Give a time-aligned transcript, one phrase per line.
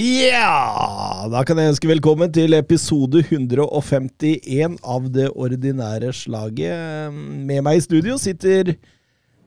[0.00, 1.26] Ja!
[1.28, 7.12] Da kan jeg ønske velkommen til episode 151 av det ordinære slaget.
[7.12, 8.72] Med meg i studio sitter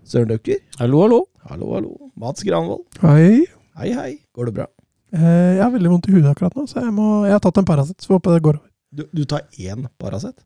[0.06, 0.62] Søren Døkker.
[0.78, 1.20] Hallo, hallo.
[1.50, 1.94] Hallo, hallo.
[2.20, 2.86] Mats Granvold.
[3.02, 3.48] Hei.
[3.80, 4.12] Hei, hei.
[4.38, 4.70] Går det bra?
[5.16, 5.26] Eh,
[5.58, 7.72] jeg har veldig vondt i hudet akkurat nå, så jeg, må, jeg har tatt en
[7.72, 7.98] Paracet.
[8.06, 8.70] Så håper jeg det går over.
[8.94, 10.38] Du, du tar én Paracet?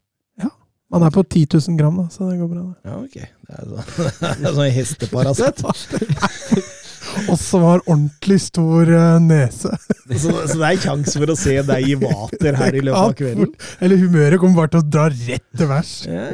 [0.88, 2.62] Man er på 10 000 gram, da, så det går bra.
[2.64, 2.92] Da.
[2.92, 3.16] Ja, ok.
[3.44, 4.12] Det er sånn,
[4.46, 5.66] det sånn hesteparacet.
[7.26, 9.74] Og som har ordentlig stor eh, nese.
[10.08, 13.16] Så, så det er kjangs for å se deg i vater her i løpet av
[13.20, 13.50] kvelden.
[13.84, 15.96] Eller humøret kommer bare til å dra rett til værs.
[16.08, 16.30] Ja.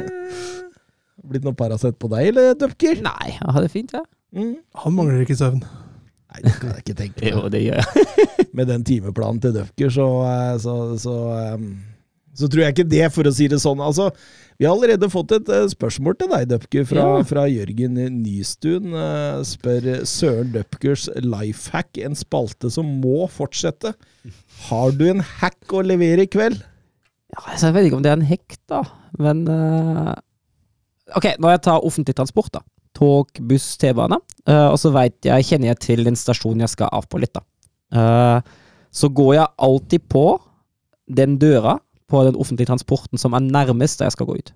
[1.24, 3.00] Blitt noe Paracet på deg, eller, Dupker?
[3.02, 4.06] Nei, jeg har det fint, jeg.
[4.36, 4.52] Mm.
[4.84, 5.64] Han mangler ikke søvn.
[5.64, 7.30] Nei, det kan jeg ikke tenke meg.
[7.34, 8.46] Jo, det gjør jeg.
[8.54, 11.16] med den timeplanen til Dupker, så, eh, så, så,
[11.56, 11.68] um,
[12.38, 13.82] så tror jeg ikke det, for å si det sånn.
[13.84, 14.10] Altså,
[14.58, 17.22] vi har allerede fått et eh, spørsmål til deg, Døpke, fra, Ja.
[17.26, 18.92] fra Jørgen Nystuen.
[18.94, 23.94] eh, spør Søren Dupkers lifehack, en spalte som må fortsette.
[24.68, 26.62] Har du en hack å levere i kveld?
[27.34, 28.82] Ja, altså, jeg vet ikke om det er en hekk, da,
[29.18, 30.14] men uh...
[31.18, 32.62] Ok, når jeg tar offentlig transport, da.
[32.94, 34.16] Tog, buss, T-bane.
[34.48, 37.34] Uh, og så vet jeg, kjenner jeg til den stasjonen jeg skal av på litt,
[37.34, 37.42] da.
[37.94, 38.38] Uh,
[38.94, 40.24] så går jeg alltid på
[41.10, 41.74] den døra
[42.10, 44.54] på den offentlige transporten som er nærmest der jeg skal gå ut.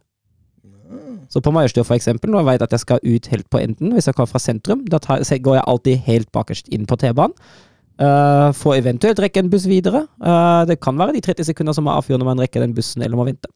[1.29, 3.93] Så på Majorstua, for eksempel, når jeg vet at jeg skal ut helt på enden,
[3.93, 7.37] hvis jeg kommer fra sentrum, da tar, går jeg alltid helt bakerst inn på T-banen.
[7.99, 10.05] Uh, får eventuelt rekke en buss videre.
[10.23, 13.03] Uh, det kan være de 30 sekunder som er avgjørende om man rekker den bussen
[13.03, 13.51] eller må vente.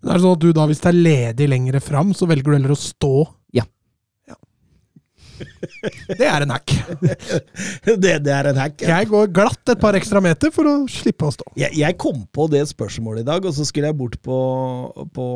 [0.00, 2.52] Men er det sånn at du da, hvis det er ledig lenger fram, så velger
[2.52, 3.14] du heller å stå?
[3.58, 3.66] Ja.
[6.18, 6.72] Det er en hack.
[8.02, 8.76] det, det er en hack.
[8.82, 8.98] ja.
[9.00, 11.46] Jeg går glatt et par ekstra meter for å slippe å stå.
[11.60, 14.38] Jeg, jeg kom på det spørsmålet i dag, og så skulle jeg bort på,
[15.16, 15.26] på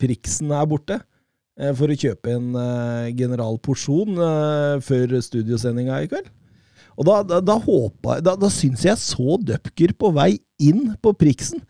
[0.00, 1.00] Priksen her borte.
[1.58, 6.28] eh, For å kjøpe en uh, general porsjon eh, før studiosendinga i kveld.
[6.98, 11.12] Og da, da, da håpa Da, da syns jeg så Dupker på vei inn på
[11.14, 11.62] Priksen.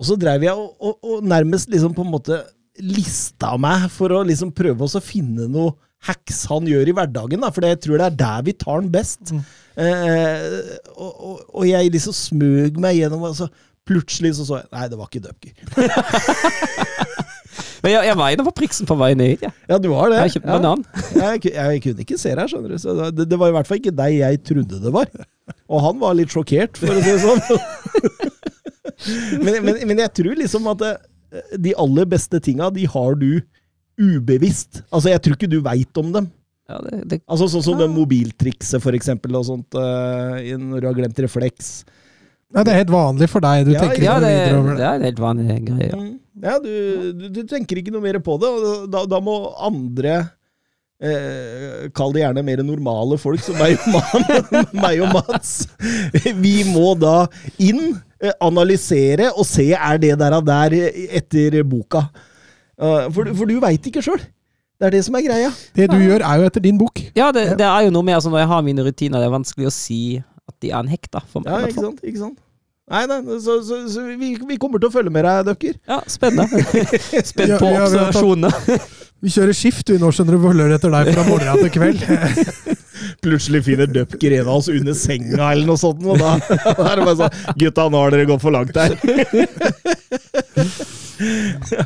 [0.00, 2.40] Og så dreiv jeg og, og, og nærmest liksom på en måte
[2.80, 5.74] lista meg for å liksom prøve å finne noe
[6.06, 8.90] hacks han gjør i hverdagen, da, for jeg tror det er der vi tar den
[8.94, 9.34] best.
[9.78, 10.46] Eh,
[10.96, 13.48] og, og, og jeg liksom smøg meg gjennom, og så
[13.88, 15.52] plutselig så så jeg Nei, det var ikke Dupker.
[17.82, 19.54] Men jeg, jeg var inne på priksen på vei ned hit, jeg.
[19.68, 20.18] Ja, du har det.
[20.18, 20.74] Jeg har kjøpt ja.
[21.18, 22.78] Jeg, jeg kunne ikke se deg, skjønner du.
[22.78, 25.10] Så det, det var i hvert fall ikke deg jeg trodde det var.
[25.66, 27.42] Og han var litt sjokkert, for å si det sånn.
[29.44, 30.92] men, men, men jeg tror liksom at det,
[31.66, 33.42] de aller beste tinga, de har du
[34.02, 34.82] ubevisst.
[34.90, 36.28] Altså, jeg tror ikke du veit om dem.
[36.70, 40.88] Ja, det, det, Altså Sånn som det mobiltrikset, for eksempel, og sånt, uh, når du
[40.88, 41.72] har glemt refleks.
[42.52, 43.64] Nei, det er helt vanlig for deg.
[43.66, 45.00] Du Ja, tenker ja, ikke det, noe videre over det Ja, det.
[45.00, 45.88] er helt vanlig greie.
[45.88, 46.00] Ja.
[46.02, 46.12] Mm.
[46.42, 46.70] Ja, du,
[47.16, 50.14] du, du tenker ikke noe mer på det, og da, da må andre
[51.02, 54.34] eh, Kall det gjerne mer normale folk som meg og,
[54.84, 55.54] meg og Mats.
[56.40, 57.26] Vi må da
[57.62, 57.92] inn,
[58.22, 60.76] eh, analysere og se er det der og der
[61.20, 62.06] etter boka.
[62.82, 64.22] Eh, for, for du veit ikke sjøl.
[64.82, 65.50] Det er det som er greia.
[65.78, 66.98] Det du gjør, er jo etter din bok.
[67.14, 69.36] Ja, det, det er jo noe med altså, Når jeg har mine rutiner, det er
[69.36, 71.22] vanskelig å si at de er en hekk, da.
[71.30, 72.02] For meg, Ja, ikke sant?
[72.02, 72.40] Ikke sant?
[72.92, 75.76] Nei, nei, så, så, så vi, vi kommer til å følge med deg, Døkker.
[75.88, 76.64] Ja, spennende.
[77.30, 78.80] Spent Ja, på ja, vi observasjonene.
[79.22, 82.02] Vi kjører skift, vi nå skjønner du, følger etter deg fra morgen til kveld.
[83.22, 86.32] Plutselig finner døpt en hans under senga eller noe sånt, og da,
[86.78, 88.92] da er det bare sånn Gutta, nå har dere gått for langt her.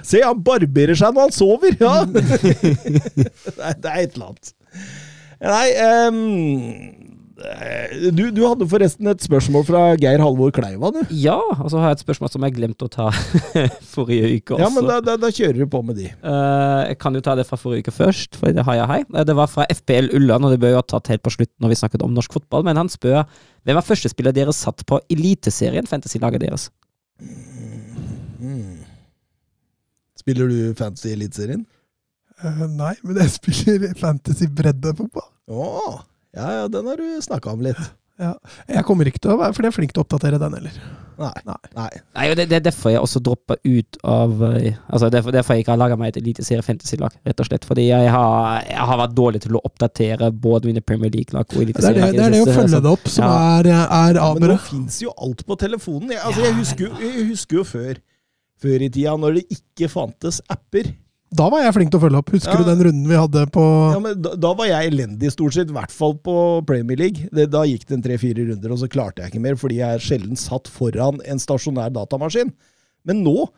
[0.07, 1.77] Se, han barberer seg når han sover!
[1.77, 2.05] Ja!
[2.09, 4.47] Nei, det er et eller annet.
[5.45, 6.17] Nei ehm,
[8.17, 11.03] du, du hadde forresten et spørsmål fra Geir Halvor Kleiva, du.
[11.13, 13.11] Ja, og så har jeg et spørsmål som jeg glemte å ta
[13.95, 14.63] forrige uke også.
[14.65, 16.07] Ja, men da, da, da kjører du på med de.
[16.25, 19.05] Uh, jeg kan jo ta det fra forrige uke først, for det har jeg her.
[19.13, 21.53] Eh, Det var fra FPL Ulland, og det bør jo ha tatt helt på slutt
[21.61, 23.21] når vi snakket om norsk fotball, men han spør
[23.69, 26.71] hvem er førstespiller dere satt på Eliteserien, fantasy-laget deres?
[30.17, 31.67] Spiller du fantasy Eliteserien?
[32.41, 35.29] Uh, nei, men jeg spiller fantasy breddefotball.
[35.53, 36.01] Å,
[36.37, 37.81] ja, ja, den har du snakka om litt.
[38.17, 38.31] Ja.
[38.65, 40.77] Jeg kommer ikke til å være for jeg er flink til å oppdatere den heller.
[41.21, 41.33] Nei.
[41.49, 41.57] Nei.
[41.77, 41.89] Nei.
[42.17, 45.57] Nei, og det, det er derfor jeg også droppa ut av eh, Altså derfor, derfor
[45.57, 47.65] jeg ikke har laga meg et eliteserie fantasy-lag, rett og slett.
[47.69, 51.61] Fordi jeg har, jeg har vært dårlig til å oppdatere både mine Premier League-lag og
[51.61, 53.37] Det er det, det er det å følge det opp som Ja.
[53.61, 54.59] er, er Men nå avgjørende.
[54.71, 56.13] fins jo alt på telefonen.
[56.17, 58.01] Jeg, altså, jeg, husker, jeg husker jo før,
[58.65, 60.93] før i tida, når det ikke fantes apper.
[61.35, 62.31] Da var jeg flink til å følge opp.
[62.31, 62.59] Husker Ja.
[62.63, 63.63] du den runden vi hadde på
[63.93, 65.71] Ja, men da, da var jeg elendig, stort sett.
[65.73, 66.35] I hvert fall på
[66.69, 67.29] Premier League.
[67.35, 70.01] Det, da gikk det en tre-fire runder, og så klarte jeg ikke mer, fordi jeg
[70.05, 72.53] sjelden satt foran en stasjonær datamaskin.
[73.05, 73.49] Men nå,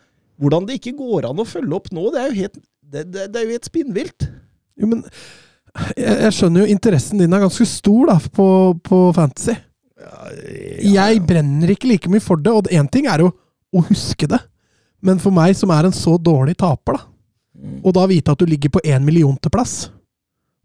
[0.40, 3.28] hvordan det ikke går an å følge opp nå, det er jo helt, det, det,
[3.34, 4.28] det er jo helt spinnvilt.
[4.80, 5.04] Jo, men
[5.98, 8.48] jeg, jeg skjønner jo interessen din er ganske stor da, på,
[8.86, 9.54] på fantasy.
[10.88, 13.32] Jeg brenner ikke like mye for det, og én ting er jo
[13.76, 14.40] å huske det.
[15.04, 17.04] Men for meg som er en så dårlig taper, da,
[17.82, 19.88] og da vite at du ligger på én millionteplass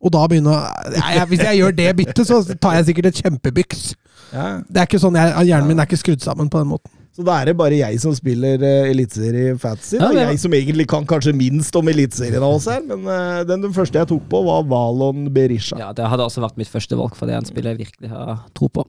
[0.04, 3.86] Og da begynne å Hvis jeg gjør det byttet, så tar jeg sikkert et kjempebyks.
[4.34, 4.50] Ja.
[4.68, 6.92] Det er ikke sånn, jeg, Hjernen min er ikke skrudd sammen på den måten.
[7.14, 10.00] Så da er det bare jeg som spiller uh, Eliteserie Fantasy.
[10.02, 13.62] Ja, Jeg som egentlig kan kanskje minst om Eliteserien av oss her, men uh, den,
[13.68, 15.78] den første jeg tok på, var Valon Berisha.
[15.78, 18.10] Ja, det hadde også vært mitt første valg, for det er en spiller jeg virkelig
[18.10, 18.88] har tro på.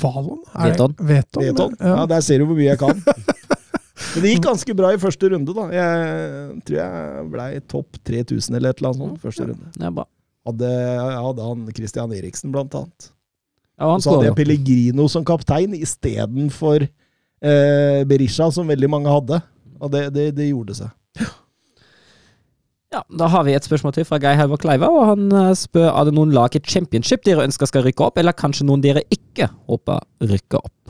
[0.00, 0.40] Valon?
[0.56, 0.96] Veton?
[0.96, 1.76] Veton.
[1.76, 1.92] Ja.
[1.92, 3.04] Ja, der ser du hvor mye jeg kan.
[4.14, 5.66] Men det gikk ganske bra i første runde, da.
[5.72, 9.92] Jeg tror jeg blei topp 3000 eller et eller annet sånt første runde.
[9.98, 10.06] Bra.
[10.48, 10.70] Hadde,
[11.22, 13.12] hadde han Christian Eriksen, blant annet.
[13.78, 14.38] Ja, Og så hadde jeg.
[14.40, 19.40] Pellegrino som kaptein istedenfor eh, Berisha, som veldig mange hadde.
[19.82, 20.90] Og det, det, det gjorde seg.
[22.92, 25.88] Ja, Da har vi et spørsmål til fra Geir Halvor Kleiva, og han eh, spør
[25.94, 29.00] er det noen lag i championship dere ønsker skal rykke opp, eller kanskje noen dere
[29.14, 30.81] ikke håper rykker opp.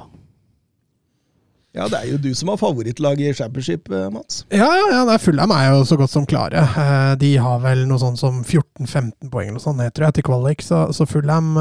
[1.75, 4.43] Ja, det er jo du som har favorittlag i championship, eh, Mats.
[4.53, 6.61] Ja, ja, ja, det er Fulham er jo så godt som klare.
[6.69, 10.27] Eh, De har vel noe sånn som 14-15 poeng eller noe sånt, tror jeg, til
[10.29, 10.61] kvalik.
[10.67, 11.55] Så, så Fullham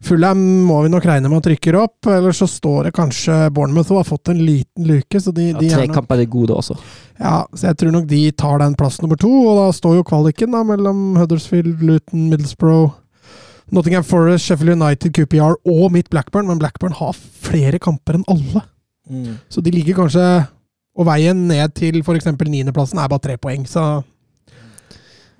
[0.00, 2.06] Fullham må vi nok regne med at rykker opp.
[2.08, 5.58] Eller så står det kanskje Bournemouth og har fått en liten luke, så de, Ja,
[5.60, 6.78] de tre er nok, kamper er gode også.
[7.20, 9.28] ja, så jeg tror nok de tar den plass nummer to.
[9.28, 12.94] Og da står jo kvaliken da mellom Huddersfield, Luton, Middlesbrough
[13.70, 18.64] Nottingham Forest, Sheffield United, QPR og mitt Blackburn, men Blackburn har flere kamper enn alle.
[19.50, 20.24] Så de ligger kanskje
[20.98, 22.28] Og veien ned til f.eks.
[22.46, 24.02] niendeplassen er bare tre poeng, så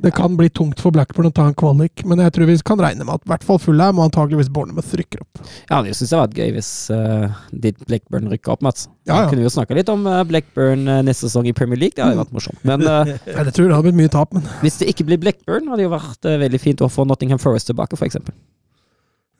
[0.00, 2.80] det kan bli tungt for Blackburn å ta en kvalik, men jeg tror vi kan
[2.80, 5.42] regne med at i hvert fall Fulham og antageligvis Bournemouth rykker opp.
[5.68, 8.86] Ja, det syns jeg var gøy hvis uh, ditt Blackburn rykker opp, Mats.
[9.04, 9.18] Ja, ja.
[9.18, 11.98] Da kunne vi jo snakka litt om eh, Blackburn eh, neste sesong i Premier League,
[11.98, 12.62] det hadde vært morsomt.
[12.64, 15.20] Men uh, Ja, det tror jeg hadde blitt mye tap, men hvis det ikke blir
[15.20, 18.22] Blackburn, hadde det jo vært uh, veldig fint å få Nottingham Forest tilbake, f.eks.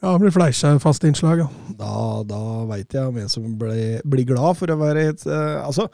[0.01, 1.43] ja, det blir Fleischer fast innslag.
[1.45, 1.49] Ja.
[1.81, 1.93] Da,
[2.29, 5.89] da veit jeg om en som blir glad for å være et uh, Altså,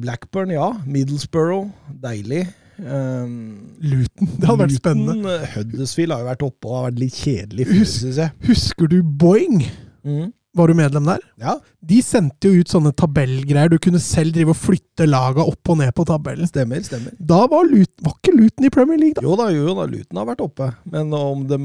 [0.00, 0.70] Blackburn, ja.
[0.86, 1.68] Middlesbrough,
[2.02, 2.46] deilig.
[2.82, 5.34] Um, Luton, det hadde vært spennende.
[5.36, 8.32] Eh, Huddersfield har jo vært oppe og har vært litt kjedelig før, Hus- syns jeg.
[8.48, 9.58] Husker du Boing?
[10.52, 11.22] Var du medlem der?
[11.40, 13.70] Ja, De sendte jo ut sånne tabellgreier.
[13.72, 16.46] Du kunne selv drive og flytte laga opp og ned på tabellen.
[16.46, 17.14] stemmer, stemmer.
[17.18, 19.24] Da var, Luton, var ikke Luton i Premier League, da.
[19.24, 20.68] Jo da, jo da, Luton har vært oppe.
[20.92, 21.58] Men om de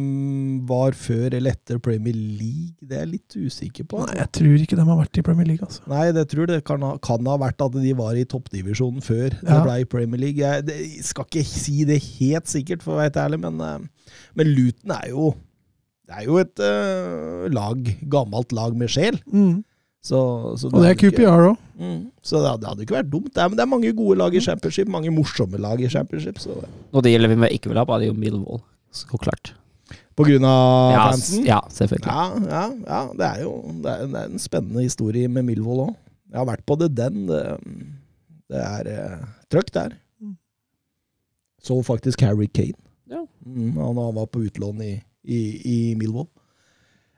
[0.70, 4.06] var før eller etter Premier League, det er jeg litt usikker på.
[4.08, 5.84] Nei, jeg tror ikke de har vært i Premier League, altså.
[5.92, 9.36] Nei, det tror det kan ha, kan ha vært at de var i toppdivisjonen før
[9.36, 10.40] det ble i Premier League.
[10.40, 14.16] Jeg, det, skal ikke si det helt sikkert, for å være helt ærlig, men, eh,
[14.40, 15.34] men Luton er jo
[16.08, 19.18] det er jo et uh, lag, gammelt lag med sjel.
[19.28, 19.58] Mm.
[20.08, 20.20] Så,
[20.62, 21.58] så Og det er QPR òg.
[21.78, 23.32] Mm, så det hadde, det hadde ikke vært dumt.
[23.36, 26.40] Det er, men det er mange gode lag i championship, mange morsomme lag i championship.
[26.40, 26.56] Så,
[26.96, 28.62] Og det gjelder vi jeg ikke vil ha, bare det jo Millwall.
[28.96, 29.52] Så klart.
[30.18, 31.44] på grunn av Ja, fansen?
[31.46, 32.08] ja, selvfølgelig.
[32.08, 32.24] Ja,
[32.56, 33.52] ja, ja, det er jo
[33.84, 35.94] det er, det er en spennende historie med Milvold òg.
[36.32, 37.28] Jeg har vært på det den.
[37.28, 37.44] Det,
[38.52, 39.98] det er eh, trøkk der.
[41.64, 42.80] Så faktisk Harry Kane.
[43.12, 43.26] Ja.
[43.46, 44.94] Mm, han, han var på utlån i,
[45.28, 46.28] i, i Millwall.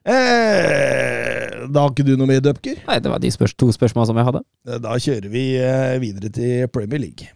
[0.09, 2.79] Eh, da har ikke du noe med, Dupker?
[2.87, 4.41] Nei, det var de spørs to spørsmål som jeg hadde.
[4.67, 7.29] Eh, Da kjører vi eh, videre til Premier League.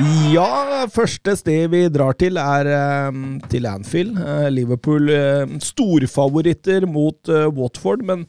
[0.00, 3.16] Ja, første sted vi drar til er eh,
[3.52, 4.16] til Anfield.
[4.16, 8.24] Eh, Liverpool eh, storfavoritter mot Watford, men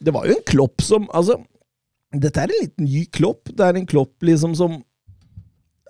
[0.00, 1.36] det var jo en klopp som Altså,
[2.16, 3.50] dette er en liten ny klopp.
[3.52, 4.78] Det er en klopp liksom som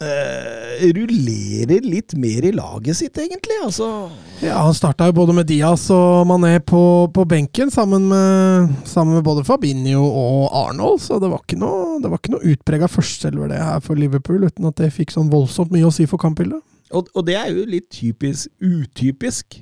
[0.04, 3.58] eh, rullerer litt mer i laget sitt, egentlig.
[3.64, 4.10] Altså
[4.42, 6.82] Ja, han starta jo både med Diaz og Mané på,
[7.14, 11.98] på benken, sammen med, sammen med både Fabinho og Arnold, så det var ikke noe,
[12.02, 15.32] det var ikke noe utprega førsteelver, det her for Liverpool, uten at det fikk sånn
[15.32, 16.62] voldsomt mye å si for kampbildet.
[16.90, 19.60] Og, og det er jo litt typisk utypisk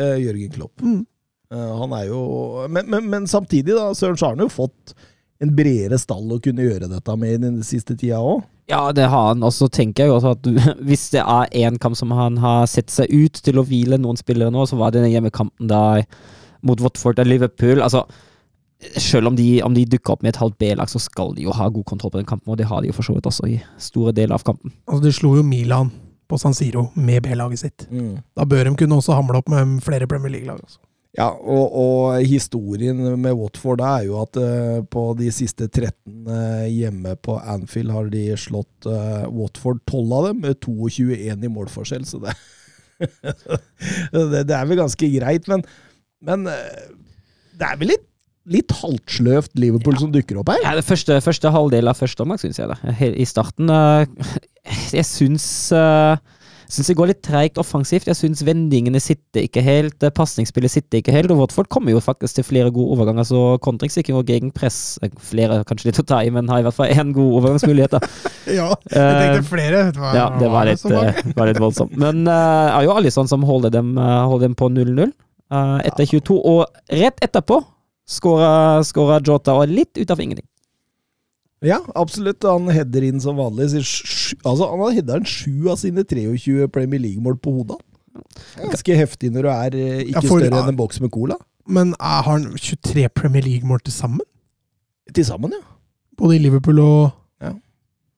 [0.00, 0.82] uh, Jørgen Klopp.
[0.82, 1.04] Mm.
[1.52, 2.22] Uh, han er jo
[2.66, 4.96] men, men, men samtidig, da, Søren, så har han jo fått
[5.42, 8.42] en bredere stall å kunne gjøre dette med i den siste tida òg.
[8.70, 9.42] Ja, det har han.
[9.44, 10.46] Og så tenker jeg jo også at
[10.88, 14.20] hvis det er én kamp som han har sett seg ut til å hvile noen
[14.20, 16.06] spillere nå, så var det den hjemmekampen der
[16.64, 17.82] mot Watford og Liverpool.
[17.84, 18.06] Altså,
[19.00, 21.52] selv om de, om de dukker opp med et halvt B-lag, så skal de jo
[21.56, 23.48] ha god kontroll på den kampen, og det har de jo for så vidt også
[23.52, 24.72] i store deler av kampen.
[24.88, 25.92] Altså, de slo jo Milan
[26.28, 27.86] på San Siro med B-laget sitt.
[28.36, 30.60] Da bør de kunne også hamle opp med flere Premier League-lag.
[30.64, 30.80] Altså.
[31.14, 36.26] Ja, og, og historien med Watford da er jo at uh, på de siste 13
[36.26, 41.52] uh, hjemme på Anfield har de slått uh, Watford 12 av dem, med 22-1 i
[41.54, 42.34] målforskjell, så det,
[44.32, 45.62] det Det er vel ganske greit, men,
[46.24, 46.82] men eh,
[47.54, 48.04] det er vel litt,
[48.50, 50.62] litt halvsløvt Liverpool som dukker opp her?
[50.66, 52.78] Ja, det første, første halvdel av første omgang, syns jeg da.
[53.06, 54.34] I starten eh,
[54.96, 55.46] Jeg syns
[56.70, 58.08] Syns det går litt treigt offensivt.
[58.08, 59.96] Jeg syns vendingene sitter ikke helt.
[60.02, 61.32] eh, Pasningsspillet sitter ikke helt.
[61.34, 65.62] Og Watford kommer jo faktisk til flere gode overganger, så kontringssikring og gegenpress eh, Flere
[65.68, 67.98] kanskje litt å ta i, men har i hvert fall én god overgangsmulighet.
[67.98, 68.00] da.
[68.44, 69.78] Ja, jeg tenkte flere.
[70.12, 71.94] Ja, det var litt, eh, var litt voldsomt.
[71.96, 76.04] Men uh, er jo Alison som holder dem, uh, holder dem på 0-0 uh, etter
[76.10, 76.36] 22.
[76.36, 77.62] Og rett etterpå
[78.04, 80.46] skåra Jota, og litt ut av ingenting.
[81.64, 82.44] Ja, absolutt.
[82.44, 83.70] Han header inn som vanlig.
[83.74, 87.80] Altså, han har heada sju av sine 23 Premier League-mål på hodet.
[88.60, 91.38] Ganske heftig når du er eh, ikke får, større enn en boks med cola.
[91.66, 94.26] Men har han 23 Premier League-mål til sammen?
[95.14, 95.64] Til sammen, ja.
[96.20, 97.12] Både i Liverpool og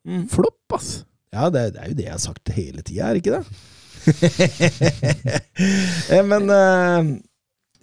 [0.06, 0.28] Mm.
[0.30, 1.00] Flopp, ass!
[1.34, 3.46] Ja, det, det er jo det jeg har sagt hele tida, er ikke det?
[6.12, 7.08] Eh, Men eh,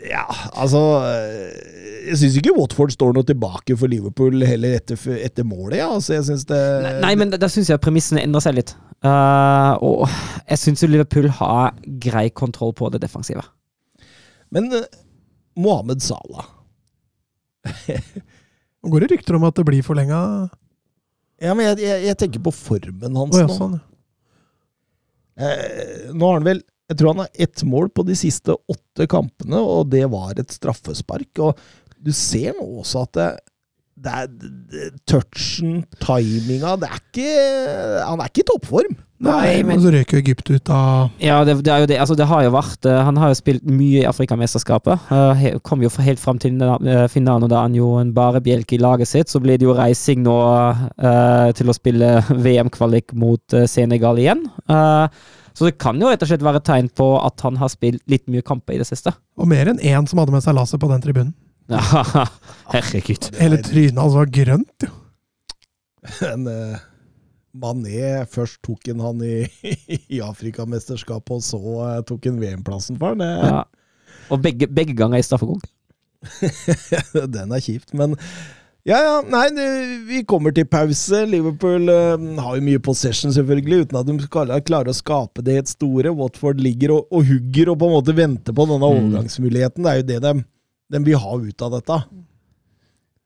[0.02, 0.24] ja,
[0.58, 5.78] altså eh, Jeg syns ikke Watford står noe tilbake for Liverpool heller etter, etter målet.
[5.80, 5.92] Ja.
[5.94, 8.74] Altså, jeg synes det Nei, nei, men da, syns jeg premissene endrer seg litt.
[9.04, 10.04] Uh, og
[10.48, 13.46] jeg syns Liverpool har grei kontroll på det defensive.
[14.54, 14.84] Men uh,
[15.60, 16.50] Mohammed Salah
[18.84, 20.20] Nå går det rykter om at det blir forlenga.
[21.40, 23.56] Ja, men jeg, jeg, jeg tenker på formen hans oh, ja, nå.
[23.56, 23.78] sånn.
[25.40, 26.60] Eh, nå har han vel
[26.94, 30.54] Jeg tror han har ett mål på de siste åtte kampene, og det var et
[30.54, 31.42] straffespark.
[31.42, 31.58] Og
[32.04, 33.30] du ser nå også at det,
[34.04, 37.34] det er det, touchen, timinga Det er ikke
[38.10, 38.96] Han er ikke i toppform.
[39.24, 42.00] Nei, men- så røyk Egypt ut av Ja, det, det er jo det.
[42.02, 45.06] Altså, det har jo vært eh, Han har jo spilt mye i Afrikamesterskapet.
[45.08, 48.76] Uh, kom jo helt fram til uh, finalen, og da er han jo en bærebjelke
[48.76, 49.32] i laget sitt.
[49.32, 54.44] Så blir det jo reising nå uh, til å spille VM-kvalik mot eh, Senegal igjen.
[54.68, 55.08] Eh,
[55.53, 58.01] så det kan jo rett og slett være et tegn på at han har spilt
[58.10, 59.13] litt mye kamper i det siste.
[59.38, 61.36] Og mer enn én som hadde med seg laser på den tribunen.
[61.72, 61.79] Ja,
[62.74, 63.29] herregud.
[63.39, 64.95] Hele trynet hans var grønt, jo.
[66.19, 66.81] Men uh,
[67.55, 69.45] Mané først tok han han i,
[70.17, 73.24] i Afrikamesterskapet, og så uh, tok han VM-plassen for han.
[73.24, 73.63] Ja.
[74.33, 75.69] Og begge, begge ganger i straffekonk.
[77.13, 78.17] Den er kjipt, men
[78.86, 81.22] ja, ja, nei, det- vi kommer til pause.
[81.30, 85.72] Liverpool eh, har jo mye possession, selvfølgelig, uten at de klarer å skape det helt
[85.72, 86.12] store.
[86.16, 88.92] Watford ligger og, og hugger og på en måte venter på denne Mm.
[88.92, 89.84] overgangsmuligheten.
[89.84, 90.34] Det er jo det de,
[90.92, 92.02] de vil ha ut av dette.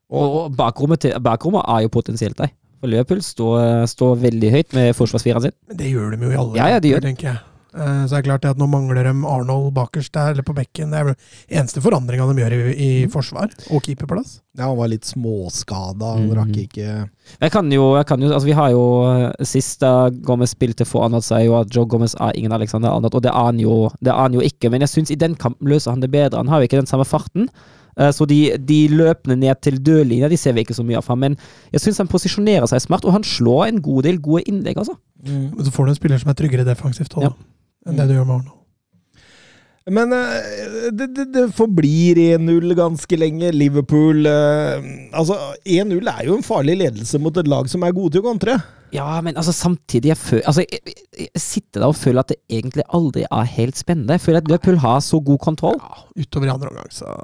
[0.08, 2.54] Og, og bakrommet, til, bakrommet er jo potensielt der.
[2.80, 5.52] For Liverpool står, står veldig høyt med forsvarsfireren sin.
[5.68, 7.38] Men det gjør de jo i alle Ja, ja, kamper, tenker jeg.
[7.74, 10.90] Eh, Så er det klart at nå mangler de Arnold bakerst der, eller på bekken.
[10.90, 11.16] Det er vel
[11.50, 13.10] eneste forandringa de gjør i, i Mm.
[13.12, 14.40] forsvar og keeperplass.
[14.56, 16.34] Ja, han var litt småskada, han Mhm.
[16.36, 17.08] rakk ikke
[17.42, 20.86] Jeg kan jo, jeg kan jo altså Vi har jo eh, Sist da Gomez spilte
[20.86, 23.44] for Arnold, så er jo at Joe Gomez er ingen Alexander Arnold, og det er
[23.44, 24.70] han jo, det er han jo ikke.
[24.70, 26.38] Men jeg syns i den kampen løser han det bedre.
[26.38, 27.48] Han har jo ikke den samme farten.
[27.98, 31.06] Eh, Så de, de løpende ned til dørlinja de ser vi ikke så mye av
[31.06, 31.18] ham.
[31.20, 31.36] Men
[31.72, 34.96] jeg syns han posisjonerer seg smart, og han slår en god del gode innlegg, altså.
[35.24, 37.28] Men så får du en spiller som er tryggere defensivt også, Ja.
[37.28, 37.34] da,
[37.88, 38.54] enn det du gjør med Arnold.
[39.88, 43.52] Men eh, det, det, det forblir 1-0 ganske lenge.
[43.56, 48.16] Liverpool eh, Altså, 1-0 er jo en farlig ledelse mot et lag som er gode
[48.16, 48.58] til å kontre.
[48.92, 52.38] Ja, men altså samtidig jeg, føl, altså, jeg, jeg sitter der og føler at det
[52.52, 54.16] egentlig aldri er helt spennende.
[54.16, 55.80] Jeg føler at Liverpool har så god kontroll.
[55.80, 57.14] Ja, utover i andre omgang, så.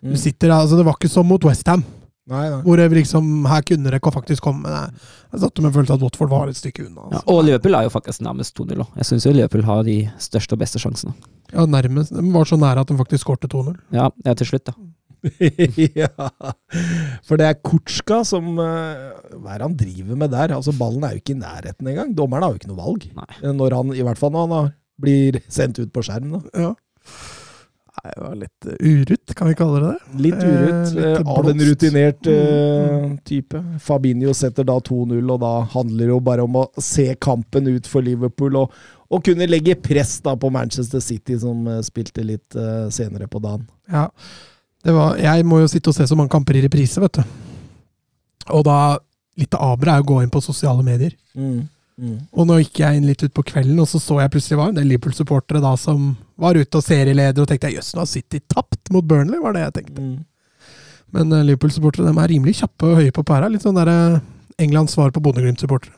[0.00, 1.82] Du sitter altså Det var ikke som mot Westham,
[2.30, 2.60] Nei, nei.
[2.62, 4.62] hvor jeg liksom Her kunne det ikke faktisk komme.
[4.62, 5.00] Men jeg,
[5.32, 7.00] jeg satt med følelsen at Watford var et stykke unna.
[7.08, 7.24] Ja, Altså.
[7.32, 8.92] og Liverpool er jo faktisk nærmest 2-0 òg.
[9.00, 11.14] Jeg syns jo Liverpool har de største og beste sjansene.
[11.54, 12.12] Ja, nærmest.
[12.14, 13.74] De var så nære at de faktisk skårte 2-0.
[13.96, 14.76] Ja, ja, til slutt, da.
[16.00, 16.08] ja,
[17.28, 19.02] for det er Kutska som eh,
[19.34, 20.54] Hva er det han driver med der?
[20.56, 22.14] Altså Ballen er jo ikke i nærheten engang.
[22.16, 23.04] Dommeren har jo ikke noe valg.
[23.18, 23.52] Nei.
[23.58, 26.38] Når han, I hvert fall når han blir sendt ut på skjerm.
[26.38, 26.40] Da.
[26.68, 26.72] Ja.
[28.00, 30.20] Nei, det var litt uh, urutt, kan vi kalle det det?
[30.24, 33.18] Litt urutt Eh, litt eh, av en rutinert eh, Mm.
[33.28, 33.60] type.
[33.84, 37.86] Fabinho setter da 2-0, og da handler det jo bare om å se kampen ut
[37.86, 38.56] for Liverpool.
[38.62, 38.72] Og,
[39.10, 43.42] og kunne legge press da på Manchester City, som eh, spilte litt eh, senere på
[43.44, 43.66] dagen.
[43.92, 44.06] Ja.
[44.80, 47.22] Det var, jeg må jo sitte og se så mange kamper i reprise, vet du.
[48.56, 48.80] Og da
[49.40, 51.14] Litt av aberet er å gå inn på sosiale medier.
[51.38, 51.62] Mm.
[52.00, 52.16] Mm.
[52.32, 54.70] Og nå gikk jeg inn litt ut på kvelden, og så så jeg plutselig var
[54.70, 58.40] en del Liverpool-supportere da som var ute og serieleder, og tenkte jøss, nå har City
[58.48, 60.04] tapt mot Burnley, var det jeg tenkte.
[60.04, 60.18] Mm.
[61.16, 63.50] Men uh, Liverpool-supportere dem er rimelig kjappe og høye på pæra.
[63.52, 64.20] Litt sånn der uh,
[64.62, 65.96] Englands svar på Bodø-Glimt-supportere.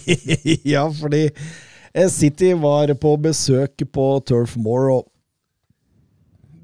[0.74, 5.04] ja, fordi eh, City var på besøk på Turf Moor, og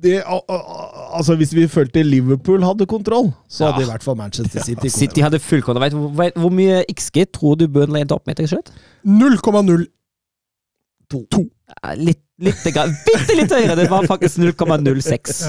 [0.03, 0.65] det, al- al-
[1.19, 3.87] altså Hvis vi følte Liverpool hadde kontroll, så hadde Ja.
[3.87, 4.91] i hvert fall Manchester City kontroll.
[4.99, 5.85] City hadde full kontroll.
[5.87, 8.71] Vet, vet, hvor mye XG tror du Burnley endte opp med til slutt?
[9.07, 9.87] 0,02.
[11.85, 13.77] Eh, Litt, bitte litt høyere!
[13.79, 15.43] Det var faktisk 0,06.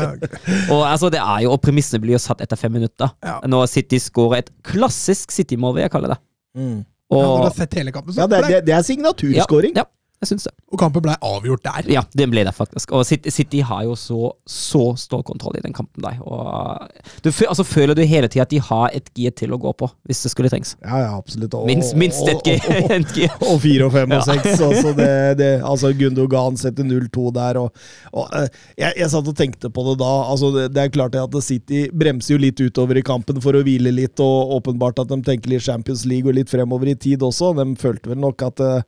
[0.69, 3.09] Og altså, det er jo, og premissene blir jo satt etter fem minutter.
[3.25, 3.39] Ja.
[3.49, 6.19] Når City scorer et klassisk City-mål, vil jeg kalle det.
[6.53, 6.83] Mm.
[6.83, 8.73] ja, når du Og, har sett hele kampen, så Ja, det, er- ble, det, det
[8.77, 9.73] er signaturskåring.
[9.81, 9.85] ja,
[10.23, 10.53] jeg syns det.
[10.73, 11.89] og kampen ble avgjort der.
[11.93, 12.91] Ja, det ble det faktisk.
[12.97, 16.17] Og City, City har jo så, så stålkontroll i den kampen der.
[16.23, 16.87] Og
[17.23, 19.89] du altså, føler du hele tida at de har et G til å gå på,
[20.09, 20.75] hvis det skulle trengs.
[20.81, 21.53] Ja, ja, absolutt.
[21.59, 22.55] Og, Minst, minst et G.
[22.57, 24.21] og- og- et Og fire og fem og Ja.
[24.33, 24.59] seks.
[24.61, 27.59] Altså, det, det, altså Gundogan setter 0-2 der.
[27.61, 27.71] Og,
[28.13, 30.11] og, eh, jeg, jeg satt og tenkte på det da.
[30.31, 33.63] Altså, det, det er klart at City bremser jo litt utover i kampen for å
[33.65, 37.21] hvile litt, og åpenbart at de tenker litt Champions League og litt fremover i tid
[37.25, 37.53] også.
[37.57, 38.81] De følte vel nok at, eh,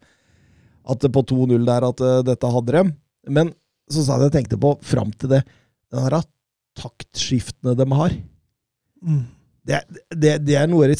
[0.86, 2.94] at det på 2-0 der at eh, dette hadde dem.
[3.28, 3.54] Men
[3.92, 5.44] så sa jeg jeg tenkte på fram til det
[5.94, 6.24] Den her
[6.76, 8.16] taktskiftene de har.
[9.06, 9.24] Mm.
[9.66, 9.80] Det,
[10.14, 11.00] det, det er noe av det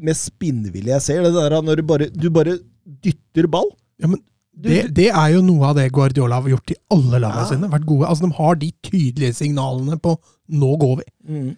[0.00, 1.22] mest spinnville jeg ser.
[1.26, 2.56] Det der når du bare, du bare
[3.04, 3.68] dytter ball.
[4.00, 4.22] Ja, men
[4.60, 7.48] det, det er jo noe av det Guardiola har gjort i alle lagene Ja.
[7.48, 7.70] sine.
[7.72, 8.08] Vært gode.
[8.08, 10.16] Altså, de har de tydelige signalene på
[10.50, 11.10] 'nå går vi'.
[11.28, 11.50] Mm.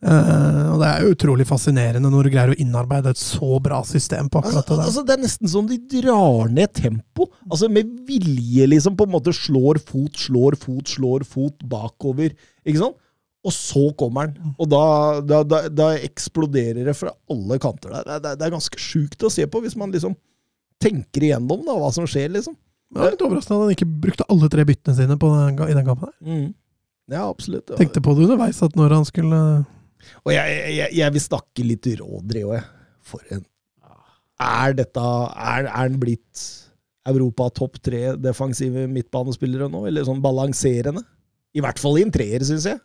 [0.00, 4.30] Eh, og Det er utrolig fascinerende når du greier å innarbeide et så bra system
[4.32, 4.86] på Altså, akkurat det der.
[4.88, 7.26] altså, det er nesten som de drar ned tempo.
[7.50, 8.96] Altså Med vilje, liksom.
[8.96, 12.32] På en måte slår fot, slår fot, slår fot bakover.
[12.64, 12.96] Ikke sant?
[13.44, 14.54] Og så kommer han.
[14.60, 14.80] Og da,
[15.24, 17.92] da, da, da eksploderer det fra alle kanter.
[18.04, 20.16] Det, Det, det er ganske sjukt å se på, hvis man liksom
[20.80, 22.56] tenker igjennom da, hva som skjer, liksom.
[22.96, 25.76] Jeg er litt overraskende at han ikke brukte alle tre byttene sine på den, i
[25.76, 26.08] den kampen.
[26.10, 26.26] der.
[26.26, 26.48] Mm.
[27.12, 27.68] Ja, absolutt.
[27.70, 27.76] Ja.
[27.78, 29.40] Tenkte på det underveis, at når han skulle
[30.24, 32.66] Og jeg, jeg, jeg vil snakke litt Rodri òg, jeg.
[33.10, 33.44] For en
[34.40, 36.44] Er dette Er, er den blitt
[37.10, 39.86] Europa topp tre defensive midtbanespillere nå?
[39.88, 41.02] Eller sånn balanserende?
[41.56, 42.78] I hvert fall i en treer, syns jeg.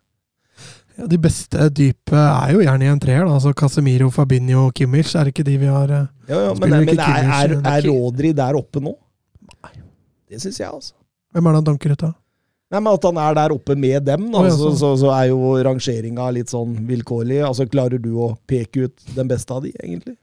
[0.97, 3.27] ja, De beste dype er jo gjerne i en treer.
[3.27, 5.11] altså Casemiro, Fabinho og Kimmich.
[5.13, 7.71] Er det ikke de vi har eh, Ja, ja, men nei, men er, er, er
[7.75, 8.95] er Rodri der oppe nå?
[9.61, 9.73] Nei.
[10.31, 10.95] Det syns jeg, altså.
[11.35, 12.15] Hvem er det han danker ut av?
[12.75, 14.79] Nei, men At han er der oppe med dem, da, oh, ja, så, sånn.
[14.81, 17.39] så, så er jo rangeringa litt sånn vilkårlig.
[17.47, 20.17] Altså, Klarer du å peke ut den beste av de, egentlig?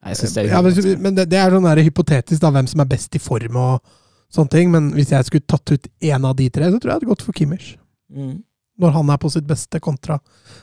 [0.00, 2.68] Jeg synes det er Ja, men men det, det er sånn der hypotetisk, da, hvem
[2.70, 3.96] som er best i form og
[4.32, 4.70] sånne ting.
[4.72, 7.10] Men hvis jeg skulle tatt ut én av de tre, så tror jeg det hadde
[7.10, 7.74] gått for Kimmich.
[8.14, 8.38] Mm.
[8.80, 10.16] Når han er på sitt beste, kontra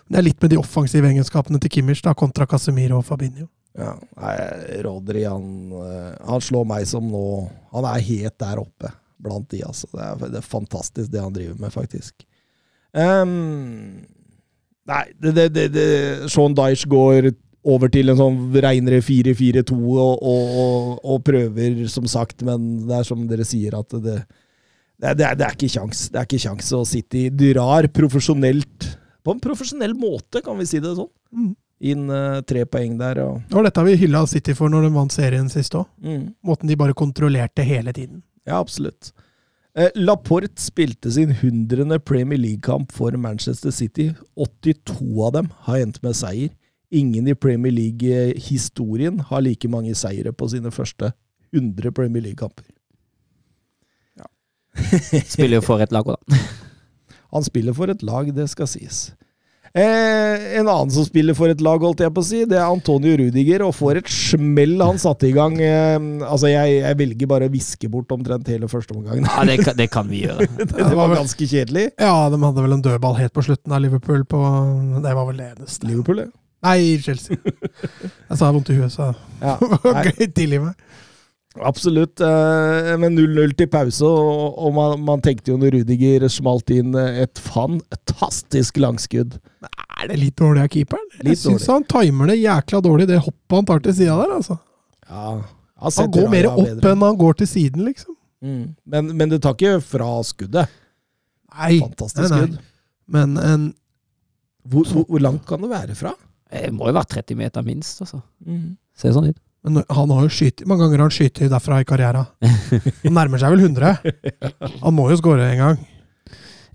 [0.07, 3.49] Det er litt med de offensive egenskapene til Kimmich, da, kontra Casemiro og Fabinho.
[3.77, 4.37] Ja, nei,
[4.81, 5.43] Rodri han,
[5.83, 7.19] eh, han slår meg som nå
[7.75, 8.89] Han er helt der oppe
[9.23, 9.89] blant de, altså.
[9.93, 12.25] Det er, det er fantastisk det han driver med, faktisk.
[12.97, 14.05] Ehm,
[14.87, 15.89] nei, det, det, det,
[16.31, 17.31] Sean Dyche går
[17.67, 23.07] over til en sånn reinere 4-4-2 og, og, og, prøver, som sagt, men det er
[23.07, 24.21] som dere sier, at det,
[24.97, 26.07] det, det, er, det er ikke kjangs.
[26.13, 26.71] Det er ikke kjangs.
[26.77, 28.91] Og City drar profesjonelt
[29.25, 31.11] På en profesjonell måte, kan vi si det sånn.
[31.35, 31.55] Mm.
[31.91, 33.19] Inn uh, tre poeng der.
[33.21, 35.85] og og dette har vi hylla City for når de vant serien sist òg.
[36.01, 36.23] Mm.
[36.47, 38.23] Måten de bare kontrollerte hele tiden.
[38.47, 39.11] Ja, absolutt.
[39.77, 44.13] Eh, Laporte spilte sin hundrende Premier League-kamp for Manchester City.
[44.35, 46.49] 82 av dem har endt med seier.
[46.91, 51.11] Ingen i Premier League-historien har like mange seire på sine første
[51.51, 52.65] 100 Premier League-kamper.
[55.27, 56.41] Spiller jo for et lag òg, da.
[57.33, 59.09] Han spiller for et lag, det skal sies.
[59.77, 62.65] Eh, en annen som spiller for et lag, holdt jeg på å si, det er
[62.65, 65.57] Antonio Rudiger, og får et smell han satte i gang.
[65.61, 69.21] Eh, altså, jeg, jeg velger bare å viske bort omtrent hele første omgang.
[69.27, 70.47] Ja, det, kan- det kan vi gjøre.
[70.57, 71.85] det, det var ganske kjedelig.
[72.01, 74.41] Ja, de hadde vel en dødball helt på slutten av Liverpool på
[75.05, 75.87] Det var vel det eneste.
[75.91, 76.31] Liverpool, ja.
[76.65, 77.37] Nei, Chelsea.
[78.31, 79.11] Jeg sa vondt i huet, så
[79.43, 79.59] Ja.
[80.39, 80.73] tilgi meg.
[81.65, 82.19] Absolutt.
[82.21, 87.23] eh, Men 0-0 til pause, og, man, man tenkte jo når Rudiger smalt inn eh,
[87.25, 89.39] et fantastisk langskudd.
[89.97, 91.07] Er det litt dårlig av keeperen?
[91.23, 94.35] Litt Jeg syns han timer det jækla dårlig, det hoppet han tar til sida der.
[94.37, 94.59] altså.
[95.09, 95.31] Ja,
[95.87, 98.13] Han går mer opp enn han går til siden, liksom.
[98.45, 98.63] mm.
[98.85, 100.69] men, men det tar ikke fra skuddet.
[101.57, 102.45] Nei, Fantastisk nei, nei.
[102.45, 102.57] skudd.
[103.17, 103.67] men en
[104.67, 106.11] Hvor, hvor, hvor langt kan det være fra?
[106.51, 108.19] Det må jo være 30 meter minst, altså.
[108.45, 108.75] Mm.
[108.97, 109.39] Ser sånn ut.
[109.67, 112.27] Men han har jo skytt, mange ganger har han skutt derfra i karrieren.
[113.03, 113.93] Han nærmer seg vel 100.
[114.83, 115.85] Han må jo skåre en gang.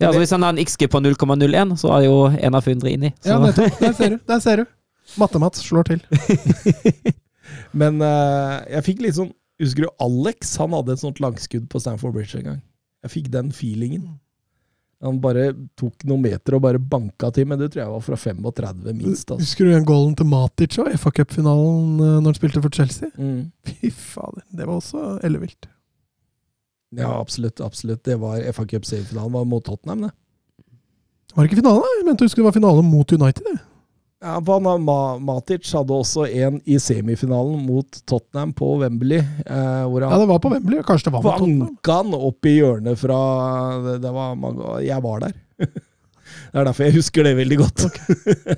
[0.03, 2.91] Ja, altså Hvis han har en XG på 0,01, så er jo en av 100
[2.91, 3.13] inni.
[3.21, 3.31] Så.
[3.31, 3.79] Ja, nettopp.
[3.79, 4.17] Der ser du.
[4.29, 4.65] Der ser du.
[5.21, 6.03] Matte-Mats slår til.
[7.81, 10.57] Men uh, jeg fikk litt sånn Husker du Alex?
[10.59, 12.61] Han hadde et sånt langskudd på Stanford Bridge en gang.
[13.05, 14.09] Jeg fikk den feelingen.
[15.03, 18.19] Han bare tok noen meter og bare banka til, men det tror jeg var fra
[18.23, 19.27] 35 minst.
[19.27, 19.41] Altså.
[19.43, 23.11] Husker du den goalen til Matic og FA Cup-finalen eh, når han spilte for Chelsea?
[23.19, 23.49] Mm.
[23.67, 25.67] Fy fader, det var også ellevilt.
[26.93, 27.61] Ja, absolutt.
[27.65, 28.05] absolutt.
[28.05, 30.13] Det var FA Cup semifinalen var mot Tottenham, det.
[31.33, 31.93] Var det ikke finale?
[31.97, 33.47] Jeg mente å huske det var finale mot United.
[33.49, 33.63] jeg.
[34.23, 34.85] Ja, han,
[35.27, 40.39] Matic hadde også en i semifinalen mot Tottenham på Wembley, eh, hvor Ja, det var
[40.39, 40.83] på Wembley.
[40.87, 41.73] Kanskje det var mot Tottenham.
[41.73, 43.19] banka han opp i hjørnet fra
[43.83, 44.37] det, det var
[44.87, 45.35] Jeg var der.
[46.53, 47.85] Det er derfor jeg husker det veldig godt.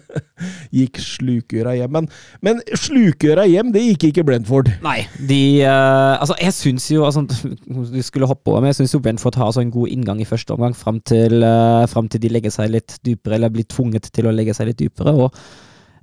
[0.78, 1.92] gikk slukøra hjem.
[1.94, 2.08] Men,
[2.42, 4.72] men slukøra hjem, det gikk ikke Brentford.
[4.82, 7.22] Nei, de uh, Altså, jeg syns jo altså,
[7.94, 10.26] Du skulle hoppe over, men jeg syns jo Brentford har så en god inngang i
[10.26, 14.10] første omgang fram til, uh, frem til de legger seg litt dypere, eller blir tvunget
[14.10, 15.14] til å legge seg litt dypere.
[15.14, 15.30] Og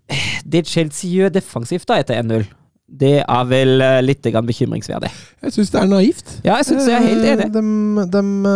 [0.08, 2.48] eh, det Chelsea gjør defensivt da etter 1-0,
[2.92, 5.12] det er vel eh, litt bekymringsverdig.
[5.46, 6.34] Jeg syns det er naivt.
[6.44, 7.48] Ja, jeg synes jeg er helt enig.
[7.56, 7.64] De,
[8.12, 8.56] de,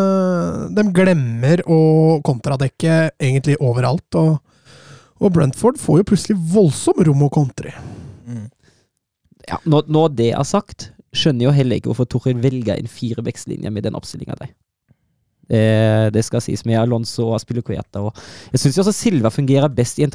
[0.76, 1.80] de glemmer å
[2.26, 4.20] kontradekke egentlig overalt.
[4.20, 4.36] Og,
[5.24, 7.94] og Brentford får jo plutselig voldsom rom å kontre i.
[9.46, 12.90] Ja, når, når det er sagt, skjønner jeg jo heller ikke hvorfor Toril velger en
[12.90, 14.54] firevekstlinje med den oppstillinga der.
[15.46, 15.66] Det,
[16.16, 18.02] det skal sies med Alonso og Aspilicueta.
[18.02, 18.10] Og
[18.54, 20.14] jeg syns også Silva fungerer best i en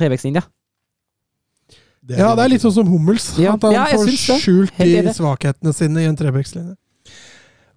[2.11, 2.27] trebackslinje.
[2.27, 3.31] Ja, det er litt sånn som Hummels.
[3.40, 6.77] Ja, At han ja, får skjult de svakhetene sine i en trebekslinje.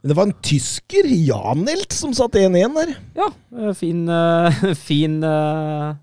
[0.04, 2.89] Men det var en tysker, Janelt, som satt 1-1 der.
[3.15, 5.93] Ja, eh, fin eh, Fin eh,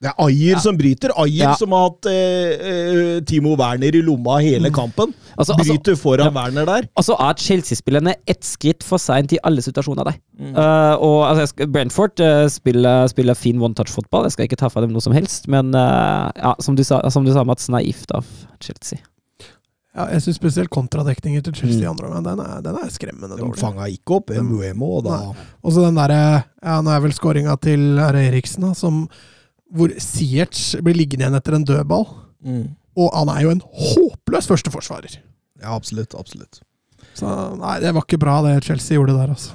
[0.00, 0.58] Det er Ayer Ja.
[0.62, 1.10] som bryter.
[1.18, 1.54] Ayer Ja.
[1.58, 2.12] som har hatt eh,
[2.70, 5.08] eh, Timo Werner i lomma hele kampen.
[5.10, 5.34] Mm.
[5.36, 6.30] altså, Bryter foran ja.
[6.30, 6.86] Werner der.
[6.96, 10.14] altså er Chelsea-spillerne ett skritt for seint i alle situasjoner der.
[10.38, 10.54] Mm.
[10.54, 14.68] Uh, og altså, jeg skal, Brentford uh, spiller, spiller fin one-touch-fotball, jeg skal ikke ta
[14.70, 17.66] fra dem noe som helst, men uh, ja, som du sa, som du sa Mats,
[17.68, 18.24] naivt av
[18.62, 19.00] Chelsea.
[19.98, 21.90] Ja, jeg syns spesielt kontradekningen til Chelsea Mm.
[21.90, 23.58] andre omgang, den, er- den er skremmende De dårlig.
[23.58, 25.32] fanga ikke opp MUMO da
[25.64, 29.08] Og så den derre Ja, nå er vel skåringa til Eriksen, da, som
[29.74, 32.06] Hvor Siertz blir liggende igjen etter en dødball.
[32.44, 32.66] mm.
[32.98, 35.20] Og han er jo en håpløs førsteforsvarer.
[35.62, 36.16] Ja, absolutt.
[36.18, 36.58] absolutt.
[37.14, 37.28] Så
[37.60, 39.52] nei, det var ikke bra det Chelsea gjorde der, altså.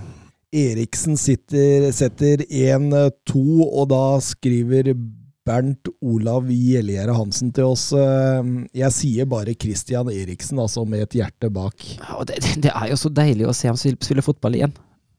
[0.54, 4.93] Eriksen sitter, setter 1-2, og da skriver
[5.43, 11.17] Bernt Olav Gjellegjerde Hansen til oss eh, Jeg sier bare Christian Eriksen, altså med et
[11.19, 11.76] hjerte bak.
[11.97, 14.76] Ja, og det, det- er jo så deilig å se ham spille, fotball igjen.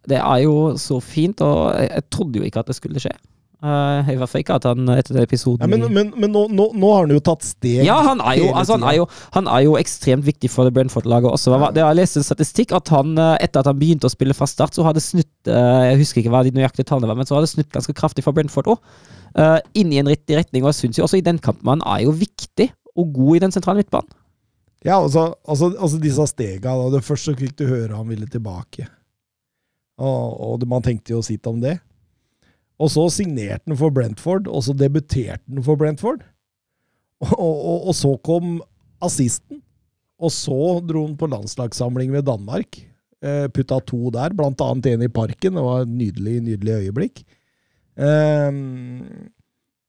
[0.08, 3.12] Det er jo så fint, og jeg, jeg trodde jo ikke at det skulle skje.
[3.64, 6.42] Uh, I hvert fall ikke at han etter den episoden Ja, men men, men nå,
[6.52, 7.78] nå, nå har han jo tatt steg.
[7.86, 10.74] Ja, han er, jo, altså, han, er jo, han er jo ekstremt viktig for det
[10.76, 11.54] Brentford-laget også.
[11.54, 14.12] Det det har Jeg lest en statistikk at han, eh, etter at han begynte å
[14.12, 17.16] spille fra start, så hadde snutt eh, Jeg husker ikke hva de nøyaktige tallene var,
[17.16, 18.92] men så hadde snutt ganske kraftig for Brentford òg.
[19.80, 22.04] inn i en riktig retning, og jeg syns jo også i den kampen han er
[22.04, 22.68] jo viktig
[23.00, 24.12] og god i den sentrale midtbanen.
[24.84, 26.76] Ja, altså, altså, altså disse stega.
[26.76, 26.92] Da.
[26.92, 28.84] Det første så fikk du høre han ville tilbake.
[29.96, 31.78] Og, og man tenkte jo sitt om det.
[32.82, 36.24] Og så signerte han for Brentford, og så debuterte han for Brentford.
[37.24, 38.58] Og, og, og så kom
[39.00, 39.62] assisten.
[40.20, 42.76] Og så dro han på landslagssamling ved Danmark.
[43.24, 45.56] Eh, putta to der, blant annet en i parken.
[45.56, 47.22] Det var et nydelig, nydelig øyeblikk.
[47.96, 48.58] Eh,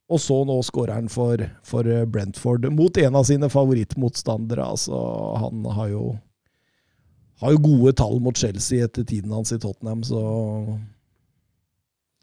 [0.06, 4.69] og så nå skårer han for, for Brentford, mot en av sine favorittmotstandere.
[4.78, 5.02] Altså,
[5.41, 6.04] han har jo,
[7.41, 10.21] har jo gode tall mot Chelsea etter tiden hans i Tottenham, så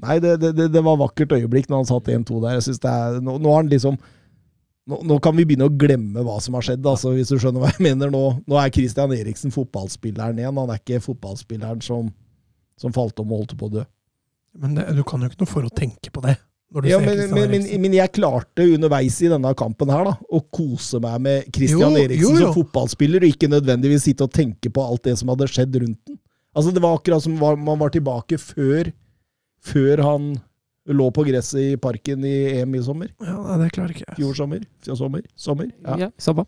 [0.03, 2.59] Nei, det, det, det- var vakkert øyeblikk når han satt 1-2 der.
[2.59, 3.99] Jeg synes det er, nå, nå har han liksom
[4.91, 7.63] nå, nå kan vi begynne å glemme hva som har skjedd, altså, hvis du skjønner
[7.63, 8.11] hva jeg mener.
[8.11, 10.59] Nå, nå er Christian Eriksen fotballspilleren igjen.
[10.59, 12.09] Han er ikke fotballspilleren som,
[12.81, 13.85] som falt om og holdt på å dø.
[14.59, 16.35] Men det, du kan jo ikke noe for å tenke på det.
[16.73, 20.41] Når du Ja, men, men, men, jeg klarte underveis i denne kampen her da, å
[20.57, 22.47] kose meg med Christian Jo, Eriksen jo, jo.
[22.49, 26.01] som fotballspiller, og ikke nødvendigvis sitte og tenke på alt det som hadde skjedd rundt
[26.09, 26.19] den.
[26.57, 28.91] Altså, det var akkurat som man var tilbake før,
[29.63, 30.33] før han
[30.91, 33.13] lå på gresset i parken i EM i sommer.
[33.23, 34.17] Ja, nei, det klarer ikke jeg.
[34.19, 34.65] Fjor sommer.
[34.83, 35.23] Fjor sommer.
[35.39, 35.69] Sommer.
[35.87, 36.01] Ja.
[36.07, 36.47] Ja, samme.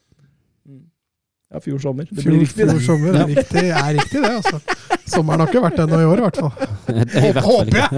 [1.54, 2.08] Ja, fjor sommer.
[2.10, 2.72] Det Fjor, blir riktig, det.
[2.72, 3.14] fjor sommer.
[3.30, 4.30] Riktig, er riktig, det.
[4.40, 4.58] altså.
[5.06, 6.54] Sommeren har ikke vært ennå i år, i hvert fall.
[7.14, 7.88] Er Håper jeg!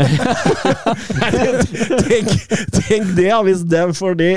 [2.10, 2.28] tenk,
[2.74, 4.28] tenk det, ja, hvis det er fordi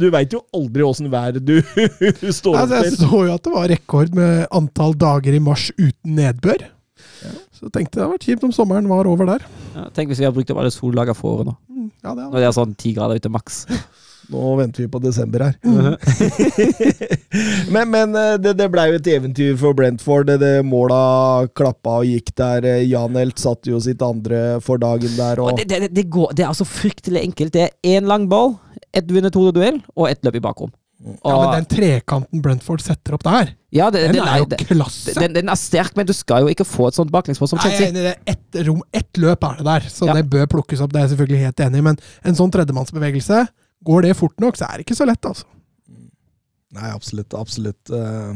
[0.00, 1.56] Du veit jo aldri åssen vær du
[2.38, 5.70] står opp Altså, jeg så jo at det var rekord med antall dager i mars
[5.78, 6.66] uten nedbør.
[7.54, 9.44] Så tenkte jeg det hadde vært kjipt om sommeren var over der.
[9.74, 11.56] Ja, tenk hvis vi har brukt opp alle sollagene for året nå.
[11.70, 13.64] Mm, Ja, det Når det er sånn ti grader ute maks.
[14.32, 15.56] Nå venter vi på desember her.
[17.74, 20.30] men men eh, det, det blei jo et eventyr for Brentford.
[20.30, 22.64] Det, det Måla klappa og gikk der.
[22.64, 25.42] Janelt Jan Helt satte jo sitt andre for dagen der.
[25.44, 27.52] Og det, det, det, går, det er altså fryktelig enkelt.
[27.52, 28.56] Det er én lang ball,
[28.96, 30.72] ett vunnet hodeduell og ett løp i bakrom.
[31.04, 34.62] Ja, men den trekanten Brentford setter opp der, ja, det, den den, er jo den,
[34.70, 35.12] klasse!
[35.18, 37.74] den, den er sterk, men du skal jo ikke få et sånt baklengsmål som Nei,
[37.74, 38.14] jeg er det.
[38.32, 40.14] Ett rom, ett løp er det der, så Ja.
[40.16, 40.94] det bør plukkes opp.
[40.94, 43.42] Det er jeg selvfølgelig helt enig i, men en sånn tredjemannsbevegelse,
[43.84, 45.44] går det fort nok, så er det ikke så lett, altså.
[46.74, 47.36] Nei, absolutt.
[47.36, 47.92] Absolutt.
[47.92, 48.32] eh,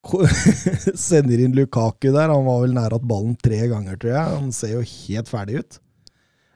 [0.96, 2.30] Sender inn Lukaku der.
[2.32, 4.38] Han var vel nær at ballen tre ganger, tror jeg.
[4.38, 5.80] Han ser jo helt ferdig ut.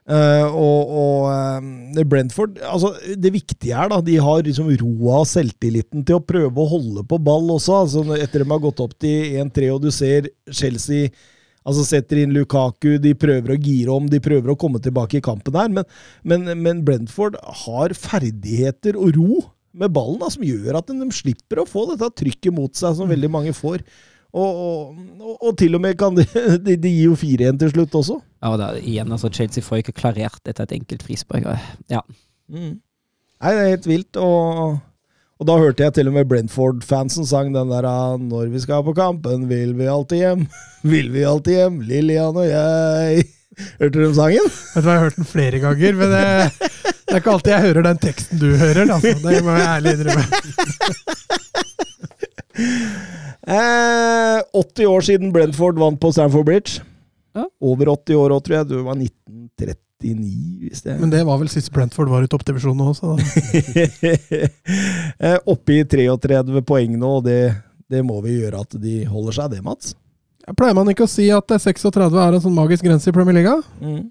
[0.05, 5.31] Eh, og og uh, Brentford altså Det viktige er da de har liksom roa og
[5.31, 7.79] selvtilliten til å prøve å holde på ball også.
[7.85, 11.09] altså Etter de har gått opp til 1-3, og du ser Chelsea
[11.65, 15.25] altså setter inn Lukaku, de prøver å gire om, de prøver å komme tilbake i
[15.25, 15.71] kampen her.
[15.73, 15.87] Men,
[16.21, 19.39] men, men Brentford har ferdigheter og ro
[19.75, 23.09] med ballen da, som gjør at de slipper å få dette trykket mot seg som
[23.11, 23.81] veldig mange får.
[24.35, 26.25] Og, og, og, til og med kan de,
[26.67, 28.19] de, de gir jo 4-1 til slutt også.
[28.43, 31.47] Ja, og det er, igjen, altså, Chelsea får ikke klarert etter et enkelt frispark.
[31.93, 32.03] Ja.
[32.51, 32.81] Mm.
[33.45, 34.19] Nei, det er helt vilt.
[34.19, 34.81] Og,
[35.39, 38.85] og da hørte jeg til og med Brentford-fansen sang den der ah, 'Når vi skal
[38.87, 40.47] på kampen, vil vi alltid hjem'.
[40.93, 43.25] Vil vi alltid hjem, Lillian og jeg.
[43.81, 44.51] Hørte du den sangen?
[44.75, 46.25] Vet du hva, Jeg har hørt den flere ganger, men det,
[46.83, 48.91] det er ikke alltid jeg hører den teksten du hører.
[48.91, 49.15] Altså.
[49.23, 50.25] Det må jeg ærlig innrømme.
[53.45, 56.81] Eh, 80 år siden Brentford vant på Stamford Bridge.
[57.35, 57.45] Ja.
[57.61, 58.69] Over 80 år òg, tror jeg.
[58.71, 63.15] Det var 1939, hvis det Men det var vel sist Brentford var i toppdivisjonen også.
[63.15, 63.19] Da.
[65.25, 67.55] Eh, Oppe i 33 poeng nå, og det,
[67.91, 69.93] det må vi gjøre at de holder seg, det, Mats.
[70.45, 73.37] Jeg pleier man ikke å si at 36 er en sånn magisk grense i Premier
[73.39, 73.55] League?
[73.81, 74.09] Mm.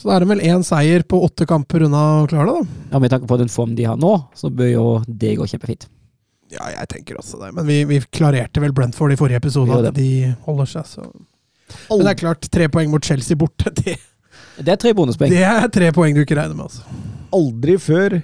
[0.00, 2.86] Så da er det vel én seier på åtte kamper unna å klare det, da.
[2.94, 5.86] ja, Med tanke på den form de har nå, så bør jo det gå kjempefint.
[6.50, 7.52] Ja, jeg tenker også det.
[7.54, 11.04] Men vi, vi klarerte vel Brentford i forrige episode, at de holder seg, så
[11.92, 13.96] Men det er klart, tre poeng mot Chelsea borte, det,
[14.58, 15.30] Det er tre bonuspoeng.
[15.30, 16.82] det er tre poeng du ikke regner med, altså.
[17.36, 18.18] Aldri før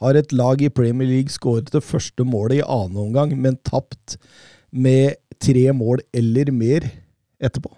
[0.00, 4.16] har et lag i Premier League skåret det første målet i annen omgang, men tapt
[4.72, 6.84] med tre mål eller mer
[7.40, 7.72] etterpå.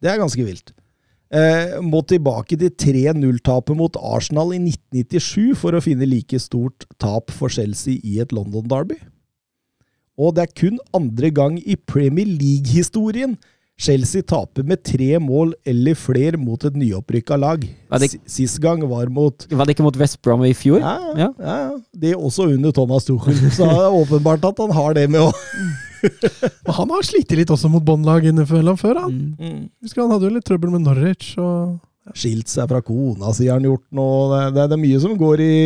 [0.00, 0.72] Det er ganske vilt.
[1.30, 7.30] Eh, må tilbake til 3-0-tapet mot Arsenal i 1997 for å finne like stort tap
[7.30, 8.98] for Chelsea i et London-derby.
[10.20, 13.38] Og det er kun andre gang i Premier League-historien
[13.80, 17.62] Chelsea taper med tre mål eller flere mot et nyopprykka lag.
[18.28, 20.82] Sist gang var mot Var det ikke mot West Brom i fjor?
[20.82, 21.30] ja, Ja.
[21.38, 21.54] ja.
[21.70, 21.78] ja.
[21.96, 23.38] Det er også under Thomas Tuchel.
[23.54, 25.32] Så det er åpenbart at han har det med å
[26.64, 29.18] Men han har slitt litt også mot båndlag innimellom før, han.
[29.38, 29.62] Mm.
[29.84, 31.78] Husker han hadde jo litt trøbbel med Norwich og
[32.16, 34.08] skilt seg fra kona si, har han gjort nå.
[34.32, 35.58] Det, det, det er mye som går i,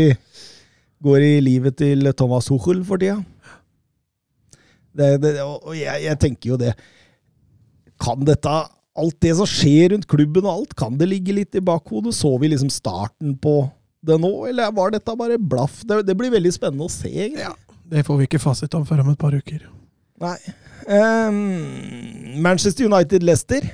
[1.05, 3.21] går i livet til Thomas Hochel for tida.
[4.95, 6.69] Det, det, og jeg, jeg tenker jo det
[7.99, 8.53] Kan dette
[8.95, 12.13] Alt det som skjer rundt klubben og alt, kan det ligge litt i bakhodet?
[12.15, 13.57] Så vi liksom starten på
[14.07, 15.81] det nå, eller var dette bare blaff?
[15.83, 17.49] Det, det blir veldig spennende å se, egentlig.
[17.91, 19.65] Det får vi ikke fasit om før om et par uker.
[20.23, 20.37] Nei.
[20.87, 23.65] Um, Manchester United-Leicester.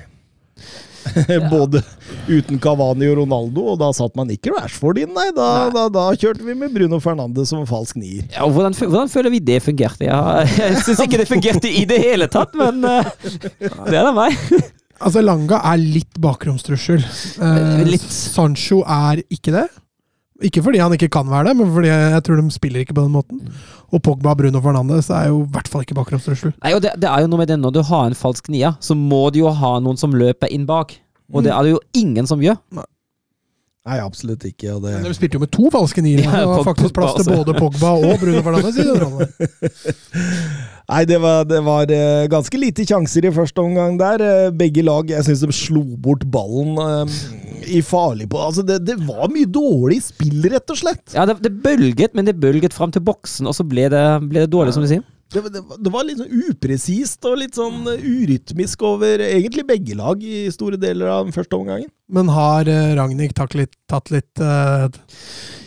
[1.51, 1.81] Både
[2.29, 5.27] uten Cavani og Ronaldo, og da satt man ikke Rashford inn, nei.
[5.35, 5.71] Da, Nei.
[5.75, 8.27] da, da kjørte vi med Bruno Fernandes som falsk nier.
[8.35, 10.05] Ja, og hvordan, hvordan føler vi det fungerte?
[10.07, 13.09] Ja, jeg syns ikke det fungerte i det hele tatt, men uh,
[13.89, 14.37] det er da meg.
[15.01, 17.01] Altså, Langa er litt bakromstrussel.
[17.41, 18.05] Uh, Litt.
[18.05, 19.65] Sancho er ikke det.
[20.41, 23.03] Ikke fordi han ikke kan være det, men fordi jeg tror de spiller ikke på
[23.05, 23.41] den måten.
[23.91, 26.53] Og Pogba Bruno Fernandes er jo i hvert fall ikke bakromstrussel.
[26.63, 28.73] Nei, og det, det er jo noe med det Når du har en falsk nia,
[28.81, 30.95] så må du jo ha noen som løper inn bak.
[31.31, 32.57] Og det er det jo ingen som gjør.
[33.81, 34.75] Nei, absolutt ikke.
[34.75, 36.25] Og det, Men de spilte jo med to falske niere.
[36.25, 39.31] Ja, det var faktisk plass til både Pogba og Bruno Fernandes i den rollen.
[40.89, 44.23] Nei, det var, det var eh, ganske lite sjanser i første omgang der.
[44.25, 47.13] Eh, begge lag jeg syns de slo bort ballen um,
[47.67, 51.03] i farlig på Altså, det, det var mye dårlig spill, rett og slett.
[51.15, 54.45] Ja, det, det bølget, men det bølget fram til boksen, og så ble det, ble
[54.47, 55.03] det dårlig, som du sier.
[55.31, 59.95] Det, det, var- det var litt sånn upresist og litt sånn urytmisk over egentlig begge
[59.95, 61.87] lag i store deler av den første omgangen.
[62.11, 64.89] Men har eh, Ragnhild tatt litt, tatt litt eh,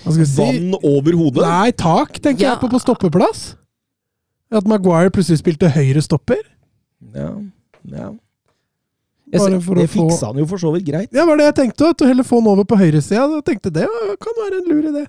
[0.05, 0.37] Hva skal si?
[0.43, 1.47] Vann over hodet.
[1.49, 2.51] Nei, tak, tenker Ja.
[2.59, 3.55] jeg på på stoppeplass.
[4.55, 6.43] At Maguire plutselig spilte høyre stopper.
[7.15, 7.33] Ja,
[7.91, 8.13] ja.
[9.35, 11.09] Jeg få fiksa han jo for så vidt greit.
[11.11, 11.91] Ja, det var det jeg tenkte.
[11.91, 13.25] At heller få han over på høyresida.
[13.35, 13.89] Jeg tenkte det
[14.23, 15.05] kan være en lur idé.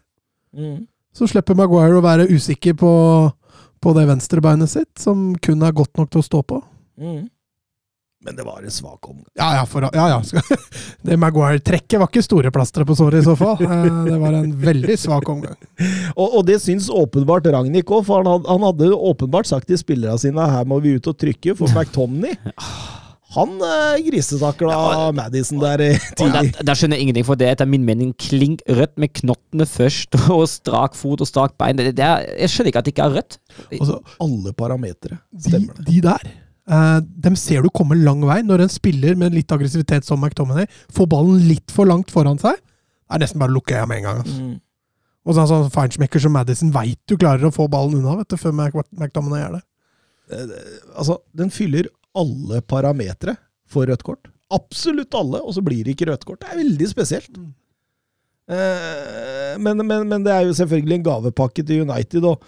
[0.56, 0.78] Mm.
[1.16, 2.92] Så slipper Maguire å være usikker på,
[3.84, 6.60] på det venstrebeinet sitt, som kun er godt nok til å stå på.
[7.00, 7.28] Mm.
[8.26, 9.28] Men det var en svak omgang.
[9.38, 9.64] Ja, ja.
[9.70, 10.20] For, ja, ja.
[11.06, 13.60] Det Maguire-trekket var ikke store plastre på såret i så fall.
[13.62, 15.56] Eh, Det var en veldig svak omgang.
[16.16, 19.78] Og, og det syns åpenbart Ragnhild òg, for han hadde, han hadde åpenbart sagt til
[19.78, 22.34] spillerne sine her må vi ut og trykke, for McTomney
[23.36, 25.82] han eh, grisetakla Madison der
[26.16, 26.54] tidlig.
[26.56, 29.68] der, der skjønner jeg ingenting, for det er etter min mening klink rødt med knottene
[29.68, 31.76] først, og strak fot og strak bein.
[31.82, 33.38] Det, det er, jeg skjønner ikke at det ikke er rødt.
[33.76, 35.20] Altså, Alle parametere.
[35.36, 35.88] Stemmer det.
[35.92, 36.32] de der,
[36.70, 40.68] eh, dem ser du komme lang vei når en spiller med litt aggressivitet som McTominay
[40.94, 42.60] får ballen litt for langt foran seg.
[42.60, 44.22] Det er nesten bare å lukke øya med en gang.
[44.24, 44.38] Altså.
[44.42, 44.56] Mm.
[45.26, 48.38] Og sånn sånn feinschmecker som Madison veit du klarer å få ballen unna vet du,
[48.38, 49.66] før McTominay gjør det.
[50.96, 53.36] Altså, den fyller alle parametere
[53.70, 54.30] for rødt kort.
[54.54, 56.42] Absolutt alle, og så blir det ikke rødt kort.
[56.44, 57.40] Det er veldig spesielt.
[58.46, 62.28] Eh, men, men, men det er jo selvfølgelig en gavepakke til United.
[62.30, 62.44] Og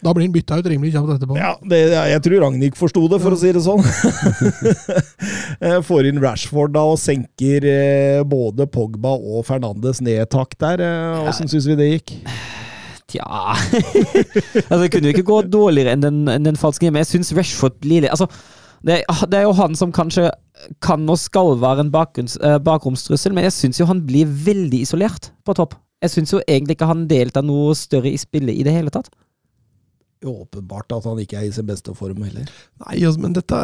[0.00, 1.36] Da blir han bytta ut rimelig kjapt etterpå.
[1.36, 3.84] ja, det, jeg tror Ragnhild forsto det, for å si det sånn.
[5.60, 10.54] Eh, Får inn Rashford da og senker eh, både Pogba og Fernandes ned et hakk
[10.62, 10.80] der.
[10.86, 12.12] Eh, Åssen syns vi det gikk?
[13.10, 13.26] Tja
[14.70, 17.32] altså, Det kunne jo ikke gå dårligere enn den, enn den falske, men jeg syns
[17.36, 18.28] Rashford blir litt altså,
[18.86, 20.30] det, er- det er jo han som kanskje
[20.84, 25.30] kan og skal være en bakgrunns, bakromstrussel, men jeg syns jo han blir veldig isolert
[25.44, 25.74] på topp.
[26.00, 29.10] Jeg syns jo egentlig ikke han deltar noe større i spillet i det hele tatt.
[30.26, 32.48] Åpenbart at han ikke er i sin beste form heller.
[32.84, 33.56] Nei, altså, men dette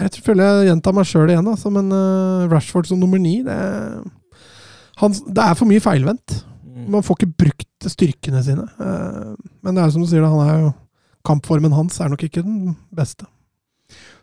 [0.00, 3.40] Jeg tror- føler jeg gjentar meg sjøl igjen, altså, men eh, Rashford som nummer ni
[3.42, 3.56] det,
[5.00, 6.44] han, det er for mye feilvendt.
[6.64, 6.86] Mm.
[6.94, 8.62] Man får ikke brukt styrkene sine.
[8.78, 10.72] Eh, men det er som du sier, han er jo
[11.26, 13.26] kampformen hans er nok ikke den beste.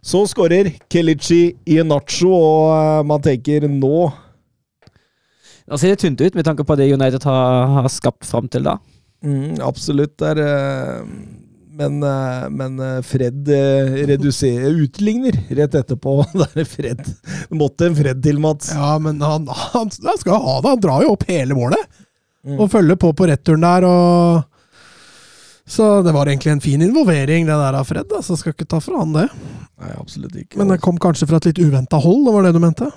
[0.01, 4.11] Så skårer Kelichi i Nacho, og eh, man tenker nå
[5.69, 8.63] Da ser det tynt ut med tanke på det United har, har skapt fram til
[8.65, 8.77] da.
[9.23, 10.15] mm, Absolutt.
[10.19, 11.03] Det eh,
[11.81, 16.25] men, eh, men eh, Fred eh, reduserer utligner rett etterpå.
[16.33, 17.01] Der er Fred
[17.49, 18.71] måtte en Fred til, Mats.
[18.75, 20.75] Ja, men han, han, han skal ha det.
[20.75, 22.01] Han drar jo opp hele målet.
[22.45, 22.57] Mm.
[22.57, 23.85] Og følger på på returen der.
[23.85, 24.43] og
[25.65, 28.13] Så det var egentlig en fin involvering, det der av Fred.
[28.21, 29.27] Så skal ikke ta fra han det.
[29.81, 30.59] Nei, absolutt ikke.
[30.61, 32.91] Men det kom kanskje fra et litt uventa hold, det var det du mente?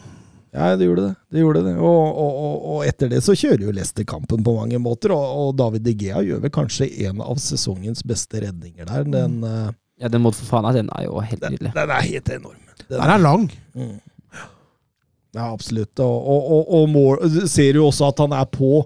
[0.54, 1.14] Ja, det gjorde det.
[1.34, 1.74] det, gjorde det.
[1.82, 5.24] Og, og, og, og etter det så kjører jo Leicester kampen på mange måter, og,
[5.40, 9.08] og David De Gea gjør vel kanskje en av sesongens beste redninger der.
[9.08, 9.74] Den, mm.
[10.02, 11.74] Ja, Den mot Fofana den er jo helt den, nydelig.
[11.74, 12.60] den er helt enorm.
[12.84, 13.48] Den, Den er lang.
[13.74, 13.96] Mm.
[15.34, 15.98] Ja, absolutt.
[15.98, 18.84] Og, og, og, og mål, ser jo også at han er på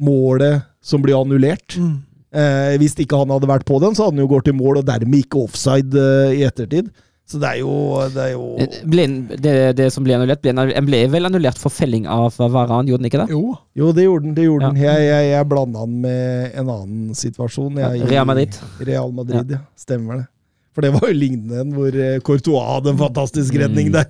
[0.00, 1.76] målet som blir annullert.
[1.76, 1.98] Mm.
[2.32, 4.80] Eh, hvis ikke han hadde vært på den, så hadde han jo gått i mål,
[4.80, 6.88] og dermed ikke offside eh, i ettertid.
[7.32, 7.72] Så det er jo,
[8.12, 8.46] det er jo
[8.92, 9.04] Ble,
[9.40, 13.00] det, det som ble annullert, ble, annullert- ble vel annullert for felling av Varan, gjorde
[13.06, 13.30] den ikke det?
[13.32, 13.54] Jo.
[13.80, 14.34] Jo, det gjorde den.
[14.36, 14.72] det gjorde Ja.
[14.74, 14.82] den.
[14.84, 17.80] Jeg, jeg, jeg blanda den med en annen situasjon.
[17.80, 18.60] Jeg, Real Madrid.
[18.84, 19.62] Real Madrid, ja.
[19.80, 20.26] Stemmer det.
[20.72, 23.96] For det var jo lignende en hvor eh, Courtois hadde en fantastisk redning Mm.
[23.98, 24.08] der.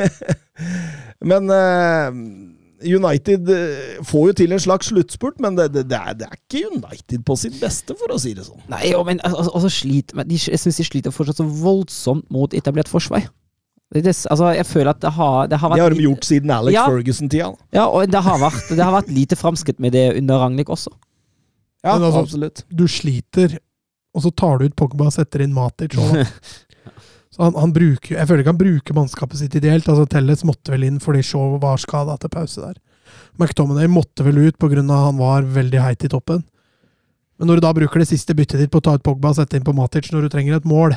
[1.30, 2.20] men eh,
[2.82, 6.38] United eh, får jo til en slags sluttspurt, men det, det, det, er, det er
[6.38, 8.62] ikke United på sitt beste, for å si det sånn.
[8.72, 12.56] Nei, jo, men altså, altså men de, jeg syns de sliter fortsatt så voldsomt mot
[12.56, 13.26] etablert forsvar.
[13.90, 16.26] Det, det, altså, jeg føler at det har, det har vært Det har de gjort
[16.28, 16.84] siden Alex Ja.
[16.86, 17.48] Ferguson-tida.
[17.74, 20.92] Ja, og det har vært, det har vært lite framskritt med det under Ragnhild også.
[21.84, 22.64] Ja, Men altså- absolutt.
[22.70, 23.58] Du sliter,
[24.14, 25.96] og så tar du ut Pogba og setter inn Matic.
[25.98, 26.20] Og.
[27.30, 29.86] Så han, han bruker, jeg føler ikke han bruker mannskapet sitt ideelt.
[29.88, 32.78] altså Telles måtte vel inn fordi Shaw var skada til pause der.
[33.38, 34.82] McTominay måtte vel ut pga.
[34.82, 36.42] han var veldig heit i toppen.
[37.38, 39.38] Men når du da bruker det siste byttet ditt på å ta ut Pogba og
[39.38, 40.96] sette inn på Matic når du trenger et mål,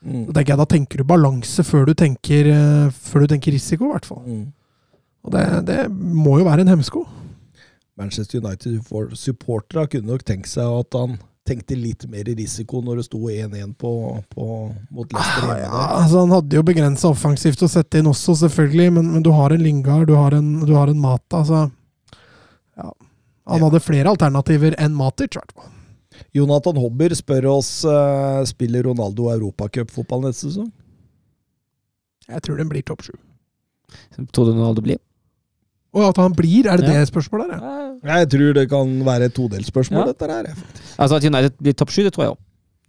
[0.00, 0.24] Mm.
[0.30, 3.84] da tenker jeg da tenker du balanse før du tenker, eh, før du tenker risiko,
[3.84, 4.22] i hvert fall.
[4.24, 4.46] Mm.
[5.26, 7.02] Og det, det må jo være en hemsko.
[8.00, 13.04] Manchester United-supportere kunne nok tenkt seg at han tenkte litt mer i risiko når det
[13.08, 13.90] sto 1-1 på,
[14.30, 14.46] på,
[14.94, 15.56] mot Leicester hjemme.
[15.64, 19.32] Ja, altså Han hadde jo begrensa offensivt å sette inn også, selvfølgelig, men, men du
[19.34, 21.40] har en Lingard, du har en, du har en Mata.
[21.42, 21.64] Altså,
[22.76, 22.92] ja.
[23.50, 23.64] Han Ja.
[23.66, 25.72] hadde flere alternativer enn Matic, i hvert fall.
[26.36, 30.68] Jonathan Hobber spør oss uh, spiller Ronaldo europacupfotball neste sesong.
[32.30, 33.14] Jeg tror den blir topp sju.
[34.30, 35.00] Tror du Ronaldo blir?
[35.94, 37.00] Og at han blir, er det Ja.
[37.00, 37.64] det spørsmålet der?
[38.04, 38.16] Ja?
[38.20, 40.12] Jeg tror det kan være et todelsspørsmål, Ja.
[40.12, 40.54] dette her.
[40.98, 42.38] Altså At United blir topp sju, det tror jeg òg.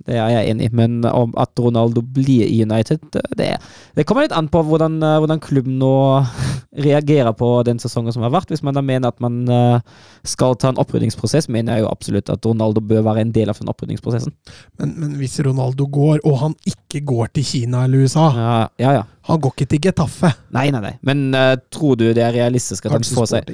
[0.05, 0.69] Det er jeg enig i.
[0.75, 2.99] Men om at Ronaldo blir i United,
[3.37, 3.57] det,
[3.95, 6.25] det kommer litt an på hvordan, eh, hvordan klubben nå
[6.71, 8.51] reagere på den sesongen som har vært.
[8.53, 9.81] Hvis man da mener at man eh,
[10.27, 13.59] skal ta en opprydningsprosess, mener jeg jo absolutt at Ronaldo bør være en del av
[13.59, 14.31] den opprydningsprosessen.
[14.79, 18.95] Men, men hvis Ronaldo går, og han ikke går til Kina eller USA Ja, ja.
[19.01, 19.03] ja.
[19.27, 20.31] Han går ikke til Getafe.
[20.55, 20.95] Nei, nei, nei.
[21.05, 23.53] Men uh, tror du det er realistisk at han får seg.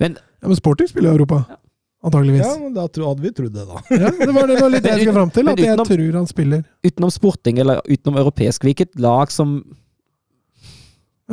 [0.00, 1.42] Men Ja, Men Sporting spiller i Europa.
[2.04, 2.44] Antageligvis.
[2.44, 3.80] Ja, men da hadde vi trodd det, da.
[3.96, 5.48] Ja, det var det var litt jeg skulle fram til.
[5.48, 6.64] at At jeg tror han spiller.
[6.84, 9.62] utenom sporting eller utenom europeisk, hvilket lag som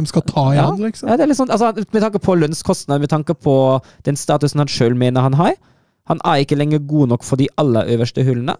[0.02, 0.66] Hvem skal ta i Ja.
[0.72, 1.10] han, liksom?
[1.12, 3.56] Ja, det er litt sånn, altså, Med tanke på lønnskostnader, med tanke på
[4.04, 5.54] den statusen han sjøl mener han har
[6.10, 8.56] Han er ikke lenger god nok for de aller øverste hullene.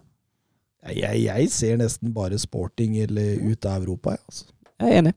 [0.94, 4.22] Jeg, jeg ser nesten bare sporting eller ut av Europa, jeg.
[4.30, 4.44] Altså.
[4.80, 5.12] Jeg er enig.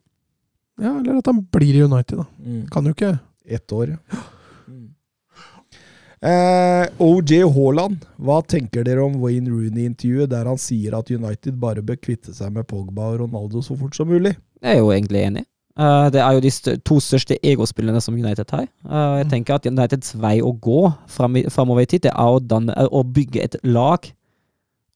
[0.81, 2.25] Ja, Eller at han blir i United, da.
[2.43, 2.65] Mm.
[2.73, 4.19] Kan jo ikke Ett år, ja.
[4.67, 4.89] Mm.
[6.25, 11.83] Eh, OJ Haaland, hva tenker dere om Wayne Rooney-intervjuet der han sier at United bare
[11.85, 14.31] bør kvitte seg med Pogba og Ronaldo så fort som mulig?
[14.63, 15.43] Jeg er jo egentlig enig.
[15.75, 18.67] Eh, det er jo de to største egospillene som United har.
[18.67, 22.39] Eh, jeg tenker at Uniteds vei å gå fram framover i tid, det er å,
[22.39, 24.07] danne, er å bygge et lag,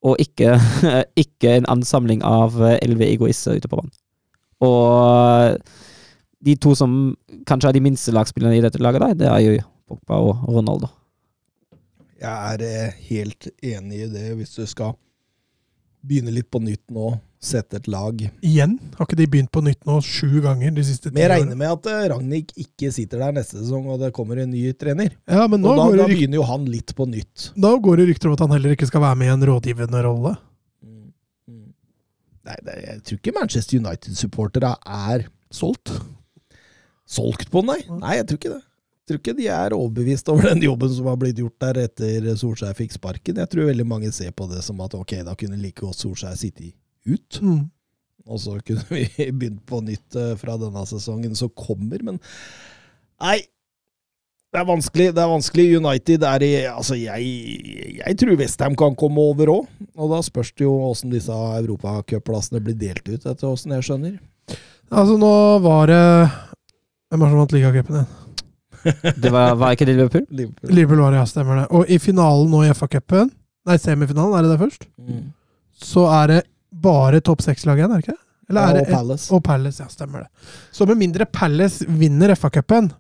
[0.08, 0.56] og ikke,
[1.24, 3.92] ikke en ansamling av eh, elleve egoister ute på banen.
[4.64, 5.60] Og
[6.40, 6.96] de to som
[7.48, 9.60] kanskje er de minste lagspillerne i dette laget, der, det er jo
[9.90, 10.88] Pogba og Ronaldo.
[12.20, 14.96] Jeg er eh, helt enig i det, hvis du skal
[16.08, 18.20] begynne litt på nytt nå, sette et lag.
[18.44, 18.74] Igjen?
[18.98, 21.56] Har ikke de begynt på nytt nå sju ganger de siste ti Men jeg regner
[21.62, 25.14] med at eh, Ragnhild ikke sitter der neste sesong, og det kommer en ny trener.
[25.24, 26.12] Ja, men nå Og da, går, da rykt...
[26.12, 27.50] ryk begynner jo han litt på nytt.
[27.56, 30.02] da går det rykter om at han heller ikke skal være med i en rådgivende
[30.04, 30.34] rolle.
[30.84, 31.06] Mm.
[31.48, 31.70] Mm.
[32.50, 35.96] Nei, det, jeg tror ikke Manchester United-supportere er Solgt.
[37.10, 37.80] solgt på nei.
[38.04, 38.66] Nei, jeg tror ikke det.
[38.66, 42.28] Jeg tror ikke de er overbevist over den jobben som har blitt gjort der etter
[42.38, 43.40] Solskjær fikk sparken.
[43.42, 46.36] Jeg tror veldig mange ser på det som at ok, da kunne like godt Solskjær
[46.38, 46.68] sitte
[47.08, 47.70] ut, Mm.
[48.28, 49.06] og så kunne vi
[49.40, 52.20] begynt på nytt eh, fra denne sesongen som kommer, men
[53.22, 53.40] nei.
[54.50, 55.04] Det er vanskelig.
[55.14, 55.64] det er vanskelig.
[55.78, 59.68] United er i Altså, jeg, jeg tror Westham kan komme over òg.
[59.94, 64.16] Og da spørs det jo åssen disse europacupplassene blir delt ut, etter åssen jeg skjønner.
[64.90, 65.30] Altså, nå
[65.62, 66.00] var det
[67.14, 68.16] Hvem er det som vant ligacupen igjen?
[69.22, 70.26] Det var, var ikke det Liverpool?
[70.32, 70.72] Liverpool.
[70.74, 71.66] Liverpool var det, ja, stemmer det.
[71.76, 73.30] Og i finalen nå i FA-cupen,
[73.70, 74.86] nei, semifinalen, er det det først?
[75.04, 75.26] Mm.
[75.78, 76.38] Så er det
[76.72, 78.20] bare topp seks-lag igjen, er det ikke?
[78.50, 79.34] Eller er Ja, det og Palace.
[79.34, 80.30] Og Palace, ja, stemmer det.
[80.72, 82.92] Så med mindre Palace vinner FA-cupen,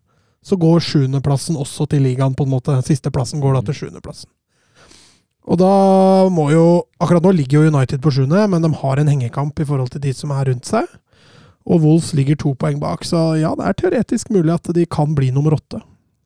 [0.45, 2.75] så går sjuendeplassen også til ligaen, på en måte.
[2.85, 4.29] Sisteplassen går da til sjuendeplassen.
[5.49, 5.73] Og da
[6.29, 6.65] må jo
[6.99, 10.01] Akkurat nå ligger jo United på sjuende, men de har en hengekamp i forhold til
[10.03, 10.89] de som er rundt seg.
[11.63, 15.15] Og Wolves ligger to poeng bak, så ja, det er teoretisk mulig at de kan
[15.15, 15.79] bli nummer åtte.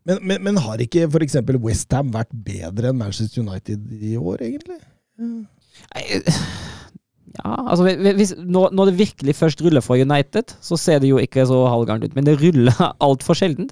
[0.09, 1.37] Men, men, men har ikke f.eks.
[1.63, 4.79] Westham vært bedre enn Manchester United i år, egentlig?
[5.21, 6.03] Nei,
[7.39, 11.17] Ja, altså hvis, når, når det virkelig først ruller for United, så ser det jo
[11.17, 12.13] ikke så halvgærent ut.
[12.15, 12.75] Men det ruller
[13.07, 13.71] altfor sjeldent.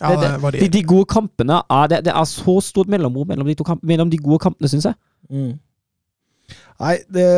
[0.00, 3.46] Ja, Det- det det, de, de gode kampene er, det, er så stort mellomrom mellom
[3.48, 4.98] de, kamp, mellom de gode kampene, syns jeg.
[5.30, 5.54] Mm.
[6.80, 7.28] Nei, det,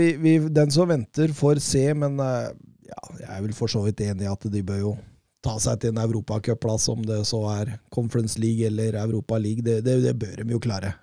[0.00, 2.48] vi, vi, den som venter, får se, men eh,
[2.88, 4.96] ja, jeg er vel for så vidt enig i at de bør jo
[5.44, 9.62] ta seg til en europacupplass, om det så er Conference League eller Europa League.
[9.62, 10.94] Det, det, det bør de jo klare.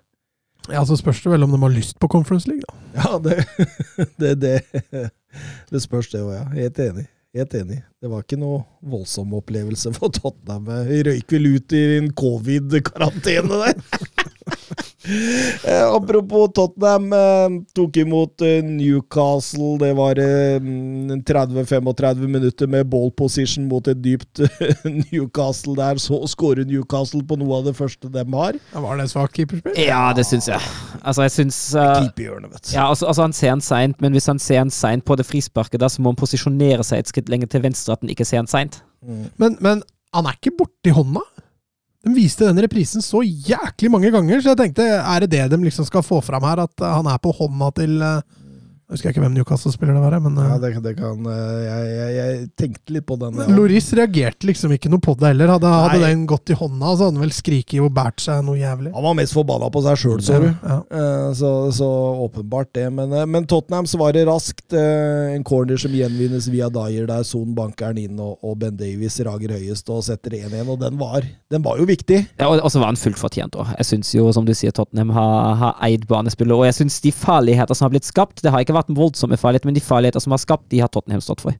[0.70, 2.76] Ja, Så spørs det vel om de har lyst på Conference League, da.
[3.02, 3.38] Ja, det,
[4.20, 5.08] det, det,
[5.72, 6.44] det spørs det òg, ja.
[6.54, 7.06] Helt enig.
[7.32, 7.78] Helt enig.
[8.02, 10.66] Det var ikke noe voldsom opplevelse for Tottenham.
[11.08, 14.21] Røyk vel ut i en covid-karantene der.
[15.62, 19.76] Eh, apropos Tottenham, eh, tok imot eh, Newcastle.
[19.80, 25.98] Det var eh, 30-35 minutter med ball position mot et dypt eh, Newcastle der.
[26.02, 28.58] Så skårer Newcastle på noe av det første de har.
[28.72, 29.74] Ja, var det svakt keeperspill?
[29.82, 30.62] Ja, det syns jeg.
[31.02, 32.74] Altså, jeg syns uh, Keeperhjørnet, vet du.
[32.76, 35.26] ja, altså, altså, Han ser han seint, men hvis han ser han seint på det
[35.26, 38.26] frisparket, da, så må han posisjonere seg et skritt lenger til venstre, at han ikke
[38.28, 38.82] ser han seint.
[39.02, 39.24] Mm.
[39.42, 39.82] Men, men
[40.14, 41.24] han er ikke borti hånda.
[42.02, 45.60] De viste den reprisen så jæklig mange ganger, så jeg tenkte, er det det de
[45.62, 46.64] liksom skal få fram her?
[46.64, 48.24] At eh, han er på hånda til eh,
[48.92, 51.92] Jeg husker ikke hvem Newcastle-spiller det var, men eh, Ja, det, det kan eh, jeg,
[51.96, 53.38] jeg, jeg tenkte litt på den.
[53.38, 55.48] men Loris reagerte liksom ikke noe på det heller.
[55.54, 58.58] Hadde, hadde den gått i hånda, så hadde han vel skriket og båret seg noe
[58.60, 58.92] jævlig.
[58.92, 60.50] Han var mest forbanna på seg sjøl, så du.
[60.60, 60.76] Ja.
[60.92, 61.88] Eh, Så, så
[62.26, 62.84] åpenbart det.
[62.92, 64.68] Men, eh, men Tottenham svarer raskt.
[64.76, 68.76] eh, En corner som gjenvinnes via Dyer, der Son banker den inn, og, og Ben
[68.76, 70.68] Davies rager høyest og setter 1-1.
[70.68, 72.20] Og den var, den var jo viktig.
[72.36, 73.72] Ja, og, og så var han fullt fortjent òg.
[73.78, 76.52] Jeg syns jo, som du sier, Tottenham har, har eid banespillet.
[76.52, 79.68] Og jeg syns de farligheter som har blitt skapt, det har ikke vært voldsomme farligheter,
[79.70, 81.54] men de farligheter som er skapt, de har Tottenham stått for.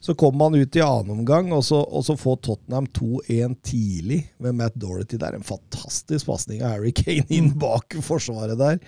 [0.00, 4.20] Så kommer man ut i annen omgang, og så, og så får Tottenham 2-1 tidlig
[4.38, 5.16] med Matt Dorothy.
[5.16, 8.80] Det er en fantastisk pasning av Harry Kane inn bak forsvaret der.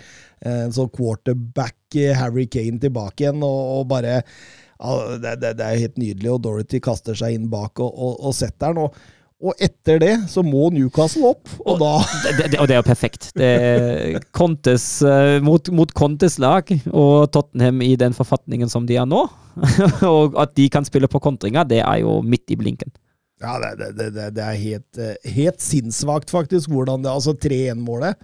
[0.46, 5.66] En sånn quarterback eh, Harry Kane tilbake igjen, og, og bare ja, det, det, det
[5.66, 8.84] er helt nydelig, og Dorothy kaster seg inn bak og, og, og setter den.
[8.86, 11.90] Og, og etter det så må Newcastle opp, og da
[12.24, 13.28] Det, det, og det er jo perfekt.
[13.38, 19.06] Det Contes, eh, mot, mot Contes lag og Tottenham i den forfatningen som de er
[19.06, 19.20] nå,
[20.14, 22.90] og at de kan spille på kontringer, det er jo midt i blinken.
[23.38, 27.36] Ja, det, det, det, det- det er helt, eh, helt sinnssvakt, faktisk, hvordan det Altså
[27.38, 28.18] 3-1-målet.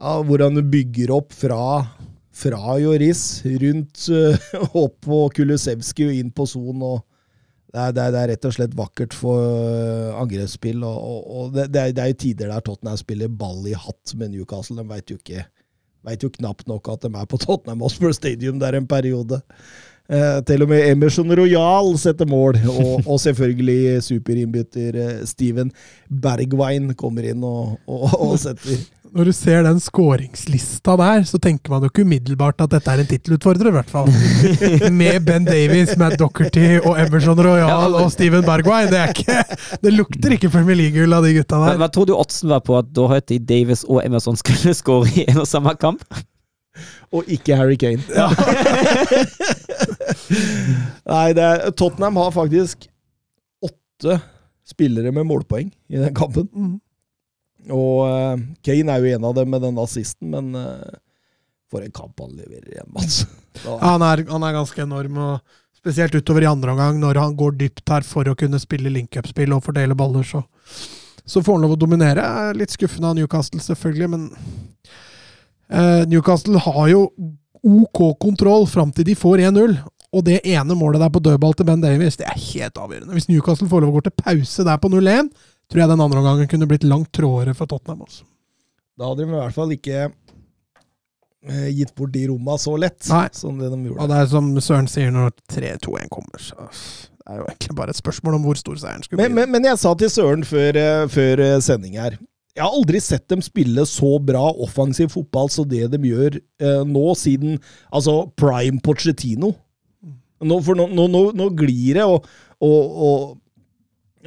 [0.00, 1.58] Ja, hvordan du bygger opp fra,
[2.32, 4.38] fra Joris, rundt eh,
[4.84, 6.78] opp på Kulusevski og inn på son.
[6.86, 7.02] og
[7.70, 10.82] det er, det, er, det er rett og slett vakkert for eh, angrepsspill.
[10.82, 14.32] Og, og, og det, det, er, jo tider der Tottenham spiller ball i hatt med
[14.34, 14.80] Newcastle.
[14.80, 15.46] De veit jo ikke
[16.24, 19.38] jo knapt nok at de er på Tottenham Hotspur Stadium der en periode.
[20.10, 25.70] Eh, til og med Emerson Royal setter mål, og, og selvfølgelig superinnbytter eh, Steven
[26.10, 31.72] Bergwijn kommer inn og, og, og setter Når du ser den skåringslista der, så tenker
[31.72, 34.10] man jo ikke umiddelbart at dette er en tittelutfordrer, i hvert fall.
[35.00, 38.90] Med Ben Davies, Matt Docherty og Emerson Royal og Steven Bergwijn.
[38.92, 39.38] Det, er ikke,
[39.82, 41.80] det lukter ikke Premier League-gull av de gutta der.
[41.80, 45.24] hva tror du oddsen var på at da Doherty, Davies og Emerson skulle skåre i
[45.26, 46.04] en og samme kamp?
[47.10, 48.04] Og ikke Harry Kane.
[51.10, 52.86] Nei, det er, Tottenham har faktisk
[53.66, 54.20] åtte
[54.70, 56.46] spillere med målpoeng i den kampen.
[57.68, 60.98] Og eh, Kane er jo en av dem med den assisten, men eh,
[61.70, 63.24] for en kamp han leverer igjen, Mats.
[63.64, 67.36] Ja, han, er, han er ganske enorm, og spesielt utover i andre omgang, når han
[67.38, 70.42] går dypt her for å kunne spille link-up-spill og fordele baller, så,
[71.24, 72.24] så får han lov å dominere.
[72.56, 74.26] Litt skuffende av Newcastle, selvfølgelig, men
[75.68, 77.06] eh, Newcastle har jo
[77.60, 79.80] OK kontroll fram til de får 1-0.
[80.10, 83.14] Og det ene målet der på dødball til Ben Davies, det er helt avgjørende.
[83.14, 85.28] Hvis Newcastle får lov å gå til pause der på 0-1,
[85.70, 88.02] tror jeg den andre omgangen kunne blitt langt trådere for Tottenham.
[88.06, 88.26] Også.
[88.98, 90.00] Da hadde de i hvert fall ikke
[91.48, 93.28] eh, gitt bort de romma så lett Nei.
[93.36, 94.02] som det de gjorde.
[94.02, 96.66] Og det er som Søren sier, når 3-2-1 kommer, så
[97.20, 99.38] det er jo egentlig bare et spørsmål om hvor stor seieren skulle Men, bli.
[99.42, 102.16] men, men jeg sa til Søren før, eh, før eh, sending her
[102.56, 106.80] Jeg har aldri sett dem spille så bra offensiv fotball som det de gjør eh,
[106.88, 107.60] nå, siden
[107.92, 109.52] altså prime Pochettino.
[110.40, 112.26] Nå, for nå, nå, nå, nå glir det, og,
[112.64, 113.38] og, og,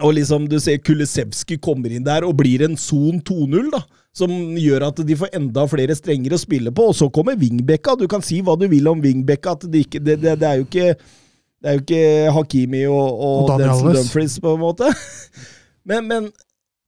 [0.02, 3.84] og liksom du ser Kulisevskij kommer inn der og blir en son 2-0, da.
[4.14, 6.86] Som gjør at de får enda flere strenger å spille på.
[6.92, 7.96] Og så kommer Vingbekka.
[7.98, 10.62] Du kan si hva du vil om Vingbekka, at det, ikke, det, det, det er
[10.62, 10.94] jo ikke
[11.64, 14.90] det er jo ikke Hakimi og, og, Og Denzel Dumfries, på en måte.
[15.88, 16.28] Men, men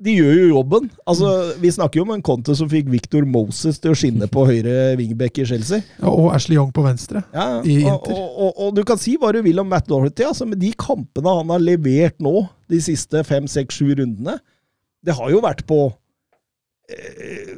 [0.03, 0.89] de gjør jo jobben.
[1.07, 1.29] Altså,
[1.61, 4.95] Vi snakker jo om en Conte som fikk Victor Moses til å skinne på høyre
[4.99, 5.85] wingback i Chelsea.
[6.01, 7.23] Ja, og Ashley Young på venstre.
[7.33, 8.17] Ja, I og, Inter.
[8.17, 10.73] og, og, og du kan si hva du vil om Matt Dorothy, altså, men de
[10.75, 14.35] kampene han har levert nå, de siste fem, seks, sju rundene,
[15.05, 15.79] det har jo vært på
[16.91, 17.55] eh,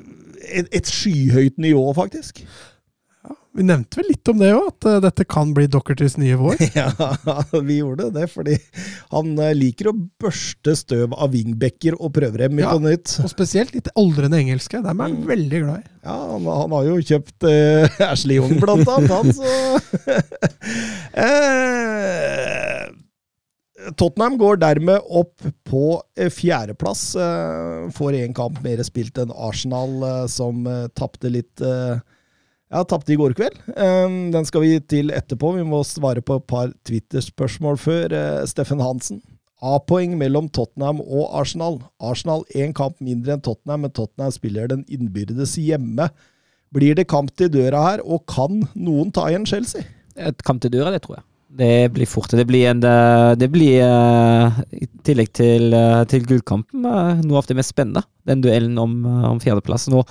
[0.61, 2.43] et, et skyhøyt nivå, faktisk.
[3.57, 6.59] Vi nevnte vel litt om det òg, at eh, dette kan bli Dockertys nye vår.
[6.77, 6.91] Ja,
[7.65, 8.53] vi gjorde det, fordi
[9.09, 12.75] han eh, liker å børste støv av wingbacker og prøver dem Ja.
[12.75, 13.15] på nytt.
[13.23, 14.77] Og spesielt litt aldrende engelske.
[14.85, 15.25] Dem er han Mm.
[15.31, 15.89] veldig glad i.
[16.07, 19.47] Ja, han, han har jo kjøpt eh, Ashley Young, blant annet, han, så
[21.25, 22.85] eh,
[23.97, 25.83] Tottenham går dermed opp på
[26.33, 27.03] fjerdeplass.
[27.95, 30.65] Får én kamp mer spilt enn Arsenal, som
[30.97, 31.61] tapte litt
[32.67, 33.55] Ja, tapte i går kveld.
[33.79, 35.53] Eh, den skal vi til etterpå.
[35.55, 38.15] Vi må svare på et par Twitter-spørsmål før.
[38.15, 39.21] Eh, Steffen Hansen.
[39.63, 41.79] A-poeng mellom Tottenham og Arsenal.
[42.03, 46.09] Arsenal én kamp mindre enn Tottenham, men Tottenham spiller den innbyrdes hjemme.
[46.75, 49.87] Blir det kamp til døra her, og kan noen ta igjen Chelsea?
[50.19, 51.25] Et kamp til døra, det tror jeg.
[51.57, 52.35] Det blir fort.
[52.35, 55.71] Det blir, en, eh, det blir eh, i tillegg til,
[56.11, 58.03] til gullkampen, noe av det mest spennende.
[58.27, 58.99] Den duellen om,
[59.31, 59.87] om fjerdeplass.
[59.89, 60.03] Nå,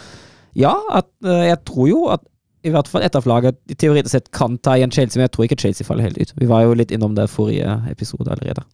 [0.57, 2.24] ja, at, jeg tror jo at
[2.67, 5.47] i hvert fall ett av laget teoretisk sett kan ta igjen Chelsea, men jeg tror
[5.47, 6.33] ikke Chelsea faller helt ut.
[6.41, 8.64] Vi var jo litt innom det forrige episode allerede.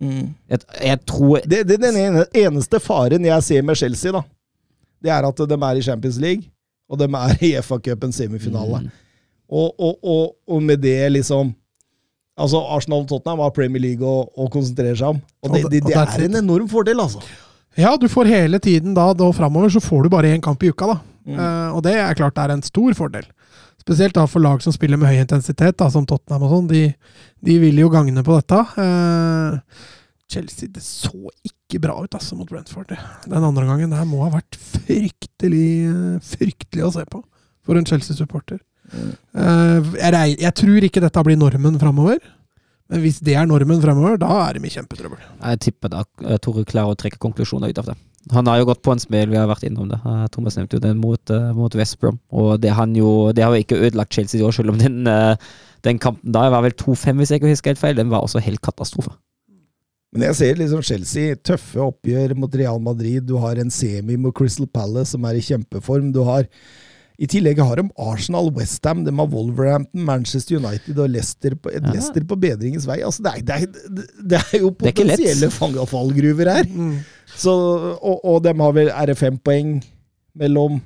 [0.00, 1.96] Jeg, jeg tror Det, det, den
[2.40, 4.22] eneste faren jeg ser med Chelsea, da,
[5.04, 6.44] det er at de er i Champions League,
[6.90, 8.82] og de er i FA-cupens semifinale.
[8.84, 8.90] Mm.
[9.50, 11.54] Og, og, og, og med det liksom
[12.40, 15.18] Altså, Arsenal og Tottenham har Premier League å, å konsentrere seg om.
[15.44, 17.20] Og det, det, det- det er en enorm fordel, altså.
[17.78, 20.72] Ja, du får hele tiden da, da framover, så får du bare én kamp i
[20.72, 20.98] uka, da.
[21.28, 21.36] Mm.
[21.36, 23.28] Uh, og det er klart det er en stor fordel.
[23.80, 26.68] Spesielt da for lag som spiller med høy intensitet, da, som Tottenham og sånn.
[26.70, 26.82] De,
[27.46, 28.60] de vil jo gagne på dette.
[28.76, 29.86] Uh,
[30.30, 32.92] Chelsea, det så ikke bra ut altså mot Brentford.
[33.26, 35.70] Den andre gangen der må ha vært fryktelig,
[36.26, 37.22] fryktelig å se på
[37.66, 38.60] for en Chelsea-supporter.
[38.90, 42.20] Eh, jeg, jeg tror ikke dette blir normen framover.
[42.90, 45.20] Men hvis det er normen fremover, da er de i kjempetrøbbel.
[45.38, 47.96] Jeg tipper da eh, Tore klarer å trekke konklusjoner ut av det.
[48.34, 50.00] Han har jo gått på en smell, vi har vært innom det.
[50.02, 52.18] Eh, Thomas nevnte jo den mot, eh, mot West Brom.
[52.34, 55.06] Og det, han jo, det har jo ikke ødelagt Chelsea i år, selv om den,
[55.86, 57.98] den kampen da var vel 2-5, hvis jeg ikke husker helt feil.
[58.00, 59.14] Den var også helt katastrofe.
[60.10, 63.22] Men jeg ser liksom Chelsea, tøffe oppgjør mot Real Madrid.
[63.28, 66.10] Du har en semi mot Crystal Palace som er i kjempeform.
[66.10, 66.48] Du har
[67.20, 71.82] i tillegg har de Arsenal, Westham, de har Wolverhampton, Manchester United og Leicester på, et
[71.84, 71.92] Ja.
[71.92, 73.02] Leicester på bedringens vei.
[73.04, 76.64] Altså, det, er, det, er, det er jo potensielle fangafallgruver her.
[76.70, 76.94] Mm.
[77.36, 77.52] Så,
[78.00, 79.76] og, og de har vel Er det fem poeng
[80.34, 80.80] mellom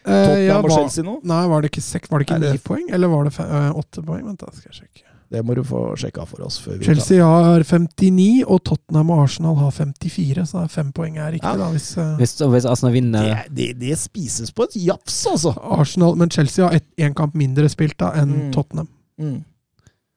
[0.00, 1.14] Eh, Tottenham ja, og Chelsea nå?
[1.28, 2.86] nei, var det ikke seks, var det ikke ni poeng?
[2.88, 4.22] Eller var det eh, åtte poeng?
[4.30, 5.02] Vent, da skal jeg sjekke.
[5.30, 6.56] Det må du få sjekka for oss.
[6.58, 11.18] før vi Chelsea har 59, og Tottenham og Arsenal har 54, så er fem poeng
[11.22, 11.56] er riktig, Ja.
[11.56, 11.68] da.
[11.70, 15.54] Hvis, uh, Hvis, hvis Arsenal vinner det, det, det spises på et jafs, altså!
[15.62, 18.52] Arsenal, men Chelsea har én kamp mindre spilt da enn Mm.
[18.52, 18.88] Tottenham.
[19.20, 19.44] Mm.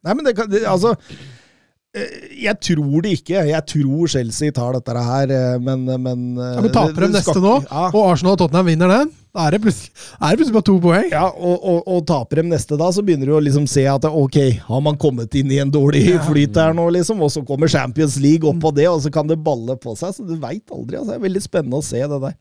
[0.04, 0.96] Nei, men det kan det, Altså
[1.94, 3.42] Jeg tror det ikke.
[3.52, 7.52] Jeg tror Chelsea tar dette her, eh, men Men, Ja, men taper de neste nå,
[7.70, 9.92] Ja, og Arsenal og Tottenham vinner den, da er det plutselig,
[10.22, 11.06] er det plutselig bare to poeng.
[11.12, 14.06] ja og, og, og taper de neste da, så begynner du å liksom se at
[14.10, 16.24] ok, har man kommet inn i en dårlig Ja.
[16.26, 19.28] flyt her nå, liksom, og så kommer Champions League opp på det, og så kan
[19.30, 20.14] det balle på seg.
[20.18, 20.98] Så du veit aldri.
[20.98, 22.34] altså Det er veldig spennende å se det der.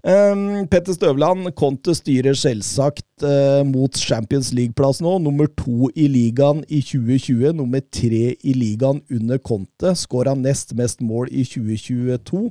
[0.00, 5.18] Um, Petter Støvland, Conte styrer selvsagt uh, mot Champions League-plass nå.
[5.20, 9.92] Nummer to i ligaen i 2020, nummer tre i ligaen under Conte.
[10.00, 12.46] Skåra nest mest mål i 2022.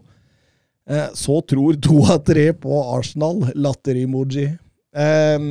[0.89, 3.47] Uh, så tror to av tre på Arsenal.
[3.57, 4.51] Latter-emoji.
[4.93, 5.49] Um,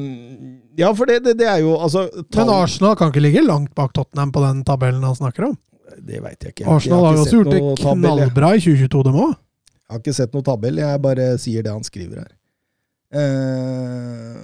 [0.79, 3.93] ja, for det, det, det er jo altså Men Arsenal kan ikke ligge langt bak
[3.95, 5.59] Tottenham på den tabellen han snakker om.
[5.99, 6.67] Det veit jeg ikke.
[6.71, 9.37] Arsenal har jo også gjort det knallbra i 2022, dem òg.
[9.89, 12.33] Jeg har ikke sett noe tabell, jeg bare sier det han skriver her.
[13.09, 14.37] Uh,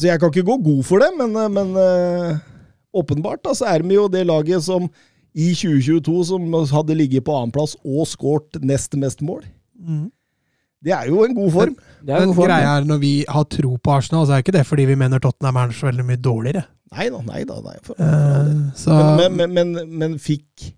[0.00, 2.38] så jeg kan ikke gå god for det, men, eh, men uh,
[2.96, 4.88] åpenbart da, så er vi jo det laget som
[5.36, 9.44] i 2022 som hadde ligget på annenplass og skåret nest mest mål.
[10.80, 11.76] Det er jo en god form.
[12.00, 14.40] Det er Men god form, greia er, når vi har tro på Arsenal, så er
[14.40, 16.64] det ikke det fordi vi mener Tottenham er så veldig mye dårligere.
[16.96, 17.60] Nei da, nei da.
[17.64, 18.48] Nei, for, for del.
[18.48, 20.70] Eh, så men, men, men, men, men fikk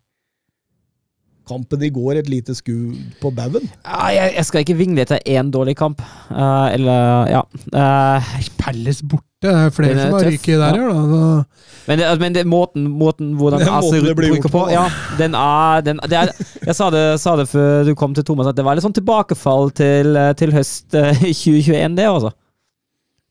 [1.49, 3.66] kampen i går et lite skudd på baugen?
[3.82, 6.05] Ja, jeg, jeg skal ikke vingle etter én dårlig kamp.
[6.30, 7.42] Uh, eller, ja.
[7.72, 10.86] Uh, Palace borte, det er flere er som har ryket der ja.
[10.90, 11.03] da.
[11.12, 11.66] Så.
[11.86, 14.70] men det, men det, måten, måten hvordan Den måten det blir bruker gjort på, på,
[14.72, 14.88] ja,
[15.18, 16.32] den er, den, det er
[16.66, 18.96] Jeg sa det, sa det før du kom til Thomas, at det var litt sånn
[18.99, 22.34] tilbakefall til, eh, til høst eh, 2021, det, altså.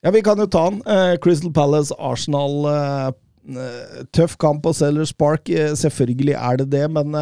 [0.05, 0.79] Ja, vi kan jo ta den.
[0.87, 2.55] Uh, Crystal Palace, Arsenal.
[2.71, 5.51] eh, tøff kamp på Sellers Park.
[5.75, 7.15] Selvfølgelig er det det, men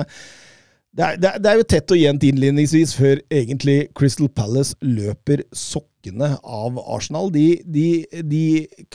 [0.95, 4.77] det, er, det, er, det er jo tett og jevnt innledningsvis før egentlig Crystal Palace
[4.79, 7.27] løper sokkene av Arsenal.
[7.33, 8.43] De, de, de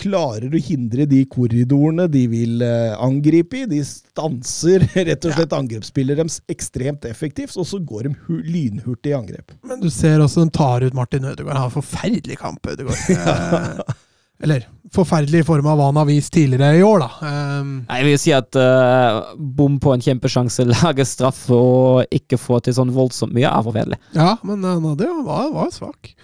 [0.00, 3.68] klarer å hindre de korridorene de vil eh, angripe i.
[3.68, 9.18] De stanser rett og slett angrepsspillet deres ekstremt effektivt, og så går de lynhurtig i
[9.18, 9.52] angrep.
[9.60, 11.52] Men du ser også de tar ut Martin Ødegaard.
[11.52, 13.84] Han har en forferdelig kamp, Ødegaard.
[14.40, 14.64] Eller
[14.94, 17.30] forferdelig i form av hva han har vist tidligere i år, da.
[17.60, 22.60] Um, Jeg vil si at uh, bom på en kjempesjanse, lage straffe og ikke få
[22.64, 24.00] til sånn voldsomt mye, er forferdelig.
[24.16, 26.14] ja, men han hadde jo, var, var svak.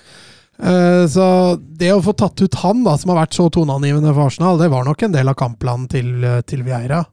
[0.56, 1.26] Uh, så
[1.60, 4.72] det å få tatt ut han, da, som har vært så toneangivende for Arsenal, det
[4.72, 7.04] var nok en del av kampplanen til, eh, til Vieira.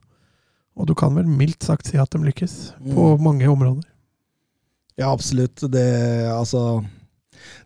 [0.74, 2.54] Og du kan vel mildt sagt si at de lykkes,
[2.96, 3.84] på mange områder.
[4.98, 5.60] Ja, absolutt.
[5.70, 5.84] Det,
[6.30, 6.80] altså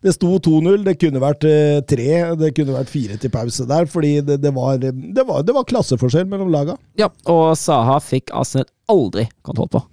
[0.03, 0.83] Det sto 2-0.
[0.87, 2.09] Det kunne vært eh, tre.
[2.39, 5.67] Det kunne vært fire til pause der, fordi det, det, var, det, var, det var
[5.69, 6.77] klasseforskjell mellom laga.
[6.99, 9.83] Ja, og Saha fikk Arsenal aldri kontroll på.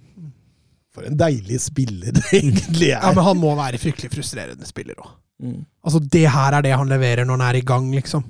[0.97, 3.01] For en deilig spiller det egentlig er.
[3.03, 5.13] Ja, men han må være fryktelig frustrerende spiller òg.
[5.43, 5.61] Mm.
[5.85, 8.25] Altså, det her er det han leverer når han er i gang, liksom.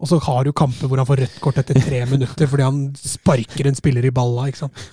[0.00, 2.84] Og så har du kamper hvor han får rødt kort etter tre minutter fordi han
[2.96, 4.86] sparker en spiller i balla, ikke sant.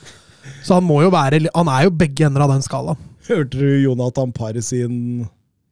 [0.64, 3.00] Så han må jo være Han er jo begge ender av den skalaen.
[3.28, 5.28] Hørte du Jonathan Parr sin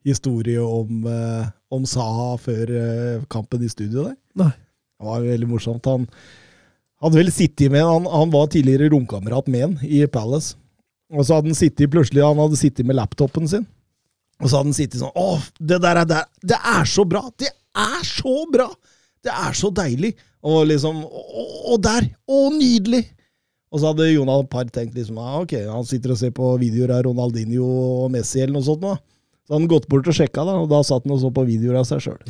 [0.05, 4.17] historie om, eh, om Saha før eh, kampen i studio der?
[4.37, 4.51] Nei.
[4.95, 5.87] Det var veldig morsomt.
[5.89, 6.05] Han
[7.03, 10.55] hadde vel sittet med han, han var tidligere romkamerat med han i Palace.
[11.13, 13.65] Og så hadde han sittet plutselig Han hadde sittet med laptopen sin.
[14.41, 17.21] Og så hadde han sittet sånn Å, det der er, der, det er så bra!
[17.37, 18.69] Det er så bra!
[19.25, 20.15] Det er så deilig!
[20.45, 22.09] Og liksom og der!
[22.25, 23.03] Å, nydelig!
[23.73, 26.93] Og så hadde Jonathan Parr tenkt liksom ah, ok, han sitter og ser på videoer
[26.95, 28.85] av Ronaldinho og Messi eller noe sånt.
[28.85, 28.93] nå.
[29.45, 31.77] Så han gått bort og sjekka, da, og da satt han og så på videoer
[31.83, 32.17] av seg sjøl.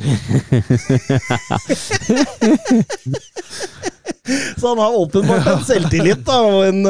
[4.58, 6.82] Så han har åpenbart en selvtillit, da, og en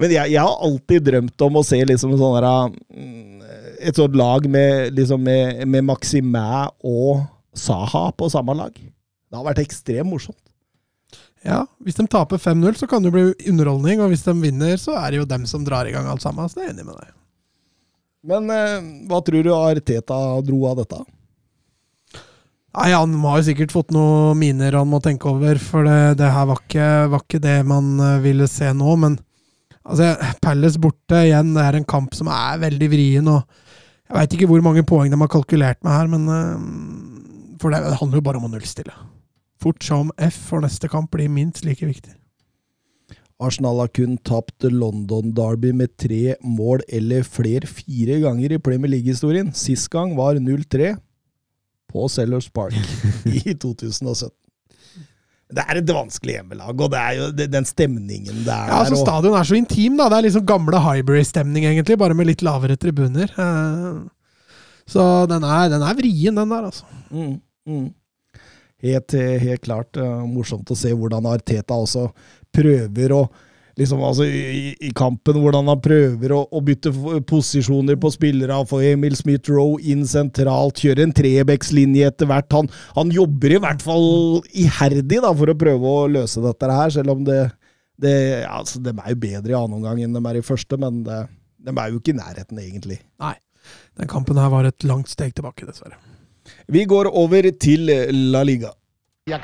[0.00, 2.48] Men jeg, jeg har alltid drømt om å se liksom en sånn der,
[2.92, 3.40] mm,
[3.88, 7.24] et sånt lag med, liksom med, med Maximæ og
[7.56, 8.74] Saha på samme lag.
[8.76, 10.42] Det har vært ekstremt morsomt.
[11.46, 14.76] Ja, Hvis de taper 5-0, så kan det jo bli underholdning, og hvis de vinner,
[14.82, 16.48] så er det jo dem som drar i gang alt sammen.
[16.50, 17.08] Så det er jeg enig med deg.
[18.26, 21.02] Men eh, hva tror du Arteta dro av dette?
[22.76, 26.32] Nei, Han har jo sikkert fått noen miner han må tenke over, for det, det
[26.34, 28.96] her var ikke, var ikke det man eh, ville se nå.
[29.00, 29.16] Men
[29.86, 30.12] altså,
[30.44, 33.30] Palace borte igjen, det er en kamp som er veldig vrien.
[33.32, 33.46] og
[34.10, 37.84] Jeg veit ikke hvor mange poeng de har kalkulert med her, men eh, For det,
[37.86, 38.92] det handler jo bare om å nullstille.
[39.62, 42.12] Fort som F for neste kamp blir minst like viktig.
[43.42, 48.94] Arsenal har kun tapt London Derby med tre mål eller flere fire ganger i Premier
[48.94, 49.50] League-historien.
[49.52, 50.94] Sist gang var 0-3
[51.92, 52.76] på Sellers Park
[53.28, 54.32] i 2017.
[55.46, 58.96] Det er et vanskelig hjemmelag, og det er jo den stemningen det er Ja, altså
[58.98, 60.08] Stadion er så intim, da.
[60.10, 63.30] Det er liksom gamle Highbury-stemning, egentlig, bare med litt lavere tribuner.
[63.30, 64.00] Eh,
[64.90, 66.84] Så den er, den er vrien, den der, altså.
[67.10, 67.36] Mm,
[67.68, 67.86] mm.
[68.86, 72.08] Helt, helt klart uh, morsomt å se hvordan Arteta også
[72.56, 73.26] prøver å
[73.76, 76.92] liksom altså i, i kampen hvordan han prøver å, å bytte
[77.28, 82.48] posisjoner på spillere, få Emil Smith-Roe inn sentralt, kjøre en trebekslinje etter hvert.
[82.56, 86.94] Han, han jobber i hvert fall iherdig da, for å prøve å løse dette her,
[86.96, 87.42] selv om det,
[88.00, 88.16] det
[88.48, 91.24] altså, De er jo bedre i annen omgang enn de er i første, men det,
[91.66, 93.02] de er jo ikke i nærheten, egentlig.
[93.22, 93.36] Nei.
[93.98, 95.98] Den kampen her var et langt steg tilbake, dessverre.
[96.70, 97.90] Vi går over til
[98.30, 98.70] La Liga.
[99.26, 99.40] Ja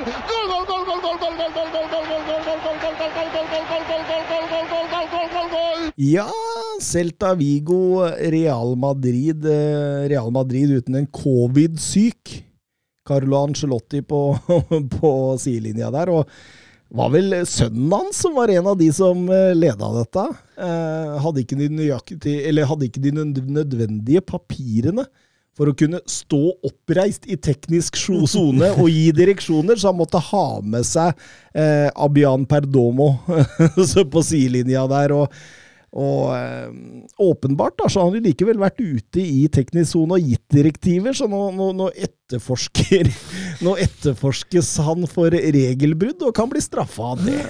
[5.97, 6.29] Ja,
[6.79, 9.43] Celta Vigo, Real Madrid.
[9.43, 12.46] eh, Real Madrid uten en covid-syk.
[13.07, 14.21] Carlo Ancelotti på,
[14.99, 16.11] på sidelinja der.
[16.13, 16.31] Og
[16.97, 20.25] var vel sønnen hans som var en av de som eh, leda dette.
[20.55, 25.07] Eh, hadde ikke de nødvendige papirene
[25.57, 30.45] for å kunne stå oppreist i teknisk sone og gi direksjoner, så han måtte ha
[30.61, 31.17] med seg
[31.57, 33.15] eh, Abian Perdomo
[34.13, 35.15] på sidelinja der.
[35.17, 35.33] og
[35.95, 36.71] og eh,
[37.23, 41.15] åpenbart da, så har han jo likevel vært ute i teknisk sone og gitt direktiver,
[41.15, 43.07] så nå, nå, nå, etterforsker,
[43.65, 47.45] nå etterforskes han for regelbrudd og kan bli straffa av det.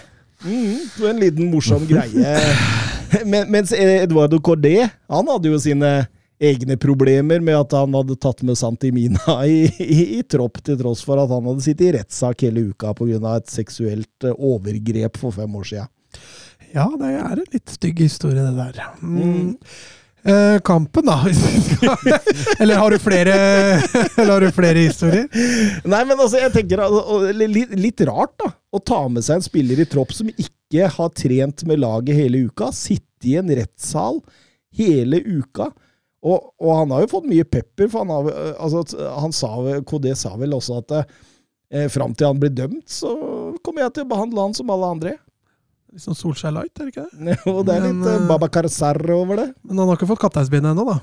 [0.45, 0.77] Mm,
[1.09, 2.38] en liten morsom greie.
[3.31, 5.91] Men, mens Eduardo Cordé, han hadde jo sine
[6.38, 11.01] egne problemer med at han hadde tatt med Santimina i, i, i tropp, til tross
[11.05, 13.38] for at han hadde sittet i rettssak hele uka pga.
[13.38, 15.93] et seksuelt eh, overgrep for fem år siden.
[16.74, 18.82] Ja, det er en litt stygg historie, det der.
[19.01, 19.55] Mm.
[20.28, 21.22] Eh, kampen, da.
[22.59, 23.36] eller har du flere
[24.18, 25.28] Eller har du flere historier?
[25.88, 26.84] Nei, men altså, jeg tenker
[27.38, 28.51] litt, litt rart, da.
[28.51, 32.43] Å ta med seg en spiller i tropp som ikke har trent med laget hele
[32.49, 32.74] uka.
[32.76, 34.20] Sitte i en rettssal
[34.76, 35.70] hele uka.
[36.28, 38.84] Og, og han har jo fått mye pepper, for han, har, altså,
[39.22, 39.53] han sa,
[39.88, 43.13] KD sa vel også at eh, fram til han blir dømt, så
[43.63, 45.15] kommer jeg til å behandle han som alle andre.
[45.93, 47.38] Litt sånn Solskjær Light, er det ikke det?
[47.45, 49.47] Jo, det er Men, litt uh, Babakar Sarr over det.
[49.63, 50.97] Men han har ikke fått kapteinsbindet ennå, da.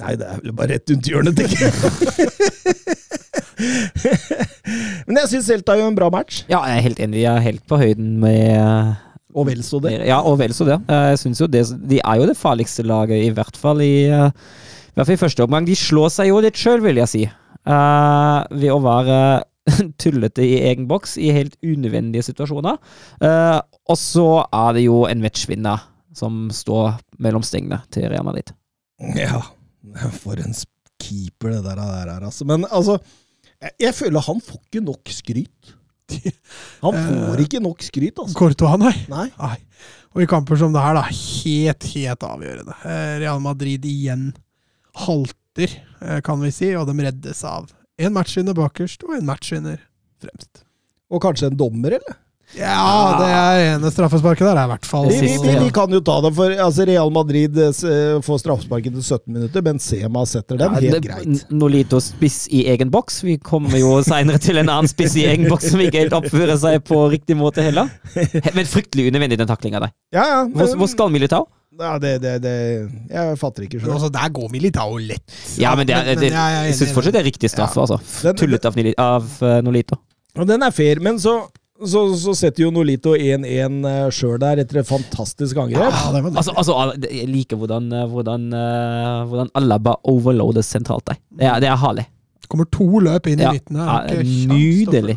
[0.00, 1.72] Nei, det er vel bare rett rundt hjørnet, tenker jeg.
[5.06, 6.42] Men jeg syns Celta gjør en bra match.
[6.50, 7.20] Ja, jeg er helt enig.
[7.22, 8.96] Jeg er helt på høyden med
[9.36, 9.92] Og vel så det.
[10.08, 10.78] Ja, og vel så det.
[10.88, 11.62] Jeg synes jo det.
[11.90, 15.22] De er jo det farligste laget, i hvert fall i, eh, i, hvert fall i
[15.22, 15.68] første omgang.
[15.68, 17.22] De slår seg jo litt sjøl, vil jeg si.
[17.68, 19.18] uh, ved å være
[20.02, 22.78] tullete i egen boks i helt unødvendige situasjoner.
[23.22, 28.52] Eh, og så er det jo en matchvinner som står mellom stengene til Real Madrid.
[29.16, 29.40] Ja,
[30.22, 30.54] for en
[31.02, 32.46] keeper det der er, altså.
[32.48, 32.98] Men altså,
[33.62, 35.74] jeg, jeg føler han får ikke nok skryt.
[36.82, 38.36] Han får ikke nok skryt, altså.
[38.36, 38.92] Courtois, nei.
[39.08, 39.28] Nei.
[39.38, 39.54] nei.
[40.12, 42.74] Og i kamper som det her, da, helt, helt avgjørende.
[42.84, 44.26] Eh, Real Madrid igjen
[45.06, 49.80] halter, eh, kan vi si, og de reddes av en matchvinner bakerst og en matchvinner
[50.22, 50.64] fremst.
[51.12, 52.18] Og kanskje en dommer, eller?
[52.52, 55.88] Ja, det er ene straffesparket der, er i hvert fall Vi, vi, vi, vi kan
[55.94, 60.24] jo ta det, for altså, Real Madrid eh, eh, får straffesparket til 17 minutter, Benzema
[60.28, 60.74] setter den.
[60.74, 61.46] Ja, Helt det- greit.
[61.48, 63.22] Nolito spiss i egen boks.
[63.24, 66.58] Vi kommer jo seinere til en annen spiss i egen boks som ikke helt oppfører
[66.60, 67.88] seg på riktig måte heller.
[68.52, 69.94] Men fryktelig unødvendig, den taklinga der.
[70.12, 70.44] Ja, ja.
[70.52, 71.46] Hvor, hvor skal Militao?
[71.80, 72.52] Ja, det, det, det
[73.10, 73.94] Jeg fatter ikke selv sjøl.
[73.96, 75.24] altså, der går Militao lett.
[75.58, 77.98] Ja, men det, er- men det, jeg jeg syns fortsatt det er riktig straffe, altså.
[78.36, 79.96] Tullet av, av uh, Nolito.
[80.36, 81.32] Og den er fair, men så,
[81.80, 83.80] så, så setter jo Nolito 1-1
[84.14, 85.80] sjøl der etter et fantastisk angrep.
[85.88, 86.22] Ja, det.
[86.36, 86.76] Altså, altså,
[87.08, 91.18] jeg liker hvordan, eh, hvordan, eh, hvordan Alaba overloades sentralt der.
[91.40, 92.06] Det er, det er herlig.
[92.52, 94.08] kommer to løp inn i Ja, midten her.
[94.12, 95.16] ja, nydelig.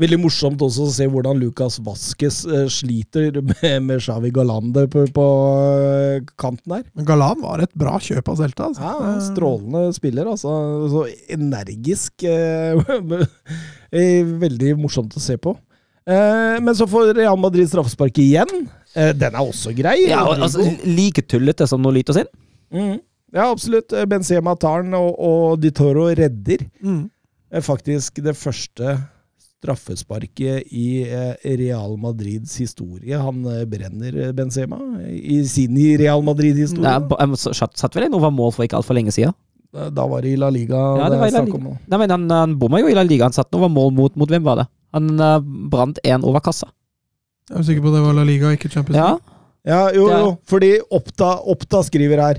[0.00, 5.06] Veldig morsomt også å se hvordan Lucas Vasques eh, sliter med, med Xavi Galande på,
[5.14, 5.26] på
[5.86, 6.84] eh, kanten der.
[6.96, 8.68] Men Galan var et bra kjøp av Celta.
[8.70, 8.84] Altså.
[8.84, 10.56] Ja, Strålende spiller, altså.
[10.92, 11.06] Så
[11.38, 12.26] energisk.
[13.96, 15.52] Eh, veldig morsomt å se på.
[16.10, 18.66] Eh, men så får Real Madrid straffespark igjen.
[18.92, 20.08] Den er også grei.
[20.10, 22.26] Ja, og, altså, like tullete som Nolito sin.
[22.74, 22.98] Mm.
[23.30, 23.94] Ja, absolutt.
[24.10, 26.66] Benzema tar den, og, og Di Toro redder.
[26.82, 27.06] Mm.
[27.62, 28.98] faktisk det første
[29.62, 33.16] straffesparket i eh, Real Madrids historie.
[33.18, 34.78] Han eh, brenner eh, Benzema
[35.08, 36.92] i sin i Real Madrid-historie.
[37.18, 39.34] Jeg satt, satt vel inn over mål for ikke altfor lenge siden.
[39.92, 40.78] Da var det i La Liga.
[41.00, 41.74] Ja, det var i La Liga.
[41.90, 43.26] Nei, men han, han bomma jo i La Liga.
[43.28, 44.68] Han satt over mål mot, mot hvem var det?
[44.96, 45.40] Han uh,
[45.72, 46.70] brant én over kassa.
[47.50, 49.34] Jeg er sikker på det var La Liga, ikke Champions League.
[49.66, 52.38] Ja, jo, er- jo, fordi Oppda, Oppda skriver her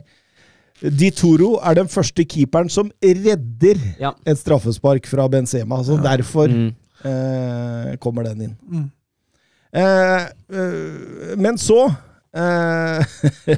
[0.78, 4.14] Di Toro er den første keeperen som redder Ja.
[4.26, 5.82] et straffespark fra Benzema.
[5.84, 6.04] Så Ja.
[6.16, 6.68] derfor mm.
[7.04, 8.56] Eh, kommer den inn.
[8.72, 8.88] Mm.
[9.78, 10.22] Eh,
[10.58, 11.82] eh, men så
[12.38, 13.04] eh,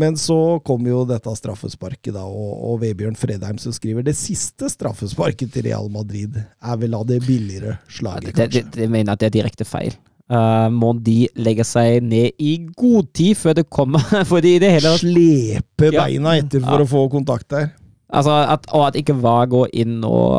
[0.00, 4.70] Men så kom jo dette straffesparket, da, og, og Vebjørn Fredheim som skriver det siste
[4.72, 8.78] straffesparket til Real Madrid er vel av det billigere slaget, slaget, det, det, kanskje.
[8.80, 9.98] det mener jeg at det er direkte feil.
[10.30, 14.92] Uh, må de legge seg ned i god tid før det kommer Fordi det hele
[15.00, 16.84] Slepe beina etter for Ja.
[16.84, 17.72] å få kontakt der.
[18.12, 20.36] Altså at, Og at ikke VAR går inn og,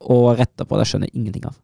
[0.00, 1.58] og retter på det, skjønner jeg ingenting av.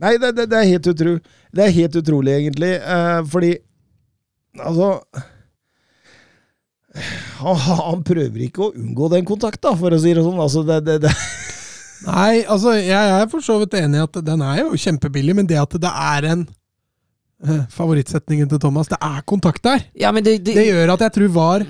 [0.00, 1.18] Nei, det, det, det, er helt utro,
[1.52, 2.72] det er helt utrolig, egentlig.
[2.78, 3.58] Eh, fordi
[4.58, 4.96] Altså
[7.38, 10.40] han, han prøver ikke å unngå den kontakten, for å si det sånn.
[10.42, 11.12] Altså, det, det, det.
[12.08, 15.48] Nei, altså, jeg er for så vidt enig i at den er jo kjempebillig, men
[15.48, 16.42] det at det er en
[17.46, 19.86] eh, Favorittsetningen til Thomas, det er kontakt der.
[19.94, 21.66] Ja, men det, det, Det gjør at jeg tror VAR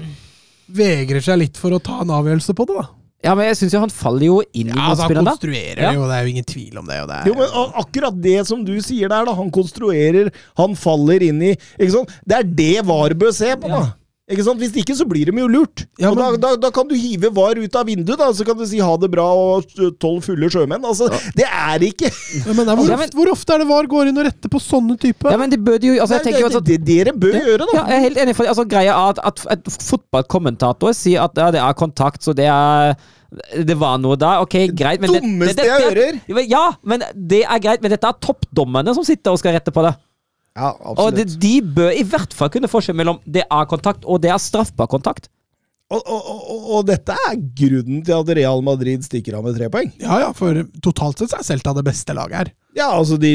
[0.77, 2.77] vegrer seg litt for å ta en avgjørelse på det.
[2.81, 2.87] da.
[3.27, 5.93] ja, men jeg syns jo han faller jo inn i Ja, altså, Han konstruerer Ja.
[5.93, 7.01] jo, det er jo ingen tvil om det.
[7.03, 9.35] Og det er, Jo, men akkurat det som du sier der, da.
[9.37, 12.15] Han konstruerer, han faller inn i ikke sant?
[12.25, 13.83] Det er det VAR bør se på, da.
[14.31, 14.61] Ikke sant?
[14.63, 15.83] Hvis ikke så blir de jo lurt.
[15.99, 18.57] Ja, og da, da, da kan du hive VAR ut av vinduet, da, så kan
[18.59, 19.67] du si ha det bra og
[19.99, 20.85] tolv fulle sjømenn.
[20.87, 23.65] Altså, Det er ikke Ja, men det er hvor, Ja, men- ofte, hvor ofte er
[23.65, 25.35] det VAR går inn og retter på sånne typer?
[25.35, 27.45] Ja, men det bør de jo altså, jeg det, tenker det, det, dere bør det,
[27.49, 27.79] gjøre, da.
[27.81, 28.37] Ja, jeg er helt enig.
[28.39, 32.35] For, altså, greia er at, at, at fotballkommentator sier at ja, det er kontakt, så
[32.37, 32.95] det er
[33.55, 34.41] det var noe der.
[34.43, 35.01] Ok, greit.
[35.01, 36.21] Men det- dummeste jeg hører.
[36.51, 37.83] Ja, men det er greit.
[37.83, 39.95] Men dette er toppdommerne som sitter og skal rette på det.
[40.59, 44.19] Ja, Og de, de bør i hvert fall kunne forskjell mellom det er kontakt og
[44.25, 45.29] det er straffbar kontakt.
[45.91, 49.67] Og, og, og, og dette er grunnen til at Real Madrid stikker av med tre
[49.73, 49.89] poeng.
[49.99, 52.51] Ja, ja, for totalt sett er Celta det beste laget her.
[52.79, 53.31] Ja, altså de,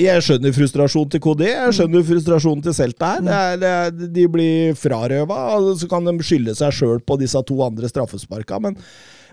[0.00, 3.26] Jeg skjønner frustrasjonen til KD, jeg skjønner frustrasjonen til Celta her.
[3.26, 7.20] Det er, det er, de blir frarøva, og så kan de skylde seg sjøl på
[7.20, 8.56] disse to andre straffesparka.
[8.64, 8.80] Men,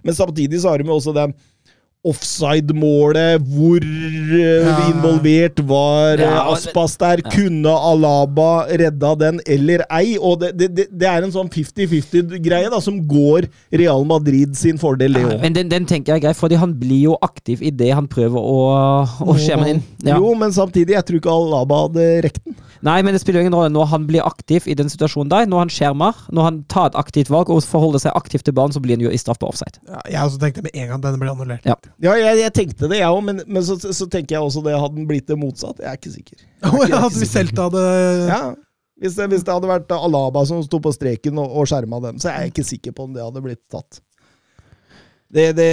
[0.04, 1.30] men samtidig så har de jo også det
[2.06, 3.42] offside-målet.
[3.56, 4.76] Hvor eh, Ja.
[4.92, 7.22] involvert var Ja, eh, Aspas der?
[7.22, 10.18] Kunne Alaba redda den eller ei?
[10.18, 15.14] Og det, det, det, er en sånn 50-50-greie da, som går Real Madrid sin fordel,
[15.14, 15.42] det òg.
[15.42, 18.08] Men den, den tenker jeg er greit, fordi han blir jo aktiv i det han
[18.12, 18.60] prøver å,
[19.26, 19.84] å skjerme inn.
[20.06, 20.20] Ja.
[20.22, 22.58] Jo, men samtidig, jeg tror ikke Alaba hadde rekt den.
[22.86, 25.48] Nei, men det spiller ingen rolle når han blir aktiv i den situasjonen der.
[25.50, 28.76] Når han skjermer, når han tar et aktivt valg og forholder seg aktivt til banen,
[28.76, 29.80] så blir han jo i straffbar offside.
[29.90, 31.66] Ja, jeg også tenkte med en gang denne ble annullert.
[31.66, 31.78] Ja.
[32.04, 34.74] Ja, jeg, jeg tenkte det, jeg òg, men, men så, så tenker jeg også det
[34.76, 35.78] hadde den blitt det motsatt.
[35.80, 36.42] Jeg er ikke sikker.
[36.92, 37.84] Ja, at hvis Celta hadde
[38.28, 38.42] Ja,
[39.00, 42.20] hvis det, hvis det hadde vært Alaba som sto på streken og, og skjerma dem,
[42.24, 44.02] så er jeg ikke sikker på om det hadde blitt tatt.
[45.36, 45.70] Det, det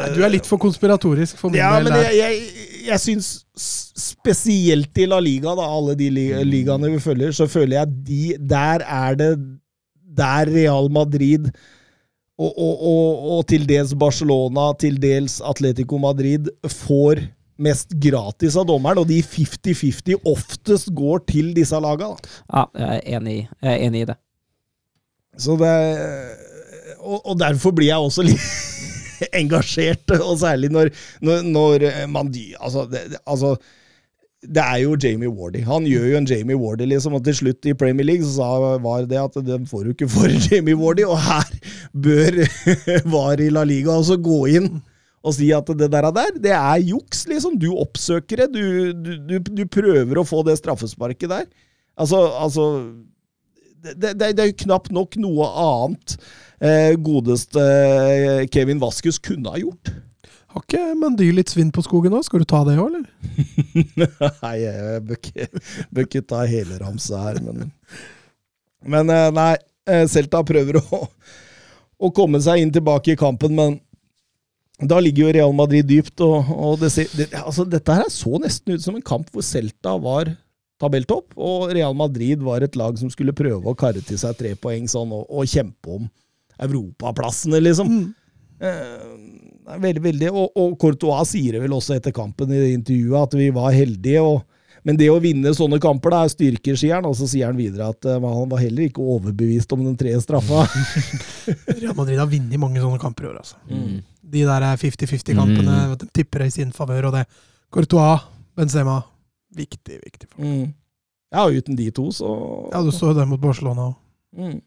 [0.00, 1.90] Nei, Du er litt for konspiratorisk for min Ja, del.
[1.90, 3.28] men jeg, jeg, jeg syns
[4.00, 8.22] spesielt i La Liga, da, alle de li ligaene vi følger, så føler jeg de
[8.54, 9.30] Der er det
[10.18, 11.50] Der Real Madrid
[12.38, 17.20] og, og, og, og til dels Barcelona, til dels Atletico Madrid får
[17.62, 22.08] mest gratis av dommeren, og de 50-50 oftest går til disse laga.
[22.18, 22.32] Da.
[22.50, 24.16] Ja, jeg er enig, i- jeg er enig i det.
[25.38, 25.70] Så det
[27.04, 28.42] og, og derfor blir jeg også litt
[29.40, 30.90] engasjert, og særlig når,
[31.22, 33.54] når, når man altså, det- altså
[34.44, 35.62] det er jo Jamie Wardy.
[35.66, 37.16] Han gjør jo en Jamie Wardy, liksom.
[37.16, 40.32] Og til slutt i Premier League så var det at den får du ikke for
[40.48, 41.48] Jamie Wardy, og her
[41.92, 42.40] bør
[43.14, 44.68] VAR i La Liga også gå inn
[45.24, 47.56] og si at det der, der det er juks, liksom.
[47.56, 48.50] Du oppsøker det.
[48.52, 48.92] Du,
[49.24, 51.46] du, du prøver å få det straffesparket der.
[51.96, 52.66] Altså, altså
[53.84, 56.16] det, det, det er jo knapt nok noe annet
[56.60, 59.94] eh, godeste eh, Kevin Vaskus kunne ha gjort.
[60.54, 62.20] Har ikke Mandy litt svinn på skogen nå?
[62.22, 63.06] Skal du ta det òg, eller?
[64.44, 65.48] nei, jeg bør ikke,
[65.90, 67.72] bør ikke ta hele ramsa her, men
[68.84, 69.54] Men eh, nei,
[69.90, 71.00] eh, Celta prøver å,
[71.98, 73.80] å komme seg inn tilbake i kampen, men
[74.84, 78.74] Da ligger jo Real Madrid dypt, og, og det det, altså dette her så nesten
[78.74, 80.34] ut som en kamp hvor Celta var
[80.82, 84.54] tabelltopp, og Real Madrid var et lag som skulle prøve å karre til seg tre
[84.58, 86.08] poeng sånn, og, og kjempe om
[86.62, 87.94] europaplassene, liksom.
[88.62, 89.23] Eh,
[89.64, 93.38] veldig, veldig, og, og Courtois sier det vel også etter kampen i det intervjuet, at
[93.38, 94.22] vi var heldige.
[94.22, 94.42] og
[94.84, 97.06] men det å vinne sånne kamper da, er styrker, sier han.
[97.08, 100.20] Og så sier han videre at uh, han var heller ikke overbevist om den tredje
[100.26, 100.66] straffa.
[101.80, 103.56] Real Madrid har vunnet mange sånne kamper i år, altså.
[103.70, 104.02] Mm.
[104.34, 107.24] De der 50-50-kampene, de tipper i sin favør, og det.
[107.72, 109.00] Courtois, Benzema
[109.54, 110.28] Viktig, viktig.
[110.28, 110.72] for Mm.
[111.34, 112.28] Ja, og uten de to, så
[112.70, 113.94] Ja, du så jo det mot Barcelona òg.
[114.36, 114.60] mm.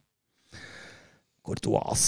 [1.46, 2.08] Courtois.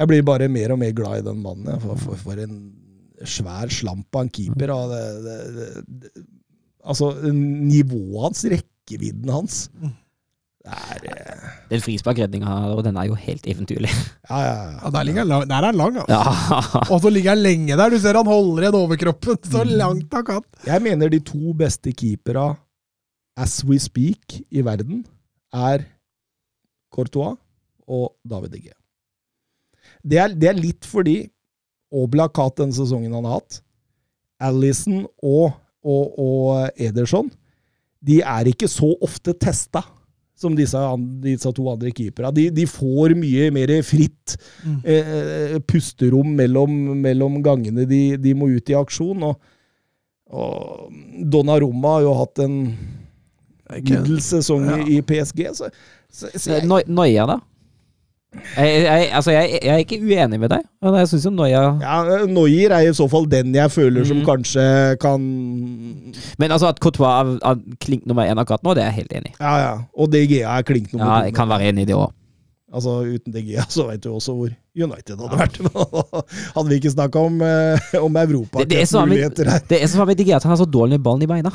[0.00, 1.80] Jeg blir bare mer og mer glad i den mannen.
[1.82, 2.60] For, for, for en
[3.28, 4.72] svær slamp av en keeper.
[4.72, 6.12] Og det, det, det, det,
[6.84, 9.96] altså, nivået hans, rekkevidden hans Mm.
[10.60, 13.88] Det er eh, Den frisparkredninga, og den er jo helt eventyrlig.
[14.28, 14.72] Ja, ja, ja.
[14.84, 16.18] Ja, der, ligger lang, der er han lang, altså.
[16.18, 16.82] Ja.
[16.92, 17.88] Og så ligger han lenge der.
[17.88, 20.44] Du ser han holder igjen overkroppen så langt han kan.
[20.66, 22.50] Jeg mener de to beste keepera
[23.40, 25.06] as we speak i verden
[25.56, 25.86] er
[26.92, 27.38] Courtois
[27.88, 28.76] og David De Gea.
[30.02, 31.18] Det er, det er litt fordi
[31.92, 33.60] Oblak har hatt den sesongen han har hatt.
[34.40, 35.52] Alison og,
[35.84, 37.30] og, og Ederson
[38.00, 39.82] de er ikke så ofte testa
[40.40, 40.78] som disse,
[41.20, 42.30] disse to andre keeperne.
[42.32, 44.76] De, de får mye mer fritt Mm.
[44.88, 46.70] eh, pusterom mellom,
[47.02, 49.24] mellom gangene de, de må ut i aksjon.
[49.26, 49.36] Og,
[50.30, 50.92] og
[51.32, 52.56] Donnarumma har jo hatt en
[53.82, 54.76] middels sesong Ja.
[54.86, 55.68] i PSG, så,
[56.08, 57.38] så, så jeg, Noi- Noia, da?
[58.30, 60.62] Jeg, jeg, altså, jeg, jeg er ikke uenig med deg.
[60.78, 61.96] men Jeg syns jo Noia ja,
[62.30, 64.26] Noier er i så fall den jeg føler som mm.
[64.28, 64.66] kanskje
[65.02, 65.24] kan
[66.38, 69.16] Men altså at Courtois er, er klink nummer én akkurat nå, det er jeg helt
[69.18, 69.36] enig i.
[69.40, 69.74] Ja, ja.
[69.98, 72.14] Og DG er klink nummer Ja, jeg kan være enig i det òg.
[72.70, 75.58] Altså, uten DG så vet du også hvor United hadde vært.
[76.54, 78.62] hadde vi ikke snakka om, eh, om Europa.
[78.62, 79.64] Det, det, er sånn muligheter her.
[79.72, 81.50] det er så med Digge at han er så dårlig med ballen i beina.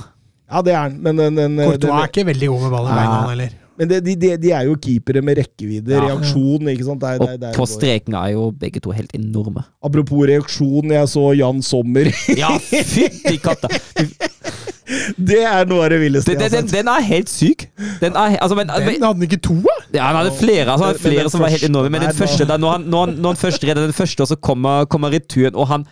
[0.51, 2.91] Ja, det er han, men den, den, Courtois er den, ikke veldig god med ballen
[2.91, 2.99] i Ja.
[2.99, 3.61] beina, han heller.
[3.79, 6.03] Men det, de, de, de er jo keepere med rekkevidde, Ja.
[6.07, 7.01] reaksjon, ikke sant.
[7.01, 9.63] Det er, Og det er, det er på streken er jo begge to helt enorme.
[9.83, 12.11] Apropos reaksjon, jeg så Jan Sommer.
[12.41, 13.67] Ja, fytti katta!
[15.29, 16.73] det er noe av det villeste Den, jeg har sett.
[16.75, 17.67] den er helt syk.
[18.01, 19.75] Den er, altså, men, Den men, hadde han ikke to, da?
[19.97, 22.11] ja, han hadde flere, altså, han hadde flere den som var helt enorme, men den
[22.11, 24.35] der første da, når, han, når, han, når han først redder den første, og så
[24.37, 25.87] kommer, kommer returen, og han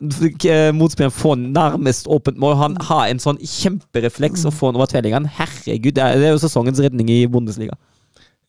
[0.00, 2.56] motspilleren får nærmest åpent mål.
[2.56, 5.28] Han har en sånn kjemperefleks og får den over tverrliggeren.
[5.36, 7.76] Herregud, er, det er jo sesongens redning i Bundesliga.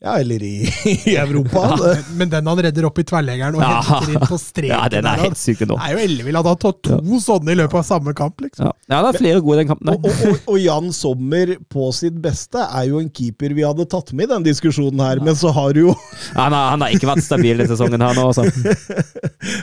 [0.02, 0.66] Ja, eller i,
[1.06, 1.62] i Europa.
[1.78, 1.90] Ja.
[2.18, 3.82] Men den han redder opp i tverrleggeren og Ja.
[3.86, 5.76] henter inn på streken Ja, den er helt syk, nå.
[5.78, 8.42] Det er jo ellevill at han har tatt to sånne i løpet av samme kamp,
[8.42, 8.66] liksom.
[8.66, 9.92] Ja, ja det er flere gode i den kampen.
[9.94, 13.86] Og, og, og, og Jan Sommer på sitt beste er jo en keeper vi hadde
[13.92, 15.94] tatt med i den diskusjonen her, men så har du jo
[16.34, 18.48] Han har, han har ikke vært stabil denne sesongen her nå, altså.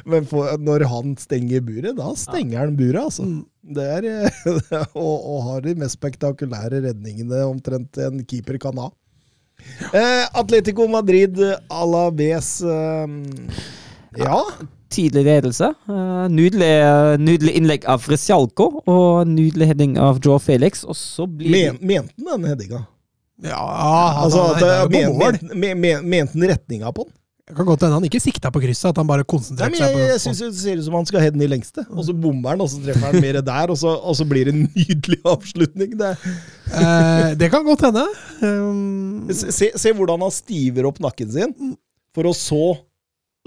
[0.06, 3.26] Men for, når han stenger buret, da stenger han buret, altså.
[3.26, 3.42] Mm.
[3.74, 4.06] Det er
[5.02, 8.88] og, og har de mest spektakulære redningene omtrent en keeper kan ha.
[9.92, 11.38] Eh, Atletico Madrid,
[11.68, 13.06] Alaves uh,
[14.16, 14.42] Ja.
[14.88, 15.74] Tidlig ledelse.
[15.88, 16.70] Uh, nydelig,
[17.20, 20.84] nydelig innlegg av Frisjalko og nydelig heading av Joe Felix.
[20.88, 22.86] Og så blir Men, mente han den headinga?
[23.44, 23.62] Ja,
[24.24, 25.14] Altså, at, men,
[25.54, 27.14] men, men, mente han retninga på den?
[27.48, 29.86] Det kan godt hende han ikke sikta på krysset, at han bare Nei, konsentrerte seg
[29.86, 32.04] jeg, på jeg syns det ser ut som han skal heade den i lengste, og
[32.04, 34.52] så bommer han, og så treffer han mer der, og så, og så blir det
[34.52, 35.94] en nydelig avslutning.
[35.96, 36.10] Det,
[36.76, 38.04] eh, Det kan godt hende.
[38.38, 41.54] Um, se, se hvordan han stiver opp nakken sin,
[42.14, 42.76] for å så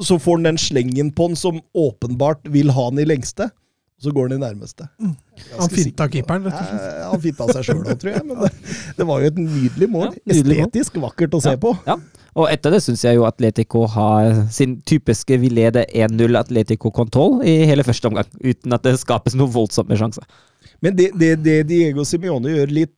[0.01, 3.51] Så får han den slengen på den som åpenbart vil ha den i lengste,
[4.01, 4.87] og så går den i nærmeste.
[4.97, 5.11] han
[5.51, 7.01] Ganske finta keeperen, rett og slett.
[7.05, 8.23] Han finta seg sjøl òg, tror jeg.
[8.25, 8.49] Men det,
[8.97, 10.07] det var jo et nydelig mål.
[10.07, 10.63] Ja, nydelig mål.
[10.65, 11.75] Estetisk vakkert å se på.
[11.85, 11.99] Ja.
[12.41, 17.59] Og etter det syns jeg jo Atletico har sin typiske vi leder 1-0 Atletico-kontroll i
[17.69, 20.25] hele første omgang, uten at det skapes noen voldsomme sjanser.
[20.81, 22.97] Men det, det, det Diego Simione gjør litt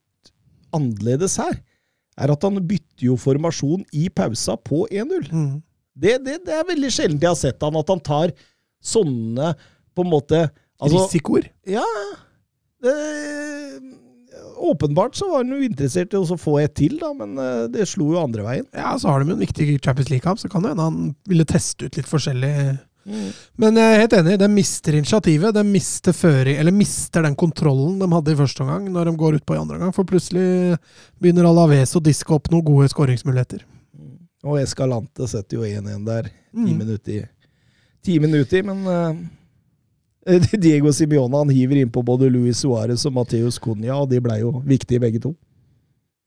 [0.74, 1.60] annerledes her,
[2.16, 5.28] er at han bytter jo formasjon i pausa på 1-0.
[5.34, 5.54] Mm.
[5.94, 8.38] Det, det, det er veldig sjelden jeg har sett han, at han tar
[8.84, 9.52] sånne
[9.94, 10.46] på en måte
[10.84, 11.50] altså, Risikoer.
[11.70, 11.84] Ja.
[12.84, 12.94] Det,
[14.58, 17.88] åpenbart så var han jo interessert i å få et til, da, men eh, det
[17.90, 18.66] slo jo andre veien.
[18.76, 21.46] Ja, så har de jo en viktig Champions League-kamp, så kan det hende han ville
[21.50, 22.54] teste ut litt forskjellig.
[23.60, 25.52] Men jeg er helt enig, de mister initiativet.
[25.58, 29.40] De mister føring, eller mister den kontrollen de hadde i første omgang, når de går
[29.42, 29.92] utpå i andre omgang.
[29.96, 30.78] For plutselig
[31.20, 33.66] begynner Alaves å diske opp noen gode skåringsmuligheter.
[34.48, 36.32] Og Escalante setter jo 1-1 der.
[36.32, 36.78] Ti Mm.
[36.80, 37.22] minutter i.
[38.06, 39.22] Ti minutter, i, men eh,
[40.64, 44.56] Diego Simione han hiver innpå både Luis Suárez og Mateus Cunha, og de blei jo
[44.68, 45.34] viktige begge to.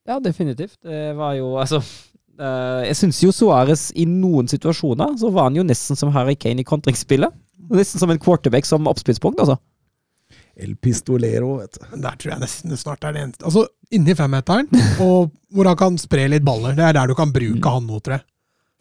[0.07, 0.77] Ja, definitivt.
[0.87, 5.57] Det var jo altså eh, Jeg syns jo Suárez i noen situasjoner så var han
[5.59, 7.35] jo nesten som Harry Kane i kontringsspillet.
[7.73, 9.59] Nesten som en quarterback som oppspillspunkt, altså.
[10.57, 11.83] El Pistolero, vet du.
[11.91, 13.45] Men Der tror jeg nesten snart er det eneste.
[13.49, 14.71] Altså, inni femmeteren,
[15.05, 16.77] og hvor han kan spre litt baller.
[16.79, 18.29] Det er der du kan bruke han nå, tror jeg.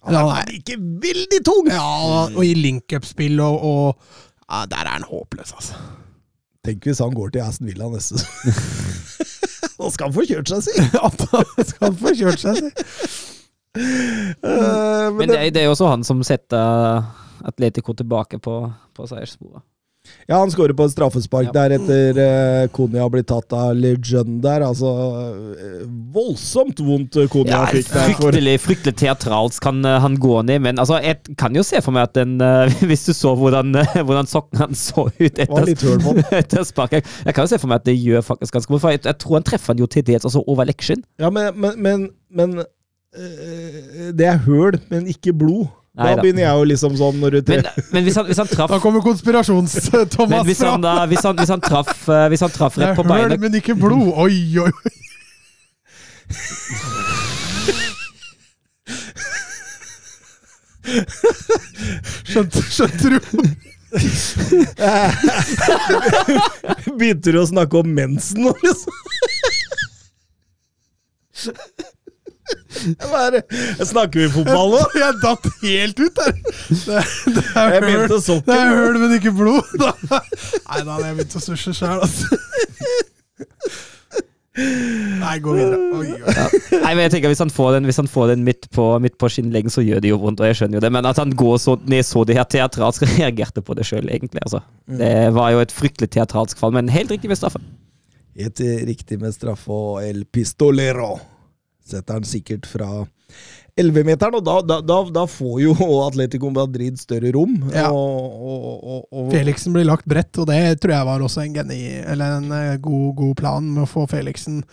[0.05, 1.67] Han er ikke veldig tung!
[1.73, 1.85] Ja,
[2.27, 5.79] og i link-up-spill og, og ja, Der er han håpløs, altså.
[6.65, 8.17] Tenk hvis han går til Aston Villa neste
[9.75, 10.75] Da skal han få kjørt seg, si!
[10.97, 12.69] Ja, da skal han få kjørt seg, si.
[13.75, 17.03] Uh, men Men det, det er jo også han som setter
[17.45, 18.55] Atletico tilbake på,
[18.95, 19.65] på seierssporet.
[20.29, 21.53] Ja, han skårer på et straffespark Ja.
[21.53, 24.63] der etter uh, Konya har blitt tatt av Lejeune der.
[24.65, 25.83] Altså uh,
[26.15, 28.09] voldsomt vondt Konya Ja, fikk der.
[28.15, 31.95] Fryktelig, fryktelig teatralsk kan uh, han gå ned, men altså, jeg kan jo se for
[31.95, 35.71] meg at den eh, Hvis du så hvordan, eh, hvordan sokken hans så ut etter,
[36.39, 38.93] etter sparket jeg, kan jo se for meg at det gjør faktisk ganske vondt, for
[38.95, 41.03] jeg, jeg tror han treffer han jo til dels altså over leksjen.
[41.21, 45.67] Ja, men, men, men, men eh, Det er høl, men ikke blod.
[45.95, 46.23] Nei da da.
[46.25, 48.79] begynner jeg jo liksom sånn når du Men, men hvis, han, hvis han traff Da
[48.83, 52.83] kommer konspirasjons-Thomas hvis han, da, hvis han, hvis han traff, eh, hvis han traff Det
[52.83, 54.11] rett er på høl, beinet men ikke blod.
[54.25, 54.93] Oi, oi, oi.
[62.25, 63.19] Skjønte, skjønte du?
[66.99, 68.93] Begynte du å snakke om mensen nå, liksom?
[72.45, 73.41] Det?
[73.89, 74.81] Snakker vi fotball nå?
[74.99, 76.33] Jeg datt helt ut der.
[76.69, 77.01] Det,
[77.37, 78.45] det er Jeg høl, mente sokken.
[78.51, 79.73] det er høl, men ikke blod.
[79.81, 79.91] Da.
[80.11, 82.39] Nei, da hadde jeg begynt å susje sjæl, altså.
[84.55, 85.79] Nei, gå videre.
[85.97, 86.35] Oi, oi.
[86.79, 89.17] Nei, men jeg tenker Hvis han får den, hvis han får den midt på, midt
[89.19, 90.39] på skinnleggen, så gjør det jo vondt.
[90.39, 93.03] og jeg skjønner jo det, Men at han går så, ned så det her teatralsk
[93.17, 94.39] reagerte på det sjøl, egentlig.
[94.45, 94.61] altså.
[95.01, 97.59] Det var jo et fryktelig teatralsk fall, men helt riktig med straffe.
[98.39, 101.17] Helt riktig med straffe og El Pistolero.
[101.85, 103.05] Setter han sikkert fra
[103.75, 105.73] 11-meteren, og da, da, da, da får jo
[106.07, 107.57] Atletico Madrid større rom.
[107.73, 107.89] Ja.
[107.91, 111.81] Og, og, og, Felixen blir lagt bredt, og det tror jeg var også en, geni,
[112.05, 114.63] eller en eh, god, god plan med å få Felixen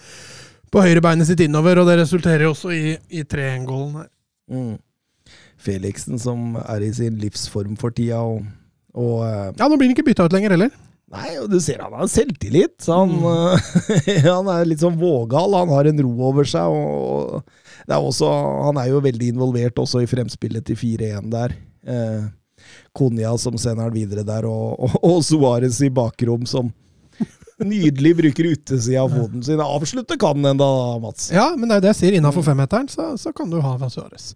[0.72, 4.08] på høyrebeinet sitt innover, og det resulterer jo også i, i 3-1-gålen her.
[4.54, 4.72] mm.
[5.62, 8.42] Felixen som er i sin livsform for tida, og,
[8.98, 10.72] og eh, Ja, nå blir han ikke bytta ut lenger heller.
[11.12, 12.78] Nei, og du ser han har selvtillit.
[12.80, 14.28] Så han, mm.
[14.28, 16.72] han er litt sånn vågal, han har en ro over seg.
[16.72, 17.42] og
[17.86, 18.28] det er også,
[18.68, 21.56] Han er jo veldig involvert også i fremspillet til 4-1 der.
[21.82, 22.22] Eh,
[22.96, 26.70] Konya som sender han videre der, og, og, og Suárez i bakrom som
[27.72, 29.60] nydelig bruker utesida av foten sin.
[29.60, 30.70] Avslutte kan den da,
[31.02, 31.30] Mats.
[31.34, 32.18] Ja, men det er jo det jeg sier.
[32.18, 34.32] Innafor femmeteren så, så kan du ha Suárez.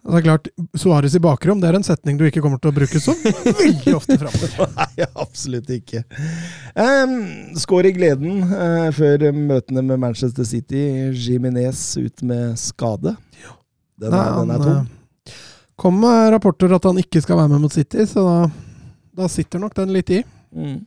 [0.00, 0.48] Og Det er klart,
[0.80, 3.92] Suárez i bakrom det er en setning du ikke kommer til å bruke så veldig
[3.98, 4.70] ofte framover.
[4.78, 6.02] Nei, absolutt ikke.
[6.72, 7.18] Um,
[7.60, 10.86] Skår i gleden uh, før møtene med Manchester City.
[11.12, 13.16] Jiminez ut med skade.
[14.00, 14.88] Den er, den er tung.
[14.88, 15.34] eh,
[15.80, 18.38] kom med rapporter at han ikke skal være med mot City, så da,
[19.20, 20.22] da sitter nok den litt i.
[20.56, 20.78] Mm.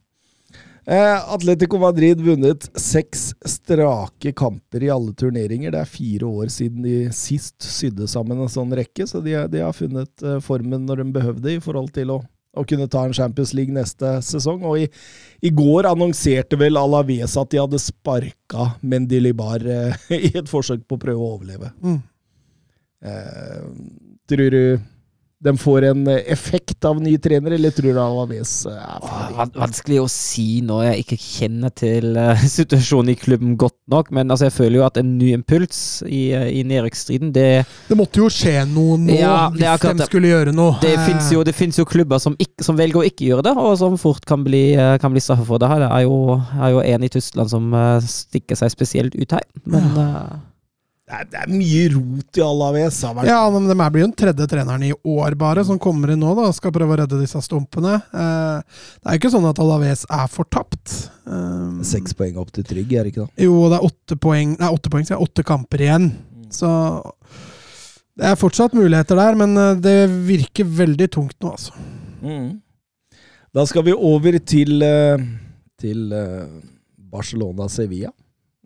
[0.86, 5.72] Eh, Atletico Madrid vunnet seks strake kamper i alle turneringer.
[5.72, 9.64] Det er fire år siden de sist sydde sammen en sånn rekke, så de, de
[9.64, 12.20] har funnet eh, formen når de behøvde i forhold til å,
[12.60, 14.66] å kunne ta en Champions League neste sesong.
[14.68, 14.90] Og i,
[15.48, 21.00] i går annonserte vel Alaves at de hadde sparka Mendilibar eh, i et forsøk på
[21.00, 21.72] å prøve å overleve.
[21.80, 22.02] Mm.
[23.08, 23.64] Eh,
[24.28, 24.64] tror du
[25.44, 29.60] de får en eh, effekt av ny trener, eller tror du Alaves eh, er ferdig?
[29.60, 34.32] Vanskelig å si når jeg ikke kjenner til eh, situasjonen i klubben godt nok, men
[34.32, 37.48] altså, jeg føler jo at en ny impuls i, i nedrykksstriden, det,
[37.89, 40.78] Det måtte jo skje noe nå Ja, hvis akkurat de skulle gjøre noe.
[40.84, 43.56] det fins jo, det finnes jo klubber som, ikke, som velger å ikke gjøre det,
[43.60, 44.64] og som fort kan bli,
[45.04, 45.70] kan bli straffet for det.
[45.72, 45.84] her.
[45.84, 47.76] Det er jo, er jo en i Tyskland som
[48.08, 50.34] stikker seg spesielt ut her, men eh,
[51.14, 52.95] Det er, det er mye rot i Alaves.
[53.28, 56.20] Ja, men de er- blir jo den tredje treneren i år, bare, som kommer inn
[56.24, 57.99] nå da, skal prøve å redde disse stumpene.
[58.09, 58.61] Eh,
[58.97, 60.95] det er jo ikke sånn at Alaves er fortapt.
[61.28, 63.45] Eh, Seks poeng opp til Trygg, er det ikke det?
[63.45, 66.09] Jo, det er åtte poeng, nei, åtte poeng, så er åtte kamper igjen.
[66.49, 66.72] Så
[68.18, 71.78] det er fortsatt muligheter der, men eh, det virker veldig tungt nå, altså.
[72.24, 72.49] Mm.
[73.53, 75.22] Da skal vi over til, eh,
[75.78, 76.09] til
[77.14, 78.09] Barcelona-Sevilla.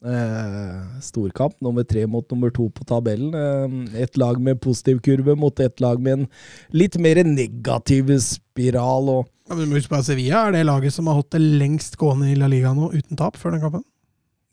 [0.05, 3.33] Eh, storkamp, nummer tre mot nummer to på tabellen.
[3.33, 6.27] Eh, et lag med positiv kurve mot et lag med en
[6.71, 9.09] litt mer negativ spiral.
[9.09, 12.29] Og Ja, men husk på Sevilla er det laget som har hatt det lengst gående
[12.29, 13.83] i La Liga nå, uten tap, før den kampen.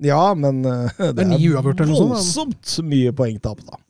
[0.01, 1.93] ja, men eh, det, er noe sånt, da.
[1.93, 3.81] voldsomt mye poengtap, da.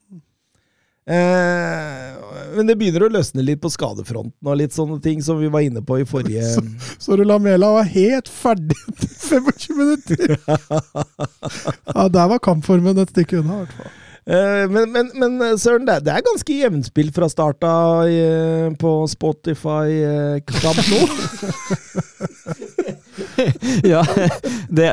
[1.05, 2.15] Eh,
[2.57, 5.61] men det begynner å løsne litt på skadefronten og litt sånne ting som vi var
[5.67, 6.63] inne på i forrige Så
[6.97, 10.39] så Lamela var helt ferdig etter 25 minutter!
[11.95, 13.93] Ja, der var kampformen et stykke unna, i hvert fall.
[14.25, 17.73] Eh, men, men, men eh, Søren, det er, det er ganske jevnspill fra starta
[18.09, 20.01] eh, på Spotify
[20.49, 21.01] Camp nå.
[23.93, 24.01] ja,
[24.73, 24.89] det,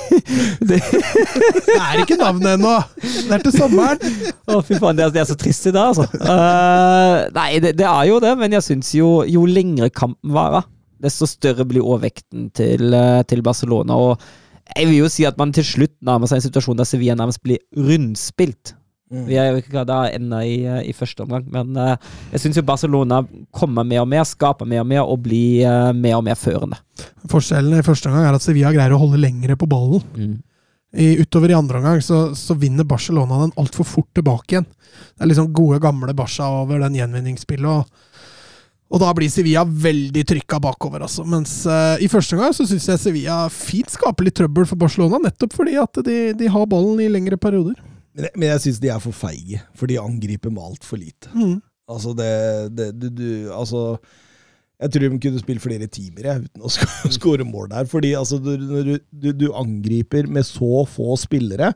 [0.70, 2.78] det Det er ikke navnet ennå!
[2.96, 4.00] Det er til sommeren!
[4.48, 6.08] Å, fy faen, det er, det er så trist i dag, altså.
[6.16, 10.64] Uh, nei, det, det er jo det, men jeg syns jo jo lengre kampen varer,
[11.02, 12.96] desto større blir overvekten til,
[13.28, 14.00] til Barcelona.
[14.00, 14.41] og
[14.76, 17.42] jeg vil jo si at man til slutt nærmer seg en situasjon der Sevilla nærmest
[17.44, 18.74] blir rundspilt.
[19.12, 19.24] Mm.
[19.28, 21.96] Vi er jo ikke da ennå i, eh, i første omgang, men uh,
[22.32, 23.18] jeg syns jo Barcelona
[23.52, 26.78] kommer mer og mer, skaper mer og mer og blir uh, mer og mer førende.
[27.28, 30.40] Forskjellen i første omgang er at Sevilla greier å holde lengre på ballen.
[30.92, 34.68] I, utover i andre omgang så, så vinner Barcelona den altfor fort tilbake igjen.
[34.68, 37.68] Det er liksom gode, gamle Barca over den gjenvinningsspillet.
[37.68, 38.11] og
[38.92, 41.24] og da blir Sevilla veldig trykka bakover, altså.
[41.24, 45.16] Mens uh, i første omgang så syns jeg Sevilla fint skaper litt trøbbel for Barcelona,
[45.24, 47.78] nettopp fordi at de, de har ballen i lengre perioder.
[48.12, 51.32] Men, jeg- men jeg syns de er for feige, for de angriper med altfor lite.
[51.32, 51.56] Mm.
[51.88, 52.28] Altså, det,
[52.76, 53.96] det du, du, Altså
[54.82, 57.88] Jeg tror de kunne spilt flere timer jeg, uten å sk- skåre mål der.
[57.90, 58.54] Fordi altså, du,
[59.10, 61.72] du, du, angriper med så få spillere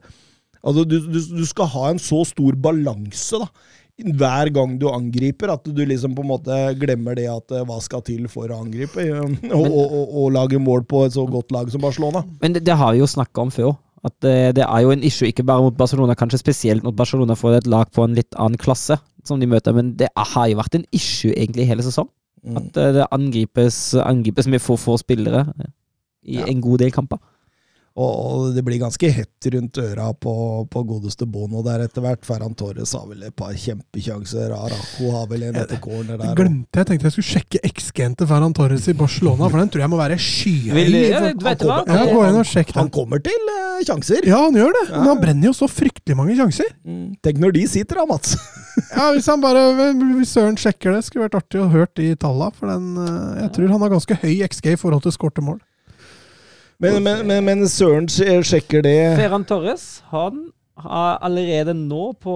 [0.67, 3.47] Altså, du, du, du skal ha en så stor balanse, da.
[3.97, 7.79] Hver gang du angriper, at du liksom på en måte glemmer det at eh, hva
[7.81, 11.25] skal til for å angripe, og, og, og, og, og lage mål på et så
[11.31, 12.21] godt lag som Barcelona.
[12.43, 13.73] Men det, det har vi jo snakka om før.
[14.05, 17.35] At det, det er jo en issue, ikke bare mot Barcelona, kanskje spesielt mot Barcelona
[17.35, 20.61] for et lag på en litt annen klasse som de møter, men det har jo
[20.61, 22.13] vært en issue egentlig hele sesongen.
[22.47, 22.61] Mm.
[22.61, 25.47] At eh, det angripes, angripes med for få spillere
[26.27, 26.45] i Ja.
[26.51, 27.19] en god del kamper.
[27.97, 30.33] Og, og det blir ganske hett rundt øra på,
[30.69, 32.27] på godeste Bono der etter hvert.
[32.29, 34.53] Ferran Torres har vel et par kjempekjanser.
[34.53, 36.35] Araco har vel en etter corner der.
[36.37, 36.89] glemte jeg.
[36.91, 40.01] tenkte jeg skulle sjekke XG-en til Ferran Torres i Barcelona, for den tror jeg må
[40.01, 40.83] være skyhøy.
[41.09, 41.23] Ja,
[42.77, 44.29] Han kommer til uh, sjanser.
[44.29, 44.85] Ja, han gjør det.
[44.93, 46.69] Men han brenner jo så fryktelig mange sjanser.
[46.85, 47.15] Mm.
[47.25, 48.37] Tenk når de sitter da, Mats.
[48.93, 49.63] Ja, Hvis han bare,
[49.97, 52.51] hvis Søren sjekker det, skulle vært artig å hørt de talla.
[52.53, 55.63] For den, uh, jeg tror han har ganske høy XG i forhold til skårte mål.
[56.83, 62.35] Men, men, men, men Søren sjekker det Ferran Torres han har allerede nå på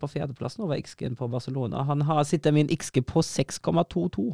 [0.00, 1.84] på fjerdeplassen over XG-en på Barcelona.
[1.86, 4.24] Han har sittet med en XG på 6,22.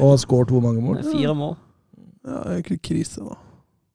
[0.00, 1.02] og har skåret hvor mange mål.
[1.04, 1.56] Fire mål.
[2.24, 3.36] Ja, det er ikke krise, da.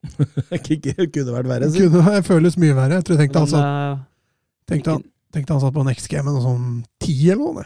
[0.51, 2.99] det Kunne vært verre, Det Kunne, føles mye verre.
[2.99, 4.03] Jeg tror jeg tenkte han, Men, satt, eh,
[4.69, 5.03] tenkte han,
[5.33, 6.67] tenkte han satt på en XG med noe sånn
[7.01, 7.65] ti eller noe.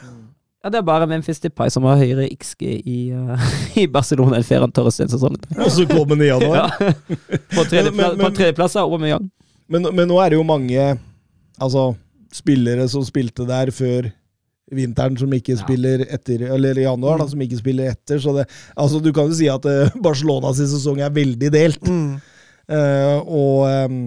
[0.61, 3.51] Ja, det er bare Memphis Depay som har høyere XG i, uh,
[3.81, 5.41] i Barcelona enn Ferran Torres den sesongen.
[5.57, 6.75] Og så kom han i januar.
[6.77, 6.93] Ja.
[7.55, 9.29] På tredjeplass tredje, tredjeplass er Aubameyang.
[9.71, 10.83] Men, men nå er det jo mange
[11.61, 11.91] altså,
[12.35, 14.11] spillere som spilte der før
[14.71, 15.61] vinteren, som ikke Ja.
[15.63, 18.19] spiller etter Eller januar, da, som ikke spiller etter.
[18.23, 21.81] Så det, altså, du kan jo si at uh, Barcelonas sesong er veldig delt.
[21.87, 22.21] Mm.
[22.71, 23.97] Uh, og, um,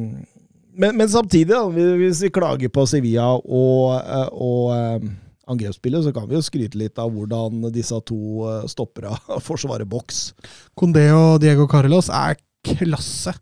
[0.74, 4.00] men, men samtidig, da, hvis vi klager på Sevilla og,
[4.32, 5.10] og ehm,
[5.50, 10.32] angrepsspillet, så kan vi jo skryte litt av hvordan disse to stopper stoppera forsvarer boks.
[10.78, 13.34] Condé og Diego Carlos er klasse.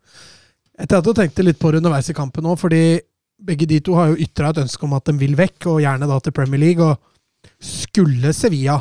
[0.78, 2.82] Jeg tenkte litt på det underveis i kampen òg, fordi
[3.42, 6.08] begge de to har jo ytra et ønske om at de vil vekk, og gjerne
[6.10, 6.82] da til Premier League.
[6.82, 8.78] Og skulle Sevilla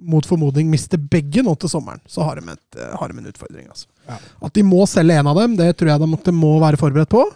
[0.00, 3.28] mot formodning miste begge nå til sommeren, så har de, et, eh, har de en
[3.28, 3.66] utfordring.
[3.68, 3.86] Altså.
[4.08, 4.16] Ja.
[4.48, 7.12] At de må selge en av dem, det tror jeg de, de må være forberedt
[7.12, 7.26] på.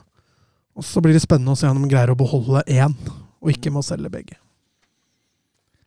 [0.74, 2.96] Og så blir det spennende å se om de greier å beholde én,
[3.44, 4.40] og ikke må selge begge.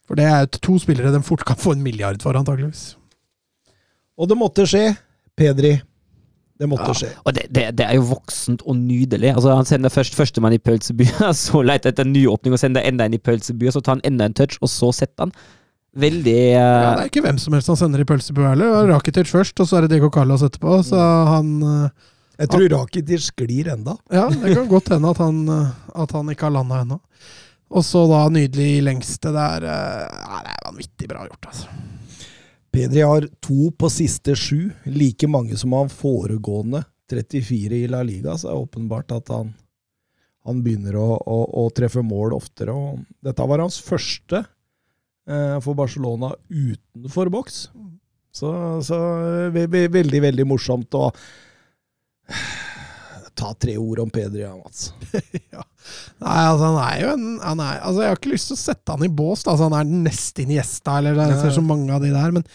[0.08, 2.96] For det er to spillere de fort kan få en milliard for, antageligvis.
[4.18, 4.96] Og det måtte skje.
[5.38, 5.76] Pedri.
[6.58, 6.94] Det måtte Ja.
[6.98, 7.10] skje.
[7.26, 9.30] Og det, det, det er jo voksent og nydelig.
[9.36, 12.82] Altså Han sender først førstemann i pølsebyen, så leter etter en ny åpning og sender
[12.88, 15.36] enda en i pølsebyen, så tar han enda en touch, og så setter han.
[15.98, 18.88] Veldig Ja, eh, det er ikke hvem som helst han sender i pølsebyen heller.
[18.94, 20.80] Rakitic først, og så er det Diego Carlos etterpå.
[20.86, 20.98] Så
[21.30, 21.90] han uh,
[22.40, 23.96] Jeg tror Rakitic sklir enda.
[24.14, 27.00] Ja, det kan godt hende at han, uh, at han ikke har landa ennå.
[27.68, 29.64] Og så da nydelig lengste der.
[29.68, 31.68] eh, Ja, det er vanvittig bra gjort, altså.
[32.72, 38.36] Pedri har to på siste sju, like mange som han foregående 34 i La Liga,
[38.38, 39.54] så er det åpenbart at han,
[40.46, 42.76] han begynner å, å, å treffe mål oftere.
[42.76, 47.70] Og dette var hans første eh, for Barcelona utenfor boks.
[48.38, 48.52] Så,
[48.86, 49.00] så
[49.56, 51.08] ve ve veldig, veldig morsomt å
[53.40, 54.92] ta tre ord om Pedri, ja, Mats.
[56.24, 58.62] Nei, altså han er jo en han er, altså Jeg har ikke lyst til å
[58.64, 59.46] sette han i bås.
[59.46, 59.54] Da.
[59.54, 62.36] Altså, han er den neste Iniesta, eller det, jeg ser så mange av de der.
[62.36, 62.46] Men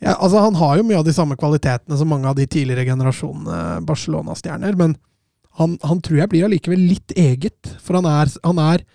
[0.00, 2.86] ja, altså, han har jo mye av de samme kvalitetene som mange av de tidligere
[2.88, 4.78] generasjonene Barcelona-stjerner.
[4.80, 4.96] Men
[5.58, 7.74] han, han tror jeg blir allikevel litt eget.
[7.84, 8.86] For han er, han, er,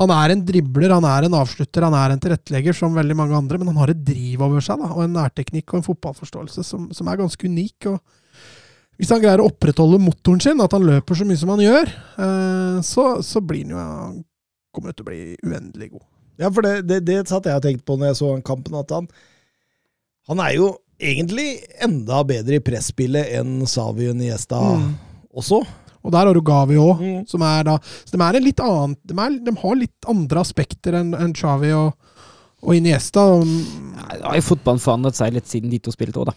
[0.00, 3.36] han er en dribler, han er en avslutter, han er en tilrettelegger som veldig mange
[3.36, 3.60] andre.
[3.60, 6.88] Men han har et driv over seg, da, og en nærteknikk og en fotballforståelse som,
[6.96, 7.90] som er ganske unik.
[7.92, 8.00] og
[8.98, 11.90] Hvis han greier å opprettholde motoren sin, at han løper så mye som han gjør,
[12.18, 14.16] eh, så, så blir han jo han
[14.74, 16.04] kommer til å bli uendelig god.
[16.38, 18.74] Ja, for det, det, det satt jeg og tenkte på når jeg så den kampen,
[18.78, 19.08] at han
[20.28, 20.66] Han er jo
[21.00, 24.90] egentlig enda bedre i presspillet enn Savi Niesta Mm.
[25.34, 25.62] også.
[26.04, 27.22] Og der har du Gavi òg, Mm.
[27.28, 30.40] som er da Så de er en litt annen De, er, de har litt andre
[30.40, 31.94] aspekter enn en Xavi og,
[32.62, 33.20] og Iniesta.
[33.38, 36.34] Og, Nei, Da har jo fotballen forandret seg litt siden de to spilte òg, da.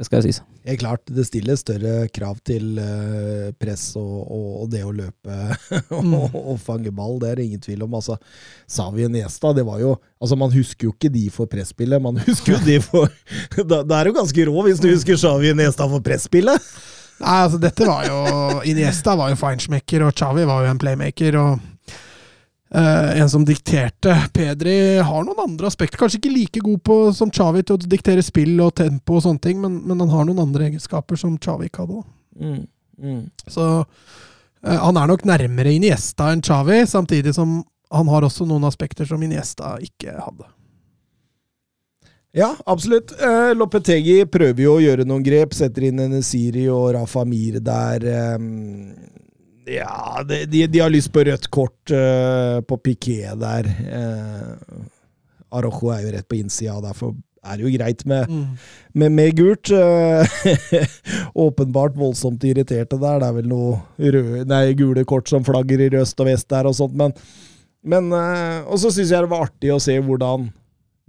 [0.00, 0.38] Det skal jo sies.
[0.64, 5.34] Helt klart, det stiller større krav til eh, press og, og, og det å løpe
[5.98, 7.18] og, og fange ball.
[7.20, 7.98] Det er det ingen tvil om.
[7.98, 8.16] Altså,
[8.64, 12.54] Savi Niesta, det var jo Altså, man husker jo ikke de for presspillet, man husker
[12.54, 13.12] jo de for
[13.70, 16.72] da, da er du ganske rå hvis du husker Savi Niesta for presspillet!
[17.20, 18.20] Nei, altså dette var jo
[18.68, 21.36] Iniesta var jo feinschmecker, og Xavi var jo en playmaker.
[21.36, 21.69] og
[22.74, 24.14] eh, En som dikterte.
[24.32, 25.98] Pedri har noen andre aspekter.
[26.00, 29.44] Kanskje ikke like god på, som Xavi til å diktere spill og tempo, og sånne
[29.44, 32.04] ting, men, men han har noen andre egenskaper som Xavi ikke hadde.
[32.40, 32.62] Mm,
[33.02, 33.20] mm.
[33.50, 37.60] Så eh, han er nok nærmere Iniesta enn Xavi, samtidig som
[37.90, 40.46] han har også noen aspekter som Iniesta ikke hadde.
[42.32, 43.10] Ja, absolutt.
[43.20, 45.54] Eh, Lopetegi prøver jo å gjøre noen grep.
[45.56, 48.06] Setter inn Nesiri og Rafa Mir der.
[48.06, 48.36] Eh,
[49.66, 53.68] ja, de, de, de har lyst på rødt kort uh, på Piquet der.
[53.90, 54.86] Uh,
[55.50, 58.30] Arojo er jo rett på innsida, derfor er det jo greit med,
[58.92, 59.72] med, med gult.
[59.72, 60.24] Uh,
[61.46, 63.20] åpenbart voldsomt irriterte der.
[63.20, 66.68] Det er vel noe røde, nei, gule kort som flagger i øst og vest der
[66.70, 67.16] og sånt, men,
[67.82, 70.50] men uh, Og så syns jeg det var artig å se hvordan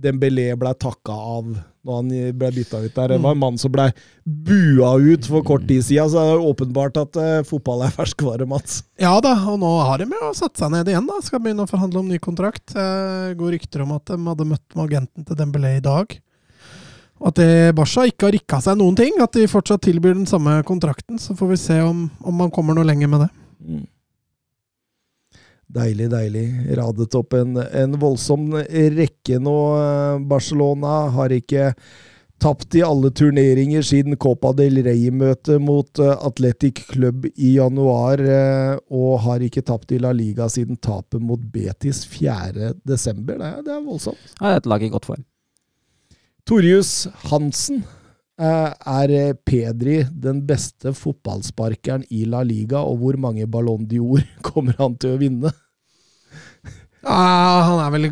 [0.02, 1.52] Dembélé ble takka av
[1.88, 3.14] når han ble bytta ut der.
[3.14, 3.88] Det var en mann som ble
[4.26, 8.48] bua ut for kort tid siden, så det er åpenbart at uh, fotball er ferskvare,
[8.50, 8.82] Mats.
[9.02, 11.08] Ja da, og nå har de jo satt seg ned igjen.
[11.10, 12.76] da, Skal begynne å forhandle om ny kontrakt.
[12.76, 16.20] Det går rykter om at de hadde møtt med agenten til Dembélé i dag.
[17.22, 19.18] Og at det Barca ikke har rikka seg noen ting.
[19.22, 21.22] At de fortsatt tilbyr den samme kontrakten.
[21.22, 23.32] Så får vi se om, om man kommer noe lenger med det.
[23.62, 23.84] Mm.
[25.72, 26.46] Deilig, deilig.
[26.76, 28.50] Radet opp en, en voldsom
[28.98, 29.58] rekke nå.
[30.28, 31.72] Barcelona har ikke
[32.42, 38.74] tapt i alle turneringer siden Copa del Rey-møtet mot eh, Athletic Club i januar, eh,
[38.90, 42.74] og har ikke tapt i La Liga siden tapet mot Betis 4.
[42.88, 43.38] desember.
[43.38, 44.24] Det det er voldsomt.
[44.40, 45.26] Ja, det er et lag i godt form.
[46.50, 46.94] Torjus
[47.30, 47.84] Hansen.
[48.42, 54.78] Eh, Er Pedri den beste fotballsparkeren i La Liga, og hvor mange Ballon d'Or kommer
[54.82, 55.54] han til å vinne?
[57.02, 57.22] Ja,
[57.66, 58.12] han er vel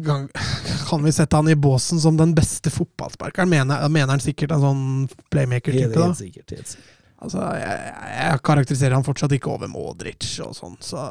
[0.89, 3.49] Kan vi sette han i båsen som den beste fotballsparkeren?
[3.51, 4.87] Mener, mener han sikkert en sånn
[5.29, 6.09] playmaker-type, da?
[6.09, 6.55] Helt sikkert.
[6.55, 6.95] Helt sikkert.
[7.19, 11.03] Altså, jeg, jeg karakteriserer han fortsatt ikke over Modric og sånn, så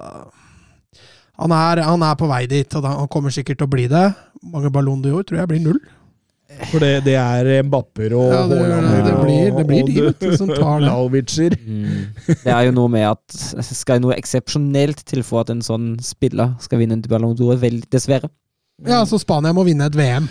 [1.39, 3.85] han er, han er på vei dit, og da, han kommer sikkert til å bli
[3.91, 4.07] det.
[4.51, 5.79] Mange Ballon d'Or tror jeg blir null.
[6.71, 10.01] For det, det er Mbapper og Ja, det- det blir- det blir og- de,
[10.31, 10.89] vet som tar det.
[11.61, 12.07] Mm.
[12.27, 16.55] Det er jo noe med at skal noe eksepsjonelt til for at en sånn spiller
[16.61, 17.59] skal vinne en Ballon d'Or,
[17.91, 18.31] dessverre.
[18.87, 20.29] Ja, så Spania må vinne et VM.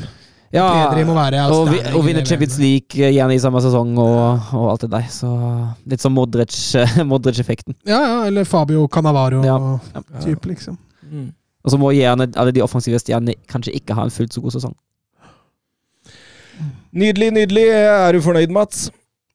[0.54, 4.82] Ja, være og, vi, og vinne Champions League gjerne i samme sesong og, og alt
[4.82, 5.02] det der.
[5.12, 6.76] Så litt som Modric-
[7.12, 7.76] Modric-effekten.
[7.86, 9.58] Ja, ja, eller Fabio Cannavaro Ja.
[9.94, 10.02] ja.
[10.22, 10.78] type, liksom.
[11.12, 11.34] Mm.
[11.64, 14.52] og så må gjerne alle de offensive stjernene kanskje ikke ha en fullt så god
[14.52, 14.74] sesong.
[16.98, 17.68] Nydelig, nydelig.
[17.78, 18.88] Er du fornøyd, Mats?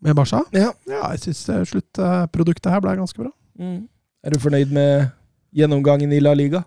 [0.02, 0.42] Med Barca?
[0.50, 0.72] Ja.
[0.90, 3.30] Ja, jeg syns sluttproduktet her ble ganske bra.
[3.60, 3.84] Mm.
[4.26, 5.12] Er du fornøyd med
[5.54, 6.64] gjennomgangen i La Liga?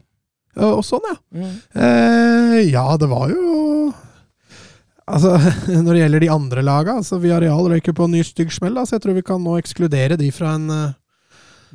[0.55, 1.17] Og sånn, ja.
[1.35, 1.55] Mm.
[1.75, 3.91] Eh, ja, det var jo
[5.05, 5.35] Altså,
[5.83, 8.95] Når det gjelder de andre laga, altså Villarreal røyker på en ny stygg smell, så
[8.95, 10.95] jeg tror vi kan nå ekskludere de fra en eh,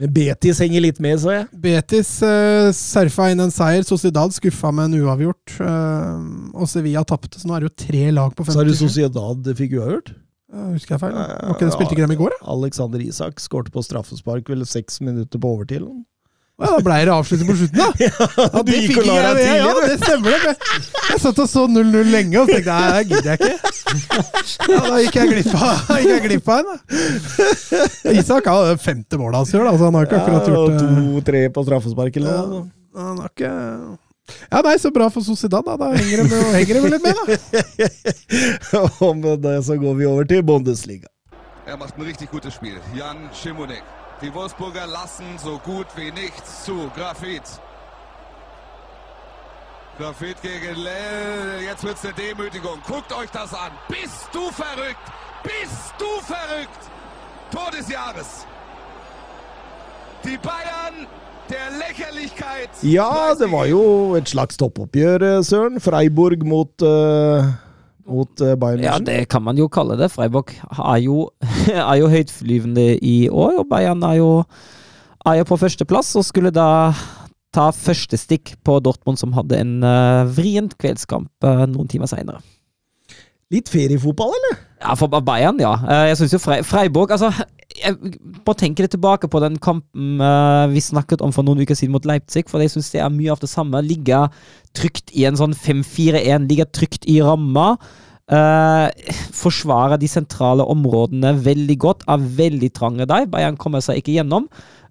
[0.01, 1.47] Men Betis henger litt med, så jeg.
[1.61, 3.85] Betis uh, surfa inn en seier.
[3.85, 5.59] Sociedad skuffa med en uavgjort.
[5.61, 8.57] Uh, og Sevilla tapte, så nå er det jo tre lag på 50.
[8.57, 8.87] Så er det 57.
[8.87, 10.15] Sociedad fikk uavgjort.
[10.51, 11.19] Uh, husker jeg feil?
[11.19, 12.41] Var ikke spilte ikke dem i går, da?
[12.57, 15.85] Alexander Isak skårte på straffespark vel seks minutter på overtid.
[16.61, 17.87] Ja, da ble det avslutning på slutten, da!
[18.05, 18.11] Ja,
[18.53, 20.41] du det gikk fikk og la ikke deg jeg- ja, tidlig, Ja, det stemmer det.
[20.45, 23.55] Jeg, jeg satt og så 0-0 lenge og tenkte nei, det gidder jeg ikke.
[24.75, 26.77] Ja, da gikk jeg glipp av, da gikk jeg glipp av en, da.
[28.21, 30.55] Isak har det femte målet hans i år, da, så han har ikke akkurat Ja,
[30.55, 30.93] gjort det.
[31.01, 32.63] To-tre på straffespark eller noe.
[33.01, 33.53] Han har ikke
[34.53, 35.75] Ja, nei, så bra for Sociedad, da.
[35.81, 38.85] Da henger de, henger de vel litt med, da.
[39.09, 41.09] Og med det så går vi over til Bundesliga.
[41.67, 42.77] Er macht ein richtig gutes Spiel.
[42.99, 43.83] Jan Schimonek.
[44.23, 46.91] Die Wolfsburger lassen so gut wie nichts zu.
[46.95, 47.43] Grafit.
[49.99, 51.63] Grafit gegen Lell.
[51.65, 52.79] Jetzt wird's eine Demütigung.
[52.87, 53.73] Guckt euch das an.
[53.89, 55.07] Bist du verrückt?
[55.43, 56.83] Bist du verrückt?
[57.51, 58.47] Tor des Jahres.
[60.25, 61.07] Die Bayern
[61.49, 62.71] der Lächerlichkeit.
[62.83, 65.81] Ja, det var jo et slags toppoppgjør, Søren.
[65.81, 67.45] Freiburg mot, eh,
[68.09, 70.11] mot eh, Bayern Ja, det kan man jo kalle det.
[70.13, 71.29] Freiburg er jo,
[71.75, 74.31] er jo høytflyvende i år, og Bayern er jo,
[75.27, 76.93] er jo på førsteplass og skulle da
[77.55, 82.39] ta første stikk på Dortmund, som hadde en uh, vrient kveldskamp uh, noen timer seinere.
[83.51, 84.61] Litt feriefotball, eller?
[84.85, 85.73] Ja, for Bayern, ja.
[85.83, 87.33] Uh, Jeg syns jo Freiburg Altså,
[87.79, 87.97] jeg
[88.45, 91.95] bare tenke litt tilbake på den kampen eh, vi snakket om for noen uker siden
[91.95, 93.83] mot Leipzig, for jeg syns det er mye av det samme.
[93.87, 94.25] Ligge
[94.77, 97.77] trygt i en sånn 5-4-1, ligge trygt i ramma.
[98.31, 103.27] eh, forsvare de sentrale områdene veldig godt, er veldig trange der.
[103.27, 104.47] Bayern kommer seg ikke gjennom.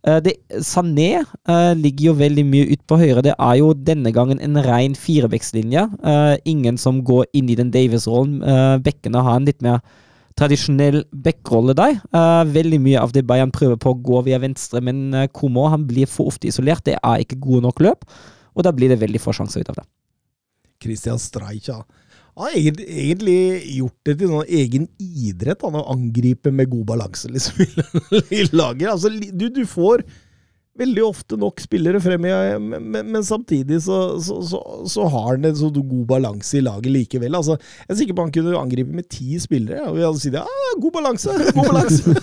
[0.08, 3.24] Eh, det, Sané eh, ligger jo veldig mye ut på høyre.
[3.26, 5.88] Det er jo denne gangen en ren firebekslinje.
[6.04, 8.40] Eh, ingen som går inn i den Davies-rollen.
[8.44, 9.82] Uh, bekkene har en litt mer
[10.38, 11.98] tradisjonell backrolle der.
[12.14, 15.68] Uh, veldig mye av det Bayern prøver på å gå via venstre, men uh, Komo
[15.72, 16.86] han blir for ofte isolert.
[16.88, 18.06] Det er ikke gode nok løp,
[18.56, 19.88] og da blir det veldig få sjanser ut av det.
[20.80, 21.68] Christian Streich.
[22.40, 23.40] Han har egentlig,
[23.76, 27.60] gjort det til noen egen idrett, han å angripe med god balanse liksom,
[28.40, 28.88] i laget.
[28.94, 30.06] Altså, du, du får
[30.80, 32.32] veldig ofte nok spillere frem i
[32.62, 36.64] men, men, men samtidig så, så, så, så har han en så god balanse i
[36.66, 37.34] laget likevel.
[37.38, 37.54] Altså,
[37.86, 40.46] jeg er sikker på han kunne angripe med ti spillere, og vi hadde sagt ja,
[40.80, 42.02] god balanse, god balanse.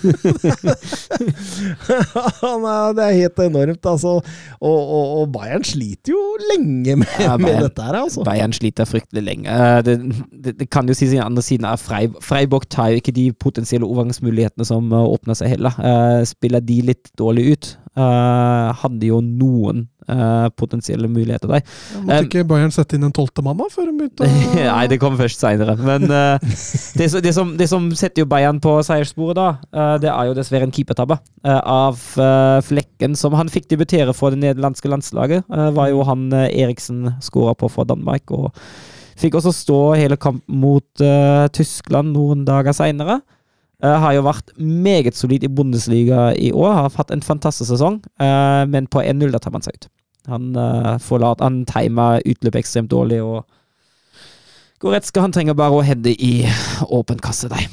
[2.97, 4.11] det er helt enormt, altså.
[4.17, 6.21] Og, og, og Bayern sliter jo
[6.51, 8.19] lenge med, Ja, med dette her, altså.
[8.27, 9.47] Bayern sliter fryktelig lenge.
[9.51, 9.93] Eh, Det,
[10.31, 13.25] det, det kan jo sies i den andre siden at Freiburg tar jo ikke de
[13.33, 15.73] potensielle overgangsmulighetene som eh, åpner seg heller.
[15.77, 17.65] Eh, Spiller de litt dårlig ut,
[17.97, 21.63] eh, hadde jo noen uh, potensielle muligheter der.
[21.97, 24.29] Måtte Um, ikke Bayern sette inn en tolvte mann da, før de begynte å
[24.71, 25.77] Nei, det kommer først seinere.
[25.81, 26.57] Men uh,
[26.99, 29.47] det, det, som, det som setter jo Bayern på seierssporet da,
[30.01, 31.17] det er jo dessverre en keepertabbe
[31.47, 31.99] av
[32.65, 35.47] Flekken, som han fikk debutere for det nederlandske landslaget.
[35.75, 38.51] var jo han Eriksen skåra på for Danmark, og
[39.17, 41.05] fikk også stå hele kampen mot
[41.55, 43.19] Tyskland noen dager seinere.
[43.85, 48.63] Har jo vært meget solid i Bundesliga i år, har hatt en fantastisk sesong, eh,
[48.65, 49.89] men på 1-0 da tar man seg ut.
[50.27, 53.45] Han uh, forlater Han timer utløpet ekstremt dårlig og
[54.83, 56.45] Goretzka han trenger bare å heade i
[56.93, 57.63] åpen kasse der.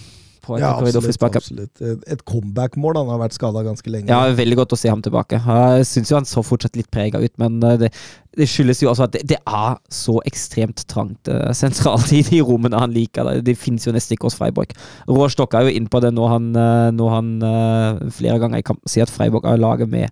[0.44, 0.92] På etter Ja, absolutt.
[0.92, 1.36] korridorfrispark.
[1.40, 1.80] absolutt.
[2.12, 2.98] Et- comeback-mål.
[3.00, 4.08] Han har vært skada ganske lenge.
[4.12, 5.40] Ja, veldig godt å se ham tilbake.
[5.40, 7.90] Jeg syns jo han så fortsatt litt prega ut, men eh, det,
[8.36, 12.42] det skyldes jo også at det, det er så ekstremt trangt uh, sentralt i de
[12.44, 13.24] rommene han liker.
[13.24, 14.74] Det, det finnes jo nesten ikke hos Freiburg.
[15.08, 18.66] Roar er jo inn på det når han, eh, når han uh, flere ganger i
[18.66, 20.10] kampen sier at Freiburg er laget med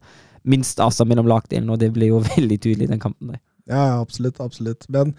[0.48, 3.34] minst avstand mellom lagdelene, og det ble jo veldig tydelig i den kampen.
[3.34, 3.42] der.
[3.70, 4.40] Ja, ja, absolutt.
[4.43, 4.89] absolutt.
[4.90, 5.12] Men,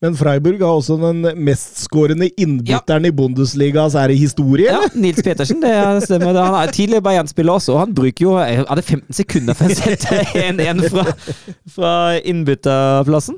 [0.00, 4.80] men Freiburg har også den mestskårende innbytteren i Bundesligas ære historie, Ja.
[4.94, 5.74] Nils Petersen, det
[6.06, 6.32] stemmer.
[6.38, 10.22] Han er tidligere Bayern-spiller også, og han bruker jo hadde 15 sekunder for å sette
[10.40, 11.04] 1-1 fra,
[11.76, 11.92] fra
[12.24, 13.36] innbytterplassen.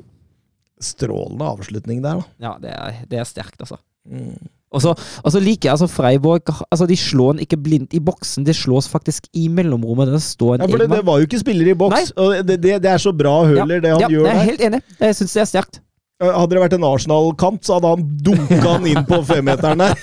[0.83, 2.31] Strålende avslutning der, da.
[2.47, 3.77] Ja, det er, det er sterkt, altså.
[4.09, 4.35] Mm.
[4.73, 8.01] Og så, og så liker jeg altså Freiburg altså De slår den ikke blindt i
[8.03, 10.11] boksen, det slås faktisk i mellomrommet.
[10.11, 11.95] Det, står en Ja, for det, det var jo ikke spiller i boks.
[11.95, 12.25] Nei.
[12.25, 14.67] Og det, det, det er så bra Høler, det han ja, gjør jeg er helt
[14.69, 14.83] enig.
[14.99, 15.83] Jeg syns det er sterkt.
[16.23, 19.95] Hadde det vært en Arsenal-kamp, så hadde han dunka han inn på femmeteren der.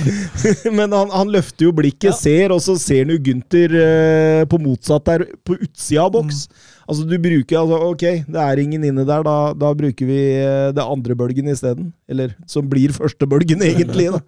[0.78, 4.58] Men han, han løfter jo blikket, ser, og så ser han jo Gunther eh, på
[4.62, 6.46] motsatt der, på utsida av boks.
[6.86, 10.70] Altså, du bruker altså, Ok, det er ingen inne der, da, da bruker vi eh,
[10.76, 11.90] det andre bølgen isteden.
[12.08, 14.08] Eller som blir første bølgen, egentlig.
[14.14, 14.22] da.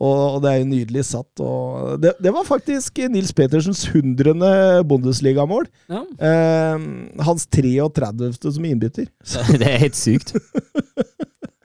[0.00, 1.42] Og, og det er jo nydelig satt.
[1.44, 4.50] Og det, det var faktisk Nils Petersens hundrende
[4.88, 5.68] Bundesligamål.
[5.92, 6.04] Ja.
[6.30, 6.86] Eh,
[7.26, 8.32] hans 33.
[8.40, 9.10] som innbytter.
[9.60, 10.32] Det er helt sykt.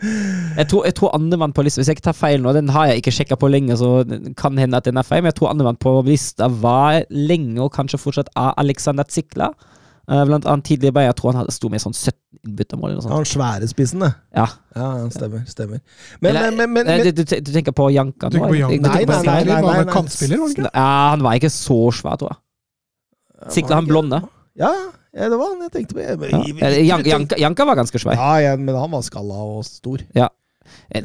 [0.06, 2.90] Jeg tror, jeg tror andremann på lista Hvis jeg ikke tar feil nå, den har
[2.92, 4.04] jeg ikke sjekka på lenge, så
[4.38, 7.72] kan hende at den er feil, men jeg tror andremann på lista var lenge, og
[7.74, 9.54] kanskje fortsatt av Alexander Zikla.
[10.08, 12.14] Eh, Blant annet tidligere Bayer, jeg tror han hadde sto med sånn 17
[12.46, 13.16] innbyttermål Han Ja.
[13.16, 14.12] Han svære spissen, det.
[14.36, 14.46] Ja.
[14.76, 15.46] Ja, stemmer.
[15.50, 15.80] stemmer.
[16.22, 18.36] Men, Eller, men, men, men, eh, du, du, du tenker på Janka nå?
[18.38, 18.76] tenker på Janka?
[18.76, 19.94] Nei, nei, nei, nei, nei.
[19.96, 20.70] han?
[20.70, 23.52] Ja, han var ikke så svær, tror jeg.
[23.58, 24.22] Sikta han blonde.
[24.56, 24.70] Ja,
[25.16, 26.02] ja, det var han jeg tenkte på.
[26.06, 26.98] Jeg, Ja.
[27.02, 28.14] Janka, Janka var ganske svær.
[28.20, 30.06] ja, ja, men han var skalla og stor.
[30.16, 30.30] Ja.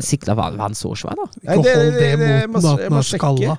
[0.01, 1.25] Sikla var, var han så svær, da?
[1.45, 3.19] Nei, Ikke det- hold det mot at må er sjekke.
[3.19, 3.59] skalla.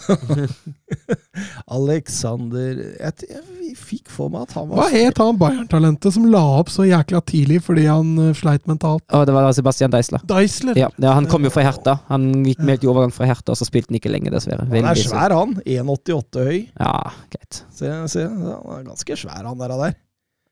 [1.76, 6.42] Alexander jeg, jeg fikk for meg at han var Hva het han Bayern-talentet som la
[6.58, 9.04] opp så jækla tidlig fordi han eh, sleit mentalt?
[9.14, 10.22] Oh, det var Sebastian Deisler.
[10.28, 10.78] Deisler.
[10.78, 11.98] Ja, ja, han kom jo fra Herta.
[12.10, 14.66] Han gikk med i overgang fra Herta, og så spilte han ikke lenge, dessverre.
[14.70, 15.56] Han er svær, han.
[15.64, 16.58] 1,88 høy.
[16.74, 16.94] Ja,
[17.32, 17.62] greit.
[17.74, 19.76] Se, se, han er ganske svær, han der.
[19.80, 19.98] der.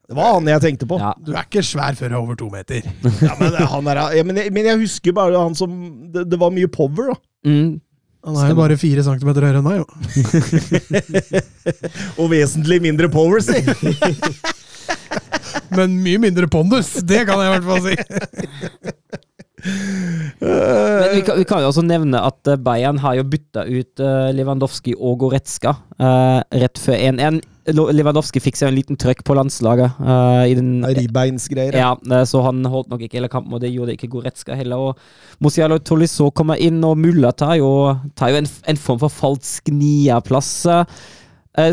[0.08, 0.96] Det var han jeg tenkte på.
[1.02, 1.12] Ja.
[1.20, 2.86] Du er ikke svær før du er over to meter.
[3.20, 5.74] Ja, men, han er, ja, men, jeg, men jeg husker bare han som
[6.14, 7.18] Det, det var mye power, da.
[7.48, 7.76] Mm.
[8.28, 9.86] Han er jo bare fire centimeter høyere enn meg, jo.
[12.20, 13.56] Og vesentlig mindre power, si!
[15.76, 17.96] Men mye mindre pondus, det kan jeg i hvert fall si.
[20.40, 24.03] Men vi kan, vi kan jo også nevne at eh, Bayern har jo bytta ut
[24.03, 27.40] eh, Lewandowski og Goretzka uh, rett før 1-1.
[27.69, 29.99] Lewandowski fikk seg en liten trøkk på landslaget.
[30.01, 31.77] Uh, i den, Ribeinsgreier.
[31.77, 34.90] ja, så han holdt nok ikke hele kampen, og det gjorde ikke Goretzka heller.
[34.90, 37.73] Og Musialo Tolisso kommer inn, og Mulla tar jo,
[38.16, 40.53] tar jo en, en form for falsk niaplass.
[40.70, 40.85] Eh,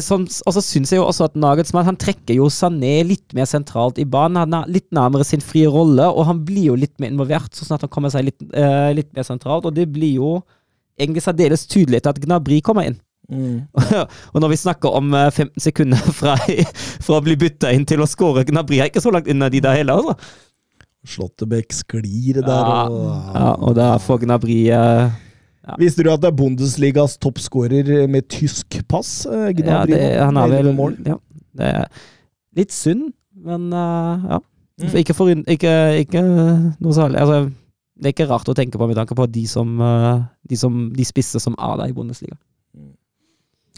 [0.01, 3.47] som, og så syns jeg jo også at Nagelsmann han trekker jo Sané litt mer
[3.49, 4.41] sentralt i banen.
[4.41, 7.67] Han er litt nærmere sin frie rolle, og han blir jo litt mer involvert, så
[7.67, 9.67] sånn at han kommer seg litt, uh, litt mer sentralt.
[9.67, 10.31] Og det blir jo
[10.99, 12.97] egentlig særdeles tydelig etter at Gnabry kommer inn.
[13.29, 13.65] Mm.
[14.33, 16.35] og når vi snakker om eh, 15 sekunder fra,
[17.01, 19.63] fra å bli bytta inn til å skåre Gnabry er ikke så langt unna de
[19.65, 20.43] der heller, altså.
[21.05, 22.49] Slåttebekk sklir der.
[22.49, 24.59] Ja, og, ja, og da får Gnabry
[25.67, 29.25] eh, Visste du at det er Bundesligas toppskårer med tysk pass?
[29.25, 30.97] eh, ja, det, Han har vel mål.
[31.05, 31.19] ja,
[31.57, 32.03] det er
[32.55, 34.37] Litt synd, men uh, ja.
[34.79, 34.93] Mm.
[34.99, 37.19] Ikke, for, ikke, ikke noe særlig.
[37.19, 37.51] Altså,
[37.95, 40.89] det er ikke rart å tenke på med tanke på de som eh, de, som,
[40.95, 42.35] de spisse som er der i Bundesliga.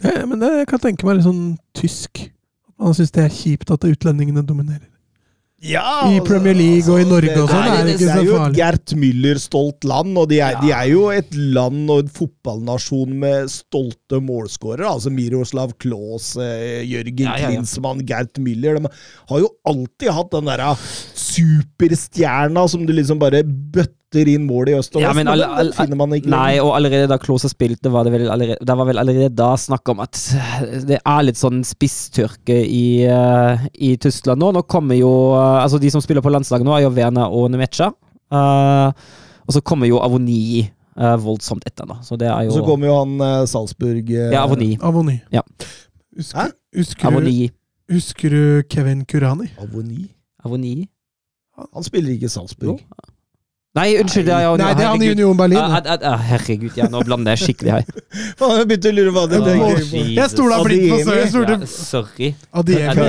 [0.02, 2.24] Ja, men det, jeg kan tenke meg litt sånn tysk.
[2.78, 4.88] Man syns det er kjipt at utlendingene dominerer.
[5.58, 8.36] Ja, I altså, Premier League og i Norge og sånn det, det det er jo
[8.44, 8.52] et.
[8.54, 13.50] Gert Müller-stolt land, og de er, de er jo et land og en fotballnasjon med
[13.50, 14.86] stolte målskårere.
[14.86, 16.46] Altså Miroslav Klause,
[16.86, 17.50] Jørgen Ja, ja, ja.
[17.50, 18.78] Klinsmann, Gert Müller.
[18.78, 18.86] De
[19.32, 24.74] har jo alltid hatt den derre superstjerna som du liksom bare bøtter inn mål i
[24.78, 25.16] øst og vest.
[25.18, 28.76] men finner man ikke Nei, og allerede da Klose spilte, var det vel allerede, det
[28.80, 30.16] var vel allerede da snakk om at
[30.88, 34.50] det er litt sånn spisstørke i, eh, i Tyskland nå.
[34.56, 37.50] Nå kommer jo eh, Altså, de som spiller på landslaget nå, er jo Werner og
[37.52, 37.90] Nemecha.
[38.32, 38.92] Uh,
[39.48, 40.64] og så kommer jo Avoni
[41.00, 41.98] uh, voldsomt etter, da.
[42.04, 44.74] Så det er jo Så kommer jo han uh, Salzburg Ja, Avoni.
[44.80, 45.18] Avoni.
[45.32, 45.44] Ja.
[46.16, 46.46] Husker, Hæ?
[46.76, 47.50] husker, du, Avoni.
[47.92, 49.50] husker du Kevin Kurani?
[49.60, 50.08] Avoni?
[50.44, 50.76] Avoni?
[51.58, 52.78] Han spiller ikke Salzburg.
[52.78, 53.14] Salzburg.
[53.76, 54.26] Nei, unnskyld.
[54.26, 55.10] Det er Nei, det er han i.
[55.12, 55.58] Union Berlin.
[55.60, 57.84] Ah, ah, ah, herregud, ja, nå blander jeg skikkelig her.
[58.40, 59.86] Faen, Jeg begynte å lure hva det tenker
[60.16, 61.22] Jeg stoler blindt på Søren.
[61.22, 62.34] Jeg Ja, sorry.
[62.52, 63.08] Adiemi.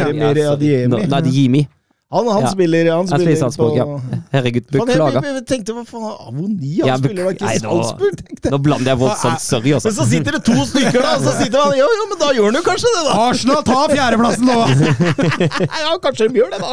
[0.53, 1.01] Adiemi.
[1.01, 1.19] Ja.
[1.21, 1.63] Adiemi.
[1.63, 1.75] Nei, er.
[2.11, 2.49] Han, han Ja.
[2.49, 4.21] spiller, han spiller, spiller Salzburg, på ja.
[4.33, 5.21] Herregud, beklager.
[5.21, 6.71] jeg, jeg tenkte hva faen, Avoni?
[6.79, 8.53] Han Ja, spiller da ikke i Salzburg, tenkte jeg.
[8.55, 9.43] Nå blander jeg voldsomt.
[9.45, 10.05] Sorry, Men så altså.
[10.09, 12.57] sitter det to stykker da, og så sitter han Ja, ja, men da gjør han
[12.57, 13.13] jo kanskje det, da!
[13.29, 14.57] Arsenal tar fjerdeplassen nå!
[15.85, 16.71] Ja, kanskje de gjør det, da!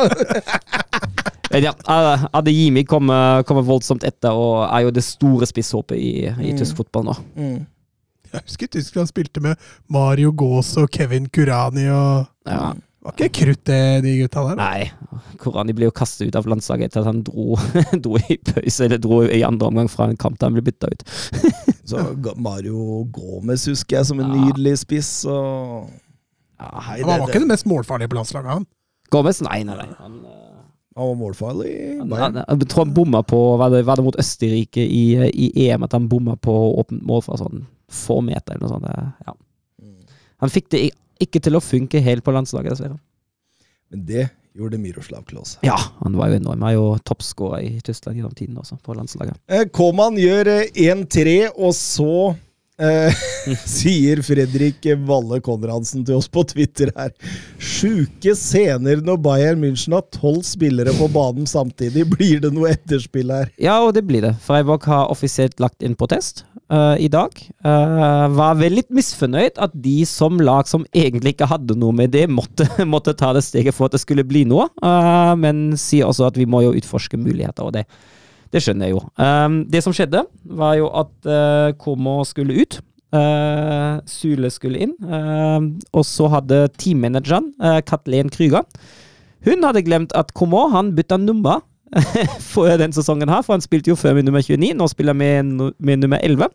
[1.57, 6.11] Men ja, eh, Adeyemi kommer, kommer voldsomt etter og er jo det store spisshåpet i,
[6.28, 6.59] i Mm.
[6.61, 7.15] tysk fotball nå.
[7.37, 9.57] Jeg husker Tyskland spilte med
[9.89, 12.74] Mario Gaas og Kevin Kurani og Ja.
[13.07, 14.57] Var ikke krutt, det, de gutta der?
[14.59, 14.91] Nei,
[15.39, 17.55] Kurani ble jo kastet ut av landslaget etter at han dro,
[18.05, 20.91] dro i pause, eller dro i andre omgang fra en kamp da han ble bytta
[20.91, 21.05] ut.
[21.87, 22.03] Så
[22.35, 24.41] Mario Gomez husker jeg som en Ja.
[24.49, 25.87] nydelig spiss, og
[26.59, 28.66] Ja, Nei, Han var ikke den mest målfarlige på landslaget, han.
[29.15, 29.39] Gomez?
[29.47, 29.87] Nei, nei, nei.
[30.03, 30.45] Han, eh,
[30.97, 31.73] Han var målfarlig.
[32.09, 32.39] Bayern.
[32.40, 35.93] jeg tror han bomma på Var det, var det mot Østerrike i, i EM at
[35.93, 39.27] han bomma på åpent mål fra sånn få meter eller noe sånt?
[39.27, 39.36] Ja.
[40.43, 40.86] Han fikk det
[41.23, 42.98] ikke til å funke helt på landslaget, dessverre.
[43.93, 45.59] Men det gjorde Miroslav Klause.
[45.64, 46.62] Ja, han var jo enorm.
[46.64, 49.39] Han er jo toppskårer i Tyskland gjennom tiden også, på landslaget.
[49.52, 52.40] Eh, Koman gjør eh, 1-3, og så eh,
[53.77, 57.15] sier Fredrik Valle Konradsen til oss på Twitter her
[57.57, 62.05] Sjuke scener når Bayern München har tolv spillere på banen samtidig.
[62.12, 63.48] Blir det noe etterspill her?
[63.61, 64.35] Ja, og det blir det.
[64.44, 67.32] Freiburg har offisielt lagt inn protest uh, i dag.
[67.65, 72.12] Uh, var vel litt misfornøyd at de som lag som egentlig ikke hadde noe med
[72.16, 74.69] det, måtte, måtte ta det steget for at det skulle bli noe.
[74.82, 77.86] Uh, men sier også at vi må jo utforske muligheter, og det,
[78.52, 79.02] det skjønner jeg jo.
[79.18, 80.24] Um, det som skjedde,
[80.59, 82.78] var jo at uh, Komo skulle ut.
[83.14, 84.94] Uh, Sule skulle inn.
[85.02, 88.66] Uh, og så hadde teammanageren, uh, Kathleen Krüger,
[89.47, 91.62] hun hadde glemt at Komo han bytta nummer
[92.52, 95.20] for den sesongen her, for han spilte jo før med nummer 29, nå spiller han
[95.23, 96.48] med, med nummer 11.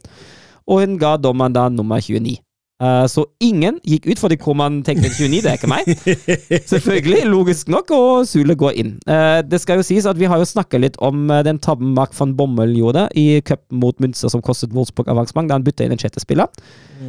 [0.68, 2.36] Og hun ga dommeren da nummer 29.
[2.82, 5.90] Eh, så ingen gikk ut, fordi Koman tenkte 29, det er ikke meg.
[6.72, 8.96] Selvfølgelig, logisk nok, og Sule går inn.
[9.06, 11.94] Uh, det skal jo sies at vi har jo snakka litt om eh, den tabben
[11.98, 15.86] Mark van Bommel gjorde i cup mot Münster som kostet Wolfsburg avansement, da han bytta
[15.86, 16.50] inn en sjette spiller.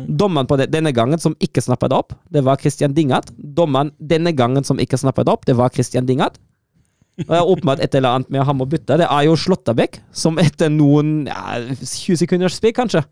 [0.09, 3.32] Dommeren på det, denne gangen som ikke snappa det opp, det var Christian Dingat.
[3.36, 6.36] Dommeren denne gangen som ikke snappa det opp, det var Christian Dingat.
[7.23, 8.97] Og jeg åpenbart et eller annet med ham å bytte.
[9.01, 13.05] Det er jo Slåttabekk, som etter noen ja, 20 sekunders spill, kanskje,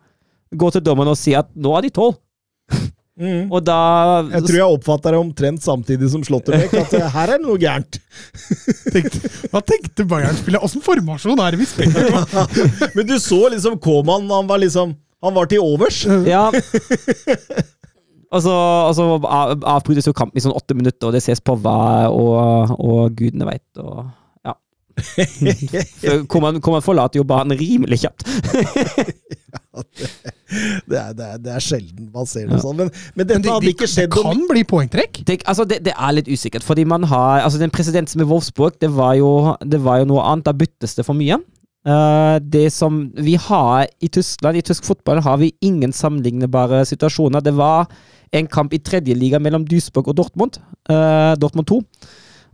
[0.61, 2.19] går til dommeren og sier at nå er de tolv.
[3.21, 3.51] Mm.
[3.53, 3.79] Og da
[4.31, 7.61] Jeg tror jeg oppfatter det omtrent samtidig som Slåtterbekk, at eh, her er det noe
[7.61, 7.99] gærent.
[8.95, 10.65] Tenkte, hva tenkte Bayern-spilleren?
[10.65, 12.47] Åssen formasjon er det vi spiller på?
[12.97, 16.07] Men du så liksom Koman, han var liksom Han var til overs.
[16.25, 16.47] Ja.
[18.31, 21.59] Og så, og så avbrytes jo kampen i sånn åtte minutter, og det ses på
[21.61, 24.07] hva og, og gudene veit, og
[26.31, 28.27] Hvor man, hvor man forlater jo banen rimelig kjapt.
[30.91, 32.63] Det er, det, er, det er sjelden man ser det Ja.
[32.65, 32.77] sånn.
[32.81, 35.21] Men, men Men dette det, hadde ikke det skjedd Det kan bli poengtrekk.
[35.29, 38.75] Det, altså det, det er litt usikkert, fordi man har altså Den presidenten med Wolfsburg,
[38.83, 39.31] det var jo,
[39.63, 40.49] det var jo noe annet.
[40.49, 41.39] Da byttes det for mye.
[41.87, 47.41] Uh, det som vi har i Tyskland, i tysk fotball, har vi ingen sammenlignbare situasjoner.
[47.47, 47.87] Det var
[48.37, 50.61] en kamp i tredje liga mellom Duisburg og Dortmund,
[50.91, 51.77] Uh, Dortmund 2.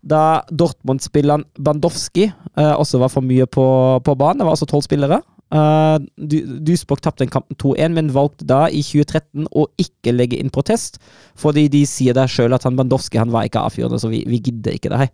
[0.02, 3.66] Da Dortmund-spilleren Bandowski eh, også var for mye på,
[4.04, 4.42] på banen.
[4.42, 5.22] Det var altså tolv spillere.
[5.54, 10.50] Uh, Duisburg tapte den kampen 2-1, men valgte da i 2013 å ikke legge inn
[10.50, 10.98] protest,
[11.38, 14.40] fordi de sier der sjøl at han Bandowski han var ikke avfyrende, så vi, vi
[14.42, 15.12] gidder ikke det her.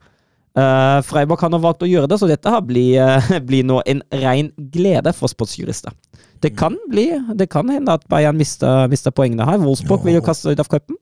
[0.52, 3.82] Uh, Freiburg har ha valgt å gjøre det, så dette har blir, uh, blir nå
[3.88, 5.92] en rein glede for sportsjurister.
[6.42, 9.60] Det kan bli, det kan hende at Bayern mister, mister poengene her.
[9.62, 10.96] Wolfsburg vil jo kaste ut av cupen.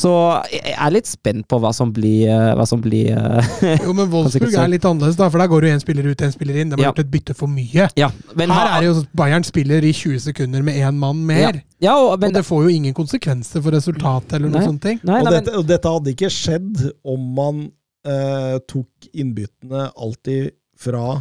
[0.00, 0.10] Så
[0.54, 3.40] jeg er litt spent på hva som blir, uh, hva som blir uh,
[3.82, 6.32] Jo, men Wolfsburg er litt annerledes, da, for der går jo én spiller ut, én
[6.32, 6.70] spiller inn.
[6.72, 6.92] De har Ja.
[6.92, 7.88] gjort et bytte for mye.
[8.00, 8.08] Ja,
[8.38, 11.20] men Her ha- er det jo sånn Bayern spiller i 20 sekunder med én mann
[11.28, 11.60] mer.
[11.82, 15.00] ja, og, men, og det får jo ingen konsekvenser for resultatet eller noen sånne ting.
[15.04, 17.60] nei, nei, og, dette, og dette hadde ikke skjedd om man
[18.06, 21.18] eh, tok innbyttene alltid fra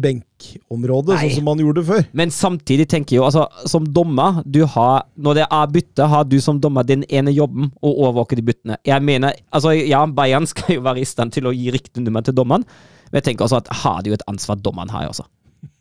[0.00, 2.06] benkområdet, sånn som man gjorde før.
[2.16, 6.24] Men samtidig tenker jeg jo, altså, som dommer du har, Når det er bytte, har
[6.24, 8.78] du som dommer den ene jobben å overvåke de byttene.
[8.86, 12.22] Jeg mener, altså, Ja, Bayern skal jo være i stand til å gi riktig nummer
[12.22, 12.64] til dommeren,
[13.10, 15.26] men jeg tenker også at har de jo et ansvar dommeren har, også.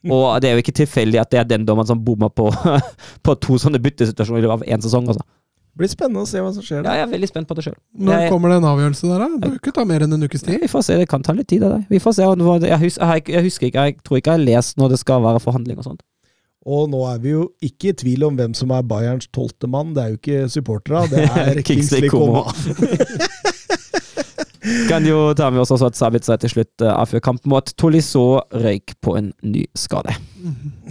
[0.09, 2.49] Og det er jo ikke tilfeldig at det er den dommeren som bommer på,
[3.25, 5.09] på to sånne byttesituasjoner i løpet av én sesong.
[5.13, 5.25] også.
[5.71, 7.63] Det blir spennende å se hva som skjer Ja, jeg er veldig spent på det
[7.63, 7.77] sjøl.
[7.95, 9.27] Når kommer det en avgjørelse der, da?
[9.31, 10.57] Det bør ikke ta mer enn en ukes tid.
[10.59, 11.63] Vi får se, det kan ta litt tid.
[11.63, 11.85] Det der.
[11.87, 12.27] Vi får se.
[12.27, 15.23] Jeg, husker, jeg, jeg husker ikke, jeg tror ikke jeg har lest når det skal
[15.23, 16.03] være forhandling og sånt.
[16.67, 19.95] Og nå er vi jo ikke i tvil om hvem som er Bayerns tolvte mann.
[19.95, 22.51] Det er jo ikke supportera, det er Kingsley Coman.
[22.51, 23.39] Coman.
[24.91, 28.43] Kan jo ta med oss også at Sabitzer til slutt uh, avfyrer kampen mot Tolisso
[28.53, 30.13] røyk på en ny skade.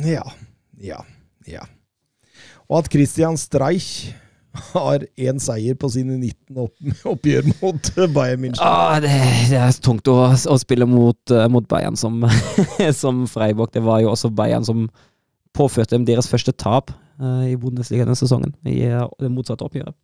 [0.02, 0.24] Ja,
[0.82, 0.98] ja,
[1.47, 1.62] ja.
[2.66, 4.11] Og at Christian Streich
[4.52, 6.74] har én seier på sine 19 opp,
[7.12, 8.62] oppgjør mot Bayern München.
[8.64, 9.12] Ah, det,
[9.51, 12.24] det er tungt å, å spille mot, uh, mot Bayern som,
[13.02, 13.72] som Freiburg.
[13.74, 14.89] Det var jo også Bayern som
[15.56, 19.97] påførte dem deres første tap uh, i Bundesliga denne sesongen, i uh, det motsatte oppgjøret.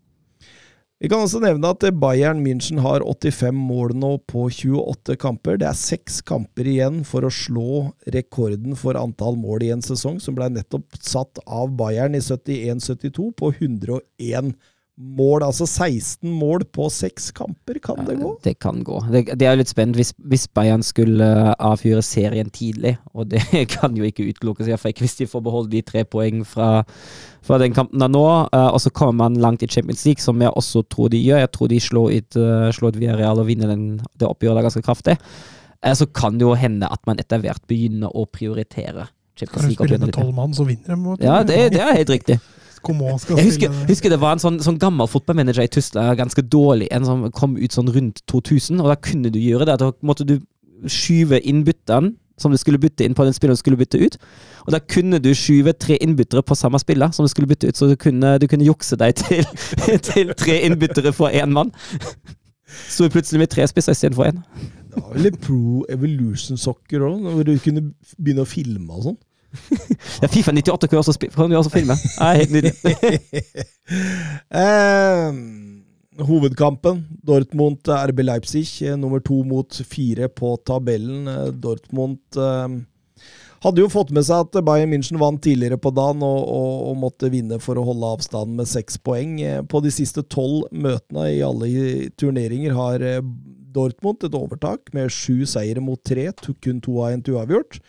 [0.97, 5.59] Vi kan også nevne at Bayern München har 85 mål nå på 28 kamper.
[5.61, 7.83] Det er seks kamper igjen for å slå
[8.15, 13.29] rekorden for antall mål i en sesong, som ble nettopp satt av Bayern i 71-72
[13.37, 14.55] på 101
[14.97, 15.45] mål.
[15.45, 18.33] Altså 16 mål på seks kamper, kan det gå?
[18.45, 19.01] Det kan gå.
[19.13, 23.43] Det, det er litt spennende hvis, hvis Bayern skulle uh, avfyre serien tidlig, og det
[23.77, 26.71] kan jo ikke utelukkes, iallfall ikke hvis de får beholde de tre poeng fra,
[27.45, 28.25] fra den kampen da nå.
[28.55, 31.45] Uh, og så kommer man langt i Champions League, som jeg også tror de gjør.
[31.45, 33.87] Jeg tror de slår ut, uh, slår et Villarreal og vinner den,
[34.17, 35.19] det oppgjøret ganske kraftig.
[35.95, 39.05] Så kan det jo hende at man etter hvert begynner å prioritere
[39.37, 41.27] Champions Kan du spille med tolv mann, så vinner de.
[41.27, 42.39] Ja, det, det er helt riktig.
[42.87, 46.19] Coman skal Jeg husker, spille husker det var en sånn, sånn gammel fotballmanager i Tyskland,
[46.21, 49.81] ganske dårlig, en som kom ut sånn rundt 2000, og da kunne du gjøre det.
[49.83, 50.39] Da måtte du
[50.93, 54.19] skyve inn byttene som du skulle bytte inn på den spilleren du skulle bytte ut.
[54.67, 57.79] Og da kunne du skyve tre innbyttere på samme spiller som du skulle bytte ut,
[57.79, 59.47] så du kunne, du kunne jukse deg til,
[60.11, 61.73] til tre innbyttere for én mann.
[62.67, 64.43] Sto plutselig med tre spisser istedenfor én.
[64.93, 69.19] Det var vel Pro Evolution Soccer òg, hvor du kunne begynne å filme og sånn.
[70.23, 71.97] Ja, Fifa 98 kan jo også, kan jo også filme.
[72.17, 72.73] Ja, helt nydelig.
[74.63, 75.41] eh,
[76.25, 77.05] hovedkampen.
[77.23, 81.29] Dortmund eh, RB Leipzig, eh, nummer to mot fire på tabellen.
[81.29, 82.79] Eh, Dortmund eh,
[83.67, 87.03] hadde jo fått med seg at Bayern München vant tidligere på dagen og, og, og
[87.03, 89.39] måtte vinne for å holde avstanden med seks poeng.
[89.71, 91.71] På de siste tolv møtene i alle
[92.21, 93.07] turneringer har
[93.77, 96.31] Dortmund et overtak med sju seire mot tre,
[96.65, 97.81] kun to av en uavgjort.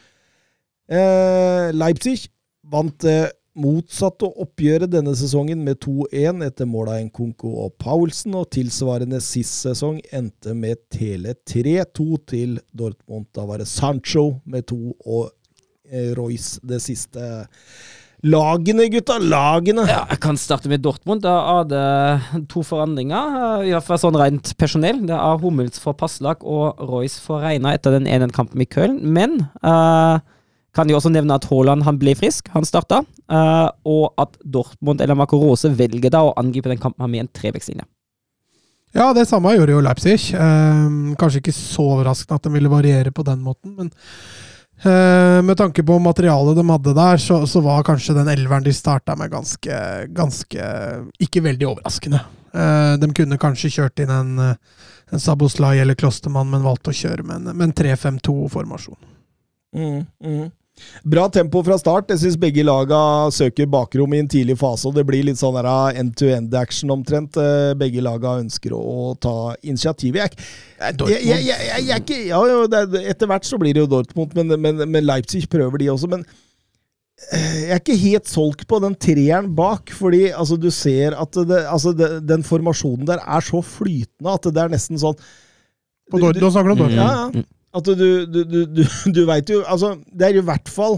[0.87, 2.29] Eh, Leipzig
[2.67, 8.51] vant det motsatte oppgjøret denne sesongen med 2-1 etter mål av Nkunku og Paulsen, og
[8.53, 13.25] tilsvarende sist sesong endte med Tele 3-2 til Dortmund.
[13.33, 15.31] Da var det Sancho med to og
[15.89, 17.31] eh, Royce det siste.
[18.25, 19.17] Lagene, gutta!
[19.21, 19.83] Lagene!
[19.89, 21.25] Ja, jeg kan starte med Dortmund.
[21.25, 23.35] Da er det to forandringer.
[23.41, 25.03] eh, I hvert fall sånn rent personell.
[25.09, 29.01] Det er Hummels for Passlag og Royce for Reina etter den ene kampen i Köln.
[29.01, 30.17] Men eh,
[30.77, 33.01] kan jo også nevne at Haaland han ble frisk, han starta.
[33.27, 37.31] Uh, og at Dortmund eller Marco Rose velger da å angripe den kampen med en
[37.33, 37.87] trevekslinje.
[38.95, 40.31] Ja, det samme gjorde jo Leipzig.
[40.31, 43.91] Uh, kanskje ikke så overraskende at de ville variere på den måten, men
[44.85, 48.73] uh, med tanke på materialet de hadde der, så, så var kanskje den elveren de
[48.73, 49.81] starta med, ganske,
[50.15, 50.73] ganske
[51.19, 52.23] Ikke veldig overraskende.
[52.57, 54.53] Eh, de kunne kanskje kjørt inn en eh,
[55.09, 58.97] en Saboslai eller Klostermann, men valgte å kjøre med en, en 3-5-2-formasjon.
[59.75, 60.47] Mm, mm.
[61.07, 62.11] Bra tempo fra start.
[62.13, 62.99] Jeg syns begge laga
[63.33, 65.69] søker bakrom i en tidlig fase, og det blir litt sånn der
[66.01, 67.39] end-to-end-action omtrent.
[67.41, 70.37] Eh, Begge laga ønsker å, ta initiativet.
[70.37, 73.91] Jeg, jeg, jeg, jeg, jeg, jeg ikke ja, er, Etter hvert så blir det jo
[73.97, 76.11] Dortmund, men, men, men Leipzig prøver de også.
[76.11, 76.23] Men
[77.31, 81.41] eh, jeg er ikke helt solgt på den treeren bak, fordi altså, du ser at
[81.49, 85.19] det, altså, det, den formasjonen der er så flytende at det er nesten sånn
[86.07, 86.93] Nå snakker du om Dortmund.
[86.95, 87.47] ja, ja.
[87.77, 88.83] At du, du, du, du,
[89.15, 90.97] du veit jo Altså, det er i hvert fall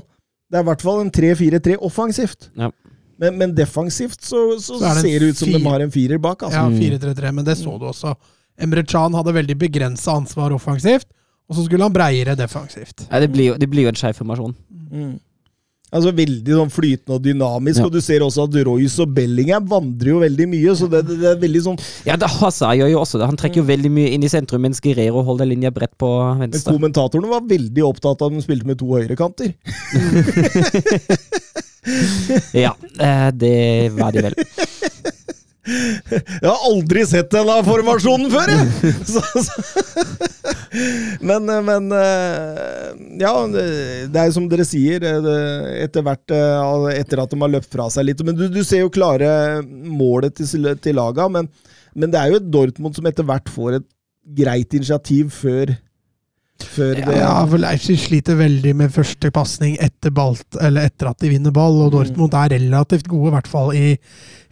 [0.50, 2.50] Det er i hvert fall en 3-4-3 offensivt.
[2.58, 2.72] Ja.
[3.20, 6.22] Men, men defensivt så, så, Så det ser det ut som de har en firer
[6.24, 6.46] bak.
[6.48, 6.62] Altså.
[6.64, 8.16] Ja, 4-3-3, men det så du også.
[8.60, 11.08] Emre Can hadde veldig begrensa ansvar offensivt,
[11.50, 13.06] og så skulle han breiere defensivt.
[13.10, 14.56] Ja, det, blir jo, det blir jo en skeiv formasjon.
[14.92, 15.14] Mm.
[15.90, 17.82] Altså Veldig sånn flytende og dynamisk.
[17.82, 17.88] Ja.
[17.88, 20.76] Og du ser også at Royce og Bellingham vandrer jo veldig mye.
[20.78, 23.30] Så det, det, det er veldig sånn Ja, det Hazard gjør jo også det.
[23.32, 26.10] Han trekker jo veldig mye inn i sentrum, mens Guerrero holder linja bredt på
[26.42, 26.70] venstre.
[26.70, 26.80] Men.
[26.80, 29.56] Kommentatorene var veldig opptatt av at de spilte med to høyrekanter.
[32.54, 34.36] Ja, eh, det var de vel.
[35.70, 38.94] Jeg har aldri sett denne formasjonen før, jeg!
[39.14, 40.16] Så, så.
[41.26, 42.90] Men, men eh,
[43.22, 47.72] Ja, det er som dere sier, eh, etter hvert eh, Etter at de har løpt
[47.74, 48.24] fra seg litt.
[48.26, 51.50] Men du, du ser jo klare målet til, til laga, men,
[51.98, 53.88] men det er jo et Dortmund som etter hvert får et
[54.40, 55.74] greit initiativ før,
[56.66, 61.54] før det Ja, for Leipzig sliter veldig med første pasning etter, etter at de vinner
[61.56, 63.94] ball, og Dortmund er relativt gode, i hvert fall i,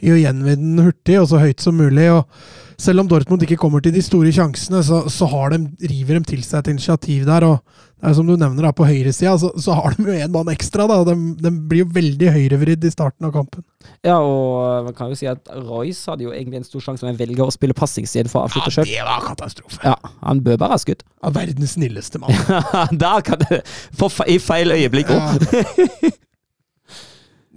[0.04, 2.10] i å gjenvinne den hurtig og så høyt som mulig.
[2.14, 2.26] og
[2.82, 6.34] Selv om Dortmund ikke kommer til de store sjansene, så, så har de, river de
[6.34, 7.48] til seg et initiativ der.
[7.48, 7.62] og
[7.98, 10.52] det er Som du nevner, da, på høyresida så, så har de jo en mann
[10.54, 10.86] ekstra.
[10.90, 13.64] da, de, de blir jo veldig høyrevridd i starten av kampen.
[14.06, 17.18] Ja, og man kan jo si at Royce hadde jo egentlig en stor sjanse, men
[17.18, 18.86] velger å spille passing istedenfor å avslutte sjøl.
[18.92, 19.82] det var katastrofe!
[19.88, 21.02] Ja, han bør bare ha skutt.
[21.26, 22.38] Ja, verdens snilleste mann.
[23.02, 23.64] Der kan det
[23.98, 25.50] få fe- I feil øyeblikk òg.
[25.58, 26.14] Ja,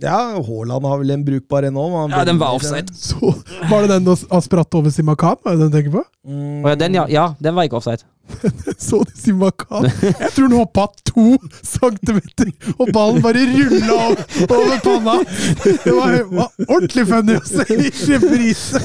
[0.01, 1.93] Ja, Haaland har vel en brukbar en òg.
[2.09, 2.89] Ja, den var offside.
[2.97, 3.35] så
[3.69, 5.37] Var det den å spratt over Simakan?
[5.45, 6.05] Er det den du tenker på?
[6.25, 6.63] Mm.
[6.65, 7.05] Oh, ja, den, ja.
[7.13, 8.07] ja, den var ikke offside.
[8.79, 9.89] Så du Simakan?
[10.03, 11.37] Jeg tror han hoppa to
[11.67, 15.17] centimeter, og ballen bare rulla opp over panna!
[15.65, 18.83] Det var, var ordentlig funny å se i reprise!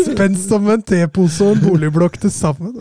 [0.00, 2.80] Spent som en tepose og en boligblokk til sammen.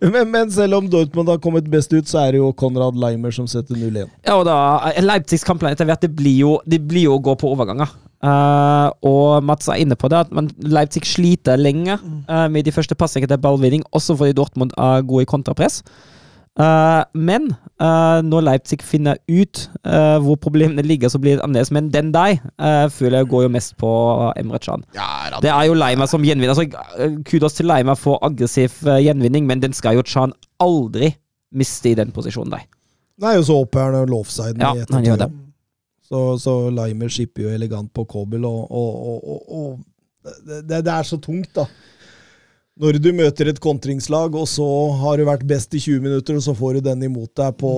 [0.00, 3.34] Men, men selv om Dortmund har kommet best ut, så er det jo Konrad Leimer
[3.34, 4.08] som setter 0-1.
[4.26, 7.36] Ja, og da Leipzigs kampplan etter hvert, det blir jo, det blir jo å gå
[7.40, 7.92] på overganger.
[8.20, 11.96] Eh, og Mats er inne på det, at man, Leipzig sliter lenge
[12.28, 15.80] uh, med de første passingene til ballvinning, også fordi Dortmund er gode i kontrapress.
[16.60, 21.70] Uh, men eh, når Leipzig finner ut eh, hvor problemene ligger, så blir det annerledes.
[21.72, 23.92] Men den deg eh, føler jeg går jo mest på
[24.36, 24.84] Emre Can.
[25.40, 26.52] Det er jo Leima som gjenvinner.
[26.52, 31.14] Altså, eh, kudos til Leima for aggressiv eh, gjenvinning, men den skal jo Can aldri
[31.56, 32.66] miste i den posisjonen der.
[33.20, 35.30] Det er jo så han offsiden Ja, i han gjør det.
[36.10, 41.06] Så, så Leimer skipper jo elegant på Kobel, og, og, og, og, det, det er
[41.06, 41.68] så tungt, da.
[42.80, 44.66] Når du møter et kontringslag, og så
[45.02, 47.72] har du vært best i 20 minutter, og så får du den imot deg på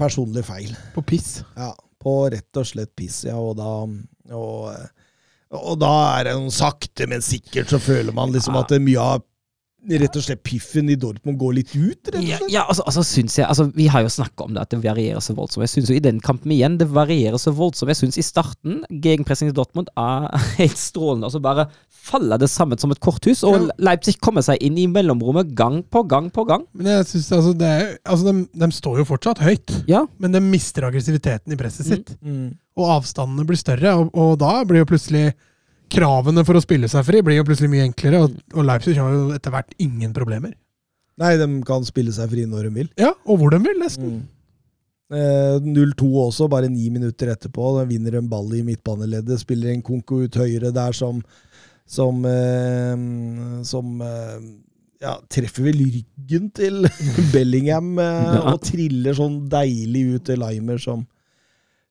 [0.00, 0.72] personlig feil.
[0.96, 1.36] På piss.
[1.54, 1.70] Ja,
[2.02, 3.70] på rett og slett piss, ja, og da
[4.34, 4.74] Og,
[5.54, 8.86] og da er det noe sakte, men sikkert så føler man liksom at det er
[8.88, 9.22] mye av
[9.88, 12.52] rett og slett piffen i Dortmund går litt ut, rett og slett.
[12.52, 15.20] ja altså, altså synes jeg altså, Vi har jo snakka om det, at det varierer
[15.20, 15.64] så voldsomt.
[15.66, 17.92] Jeg synes jo i den kampen igjen, det varierer så voldsomt.
[17.92, 20.30] Jeg synes i starten, gegenpressing i Dortmund er
[20.60, 21.28] helt strålende.
[21.28, 21.68] Og så bare
[22.04, 23.44] faller det sammen som et korthus.
[23.44, 23.78] Og Ja.
[23.90, 26.66] Leipzig kommer seg inn i mellomrommet gang på gang på gang.
[26.76, 30.32] Men jeg synes altså, det er, altså de, de står jo fortsatt høyt, Ja, men
[30.36, 32.14] de mister aggressiviteten i presset sitt.
[32.20, 32.52] Mm.
[32.76, 35.32] Og avstandene blir større, og, og da blir jo plutselig
[35.94, 39.12] Kravene for å spille seg fri blir jo plutselig mye enklere, og, og Leipzig har
[39.14, 40.54] jo etter hvert ingen problemer.
[41.20, 42.88] Nei, de kan spille seg fri når de vil.
[42.98, 44.16] Ja, og hvor de vil, nesten.
[45.14, 47.68] Eh, 0-2 også, bare ni minutter etterpå.
[47.78, 49.38] Da vinner en ball i midtbaneleddet.
[49.44, 51.22] Spiller en konko ut høyre der som
[51.86, 52.94] Som, eh,
[53.68, 54.44] som eh,
[55.04, 56.86] ja, treffer vel ryggen til
[57.34, 58.54] Bellingham eh, Ja.
[58.54, 61.13] og triller sånn deilig ut til Limer som eh,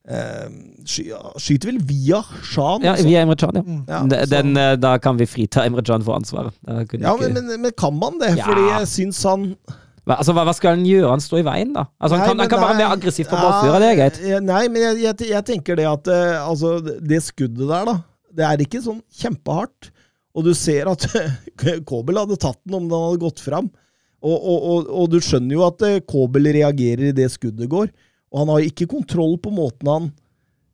[0.04, 2.84] Skyter vel via Shan.
[2.84, 3.62] ja via Emre Can, ja.
[3.64, 3.84] Mm.
[3.88, 6.54] Ja, Den, den, eh, da kan vi frita Emre Can for ansvaret.
[6.68, 8.38] Ja, ikke- men, men, kan man det?
[8.38, 8.46] Ja.
[8.50, 9.56] Fordi jeg syns han
[10.04, 11.10] hva, altså, hva, skal han gjøre?
[11.14, 11.86] Han står i veien, da.
[12.02, 12.82] Altså, han, kan, han kan være nei.
[12.84, 14.18] mer aggressiv på ballføra, det er greit.
[14.44, 17.96] Nei, men jeg, jeg, jeg tenker det at eh, altså, det skuddet der, da,
[18.36, 19.94] det er ikke sånn kjempehardt.
[20.36, 21.08] Og du ser at
[21.90, 23.72] Kobel hadde tatt den om den hadde gått fram.
[24.24, 27.88] Og, og, og, og du skjønner jo at eh, Kobel reagerer i det skuddet går.
[28.34, 30.08] Og han har ikke kontroll på måten han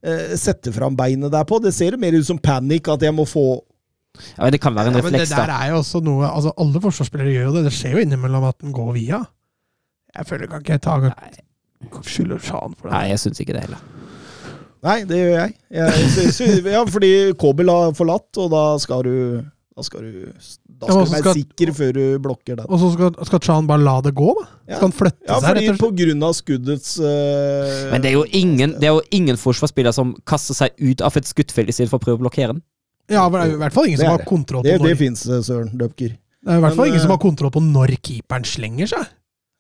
[0.04, 1.60] eh, setter fram beinet der på.
[1.64, 3.44] Det ser mer ut som panikk, at jeg må få
[4.38, 6.52] Ja, men det kan være en Ja, men det der er jo også noe Altså,
[6.58, 7.66] alle forsvarsspillere gjør jo det.
[7.68, 9.22] Det skjer jo innimellom at den går via.
[10.16, 10.96] Jeg føler kan ikke jeg ta
[12.04, 12.96] skylder Shan for det.
[12.96, 13.84] Nei, jeg syns ikke det heller.
[14.84, 15.54] Nei, det gjør jeg.
[15.76, 19.14] jeg sy- sy- ja, fordi Kobel har forlatt, og da skal du
[19.80, 22.66] Da skal du, da skal ja, du være skal- sikker før du blokker den.
[22.68, 24.44] Og så skal, skal Chan bare la det gå, da?
[24.68, 24.76] Ja.
[24.76, 28.26] Skal han flytte Ja, seg, fordi på grunn av skuddets uh, Men det er jo
[28.36, 32.04] ingen, det er jo ingen forsvarsspiller som kaster seg ut av et skuddfelt istedenfor å
[32.10, 32.60] prøve å blokkere den.
[33.10, 34.28] Ja, men det er i hvert fall ingen Det som har det.
[34.30, 36.12] kontroll på Det, det når fins, Søren Løpker.
[36.20, 38.92] Det er i hvert fall Men, ingen som eh, har kontroll på når keeperen slenger
[38.92, 39.08] seg.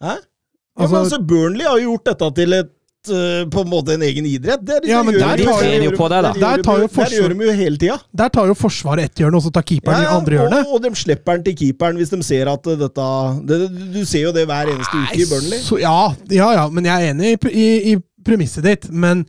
[0.03, 0.17] Hæ?
[0.19, 2.69] Ja, men Altså, altså, Burnley har jo gjort dette til et
[3.11, 4.61] øh, på en måte en egen idrett.
[4.65, 6.31] Det, Ja, men gjør der de jo- gjør de- på det, da.
[6.33, 7.97] der Der Der gjør de jo hele tida.
[8.15, 10.65] der tar jo Forsvaret ett hjørne, og så tar keeperen i andre og, hjørnet.
[10.73, 13.09] og de slipper den til keeperen hvis de ser at uh, dette
[13.47, 13.59] det,
[13.93, 15.59] Du ser jo det hver eneste uke i Burnley.
[15.59, 18.89] Så, ja, ja, ja, men jeg er enig i, i, i premisset ditt.
[18.91, 19.25] Men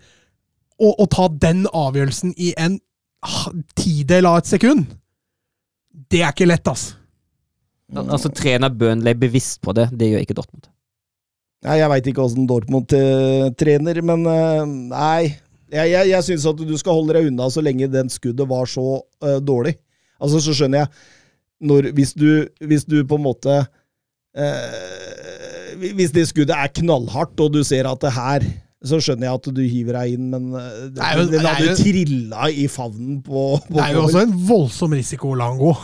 [0.80, 2.78] å, å ta den avgjørelsen i en
[3.22, 4.86] ah, tidel av et sekund,
[6.10, 6.94] det er ikke lett, ass.
[7.94, 10.68] Altså Trener Burnley bevisst på det, det gjør ikke Dortmund.
[11.66, 14.62] Nei, Jeg veit ikke åssen Dortmund eh, trener, men eh,
[14.94, 15.22] nei.
[15.70, 18.66] Jeg, jeg, jeg syns at du skal holde deg unna så lenge den skuddet var
[18.66, 18.82] så
[19.22, 19.76] uh, dårlig.
[20.18, 20.90] Altså, så skjønner jeg
[21.70, 23.54] når, hvis, du, hvis du på en måte
[24.40, 28.48] uh, Hvis det skuddet er knallhardt, og du ser at det her
[28.82, 30.48] så skjønner jeg at du hiver deg inn, men
[30.96, 35.34] den hadde jo- trilla i favnen på, på Det er jo også en voldsom risiko
[35.34, 35.74] å la han gå.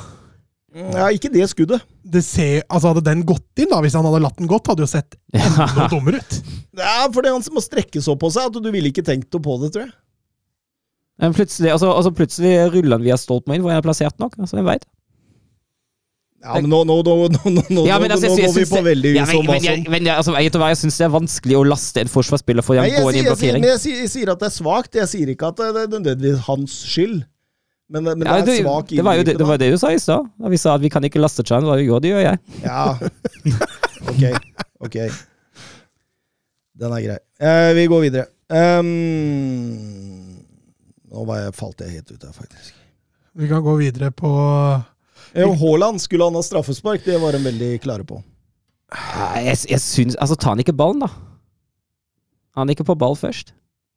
[0.77, 1.85] Ja, ikke det skuddet.
[2.05, 4.85] Det ser, altså Hadde den gått inn, da, hvis han hadde latt den gått, hadde
[4.85, 6.40] jo sett enda dummere ut.
[6.77, 9.07] Ja, for det er han som må strekke så på seg at du ville ikke
[9.07, 9.94] tenkt noe på det, tror jeg.
[11.23, 14.36] Men plutselig, altså, altså plutselig ruller han via stolpen inn, hvor han er plassert nok.
[14.36, 14.85] Altså, jeg vet.
[16.44, 18.82] Ja, men nå, nå, nå, nå, nå, nå, Ja, men altså, nå går vi på
[18.85, 21.62] veldig ja, om hva jeg, som men altså, jeg, jeg syns det er vanskelig å
[21.66, 23.65] laste en forsvarsspiller for å gå inn i blokkering.
[23.66, 25.01] jeg, sier, jeg sier at det er svakt.
[25.01, 27.24] Jeg sier ikke at det er nødvendigvis hans skyld.
[27.88, 29.92] Men, men Ja, det er svak det, var jo det, det var det du sa
[29.94, 30.26] i stad.
[30.42, 31.66] Da Vi sa at vi kan ikke laste Chan.
[31.84, 32.42] Jo, det gjør jeg.
[32.64, 32.96] Ja.
[34.06, 34.22] Ok.
[34.86, 34.96] Ok.
[36.78, 37.16] Den er grei.
[37.42, 38.26] Eh, vi går videre.
[38.46, 40.36] Um,
[41.10, 42.76] nå var jeg, falt jeg helt ut her, faktisk.
[43.36, 44.30] Vi kan gå videre på
[45.34, 48.20] Jo, Haaland skulle han ha straffespark, det var de veldig klare på.
[49.42, 51.10] Jeg, jeg syns Altså, ta han ikke ballen, da.
[52.56, 53.50] Han er ikke på ball først.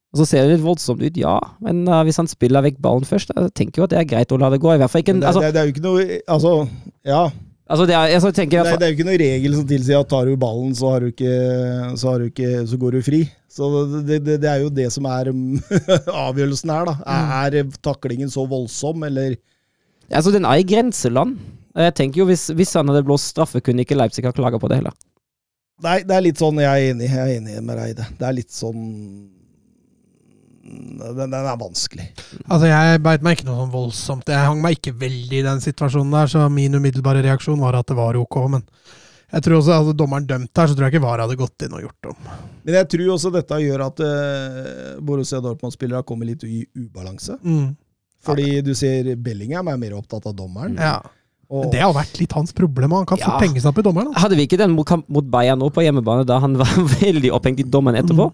[0.09, 3.05] Og så ser det litt voldsomt ut, ja, men uh, hvis han spiller vekk ballen
[3.05, 4.71] først, jeg tenker jo at det er greit å la det gå.
[4.73, 6.53] I hvert fall ikke en, det, altså, det, det er jo ikke noe Altså,
[7.05, 7.19] ja.
[7.69, 10.01] altså, det er, altså, tenker Det, er- det er jo ikke noe regel som tilsier
[10.01, 11.35] at tar du ballen, så, har du ikke,
[11.93, 13.21] så, har du ikke, så går du fri.
[13.53, 13.69] Så
[14.09, 15.29] det, det, det er jo det som er
[16.25, 16.97] avgjørelsen her, da.
[17.45, 19.37] Er, er taklingen så voldsom, eller
[20.09, 21.37] Altså, den er i grenseland.
[21.77, 24.65] Jeg tenker jo, hvis, hvis han hadde blåst straffe, kunne ikke Leipzig ha klaga på
[24.71, 24.95] det heller.
[25.85, 28.07] Nei, det er litt sånn Jeg er enig, jeg er enig med Reide.
[28.17, 28.81] Det er litt sånn
[30.69, 32.07] Den, den er vanskelig.
[32.45, 34.29] Altså, jeg beit meg ikke noe sånn voldsomt.
[34.29, 37.89] Jeg hang meg ikke veldig i den situasjonen der, så min umiddelbare reaksjon var at
[37.89, 38.37] det var ok.
[38.53, 38.65] Men
[39.33, 41.75] jeg tror også, hadde dommeren dømt her, så tror jeg ikke VAR hadde gått inn
[41.77, 42.31] og gjort om.
[42.65, 47.37] Men jeg tror også dette gjør at uh, Borussia Dortmund-spillere kommer litt i ubalanse.
[47.45, 47.71] Mm.
[48.25, 50.75] Fordi du ser Bellingham er mer opptatt av dommeren.
[50.81, 50.97] Ja.
[51.49, 53.31] Og, Men det har vært litt hans problem, han kan Ja.
[53.31, 54.11] fort henge seg opp i dommeren.
[54.11, 54.21] Altså.
[54.25, 56.69] Hadde vi ikke den mot, mot Bayern nå på hjemmebane, da han var
[57.01, 58.27] veldig opphengt i dommeren etterpå?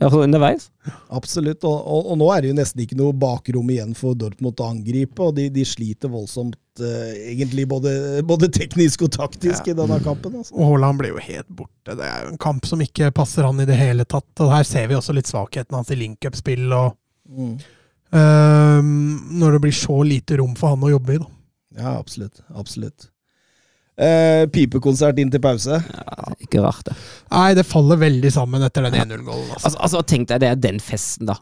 [0.00, 0.70] Altså underveis?
[1.12, 1.64] Absolutt.
[1.68, 4.68] Og, og, og nå er det jo nesten ikke noe bakrom igjen for Dortmund å
[4.72, 7.90] angripe, og de, de sliter voldsomt, Uh, egentlig både,
[8.24, 10.38] både teknisk og taktisk i denne kampen.
[10.38, 10.54] Altså.
[10.54, 11.92] Og Haaland blir jo helt borte.
[11.98, 14.30] Det er jo en kamp som ikke passer han i det hele tatt.
[14.40, 16.94] Og her ser vi også litt svakheten hans i link-up-spill, og
[17.28, 17.58] Mm.
[18.16, 18.80] uh,
[19.42, 21.28] når det blir så lite rom for han å jobbe i, da.
[21.82, 22.40] Ja, absolutt.
[22.56, 23.09] Absolutt.
[24.00, 25.76] Eh, pipekonsert inn til pause.
[25.76, 26.96] Ja, ikke rart, det.
[27.34, 29.50] Nei, det faller veldig sammen etter den 1-0-gålen.
[29.52, 29.66] Altså.
[29.66, 31.36] Altså, altså, tenk deg, det er den festen, da.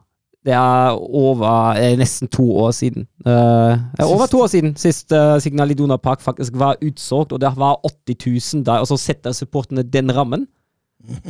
[0.47, 3.07] Det er over eh, nesten to år siden.
[3.27, 7.43] Eh, ja, over to år siden sist uh, Signal Iduna Park faktisk var utsolgt, og
[7.43, 8.19] det var 80
[8.57, 10.47] 000 der, og så setter supporterne den rammen.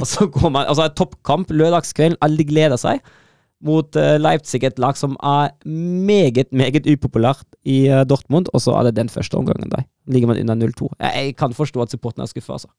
[0.00, 3.04] Og så går man Altså, toppkamp lørdagskvelden, alle gleder seg.
[3.64, 8.76] Mot eh, Leipzig, et lag som er meget, meget upopulært i eh, Dortmund, og så
[8.78, 9.82] er det den første omgangen der.
[10.06, 10.92] Ligger man under 0-2.
[11.00, 12.70] Jeg, kan forstå at supporterne er skuffa, altså.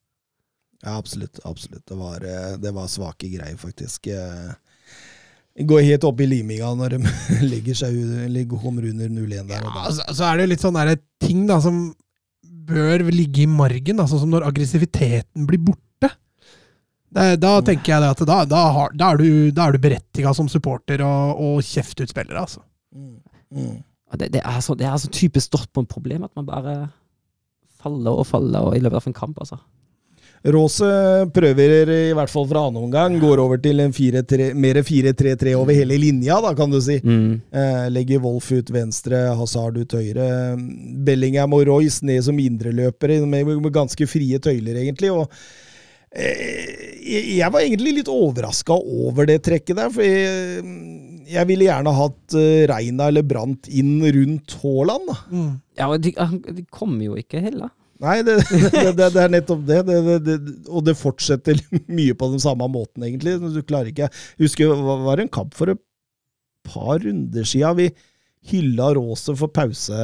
[0.80, 1.40] Ja, absolutt.
[1.44, 1.84] absolutt.
[1.88, 4.08] Det var, eh, det var svake greier, faktisk.
[4.08, 7.00] Gå Går helt opp i liminga når de
[7.52, 9.60] legger seg kommer under 0-1 der.
[9.60, 11.90] Ja, altså, så er det litt sånn der ting da som
[12.70, 15.89] bør ligge i margen, da, sånn som når aggressiviteten blir borte.
[17.10, 20.32] Det, da tenker jeg at da, da, har, da er du, da er du berettiga
[20.36, 22.62] som supporter og, og kjefte ut spillere, altså.
[22.94, 23.18] Mm.
[23.50, 23.76] Mm.
[24.14, 26.78] Det, det, er så, det er så typisk Dortmund-problem at man bare
[27.80, 29.58] faller og faller og i løpet av en kamp, altså.
[30.40, 30.86] Rose
[31.36, 35.76] prøver i hvert fall fra annen omgang, går over til en 4-3 mer 4-3-3 over
[35.76, 36.96] hele linja, da, kan du si.
[37.04, 37.34] Mm.
[37.52, 40.30] Eh, legger Wolf ut venstre, Hazard ut høyre.
[41.04, 45.12] Bellingham og Royce ned som indreløpere, med, med ganske frie tøyler, egentlig.
[45.12, 45.28] og
[46.10, 50.62] jeg jeg var egentlig litt overraska over det trekket der, for jeg,
[51.30, 55.12] jeg ville gjerne hatt eh, Reina eller Brant inn rundt Haaland.
[55.30, 55.52] Mm.
[55.78, 56.12] Ja, og de,
[56.58, 57.70] de kommer jo ikke heller.
[58.00, 59.80] Nei, det, det, det, det er nettopp det.
[59.88, 60.54] Det, det, det.
[60.68, 61.60] Og det fortsetter
[61.98, 63.38] mye på den samme måten, egentlig.
[63.40, 65.82] Du klarer ikke Jeg husker det var en kamp for et
[66.66, 67.76] par runder siden.
[67.78, 67.90] Vi
[68.50, 69.96] hylla Råse for pause.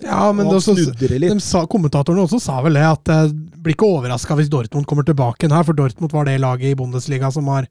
[0.00, 1.28] Ja, men og det også, litt.
[1.28, 5.06] de sa, kommentatorene også sa vel det, at jeg blir ikke overraska hvis Dortmund kommer
[5.06, 7.68] tilbake igjen her, for Dortmund var det laget i Bundesliga som har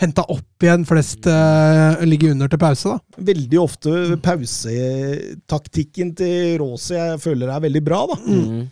[0.00, 2.92] henta opp igjen flest uh, ligger under til pause.
[2.92, 3.22] da.
[3.30, 8.18] Veldig ofte pausetaktikken til Råse jeg føler er veldig bra, da.
[8.26, 8.66] Mm.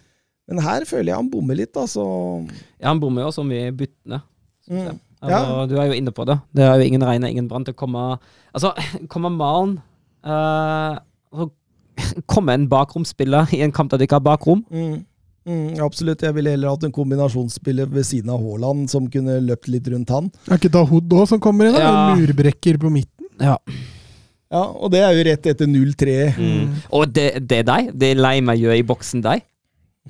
[0.51, 2.05] Men her føler jeg han bommer litt, altså.
[2.77, 4.21] Ja, han bommer jo som mye bytter byttene.
[4.69, 5.01] Mm.
[5.25, 6.37] Altså, Du er jo inne på det.
[6.53, 8.03] Det er jo ingen Reine, ingen Brann til å komme
[8.53, 8.75] Altså,
[9.13, 9.79] kommer Malen
[10.29, 11.01] uh,
[12.33, 14.65] Komme en bakromsspiller i en kamp der du ikke har bakrom?
[14.71, 15.03] Mm.
[15.45, 16.23] Mm, absolutt.
[16.25, 20.13] Jeg ville heller hatt en kombinasjonsspiller ved siden av Haaland som kunne løpt litt rundt
[20.15, 20.31] han.
[20.49, 21.77] Er ikke Dahoud òg som kommer inn?
[21.77, 21.83] da?
[21.85, 21.91] Ja.
[22.15, 23.29] En murbrekker på midten.
[23.43, 23.59] Ja.
[24.55, 26.15] Ja, og det er jo rett etter 0-3.
[26.39, 26.75] Mm.
[26.95, 27.91] Og det, det er deg?
[27.99, 29.43] Det Leima gjør i boksen deg?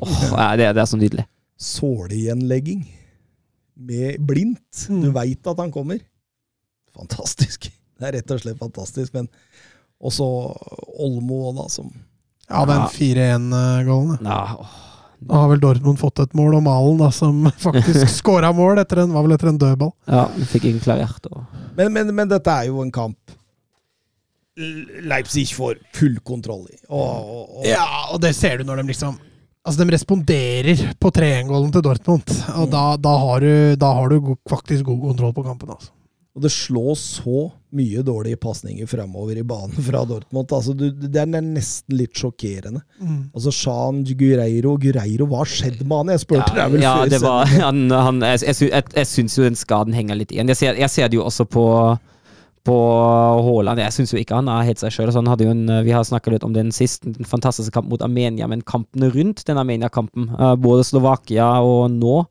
[0.03, 1.25] Åh, ja, det, det er så nydelig.
[1.65, 2.83] sålegjenlegging
[3.75, 4.85] med blindt.
[4.91, 5.01] Mm.
[5.03, 5.99] Du veit at han kommer.
[6.95, 7.71] Fantastisk.
[7.99, 9.15] Det er rett og slett fantastisk.
[9.15, 9.27] Men
[10.05, 10.27] også
[11.05, 11.91] Olmo, da, som
[12.51, 12.89] Ja, den Ja.
[12.93, 14.19] 4-1-goalen.
[14.21, 14.67] Ja.
[15.25, 19.05] Da har vel Dortmund fått et mål, og Malen, da, som faktisk skåra mål etter
[19.05, 19.95] en, var vel etter en dødball.
[20.11, 21.31] ja fikk ikke klarert.
[21.33, 21.45] Og...
[21.79, 23.19] men, men, men dette er jo en kamp
[25.03, 26.77] Leipzig får full kontroll i.
[26.87, 29.17] Og, og, og, Ja, og det ser du når de liksom
[29.65, 34.35] Altså, de responderer på 3-1-gålen til Dortmund, og da, da har du, da har du
[34.51, 35.71] faktisk god kontroll på kampen.
[35.73, 35.89] altså.
[36.35, 37.45] Og det slås så
[37.75, 40.51] mye dårlige pasninger fremover i banen fra Dortmund.
[40.51, 42.83] Altså, du, det er nesten litt sjokkerende.
[43.31, 46.11] Altså, Shan Gureiro Gureiro, hva har skjedd med han?
[46.15, 49.39] Jeg spurte deg vel ja, før det var, han, han, jeg, jeg, jeg, jeg syns
[49.39, 50.51] jo den skaden henger litt igjen.
[50.51, 51.69] Jeg ser, jeg ser det jo også på
[52.65, 52.75] på
[53.45, 53.81] Haaland.
[53.83, 55.11] Jeg syns jo ikke han er helt seg sjøl.
[55.13, 59.11] En, vi har snakka litt om den sist, den fantastiske kampen mot Armenia, men kampene
[59.13, 62.23] rundt den Armenia-kampen, eh, både Slovakia og nå,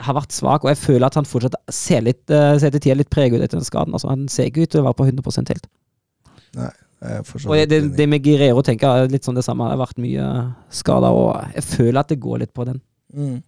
[0.00, 0.64] har vært svak.
[0.64, 3.44] Og jeg føler at han fortsatt ser litt, eh, ser til tider litt preget ut
[3.44, 3.96] etter den skaden.
[3.96, 5.68] Altså, han ser ikke ut til å være på 100 helt.
[6.56, 6.70] Nei,
[7.02, 9.68] jeg Og vidt det, det med Guerrero tenker jeg er litt sånn det samme.
[9.68, 10.30] Det har vært mye
[10.70, 12.80] skader, og jeg føler at det går litt på den.
[13.12, 13.42] Mm.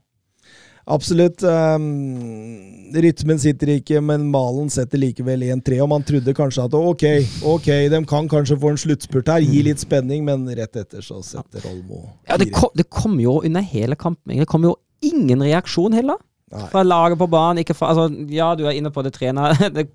[0.89, 1.43] Absolutt.
[1.45, 5.83] Um, rytmen sitter ikke, men Malen setter likevel 1-3.
[5.85, 7.05] Og man trodde kanskje at ok,
[7.45, 11.21] ok, de kan kanskje få en sluttspurt her, gi litt spenning, men rett etter så
[11.25, 14.39] setter Olmo Ja, det kom, det kom jo under hele kampen.
[14.41, 16.17] Det kom jo ingen reaksjon heller.
[16.53, 16.67] Nei.
[16.73, 17.59] Fra laget på banen.
[17.65, 19.53] Ikke fra, altså, ja, du er inne på det, trener.
[19.77, 19.89] Det,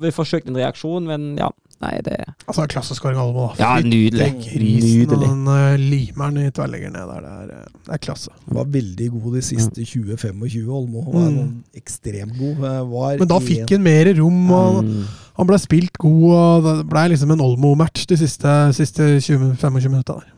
[0.00, 1.50] vi forsøkte en reaksjon, men ja.
[1.80, 2.12] Nei, det
[2.44, 3.62] Altså, klasseskåring Olmo, da.
[3.62, 4.26] Ja, nydelig.
[4.44, 5.28] Grisen, Nydelig.
[5.30, 7.22] Han uh, limer den i tverrleggeren ned der.
[7.24, 8.32] Det er, eh, det er klasse.
[8.52, 11.06] Var veldig god de siste 20-25, Olmo.
[11.14, 11.54] Var Mm.
[11.80, 12.60] ekstremt god.
[12.68, 15.06] Eh, Var Men da en- fikk han mer rom, og Mm.
[15.40, 19.88] han ble spilt god, og det ble liksom en Olmo-match de siste, siste 20, 25
[19.88, 20.28] minutta der.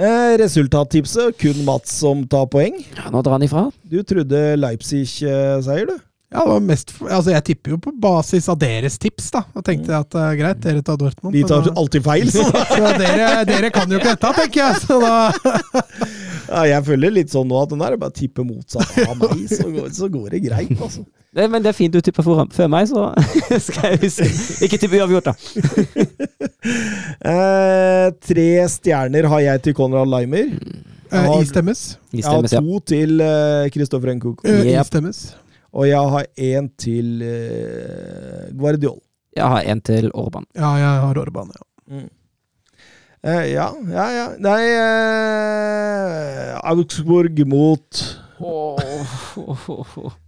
[0.00, 2.78] Eh, Resultattipset, kun Mats som tar poeng.
[2.96, 3.66] Ja, nå drar han ifra.
[3.90, 5.98] Du trodde Leipzig-seier, du?
[6.30, 9.40] Ja, det var mest, altså Jeg tipper jo på basis av deres tips, da.
[9.50, 11.34] Og tenkte at uh, greit, dere tar Dortmund.
[11.34, 12.44] Vi tar da- alltid feil, så
[12.76, 14.76] så dere, dere kan jo ikke dette, tenker jeg.
[14.84, 15.16] Så da
[16.54, 19.42] ja, Jeg føler litt sånn nå at den er bare å tippe motsatt av meg,
[19.50, 21.02] så går, så går det greit, altså.
[21.36, 23.04] Det, men det er fint du tipper for, før meg, så
[23.66, 24.26] skal jeg huske.
[24.66, 25.34] Ikke tipp uavgjort, da.
[27.30, 30.50] Eh, tre stjerner har jeg til Konrad Limer.
[31.12, 31.82] Eh, istemmes.
[32.12, 34.12] Jeg har to til uh, Kristoffer.
[34.12, 34.80] Uh, Yep.
[34.80, 35.20] Istemmes.
[35.72, 38.98] Og jeg har én til uh, Guardiol.
[39.36, 40.44] Jeg har en til Orban.
[40.56, 42.02] Ja, jeg har Orban, ja.
[43.20, 44.26] Eh, ja, ja, ja.
[44.40, 47.98] Nei eh, Augsburg mot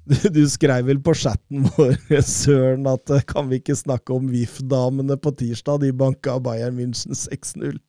[0.05, 1.97] du, du skrev vel på chatten vår,
[2.29, 5.83] Søren, at eh, kan vi ikke snakke om VIF-damene på tirsdag?
[5.85, 7.81] De banka Bayern München 6-0.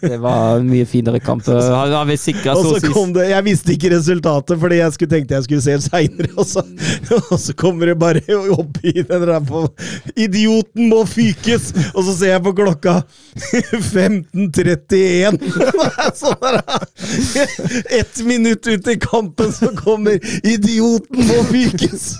[0.00, 1.42] Det var en mye finere kamp.
[2.58, 5.76] Og så kom det Jeg visste ikke resultatet, fordi jeg skulle tenkte jeg skulle se
[5.78, 6.30] det seinere.
[6.36, 6.66] Og, så-
[7.32, 8.22] og så kommer det bare
[8.54, 9.64] opp i den der på
[10.16, 12.94] 'Idioten må fykes!' Og så ser jeg på klokka
[13.94, 15.38] 15.31.
[16.18, 16.60] Sånn
[18.00, 22.14] Ett minutt ut i kampen så kommer 'Idioten må fykes'!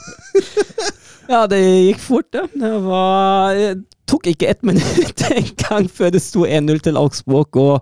[1.30, 2.48] Ja, det gikk fort, det.
[2.60, 3.60] Det var
[4.10, 7.56] tok ikke ett minutt engang før det sto 1-0 til Augsburg.
[7.60, 7.78] Og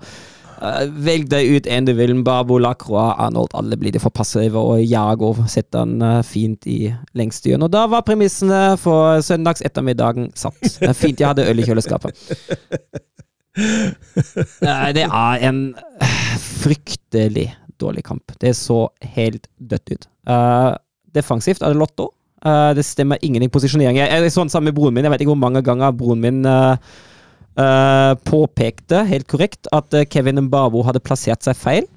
[0.62, 2.14] uh, velg deg ut en du vil.
[2.24, 3.52] Babo, Lacroix, Arnold.
[3.58, 7.66] Alle blir det for passive, og Jago setter den uh, fint i lengststyren.
[7.66, 10.62] Og da var premissene for søndags ettermiddagen satt.
[10.78, 12.28] Det fint jeg hadde øl i kjøleskapet.
[14.62, 17.50] Nei, det er en eh, fryktelig
[17.82, 18.32] dårlig kamp.
[18.40, 18.86] Det så
[19.16, 20.08] helt dødt ut.
[20.30, 20.70] Eh,
[21.12, 22.12] defensivt er det Lotto.
[22.42, 24.00] Eh, det stemmer ingenting posisjonering.
[24.00, 25.06] Jeg er sånn sammen med broren min.
[25.06, 26.74] Jeg vet ikke hvor mange ganger broren min uh,
[27.54, 31.90] uh, påpekte helt korrekt at Kevin Mbavo hadde plassert seg feil.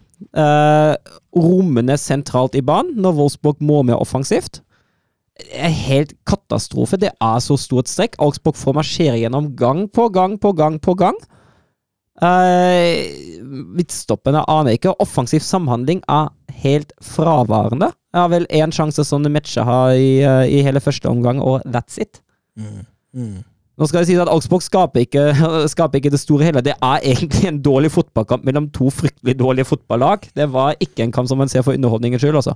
[1.35, 4.61] Rommene sentralt i banen når Wolfsburg må med offensivt.
[5.35, 6.95] Det er helt katastrofe.
[7.01, 8.15] Det er så stort strekk.
[8.23, 11.17] Augsburg får marsjere gjennom gang på gang på gang på gang.
[12.23, 13.43] Uh,
[13.75, 14.93] Midtstoppene aner jeg ikke.
[15.03, 16.29] Offensiv samhandling er
[16.63, 17.91] helt fraværende.
[18.15, 21.61] Jeg har vel én sjanse som matcher har i, uh, i hele første omgang, og
[21.67, 22.21] that's it.
[23.75, 25.25] Nå skal det sies at Augsburg skaper ikke,
[25.73, 26.61] skaper ikke det store hele.
[26.63, 30.29] Det er egentlig en dårlig fotballkamp mellom to fryktelig dårlige fotballag.
[30.35, 32.55] Det var ikke en kamp som man ser for underholdningens skyld, altså.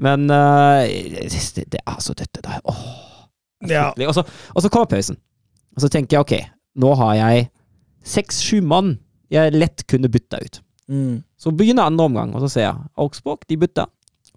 [0.00, 2.80] Men uh, det, det er så dette der Åh,
[3.68, 3.90] Ja.
[4.08, 5.16] og så kommer pausen.
[5.76, 6.34] Og så tenker jeg ok,
[6.80, 7.46] nå har jeg
[8.04, 8.98] seks-sju mann
[9.32, 10.60] jeg lett kunne bytta ut.
[10.88, 11.22] Mm.
[11.40, 13.90] Så begynner andre omgang, og så ser jeg Augsburg, de bytter.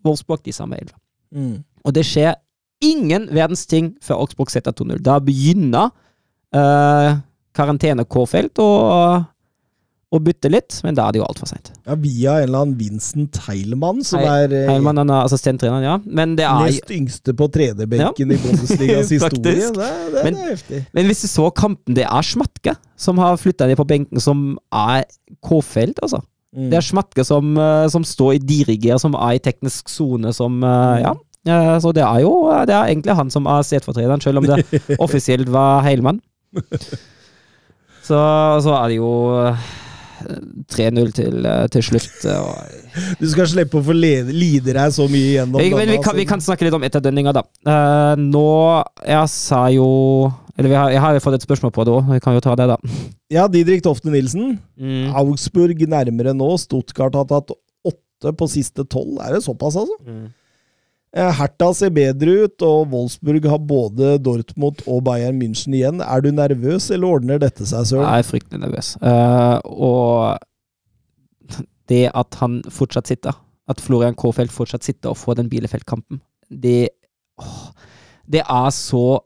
[0.06, 0.98] Wolfsburg, de samme elleve.
[1.36, 1.64] Mm.
[1.84, 2.38] Og det skjer
[2.84, 5.02] ingen verdens ting før Augsburg setter 2-0.
[5.04, 5.90] Da begynner
[6.56, 7.18] uh,
[7.58, 8.70] karantene K-felt å,
[10.16, 11.74] å bytte litt, men da er det jo altfor seint.
[11.84, 15.84] Ja, via en eller annen Vincent Heilmann, som Hei- er eh, Heilmann han er assistenttreneren,
[15.84, 15.98] ja.
[16.08, 19.68] Men det er nest yngste på tredjebenken i Bundesligas historie.
[19.76, 20.80] Det, det, Men- det er heftig.
[20.96, 24.54] Men hvis du så kampen, det er Schmatke som har flytta ned på benken, som
[24.72, 25.04] er
[25.44, 26.22] K-felt, altså.
[26.56, 26.70] Mm.
[26.72, 30.62] Det er Schmatke som, eh, som står i diriger, som er i teknisk sone, som
[30.64, 31.12] eh, Ja.
[31.48, 32.32] Eh, Så det er jo
[32.68, 34.64] Det er egentlig han som er stedfortrederen, selv om det
[35.04, 36.22] offisielt var Heilmann.
[38.08, 38.16] Så,
[38.64, 39.08] så er det jo
[40.74, 42.18] 3-0 til, eh, til slutt.
[42.26, 42.88] eh, Og
[43.22, 46.30] Du skal slippe å få lide deg så mye gjennom vi, vi kan, vi altså.
[46.32, 47.44] kan snakke litt om etterdønninga, da.
[47.68, 48.48] Uh, nå
[49.06, 49.88] Jeg sa jo
[50.58, 52.42] Eller vi har, jeg har jo fått et spørsmål på det òg, vi kan jo
[52.44, 52.78] ta det, da.
[53.30, 54.58] Ja, Didrik Tofte Nilsen.
[54.80, 55.14] Mm.
[55.20, 56.48] Augsburg nærmere nå.
[56.58, 57.54] Stuttgart har tatt
[57.86, 59.20] åtte på siste tolv.
[59.22, 59.98] Er det såpass, altså?
[60.08, 60.32] Mm.
[61.18, 66.04] Eh, Hertha ser bedre ut, og Wolfsburg har både Dortmund og Bayern München igjen.
[66.04, 68.06] Er du nervøs, eller ordner dette seg, Søren?
[68.06, 68.92] Jeg er fryktelig nervøs.
[69.02, 73.34] Uh, og det at han fortsatt sitter,
[73.68, 76.90] at Florian Kofeld fortsatt sitter og får den Bielefeld-kampen, det
[78.28, 79.22] Det er så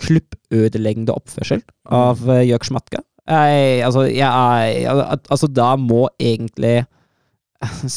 [0.00, 1.60] klubbødeleggende oppførsel
[1.92, 3.02] av uh, Jørg Schmatke.
[3.26, 6.86] Jeg, altså, jeg er Altså, da må egentlig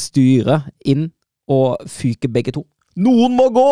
[0.04, 1.10] styret inn
[1.48, 2.66] og fyke begge to.
[3.00, 3.66] Noen må gå!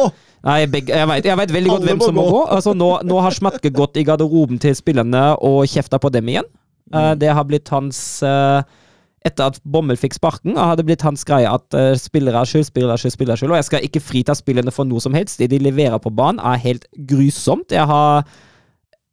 [0.47, 2.35] Nei, begge, jeg, vet, veldig godt Alle hvem må som må gå.
[2.37, 2.43] gå.
[2.55, 6.47] Altså, nå, nå har Schmatke gått i garderoben til spillerne og kjefta på dem igjen.
[6.95, 8.63] Uh, det har blitt hans uh,
[9.27, 12.69] Etter at Bommel fikk sparken, har det blitt hans greie at uh, spillere er skyld,
[12.71, 13.53] spillere er skyld, spillere er skyld.
[13.53, 15.43] Og jeg skal ikke frita spillerne for noe som helst.
[15.43, 17.75] Det de leverer på banen, er helt grusomt.
[17.75, 18.23] Jeg har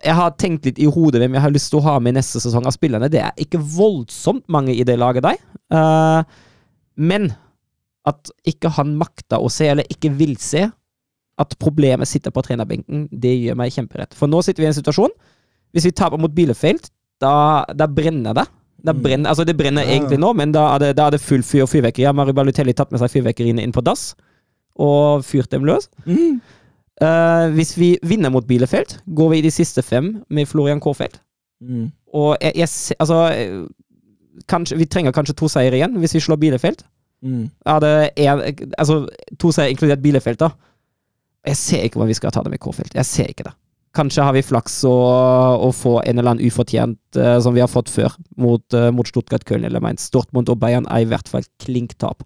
[0.06, 2.18] jeg har tenkt litt i hodet hvem jeg har lyst til å ha med i
[2.20, 3.10] neste sesong av spillerne.
[3.10, 5.40] Det er ikke voldsomt mange i det laget der.
[7.00, 7.32] Men
[8.06, 10.68] at ikke han makta å se, eller ikke vil se,
[11.41, 14.14] at problemet sitter på trenerbenken, det gjør meg kjemperedd.
[14.15, 15.11] For nå sitter vi i en situasjon
[15.76, 16.86] Hvis vi taper mot Bielefeld,
[17.19, 18.45] da, da brenner det.
[18.86, 19.98] Da brenner, altså det brenner Ja.
[19.98, 22.06] egentlig nå, men da er det, da er det full fyr og fyrverkeri.
[22.06, 24.14] Har Mario Balutelli tatt med seg fyrverkeriene inn på dass
[24.80, 25.90] og fyrt dem løs?
[26.06, 26.40] Mm.
[27.03, 31.19] Uh, hvis vi vinner mot Bielefeld, går vi i de siste fem med Florian Kårfeld.
[31.60, 31.90] Mm.
[32.14, 33.68] Og jeg, jeg Altså
[34.48, 36.86] kanskje, Vi trenger kanskje to seire igjen hvis vi slår Bielefeld.
[37.24, 37.46] Mm.
[37.66, 37.94] Jeg det
[38.26, 38.42] en,
[38.78, 39.06] Altså,
[39.42, 40.52] to seier inkludert Bielefeld, da.
[41.46, 42.96] Jeg ser ikke hvordan vi skal ta det med Kårfeld.
[42.98, 43.54] Jeg ser ikke det.
[43.96, 47.92] Kanskje har vi flaks å, få en eller annen ufortjent, uh, som vi har fått
[47.94, 50.10] før, mot, uh, mot Stuttgart, Köln eller Mainz.
[50.12, 52.26] Dortmund og Bayern er i hvert fall klink tap.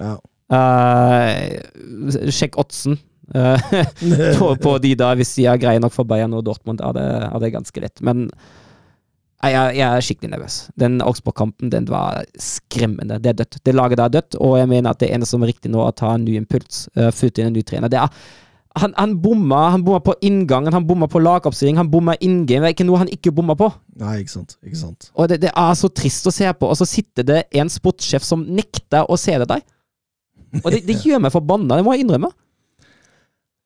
[0.00, 0.16] Ja.
[0.50, 2.96] Uh, sjekk oddsen
[4.40, 7.06] på, på de da, hvis de er greie nok for Bayern og Dortmund, er det,
[7.28, 8.00] er det ganske lett.
[8.06, 8.24] Men
[9.48, 10.56] jeg, jeg er skikkelig nervøs.
[10.76, 13.16] Den Augsburg-kampen den var skremmende.
[13.24, 13.60] Det er dødt.
[13.64, 15.80] Det laget der er dødt, og jeg mener at det eneste som er riktig nå,
[15.80, 16.84] er å ta en ny impuls.
[16.98, 17.92] Uh, Flytte inn en ny trener.
[17.92, 18.12] Det er
[18.78, 22.68] han, han bomma han bomma på inngangen, han bomma på lagoppstilling, han bomma inngame.
[22.68, 23.70] Det er ikke noe han ikke bomma på.
[23.98, 24.54] Nei, ikke sant.
[24.62, 25.08] Ikke sant.
[25.16, 28.26] Og det, det er så trist å se på, og så sitter det en sportssjef
[28.26, 29.64] som nekter å se det der.
[30.62, 32.30] Og det, det gjør meg forbanna, det må jeg innrømme.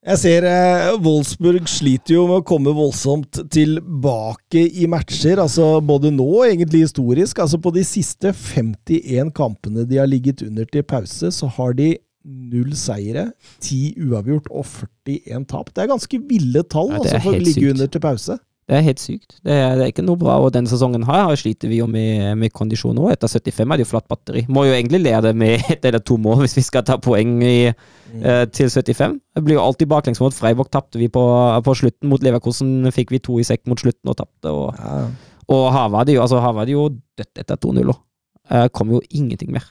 [0.05, 5.41] Jeg ser eh, Wolfsburg sliter jo med å komme voldsomt tilbake i matcher.
[5.41, 7.41] altså Både nå og egentlig historisk.
[7.41, 11.95] altså På de siste 51 kampene de har ligget under til pause, så har de
[12.25, 13.31] null seire,
[13.65, 14.69] ti uavgjort og
[15.05, 15.73] 41 tap.
[15.73, 17.73] Det er ganske ville tall Ja, altså, for å ligge sykt.
[17.73, 18.39] under til pause.
[18.65, 19.35] Det er helt sykt.
[19.45, 20.39] Det er, det er ikke noe bra.
[20.41, 23.11] Og denne sesongen her sliter vi jo med, med kondisjon òg.
[23.13, 24.47] Etter 75 er det jo flatt batteri.
[24.49, 27.69] Må jo egentlig lede med ett eller to mål hvis vi skal ta poeng i,
[27.69, 29.19] eh, til 75.
[29.37, 30.73] Det blir jo alltid baklengs mot Freiburg.
[30.73, 31.25] Tapte vi på,
[31.67, 32.09] på slutten.
[32.09, 34.55] Mot Leverkosen fikk vi to i sekk mot slutten og tapte.
[34.55, 35.05] Og, Ja.
[35.53, 36.41] og Havard er jo, altså,
[36.73, 36.89] jo
[37.21, 38.01] dødt etter 2-0 òg.
[38.49, 39.69] Eh, kom jo ingenting mer.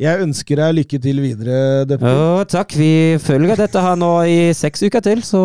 [0.00, 2.08] Jeg ønsker deg lykke til videre, Deppe.
[2.08, 2.72] Ja, takk.
[2.72, 5.42] Vi følger dette her nå i seks uker til, så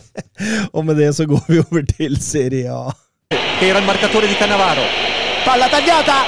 [0.76, 2.92] Og med det så går vi over til Serie A.
[3.64, 4.84] era il marcatore di Cannavaro.
[5.46, 6.18] Palla tagliata,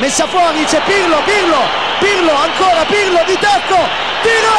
[0.00, 1.62] messa fuori, c'è Pirlo, Pirlo,
[2.00, 3.80] Pirlo, ancora Pirlo di tacco,
[4.24, 4.58] tiro,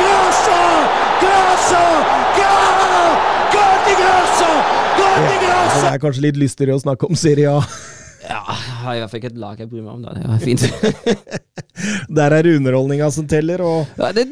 [0.00, 0.58] Grosso,
[1.22, 1.82] Grosso,
[2.38, 3.16] gol,
[3.54, 4.50] gol di Grosso,
[4.98, 5.87] gol di Så Grosso.
[5.87, 7.62] det er kanskje litt lystigere å snakke om Serie A.
[8.28, 10.02] Ja, jeg har i hvert fall ikke et lag jeg bryr meg om.
[10.04, 10.14] Da.
[10.16, 10.64] Det var fint.
[12.18, 14.26] Der er det underholdninga som teller, og Ja, det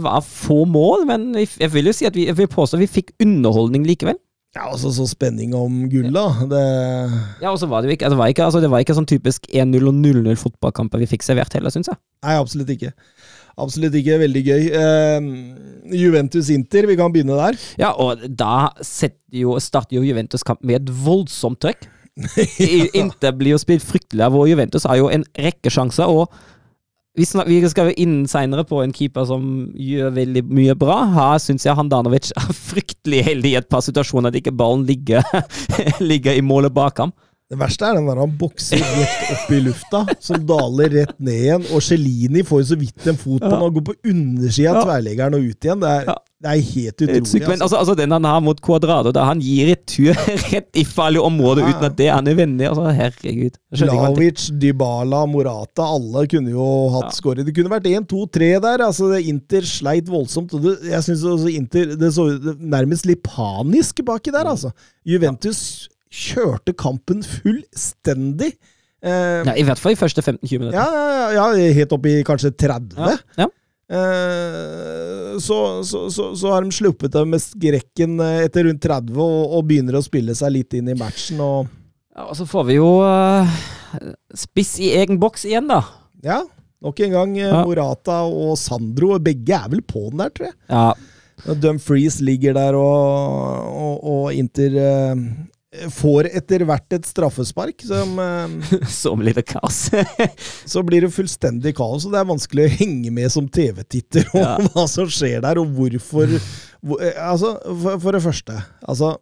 [0.00, 2.90] var få mål, men jeg vil jo si at vi, jeg vil påstå at vi
[3.00, 4.18] fikk underholdning likevel.
[4.56, 6.28] ja, og så spenning om gull, da.
[6.50, 6.62] Det
[7.42, 9.10] Ja, og så var det jo ikke, altså, var ikke, altså, det var ikke sånn
[9.10, 11.98] typisk 1-0 og 0-0 fotballkamper vi fikk servert heller, syns jeg.
[12.24, 12.94] Nei, absolutt ikke.
[13.58, 14.20] Absolutt ikke.
[14.22, 14.68] Veldig gøy.
[14.72, 17.58] Uh, Juventus-Inter, vi kan begynne der.
[17.80, 18.70] Ja, og da
[19.34, 21.88] jo, starter jo Juventus kamp med et voldsomt trøkk.
[22.98, 26.10] Inter blir jo spilt fryktelig av, og Juventus har jo en rekke sjanser.
[26.10, 26.32] og
[27.18, 29.42] vi, snak, vi skal jo inn seinere på en keeper som
[29.74, 31.00] gjør veldig mye bra.
[31.16, 35.24] Her syns jeg Handanovic er fryktelig heldig i et par situasjoner at ikke ballen ligger,
[36.10, 37.14] ligger i målet bak ham.
[37.48, 41.38] Det verste er den der han bokser rett opp i lufta, som daler rett ned
[41.46, 41.62] igjen.
[41.72, 44.76] Og Celini får jo så vidt en fot på den og går på undersida av
[44.76, 44.82] Ja.
[44.84, 45.80] tverrleggeren og ut igjen.
[45.80, 46.16] Det er, Ja.
[46.44, 47.26] det er helt utrolig.
[47.30, 47.62] sykt, men altså.
[47.64, 50.12] altså, altså Den han har mot Cuadrado, da han gir retur
[50.52, 51.72] rett i farlig område Ja.
[51.72, 52.68] uten at det er nødvendig.
[52.68, 53.56] Altså, herregud.
[53.80, 56.68] Vlavic, Dybala, Morata, alle kunne jo
[56.98, 57.16] hatt Ja.
[57.16, 57.46] skåret.
[57.48, 58.84] Det kunne vært 1, 2, 3 der.
[58.84, 60.52] Altså, Inter sleit voldsomt.
[60.52, 62.28] Og det, jeg synes også Inter Det så
[62.60, 64.70] nærmest litt panisk baki der, altså.
[65.06, 68.54] Juventus kjørte kampen fullstendig.
[69.02, 70.78] Eh, Ja, I hvert fall i første 15-20 minutter.
[70.80, 72.96] ja, ja, ja, helt opp i kanskje 30.
[73.38, 73.46] Ja.
[73.88, 79.16] Eh, så, så, så, så har de sluppet dem med skrekken eh, etter rundt 30
[79.16, 81.40] og, og begynner å spille seg litt inn i matchen.
[81.44, 81.68] Og
[82.18, 83.46] Ja, og så får vi jo uh,
[84.36, 85.82] spiss i egen boks igjen, da.
[86.26, 86.40] ja,
[86.82, 87.52] nok en gang eh.
[87.62, 89.14] Morata og Sandro.
[89.22, 90.58] Begge er vel på den der, tror jeg.
[90.68, 94.74] Ja, Dumfries ligger der, og, og, og Inter
[95.92, 97.82] får etter hvert et straffespark.
[97.84, 99.90] Som, eh, Som lite kaos.
[100.72, 104.40] så blir det fullstendig kaos, og det er vanskelig å henge med som TV-titter om
[104.40, 104.56] Ja.
[104.72, 106.32] hva som skjer der, og hvorfor
[106.80, 108.54] hvor, eh, Altså, for, for det første
[108.86, 109.12] Altså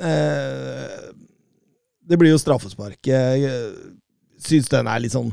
[0.00, 1.10] eh,
[2.06, 2.98] Det blir jo straffespark.
[3.06, 3.50] Jeg
[4.40, 5.32] syns den er litt sånn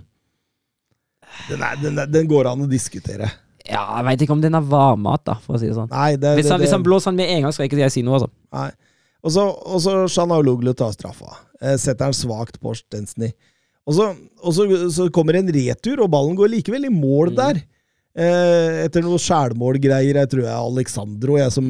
[1.48, 3.27] den, er, den, er, den går an å diskutere.
[3.68, 5.89] Ja, jeg veit ikke om den er varmmat, da, for å si det sånn.
[5.91, 7.94] Nei, det, Hvis han, det, hvis han blåser den med en gang, skal ikke jeg
[7.94, 8.30] si noe, altså.
[8.56, 8.69] Nei.
[9.26, 11.39] Og så, og så Shanaloglu tar straffa.
[11.61, 13.31] Eh, setter han svakt på Stensny.
[13.88, 14.11] Og, så,
[14.44, 17.61] og så, så kommer en retur, og ballen går likevel i mål der.
[18.18, 20.18] Eh, etter noe sjælmålgreier.
[20.23, 21.68] Jeg tror jeg Alexandro jeg som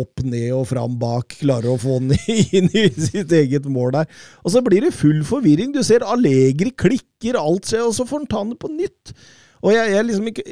[0.00, 2.16] opp, ned og fram bak klarer å få den
[2.56, 4.22] inn i sitt eget mål der.
[4.40, 5.74] Og så blir det full forvirring.
[5.76, 9.12] Du ser Allegri klikker, alt skjer, og så får han ta den på nytt.
[9.60, 10.42] Og jeg, jeg liksom ikke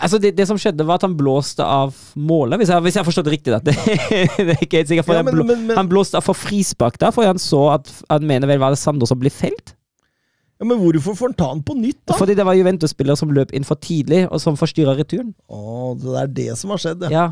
[0.00, 3.02] Altså, det, det som skjedde, var at han blåste av målet, hvis jeg, hvis jeg
[3.02, 3.52] har forstått det riktig.
[3.66, 3.74] Det,
[4.40, 6.34] det er ikke helt sikkert, Ja, han men- blå, men- men- Han blåste av for
[6.38, 9.74] frispark da, for han så at Han mener vel var det Sandro som ble felt?
[10.60, 12.14] ja, Men hvorfor får han ta den på nytt, da?
[12.16, 15.34] Fordi det var Juventus-spillere som løp inn for tidlig, og som forstyrra returen.
[15.50, 17.10] Å, det er det som har skjedd, ja.
[17.10, 17.24] Ja.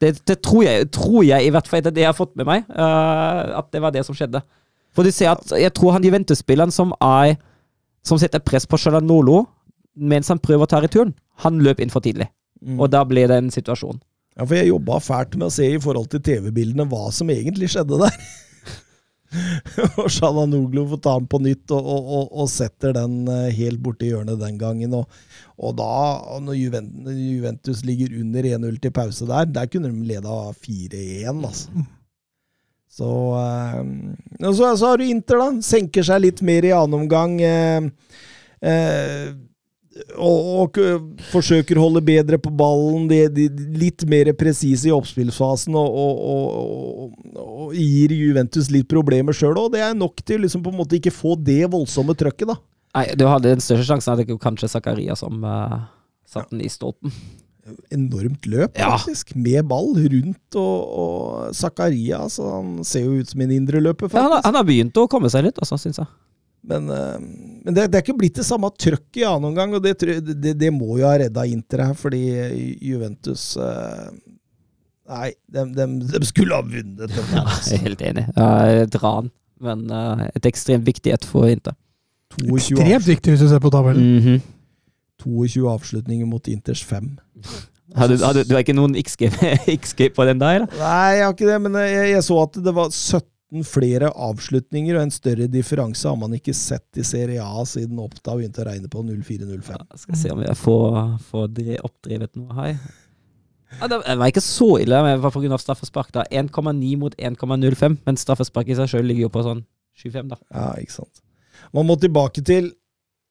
[0.00, 2.46] Det, det tror, jeg, tror jeg, i hvert fall, etter det jeg har fått med
[2.46, 4.40] meg, uh, at det var det som skjedde.
[4.94, 7.34] For du ser at Jeg tror han Juventus-spilleren som er
[8.06, 9.42] Som setter press på Shalanolo
[9.98, 11.14] mens han prøver å ta returen,
[11.44, 12.28] han løp inn for tidlig.
[12.62, 12.78] Mm.
[12.80, 14.00] Og da ble det en situasjon.
[14.38, 17.72] Ja, for jeg jobba fælt med å se i forhold til TV-bildene hva som egentlig
[17.72, 18.20] skjedde der.
[19.98, 23.82] og Shalanoglu får ta den på nytt og, og, og, og setter den eh, helt
[23.84, 24.94] borti hjørnet den gangen.
[24.94, 25.90] Og, da,
[26.44, 31.86] når Juventus, Juventus ligger under 1-0 til pause der, der kunne de leda 4-1, altså.
[32.98, 35.50] Så, øh, så, så har du Inter, da.
[35.62, 37.36] Senker seg litt mer i annen omgang.
[37.42, 37.90] Øh,
[38.62, 39.28] eh,
[40.16, 40.78] og, og
[41.32, 43.08] forsøker å holde bedre på ballen.
[43.10, 43.46] De, de,
[43.78, 49.72] litt mer presise i oppspillsfasen og, og, og, gir Juventus litt problemer sjøl òg.
[49.74, 52.58] Det er nok til liksom på en måte ikke få det voldsomme trøkket, da.
[52.98, 55.82] Nei, Du hadde den største sjansen var kanskje Zakaria som uh,
[56.26, 57.12] satte den i stolpen.
[57.92, 58.94] Enormt løp, Ja.
[58.96, 59.34] faktisk.
[59.36, 62.22] Med ball rundt og, Zakaria.
[62.24, 65.04] Altså, han ser jo ut som en indreløper, Ja, han, har- han har begynt å
[65.10, 66.08] komme seg litt, altså, syns jeg.
[66.68, 67.18] Men, eh,
[67.64, 69.94] men det, det er ikke blitt det samme trøkket i annen omgang, og det,
[70.28, 72.20] det, det må jo ha redda Inter her, fordi
[72.84, 74.08] Juventus eh,
[75.08, 75.84] Nei, de, de,
[76.20, 77.22] de skulle ha vunnet dette.
[77.30, 77.76] her, Jeg er Altså.
[77.80, 78.24] helt enig.
[78.36, 79.30] Uh, et ran,
[79.64, 81.72] men uh, et ekstremt viktig et for Inter.
[82.36, 84.04] 22, Ekstremt viktig hvis du ser på tabellen.
[84.18, 84.42] Mhm.
[85.24, 87.08] 22 avslutninger mot Inters 5.
[87.96, 89.30] Har du, har du, du har ikke noen XG,
[89.80, 90.58] XG på den der?
[90.60, 90.76] Eller?
[90.76, 93.24] Nei, jeg har ikke det, men jeg, jeg så at det var 17
[93.64, 98.34] flere avslutninger, og en større differanse har man ikke sett i Serie A siden Oppda
[98.36, 99.70] begynte å regne på 04-05.
[99.72, 100.98] Ja, skal se om jeg får,
[101.30, 102.74] får dre- oppdrevet noe her.
[103.78, 105.58] Ja, det det var ikke så ille, men det var pga.
[105.60, 106.12] straffespark.
[106.12, 109.64] da 1,9 mot 1,05, men straffespark i seg sjøl ligger jo på sånn
[109.96, 110.36] 25, da.
[110.52, 111.22] Ja, ikke sant.
[111.72, 112.70] Man må tilbake til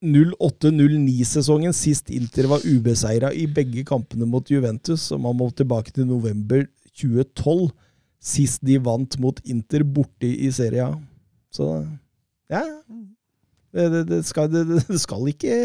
[0.04, 6.06] 08-09-sesongen, sist Inter var ubeseira i begge kampene mot Juventus, og man må tilbake til
[6.06, 6.66] november
[6.98, 7.70] 2012,
[8.18, 10.94] sist de vant mot Inter borte i Serie A.
[11.54, 11.68] Så
[12.52, 12.64] ja
[13.72, 15.58] det, det, det, skal, det, det skal ikke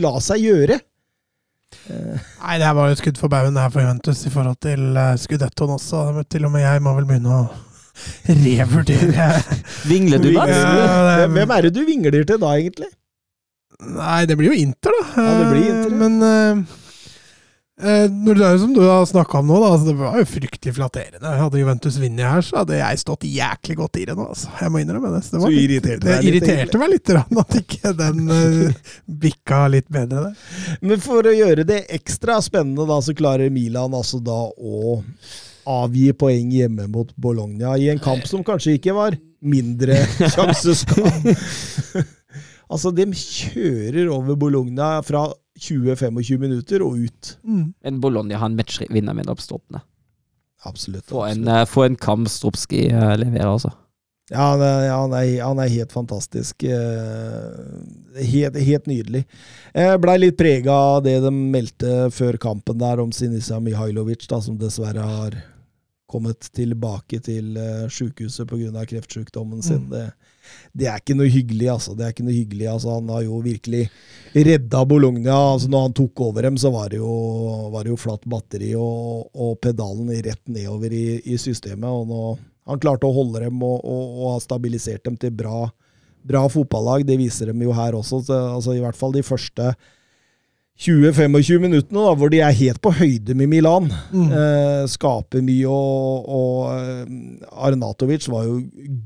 [0.00, 0.78] la seg gjøre.
[1.88, 5.76] Nei, det her var jo skudd for baugen her for Juventus i forhold til skudettoen
[5.76, 6.04] også.
[6.16, 7.44] Men Til og med jeg må vel begynne å
[8.46, 9.28] revurdere
[9.90, 11.26] Vingler du, da?
[11.28, 12.88] Hvem er det du vingler til da, egentlig?
[13.82, 15.08] Nei, det blir jo Inter, da.
[15.16, 15.98] Ja, det blir Inter, ja.
[16.04, 16.66] Men
[17.82, 20.18] eh, eh, når det er som du har snakka om nå, da, altså, det var
[20.20, 21.34] jo fryktelig flatterende.
[21.42, 24.28] Hadde Juventus vunnet her, så hadde jeg stått jæklig godt i det nå.
[24.34, 24.52] Altså.
[24.60, 25.22] Jeg må innrømme det.
[25.26, 28.94] Så det, Så litt, irriterte det litt, irriterte meg litt rann, at ikke den uh,
[29.26, 30.46] bikka litt bedre der.
[30.84, 34.96] Men for å gjøre det ekstra spennende, da, så klarer Milan altså da å
[35.68, 39.98] avgi poeng hjemme mot Bologna i en kamp som kanskje ikke var mindre
[40.34, 41.26] sjanseskap.
[42.70, 45.28] altså, de kjører over Bologna fra
[45.60, 47.36] 20-25 minutter og ut.
[47.44, 47.72] Mm.
[47.84, 49.82] En Bologna har en matchvinner med oppstoppende.
[50.64, 51.08] Absolutt.
[51.10, 53.72] For en, eh, en kamp Stropski eh, leverer, altså.
[54.30, 56.62] Ja, han er, han, er, han er helt fantastisk.
[56.62, 59.24] eh, Helt, helt nydelig.
[59.72, 64.58] Blei litt prega av det de meldte før kampen der om Sinisa Mihailovic, da, som
[64.60, 65.36] dessverre har
[66.12, 68.84] kommet tilbake til uh, sjukehuset pga.
[68.88, 69.86] kreftsjukdommen sin.
[69.88, 70.10] Det,
[70.76, 71.96] det er ikke noe hyggelig, altså.
[71.96, 72.96] Det er ikke noe hyggelig, altså.
[72.98, 73.82] Han har jo virkelig
[74.34, 75.36] redda Bologna.
[75.54, 77.16] Altså, når han tok over dem, så var det jo,
[77.74, 81.90] var det jo flatt batteri og, og pedalen rett nedover i, i systemet.
[81.90, 82.24] og nå
[82.68, 85.66] han klarte å holde dem og, og, og ha stabilisert dem til bra,
[86.22, 87.06] bra fotballag.
[87.08, 88.22] Det viser dem jo her også.
[88.28, 89.72] Så, altså, I hvert fall de første
[90.82, 93.84] 20-25 minuttene, da, hvor de er helt på høyde med Milan.
[94.10, 97.12] Eh, skaper mye, og, og eh,
[97.68, 98.56] Arnatovic var jo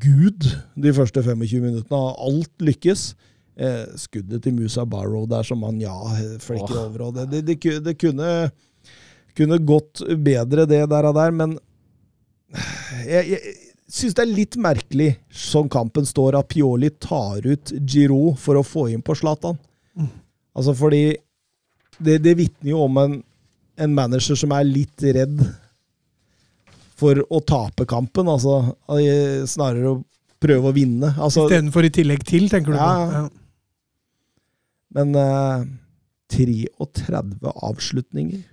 [0.01, 2.01] gud de første 25 minuttene.
[2.17, 3.11] Alt lykkes.
[3.61, 5.95] Eh, skuddet til Musa Barrow der som han ja,
[6.41, 6.87] flekker oh.
[6.87, 7.07] over.
[7.09, 8.33] Og det, det, det, det kunne,
[9.37, 11.59] kunne gått bedre, det der, og der, men
[13.05, 13.57] jeg, jeg
[13.93, 18.65] syns det er litt merkelig, som kampen står, at Pioli tar ut Giroud for å
[18.65, 19.61] få inn på Zlatan.
[20.57, 21.11] Altså fordi
[21.99, 23.15] det, det vitner jo om en,
[23.81, 25.41] en manager som er litt redd
[26.97, 28.29] for å tape kampen.
[28.33, 28.61] Altså
[29.49, 30.03] snarere å
[30.43, 31.15] prøve å vinne.
[31.17, 33.13] Altså, Istedenfor i tillegg til, tenker du Ja, på.
[33.13, 33.25] ja.
[34.97, 35.67] Men eh,
[36.33, 37.21] 33
[37.53, 38.45] avslutninger.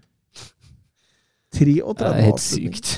[1.54, 2.94] 33 Det er helt sykt.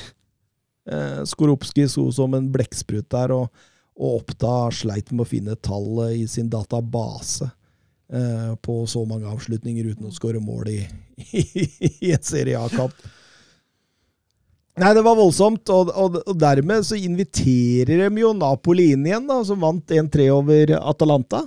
[0.88, 3.50] Eh, Skoropski sto som en blekksprut der, og,
[3.98, 7.48] og Oppda sleit med å finne tallet i sin database
[8.62, 10.76] på så mange avslutninger uten å skåre mål i,
[12.06, 12.94] i en Serie A-kamp.
[14.76, 19.24] Nei, det var voldsomt, og, og, og dermed så inviterer de jo Napoli inn igjen,
[19.24, 21.46] da, som vant 1-3 over Atalanta.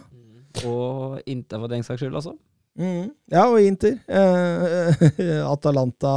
[0.65, 2.33] Og Inter for den saks skyld, altså.
[2.79, 3.11] Mm.
[3.29, 3.99] Ja, og Inter.
[4.07, 5.05] Eh,
[5.53, 6.13] Atalanta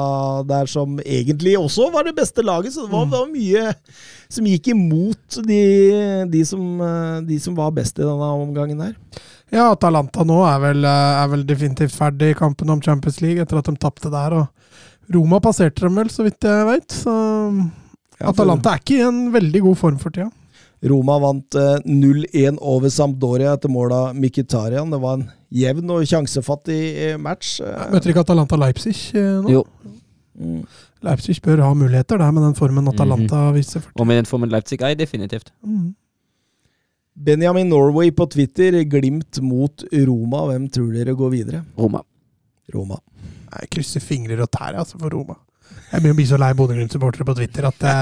[0.49, 3.75] der som egentlig også var det beste laget, så det var, det var mye
[4.33, 5.63] som gikk imot de,
[6.33, 8.97] de, som, eh, de som var best i denne omgangen her.
[9.53, 13.43] Ja, Atalanta nå er vel, eh, er vel definitivt ferdig i kampen om Champions League
[13.43, 14.33] etter at de tapte der.
[14.41, 16.89] og Roma passerte dem vel, så vidt jeg veit.
[17.03, 17.13] Så
[18.23, 20.31] Atalanta er ikke i en veldig god form for tida.
[20.91, 24.91] Roma vant eh, 0-1 over Sampdoria etter mål av Mkhitaryan.
[24.91, 26.81] Det var en jevn og sjansefattig
[27.11, 27.61] eh, match.
[27.63, 27.85] eh.
[27.93, 29.53] Møter ikke Atalanta Leipzig eh, nå?
[29.53, 29.63] Jo.
[30.41, 30.65] Mm.
[31.07, 33.83] Leipzig bør ha muligheter der, med den formen Atalanta viser.
[33.85, 35.53] For Og med den formen Leipzig er, definitivt.
[35.63, 35.91] mm.
[37.15, 40.47] Benjamin Norway på Twitter, Glimt mot Roma.
[40.49, 41.65] Hvem tror dere går videre?
[41.77, 42.03] Roma.
[42.73, 42.99] Roma.
[43.53, 45.37] Jeg krysser fingrer og tær altså, for Roma.
[45.93, 47.97] Jeg begynner å bli så lei Bodø-Glimt-supportere på Twitter at det,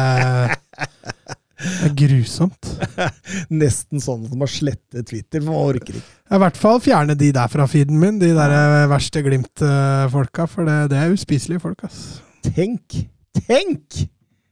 [1.59, 2.71] det er grusomt.
[3.63, 6.15] Nesten sånn at de har slettet Twitter, for man orker ikke.
[6.31, 10.47] I hvert fall fjerne de der fra feeden min, de der eh, verste Glimt-folka.
[10.51, 12.21] For det, det er uspiselige folk, ass.
[12.47, 13.03] Tenk!
[13.43, 14.05] Tenk!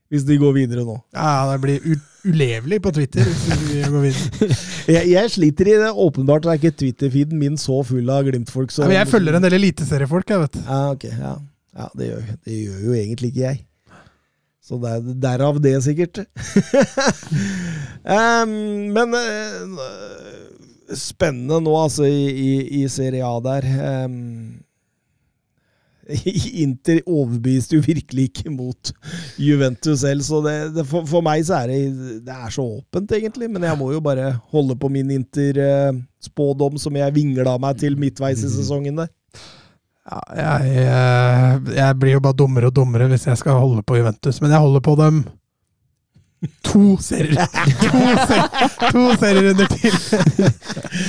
[0.08, 0.96] Hvis de går videre nå.
[1.16, 1.84] Ja, det blir
[2.28, 4.58] ulevelig på Twitter hvis de går videre.
[4.94, 5.88] Jeg, jeg sliter i det.
[5.92, 8.72] Åpenbart er ikke Twitter-feeden min så full av Glimt-folk.
[8.80, 10.60] Ja, jeg følger en del eliteseriefolk, jeg, vet du.
[10.64, 11.34] Ja, okay, Ja,
[11.76, 13.60] ja det, gjør, det gjør jo egentlig ikke jeg.
[14.64, 16.22] Så det er derav det, sikkert.
[18.16, 18.56] um,
[18.96, 23.68] men uh, spennende nå, altså, i, i, i Serie A der.
[23.88, 24.16] Em,
[26.64, 28.92] Inter overbeviste jo virkelig ikke mot
[29.40, 31.80] Juventus selv, så det, det, for, for meg så er det,
[32.26, 33.50] det er så åpent, egentlig.
[33.52, 38.44] Men jeg må jo bare holde på min Inter-spådom som jeg vingla meg til midtveis
[38.44, 39.12] i sesongen der.
[40.08, 43.98] Ja, jeg, eh, jeg blir jo bare dummere og dummere hvis jeg skal holde på
[43.98, 45.26] Juventus, men jeg holder på dem
[46.66, 47.46] to serier.
[47.88, 48.42] To, ser,
[48.92, 49.94] to serierunder til.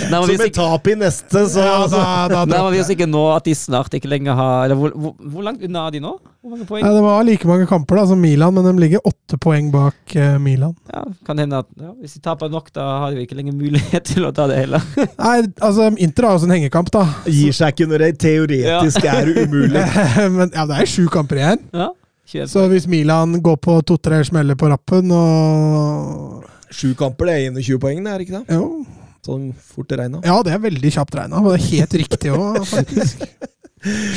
[0.09, 2.01] Som et tap i neste, så Ja, da,
[2.31, 4.93] da nærmer dropper vi oss ikke nå at de snart ikke lenger har eller hvor,
[4.95, 6.13] hvor, hvor langt unna er de nå?
[6.39, 6.85] Hvor mange poeng?
[6.85, 10.15] Ja, det var like mange kamper da som Milan, men de ligger åtte poeng bak
[10.15, 10.75] uh, Milan.
[10.91, 14.07] Ja, kan hende at ja, Hvis de taper nok, da har de ikke lenger mulighet
[14.13, 14.85] til å ta det heller.
[15.19, 17.05] Nei, altså Inter har også en hengekamp, da.
[17.27, 19.85] gir seg ikke når det teoretisk er umulig.
[20.37, 21.65] men ja, det er sju kamper igjen.
[21.75, 21.98] Ja, 21
[22.29, 27.79] Så hvis Milan går på to-tre smeller på rappen og Sju kamper, det er 21
[27.81, 28.57] poeng, det er ikke det?
[28.59, 28.85] Jo.
[29.25, 30.19] Sånn fort regna.
[30.21, 31.41] Ja, det er veldig kjapt regna.
[31.41, 33.25] Og det er helt riktig òg, faktisk.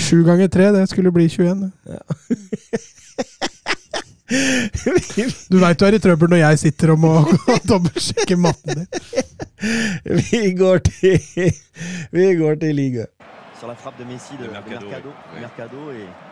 [0.04, 1.70] Sju ganger tre, det skulle bli 21.
[4.32, 7.10] Du veit du er i trøbbel når jeg sitter og må
[7.68, 8.86] dobbeltsjekke matten din.
[10.08, 11.18] vi går til
[12.16, 13.10] Vi går til ligaen.
[13.60, 15.12] Sur la frappe de Messi de, De de Mercado, Mercado.
[15.36, 16.31] Mercado, et,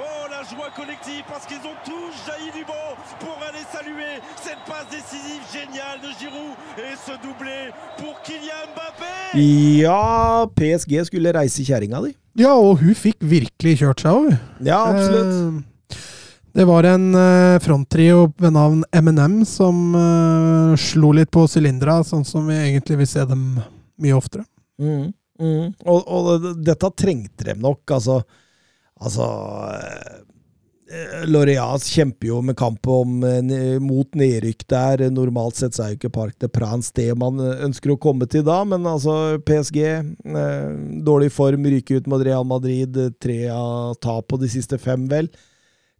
[0.00, 2.90] Oh, la joie collective parce qu'ils ont tous jailli du banc
[3.20, 7.68] pour aller saluer cette passe décisive géniale de Giroud et ce doublé
[7.98, 9.40] pour Kylian Mbappé
[9.82, 12.14] Ja, PSG skulle reise kjerringa di.
[12.40, 14.38] Ja, og hun fikk virkelig kjørt seg over.
[14.64, 15.34] Ja, absolutt.
[15.36, 15.66] Eh,
[16.56, 22.24] Det var en eh, fronttrio ved navn M&M som eh, slo litt på sylindera, sånn
[22.26, 23.44] som vi egentlig vil se dem
[24.00, 24.42] mye oftere.
[24.80, 25.66] Mm, mm.
[25.84, 28.22] Og, og dette trengte dem nok, altså.
[29.00, 29.26] Altså
[30.90, 35.04] eh, Loreas kjemper jo med kamp om, eh, mot nedrykk der.
[35.14, 38.26] Normalt sett så er jo ikke Park de Prance det man eh, ønsker å komme
[38.30, 40.72] til da, men altså PSG eh,
[41.06, 42.98] Dårlig form, ryker ut mot Real Madrid.
[43.22, 45.30] Tre av tap på de siste fem, vel.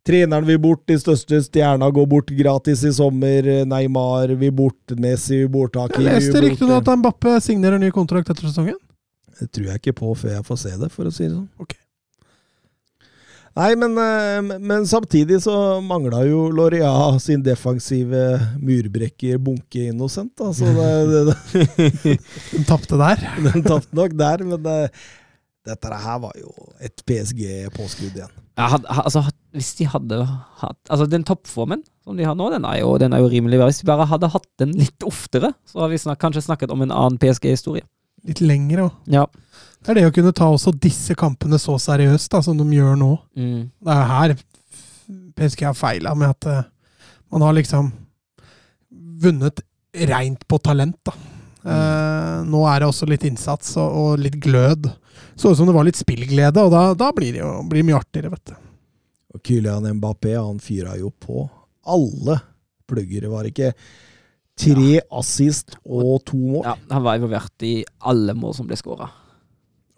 [0.06, 3.44] Treneren vil bort, de største stjerna går bort gratis i sommer.
[3.68, 6.47] Neymar vil bort, Messi vil bort, Jeg Hakimi vil leste bort.
[6.47, 8.78] ryktet at Mbappe signerer ny kontrakt etter sesongen.
[9.40, 11.48] Det tror jeg ikke på før jeg får se det, for å si det sånn.
[11.60, 11.77] Ok.
[13.61, 15.55] Nei, men, eh, men samtidig så
[15.85, 18.23] mangla jo Loria sin defensive
[18.57, 20.32] murbrekker bunke innocent.
[20.39, 20.53] Da.
[20.57, 20.91] Så det,
[21.28, 22.16] det,
[22.55, 23.24] De tapte der.
[23.51, 24.78] den tapte nok der, men det,
[25.69, 28.32] dette her var jo et PSG-påskudd igjen.
[28.57, 29.23] Ja, had, altså,
[29.57, 30.19] hvis de hadde
[30.61, 33.61] hatt Altså, den toppformen som de har nå, den er jo, den er jo rimelig
[33.61, 33.69] bra.
[33.69, 36.85] Hvis de bare hadde hatt den litt oftere, så hadde vi snak, kanskje snakket om
[36.85, 37.85] en annen PSG-historie.
[38.28, 38.97] Litt lengre òg.
[39.12, 39.27] Ja.
[39.81, 42.98] Det er det å kunne ta også disse kampene så seriøst da, som de gjør
[43.01, 43.15] nå.
[43.39, 43.61] Mm.
[43.81, 44.35] Det er her
[45.40, 46.69] PSG har feila med at uh,
[47.32, 47.89] man har liksom
[49.20, 49.62] vunnet
[50.11, 51.15] reint på talent, da.
[51.61, 54.89] Uh, nå er det også litt innsats og, og litt glød.
[55.36, 58.01] Så ut som det var litt spillglede, og da, da blir det jo blir mye
[58.01, 58.55] artigere, vet du.
[59.31, 61.47] Og Kylian Mbappé han fyra jo på
[61.89, 62.36] alle
[62.90, 63.24] plugger.
[63.24, 63.73] Det var ikke
[64.61, 66.65] tre assist og to mål.
[66.66, 67.78] ja, han var involvert i
[68.11, 69.09] alle mål som ble skåra.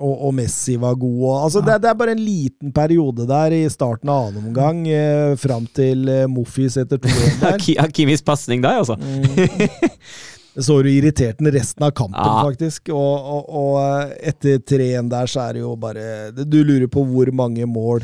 [0.03, 1.17] Og, og Messi var god.
[1.23, 4.81] Og, altså, det, det er bare en liten periode der i starten av annen omgang,
[4.91, 7.67] eh, fram til eh, Moffis etter 2-1 der.
[7.85, 8.97] Hakimis pasning der, altså.
[8.99, 9.29] Mm.
[9.39, 12.43] Det så du irritert den resten av kampen, Ja.
[12.45, 12.91] faktisk.
[12.93, 16.05] Og, og, og eh, etter 3-1 der, så er det jo bare
[16.45, 18.03] Du lurer på hvor mange mål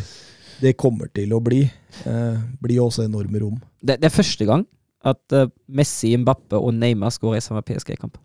[0.62, 1.64] det kommer til å bli.
[2.08, 3.58] Eh, blir jo også enorme rom.
[3.82, 4.64] Det, det er første gang
[5.06, 8.16] at eh, Messi, Mbappe og Neymar skårer i samme PSG-kamp.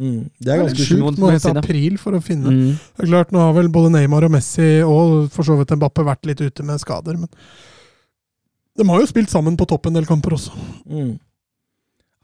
[0.00, 0.30] Mm.
[0.40, 1.18] Det er ganske sjukt.
[1.20, 2.78] Må hete april for å finne Mm.
[2.96, 6.04] Det er klart, Nå har vel både Neymar og Messi og for så vidt Mbappe
[6.06, 7.28] vært litt ute med skader, men
[8.72, 10.52] de har jo spilt sammen på topp en del kamper også.
[10.88, 11.18] Mm.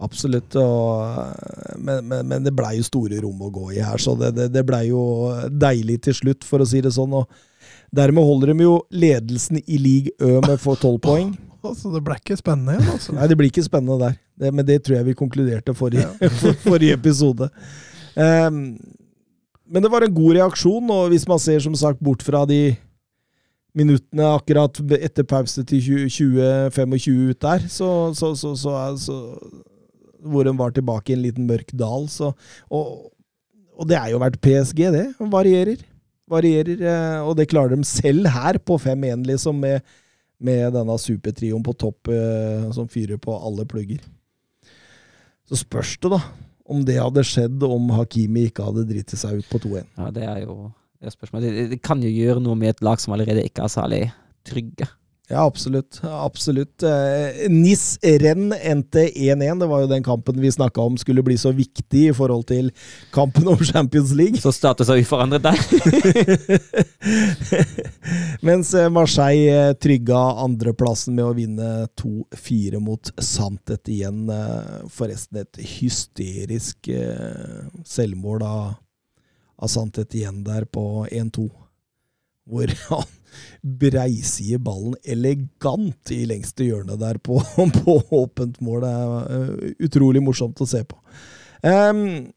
[0.00, 0.54] Absolutt.
[0.56, 4.32] Og, men, men, men det blei jo store rom å gå i her, så det,
[4.36, 5.02] det, det blei jo
[5.50, 7.12] deilig til slutt, for å si det sånn.
[7.18, 7.28] Og
[7.94, 11.34] dermed holder de jo ledelsen i league Ø med for tolv poeng.
[11.68, 13.12] Altså, Det ble ikke spennende igjen, altså.
[13.16, 14.12] Nei, det blir ikke spennende der.
[14.39, 16.06] Det, men det tror jeg vi konkluderte forrige,
[16.40, 17.48] for, forrige episode.
[18.15, 18.77] Um,
[19.69, 22.77] men det var en god reaksjon, og hvis man ser som sagt bort fra de
[23.78, 29.19] minuttene akkurat etter pause til 20-25 ut der, så, så, så, så, så
[30.24, 32.09] Hvor de var tilbake i en liten mørk dal.
[32.10, 32.32] Så,
[32.74, 33.12] og,
[33.78, 35.05] og det er jo vært PSG, det.
[35.20, 35.85] Varierer.
[36.28, 36.81] Varierer.
[36.82, 39.85] eh, Og det klarer de selv her, på 5-1, liksom, med,
[40.40, 44.02] med denne supertrioen på topp eh, som fyrer på alle plugger.
[45.48, 46.20] Så spørs det, da,
[46.68, 49.88] om det hadde skjedd om Hakimi ikke hadde dritt seg ut på 2-1.
[49.96, 50.58] Ja, det er jo
[50.98, 51.54] det er spørsmålet.
[51.54, 54.00] Det, det kan jo gjøre noe med et lag som allerede ikke er særlig
[54.48, 54.88] trygge.
[55.30, 56.00] Ja, absolutt.
[56.05, 56.82] absolutt.
[56.82, 59.59] Eh, NIS Renn endte 1-1.
[59.60, 62.70] Det var jo den kampen vi snakka om skulle bli så viktig i forhold til
[63.12, 64.40] kampen om Champions League.
[64.40, 65.60] Så status er uforandret der.
[68.48, 71.68] Mens eh, Marseille eh, trygga andreplassen med å vinne
[72.00, 74.32] 2-4 mot Santet igjen.
[74.88, 76.88] Forresten et hysterisk
[77.84, 78.64] selvmål av,
[79.60, 81.50] av Santet igjen der på 1-2.
[82.48, 83.17] Hvor han
[83.62, 87.40] breisier ballen elegant i lengste hjørne der på,
[87.81, 88.82] på åpent mål.
[88.85, 90.98] Det er eh, utrolig morsomt å se på.
[91.62, 92.28] Um,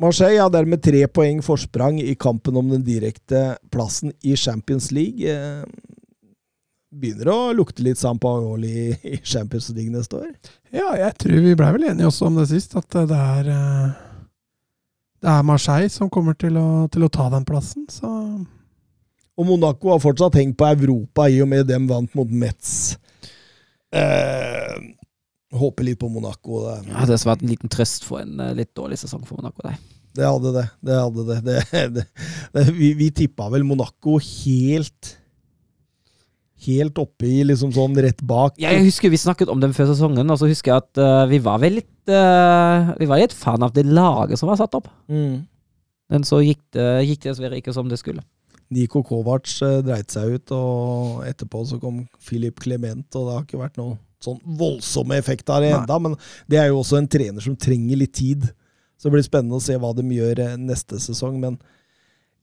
[0.00, 5.22] Marseille har dermed tre poeng forsprang i kampen om den direkte plassen i Champions League.
[5.22, 5.62] Eh,
[6.94, 10.32] begynner å lukte litt Sampaoli i Champions League neste år.
[10.74, 14.02] Ja, jeg tror vi blei vel enige også om det sist, at det er eh,
[15.24, 18.10] Det er Marseille som kommer til å, til å ta den plassen, så
[19.34, 22.94] Og Monaco har fortsatt hengt på Europa i og med dem vant mot Metz.
[23.94, 24.76] Eh,
[25.54, 26.62] håper litt på Monaco.
[26.62, 29.40] Det, Ja, det har vært en liten trøst for en eh, litt dårlig sesong for
[29.40, 29.66] Monaco.
[29.66, 29.74] Det.
[30.20, 30.64] det hadde det.
[30.86, 31.40] det, hadde det.
[31.48, 32.06] det, det,
[32.54, 35.18] det vi, vi tippa vel Monaco helt
[36.64, 38.54] Helt oppe i liksom sånn rett bak.
[38.62, 41.36] Jeg husker vi snakket om dem før sesongen, og så husker jeg at uh, vi
[41.44, 44.88] var vel litt uh, Vi var litt fan av det laget som var satt opp.
[45.12, 45.42] Mm.
[46.14, 48.24] Men så gikk det, gikk det dessverre ikke som det skulle.
[48.72, 53.46] Niko Kovac eh, dreit seg ut, og etterpå så kom Filip Clement, og det har
[53.46, 56.14] ikke vært noen sånn voldsomme effekter av det enda, men
[56.50, 58.46] det er jo også en trener som trenger litt tid.
[58.96, 61.58] Så det blir spennende å se hva de gjør eh, neste sesong, men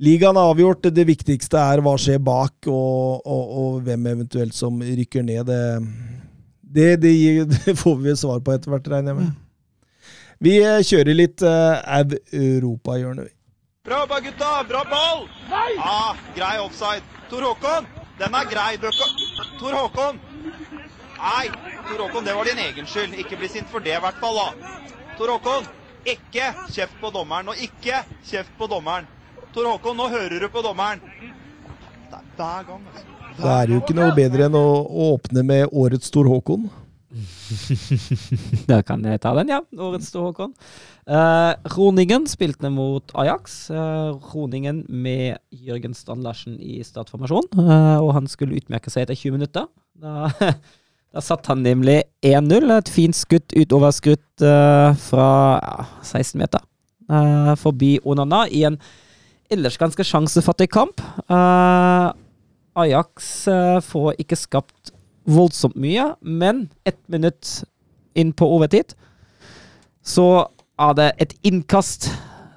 [0.02, 0.92] ligaen er avgjort.
[0.94, 5.50] Det viktigste er hva skjer bak, og, og, og hvem eventuelt som rykker ned.
[5.50, 5.62] Det,
[6.62, 9.40] det, det, får vi svar på etter hvert, regner jeg med.
[10.42, 11.82] Vi eh, kjører litt uh,
[12.34, 13.36] Europa-hjørne, vi.
[13.86, 14.64] Bra jobba, gutta!
[14.70, 15.28] Bra ball!
[15.50, 15.76] Nei!
[15.80, 17.02] Ah, grei offside.
[17.30, 17.86] Tor Håkon,
[18.20, 18.78] den er grei.
[19.60, 20.20] Tor Håkon!
[21.18, 21.48] Nei,
[21.88, 23.16] Tor Håkon, det var din egen skyld.
[23.18, 24.38] Ikke bli sint for det, i hvert fall.
[24.38, 24.76] da.
[25.18, 25.66] Tor Håkon,
[26.06, 27.50] ikke kjeft på dommeren.
[27.50, 29.10] Og ikke kjeft på dommeren.
[29.56, 31.02] Tor Håkon, nå hører du på dommeren.
[32.12, 33.08] Det er hver gang, altså.
[33.42, 34.66] Da er det jo ikke noe bedre enn å
[35.10, 36.70] åpne med årets Tor Håkon.
[38.70, 39.60] Da kan jeg ta den, ja.
[39.78, 40.54] Årets store Håkon.
[41.10, 43.70] Uh, Roningen spilte mot Ajax.
[43.74, 47.50] Uh, Roningen med Jørgen Strand Larsen i startformasjon.
[47.58, 49.70] Uh, og han skulle utmerke seg etter 20 minutter.
[50.02, 50.32] Da,
[51.14, 52.72] da satt han nemlig 1-0.
[52.78, 55.30] Et fint skutt utoverskrutt uh, fra
[55.62, 56.64] ja, 16 meter.
[57.12, 58.78] eh, forbi Onana i en
[59.52, 61.02] ellers ganske sjansefattig kamp.
[61.28, 62.08] Eh,
[62.82, 64.94] Ajax eh, får ikke skapt
[65.32, 67.62] voldsomt mye, men ett minutt
[68.18, 68.96] inn på overtid
[70.02, 70.28] så
[70.82, 72.10] er det et innkast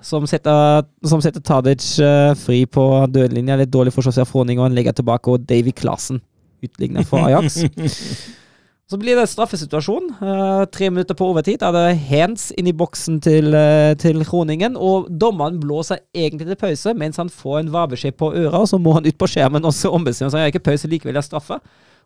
[0.05, 3.57] som setter, som setter Tadic eh, fri på dødlinja.
[3.61, 6.21] Litt dårlig forståelse av Froning, og han legger tilbake, og Davy Klasen
[6.65, 7.63] utligner for Ajax.
[8.85, 10.11] Så blir det straffesituasjon.
[10.21, 14.77] Uh, tre minutter på overtid er det hands inn i boksen til, uh, til Kroningen.
[14.77, 18.79] Og dommeren blåser egentlig til pause, mens han får en varbeskjed på øra, Og så
[18.79, 20.45] må han ut på skjermen og så ombestemme seg.
[20.45, 21.57] er ikke pause, likevel er straffe.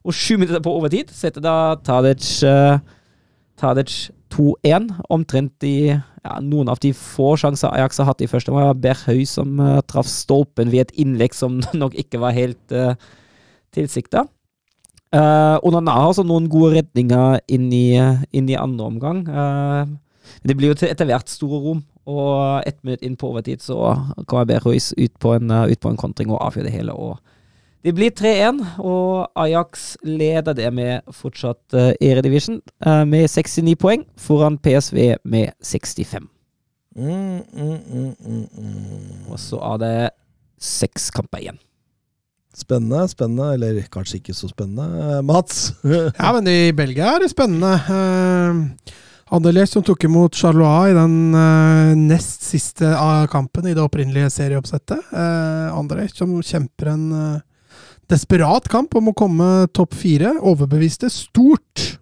[0.06, 2.78] Og sju minutter på overtid setter da Tadic, uh,
[3.58, 4.90] Tadic 2-1.
[5.12, 8.52] Omtrent i ja, noen av de få sjanser Ajax har hatt i første.
[8.52, 8.78] omgang.
[8.82, 12.94] Berhøy som uh, traff stolpen ved et innlegg som nok ikke var helt uh,
[13.74, 14.26] tilsikta.
[15.08, 17.96] Uh, Onana har også noen gode redninger inn i,
[18.36, 19.22] inn i andre omgang.
[19.24, 19.88] Uh,
[20.44, 23.94] det blir jo til etter hvert store rom, og ett minutt inn på overtid så
[24.28, 26.92] kommer Berhøys ut på en, uh, ut på en kontring og avgjør det hele.
[26.92, 27.16] og
[27.86, 34.02] det blir 3-1, og Ajax leder det med fortsatt uh, Eredivision eh, med 69 poeng,
[34.18, 36.26] foran PSV med 65.
[36.98, 39.30] Mm, mm, mm, mm, mm.
[39.30, 39.94] Og så er det
[40.58, 41.60] seks kamper igjen.
[42.58, 44.88] Spennende, spennende, eller kanskje ikke så spennende.
[45.04, 45.68] Eh, Mats?
[46.18, 47.76] Ja, men i Belgia er det spennende.
[47.86, 48.96] Uh,
[49.30, 54.30] Anderlecht som tok imot Charlois i den uh, nest siste av kampen i det opprinnelige
[54.32, 55.12] serieoppsettet.
[55.12, 57.44] Uh, Anderlecht som kjemper en eh,
[58.10, 60.34] desperat kamp om å komme topp fire.
[60.40, 61.98] Overbeviste stort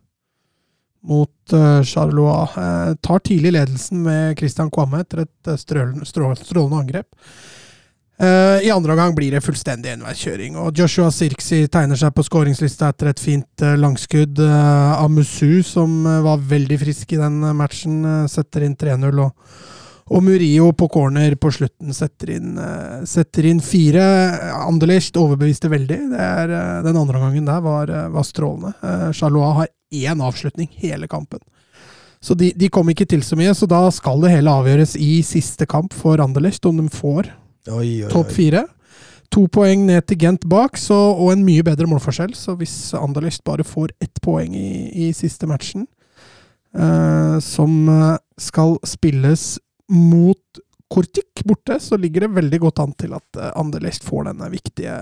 [1.06, 2.56] mot uh, Charlois.
[2.56, 7.08] Uh, tar tidlig ledelsen med Christian Kvamme etter et eh, strølende- strålende angrep.
[8.16, 12.88] Uh, I andre omgang blir det fullstendig enveiskjøring, og Joshua Sirksi tegner seg på skåringslista
[12.88, 14.40] etter et fint eh, langskudd.
[14.40, 19.20] Uh, Amusu, som eh, var veldig frisk i den eh, matchen, eh, setter inn 3-0.
[19.20, 19.60] Og,
[20.06, 24.04] og Murillo på corner på slutten setter inn, eh, setter inn fire.
[24.54, 25.98] Anderlecht overbeviste veldig.
[26.12, 28.72] Det er, eh, den andre omgangen der var, eh, var strålende.
[29.12, 31.40] Charlois har én avslutning hele kampen.
[32.20, 35.22] Så de, de kom ikke til så mye, så da skal det hele avgjøres i
[35.22, 37.30] siste kamp for Anderlecht, om de får
[37.66, 38.64] topp fire.
[39.32, 42.32] To poeng ned til Gent bak, så, og en mye bedre målforskjell.
[42.34, 45.88] Så hvis Anderlecht bare får ett poeng i, i siste matchen,
[46.78, 49.58] eh, som skal spilles
[49.92, 54.50] mot Kortik borte, så ligger det veldig godt an til at eh, Anderlecht får denne
[54.52, 54.94] viktige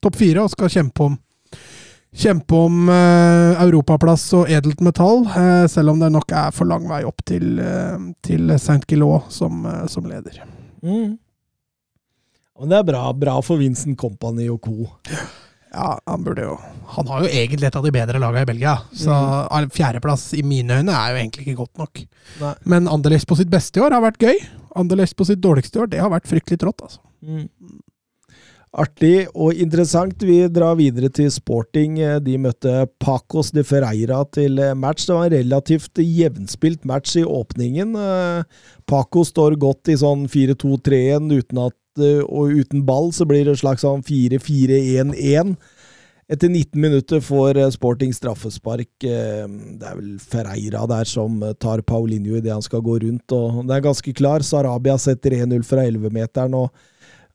[0.00, 1.18] topp fire og skal kjempe om
[2.10, 6.88] Kjempe om eh, europaplass og edelt metall, eh, selv om det nok er for lang
[6.90, 10.40] vei opp til, eh, til Saint Gilot som, eh, som leder.
[10.82, 11.12] Mm.
[12.58, 14.90] Men det er bra, bra for Vincent Company og co.
[15.70, 16.56] Ja, han burde jo
[16.96, 19.14] Han har jo egentlig et av de bedre lagene i Belgia, så
[19.46, 19.68] mm.
[19.76, 22.00] fjerdeplass i mine øyne er jo egentlig ikke godt nok.
[22.40, 22.54] Nei.
[22.72, 24.40] Men Anderlecht på sitt beste i år har vært gøy.
[24.80, 26.98] Anderlecht på sitt dårligste i år, det har vært fryktelig trått, altså.
[27.22, 27.46] Mm.
[28.70, 30.22] Artig og interessant.
[30.22, 31.96] Vi drar videre til Sporting.
[32.22, 35.08] De møtte Pacos de Ferreira til match.
[35.08, 37.96] Det var en relativt jevnspilt match i åpningen.
[37.98, 43.44] Eh, Paco står godt i sånn 4-2-3-1 uten at eh, og uten ball, så blir
[43.44, 45.56] det en slags sånn 4-4-1-1.
[46.30, 48.90] Etter 19 minutter får eh, Sporting straffespark.
[49.02, 49.48] Eh,
[49.80, 53.32] Det er vel Ferreira der som tar Paulinho idet han skal gå rundt.
[53.32, 54.46] og Det er ganske klar.
[54.46, 56.54] Sarabia setter 1-0 fra 11-meteren.
[56.54, 56.70] og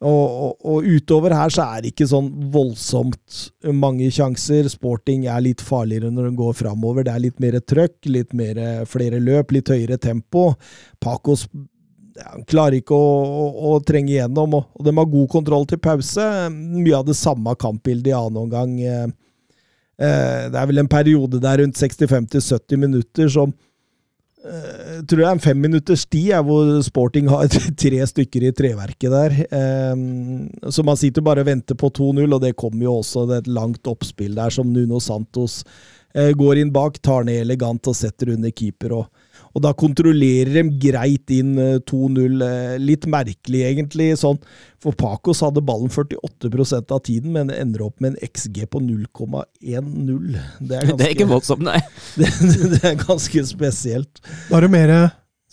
[0.06, 3.38] og, og, og utover her så er det ikke sånn voldsomt
[3.80, 4.68] mange sjanser.
[4.69, 7.06] Sporting er litt farligere når den går framover.
[7.07, 8.60] Det er litt mer trøkk, litt mer,
[8.91, 10.49] flere løp, litt høyere tempo.
[11.02, 11.48] Pacos
[12.24, 15.82] han klarer ikke å, å, å trenge igjennom, og, og de har god kontroll til
[15.84, 16.26] pause.
[16.54, 18.76] Mye av det samme kampbildet i annen omgang.
[18.80, 19.06] Eh,
[20.00, 25.34] eh, det er vel en periode der rundt 65-70 minutter som eh, tror det er
[25.34, 27.52] en femminutters tid er hvor Sporting har
[27.84, 29.38] tre stykker i treverket der.
[29.50, 33.42] Eh, så man sitter bare og venter på 2-0, og det kommer jo også det
[33.42, 35.64] er et langt oppspill der som Nuno Santos
[36.16, 39.02] eh, går inn bak, tar ned elegant og setter under keeper.
[39.02, 39.24] og
[39.56, 42.41] og da kontrollerer de greit inn eh, 2-0.
[42.44, 44.10] eh, Litt merkelig, egentlig.
[44.19, 44.38] sånn,
[44.84, 49.45] For Pacos hadde ballen 48% av tiden, men ender opp med en XG på 0,10.
[50.60, 51.80] Det, er Det er ikke voldsomt, nei.
[52.19, 52.30] det,
[52.76, 54.19] det er ganske spesielt.
[54.49, 54.95] Da er det mer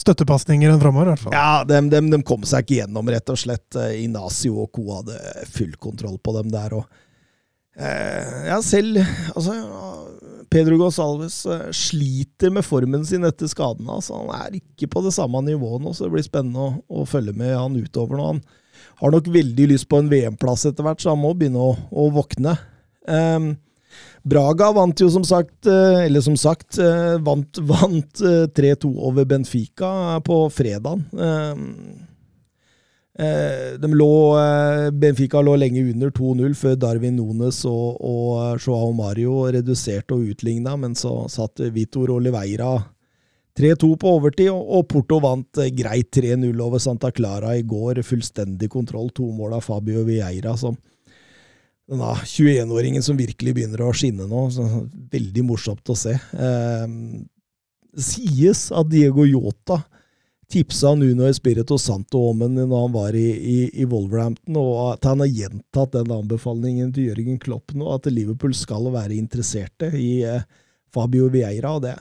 [0.03, 1.35] støttepasninger enn framover, i hvert fall.
[1.37, 3.69] Ja, de, de, de kom seg ikke gjennom, rett og slett.
[3.79, 4.89] Eh, Inacio og co.
[4.99, 6.75] hadde full kontroll på dem der.
[6.81, 7.09] og eh,
[7.73, 8.99] Ja, selv
[9.33, 9.55] altså,
[10.53, 13.97] Pedro Gonsalves eh, sliter med formen sin etter skadene.
[13.97, 17.07] Altså, han er ikke på det samme nivået nå, så det blir spennende å, å
[17.09, 18.29] følge med han utover nå.
[18.29, 18.43] Han
[19.01, 22.09] har nok veldig lyst på en VM-plass etter hvert, så han må begynne å, å
[22.13, 22.57] våkne.
[23.09, 23.55] Ehm,
[24.23, 29.27] Braga vant jo som sagt, eh, eller som sagt, eh, vant, vant eh, 3-2 over
[29.29, 31.07] Benfica på fredagen.
[31.17, 32.12] Eh,
[33.13, 38.95] de lå, eh, Benfica lå lenge under 2-0 før Darwin Nunes og, og eh, Joao
[38.97, 42.79] Mario reduserte og utligna, men så satt Vitor Oliveira
[43.59, 48.01] 3-2 på overtid, og, Porto vant eh, greit 3-0 over Santa Clara i går.
[48.07, 49.11] Fullstendig kontroll.
[49.13, 50.79] To mål av Fabio Vieira, som
[51.93, 54.47] denne 21-åringen som virkelig begynner å skinne nå.
[54.55, 54.65] Så,
[55.13, 56.17] veldig morsomt å se.
[56.17, 56.87] Eh,
[58.01, 59.83] sies at Diego Yota
[60.53, 65.09] tipsa Nuno Espirito Santo om henne når han var i, i, i Wolverhampton, og at
[65.09, 70.21] han har gjentatt den anbefalingen til Jørgen Klopp nå, at Liverpool skal være interesserte i
[70.29, 70.45] eh,
[70.93, 71.79] Fabio Vieira.
[71.79, 71.97] og det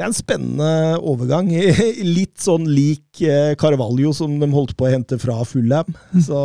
[0.00, 1.50] det er en spennende overgang.
[2.16, 5.90] Litt sånn lik eh, Carvalho, som de holdt på å hente fra Fulham.
[6.26, 6.40] Så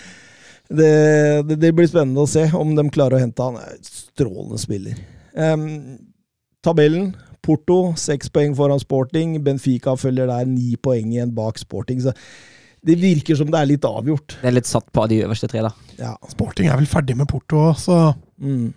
[0.78, 0.92] det,
[1.50, 3.60] det, det blir spennende å se om de klarer å hente han.
[3.60, 4.96] En Strålende spiller.
[5.36, 5.66] Um,
[6.64, 7.10] tabellen.
[7.46, 9.38] Porto seks poeng foran Sporting.
[9.46, 12.02] Benfica følger der ni poeng igjen bak Sporting.
[12.02, 12.12] Så
[12.86, 14.36] det virker som det er litt avgjort.
[14.42, 15.70] Det er litt satt på de øverste tre, da.
[15.98, 16.12] Ja.
[16.30, 18.72] Sporting er vel ferdig med Porto, så Mm.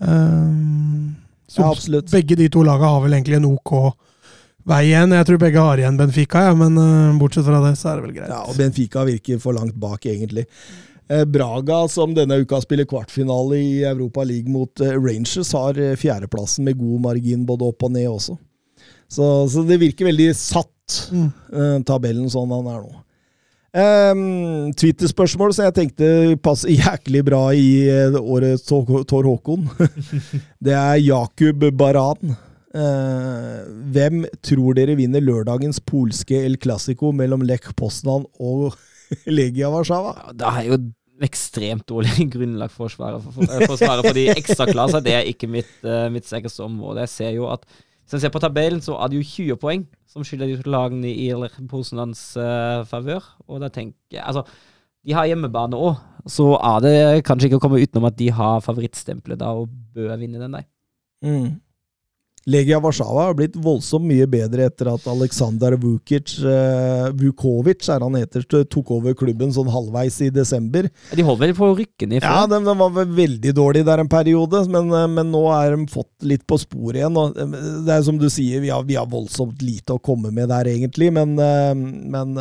[0.00, 1.16] um,
[1.48, 2.10] Så Ja, absolutt.
[2.12, 3.94] begge de to laga har vel egentlig en OK
[4.68, 5.14] vei igjen.
[5.16, 8.04] Jeg tror begge har igjen Benfica, ja, men uh, bortsett fra det, så er det
[8.04, 8.28] vel greit.
[8.28, 10.44] Ja, og Benfica virker for langt bak, egentlig.
[11.08, 15.94] Eh, Braga, som denne uka spiller kvartfinale i Europa League mot eh, Rangers, har eh,
[15.96, 18.36] fjerdeplassen med god margin både opp og ned også.
[19.08, 20.74] Så, så det virker veldig satt,
[21.12, 21.26] Mm.
[21.52, 22.94] eh, tabellen sånn han er nå.
[23.78, 26.06] Um, Twitter-spørsmål som jeg tenkte
[26.40, 27.84] passer jæklig bra i
[28.16, 29.66] året Tor Tor Håkon.
[30.64, 32.32] det er Jakub Baran.
[32.72, 38.72] Uh, hvem tror dere vinner lørdagens polske El Clásico mellom Lech Poznan og
[39.28, 40.14] Legia Warszawa.
[40.16, 40.80] Ja, Det er jo
[41.24, 45.04] ekstremt dårlig grunnlag for å svare for, for, for, å svare for de ekstraklasser.
[45.04, 47.04] Det er ikke mitt, uh, mitt sterkeste område.
[47.06, 49.82] Jeg ser jo at Hvis en ser på tabellen, så er det jo 20 poeng
[50.08, 53.24] som skylder de lagene i eller Posenlands uh, favør.
[53.48, 54.46] Og da tenker jeg Altså,
[55.04, 58.64] de har hjemmebane òg, så er det kanskje ikke å komme utenom at de har
[58.64, 60.66] favorittstempelet da og bør vinne den, der.
[61.24, 61.58] Mm.
[62.48, 68.16] Legia Warszawa har blitt voldsomt mye bedre etter at Aleksandr Vukic, eh, Vukovic er han
[68.16, 70.88] heter, tok over klubben sånn halvveis i desember.
[71.12, 72.54] De holdt vel på å rykke ned Ja, før?
[72.54, 75.86] de, de var vel veldig dårlige der en periode, men, eh, men nå er de
[75.92, 77.20] fått litt på sporet igjen.
[77.20, 80.32] Og eh, det er som du sier, vi har, vi har voldsomt lite å komme
[80.32, 82.32] med der, egentlig, men, eh, men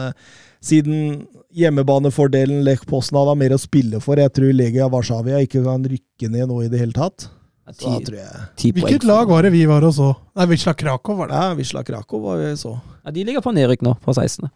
[0.63, 1.25] siden
[1.57, 6.31] hjemmebanefordelen Lech Poznan har mer å spille for, jeg tror Legia Warszawa ikke kan rykke
[6.31, 7.27] ned nå i det hele tatt.
[7.75, 10.13] Så da tror jeg ti poeng Hvilket lag var det vi var og så?
[10.39, 11.41] Nei, Wisla Krakow var det.
[11.41, 12.77] Ja, Wisla Krakow var vi så.
[13.03, 14.47] Ja, de ligger på nedrykk nå, på 16.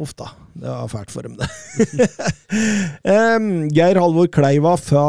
[0.00, 1.48] Uff da, det var fælt for dem, det.
[3.36, 5.06] um, Geir Halvor Kleiva fra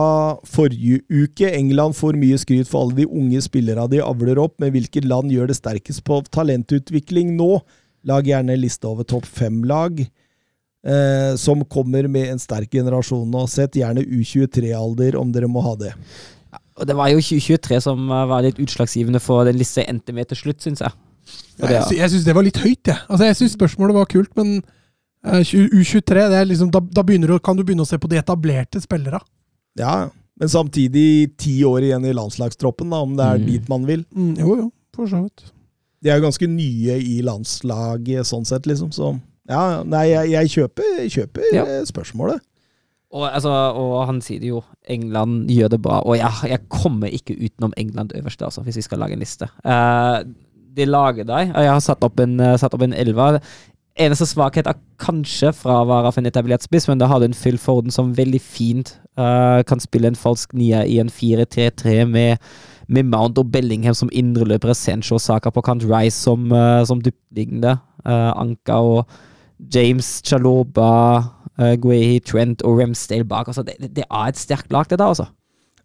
[0.47, 1.51] forrige uke.
[1.51, 5.31] England får mye skryt for alle de unge spillerne de avler opp, men hvilket land
[5.31, 7.59] gjør det sterkest på talentutvikling nå?
[8.09, 10.01] Lag gjerne liste over topp fem-lag.
[10.81, 13.45] Eh, som kommer med en sterk generasjon nå.
[13.47, 15.93] Sett gjerne U23-alder, om dere må ha det.
[16.79, 20.13] Og det var jo 2023 som eh, var litt utslagsgivende for den lista jeg endte
[20.15, 20.91] med til slutt, syns jeg.
[21.59, 22.97] Ja, Jeg, sy- jeg syns det var litt høyt, jeg.
[23.09, 24.55] Altså, jeg syns spørsmålet var kult, men
[25.27, 28.17] uh, U23, det er liksom, da, da du, kan du begynne å se på de
[28.17, 29.19] etablerte spillerne.
[29.79, 30.09] Ja,
[30.41, 33.45] men samtidig ti år igjen i landslagstroppen, da, om det er Mm.
[33.51, 34.05] dit man vil.
[34.15, 35.51] Mm, jo, jo, for så vidt.
[36.01, 38.89] De er jo ganske nye i landslaget sånn sett, liksom.
[38.95, 39.11] Så
[39.51, 41.65] ja, nei, jeg, jeg kjøper, kjøper Ja.
[41.65, 42.41] eh, spørsmålet.
[43.11, 45.99] Og, altså, og han sier jo, England gjør det bra.
[46.07, 49.49] Og jeg, jeg kommer ikke utenom England øverst, altså, hvis vi skal lage en liste.
[49.65, 50.23] Uh,
[50.75, 51.51] de lager deg.
[51.51, 53.41] Og Jeg har satt opp en, eh, satt opp en elva.
[53.99, 57.57] Eneste svakhet er kanskje fravær av en etablert spiss, men da har du en Phil
[57.59, 62.39] Forden som veldig fint uh, kan spille en falsk nier i en 4-3-3 med,
[62.87, 67.03] med Mount og Bellingham som indreløpere, Sancho og Saka på kant, Rice som, uh, som
[67.03, 67.75] dyptliggende,
[68.07, 69.11] uh, Anka og
[69.75, 71.21] James, Chaloba,
[71.61, 73.51] uh, Guehi, Trent og Ramsdale bak.
[73.51, 75.29] Altså, det, det er et sterkt lag, det der, altså.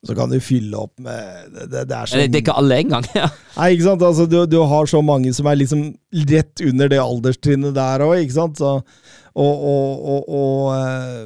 [0.06, 2.58] Så kan du fylle opp med Det, det, det er sånn Det, det er ikke
[2.60, 3.06] alle engang.
[3.16, 3.28] Ja.
[3.56, 4.06] Nei, ikke sant?
[4.06, 5.86] Altså, du, du har så mange som er liksom
[6.30, 8.60] rett under det alderstrinnet der òg, ikke sant?
[8.60, 8.78] Så,
[9.36, 11.22] og og, og, og eh,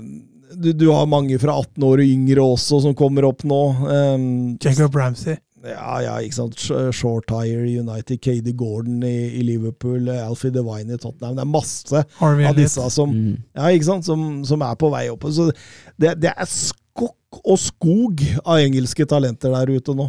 [0.60, 3.60] du, du har mange fra 18 år og yngre også som kommer opp nå.
[3.86, 4.24] Um,
[4.62, 5.38] Jacob Ramsey.
[5.62, 6.54] Ja, ja, ikke sant.
[6.56, 11.34] Sh- Shortire United, Cady Gordon i, i Liverpool, eh, Alfie Devine i Tottenham.
[11.36, 13.34] Det er masse Harvey av disse som, Mm.
[13.56, 14.04] ja, ikke sant?
[14.08, 15.26] Som, som er på vei opp.
[15.28, 15.50] Så
[16.00, 20.08] det, det er skokk og skog av engelske talenter der ute nå.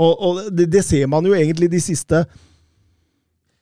[0.00, 2.24] Og, og det, det ser man jo egentlig de siste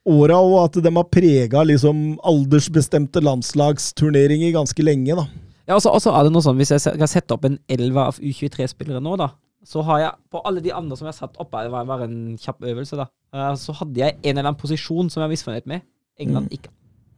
[0.09, 5.17] åra, og at de har prega liksom aldersbestemte landslagsturneringer ganske lenge.
[5.19, 5.27] da.
[5.69, 8.17] Ja, og så er det noe sånn, Hvis jeg skal sette opp en elver av
[8.23, 9.33] U23-spillere nå, da,
[9.69, 12.09] så har jeg på alle de andre som jeg har satt oppe det var bare
[12.09, 15.35] en kjapp øvelse, da, eh, så hadde jeg en eller annen posisjon som jeg var
[15.35, 15.85] misfornøyd med.
[16.19, 16.73] England ikke.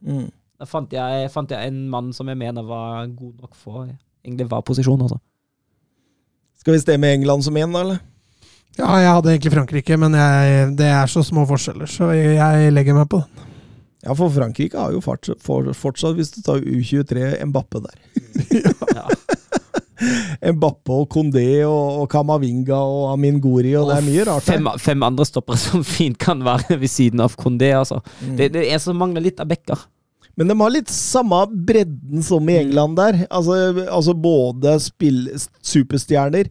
[0.05, 0.27] Mm.
[0.59, 4.49] Da fant jeg, fant jeg en mann som jeg mener var god nok for egentlig
[4.51, 5.17] var posisjon, altså.
[6.61, 8.01] Skal vi stemme England som én, da, eller?
[8.77, 12.75] Ja, jeg hadde egentlig Frankrike, men jeg, det er så små forskjeller, så jeg, jeg
[12.75, 13.47] legger meg på den.
[14.01, 17.99] Ja, for Frankrike har jo fortsatt, for, fortsatt hvis du tar U23, Mbappe der.
[18.97, 19.07] Ja.
[20.55, 24.69] Mbappe og Kondé og, og Kamavinga og Amin Gori, og det er mye rart Fem,
[24.81, 28.01] fem andre stoppere som fint kan være ved siden av Kondé, altså.
[28.21, 28.35] Mm.
[28.39, 29.87] Det, det er som mangler litt av bekker.
[30.39, 33.25] Men de har litt samme bredden som i England der.
[33.27, 35.25] Altså, altså både spill,
[35.59, 36.47] superstjerner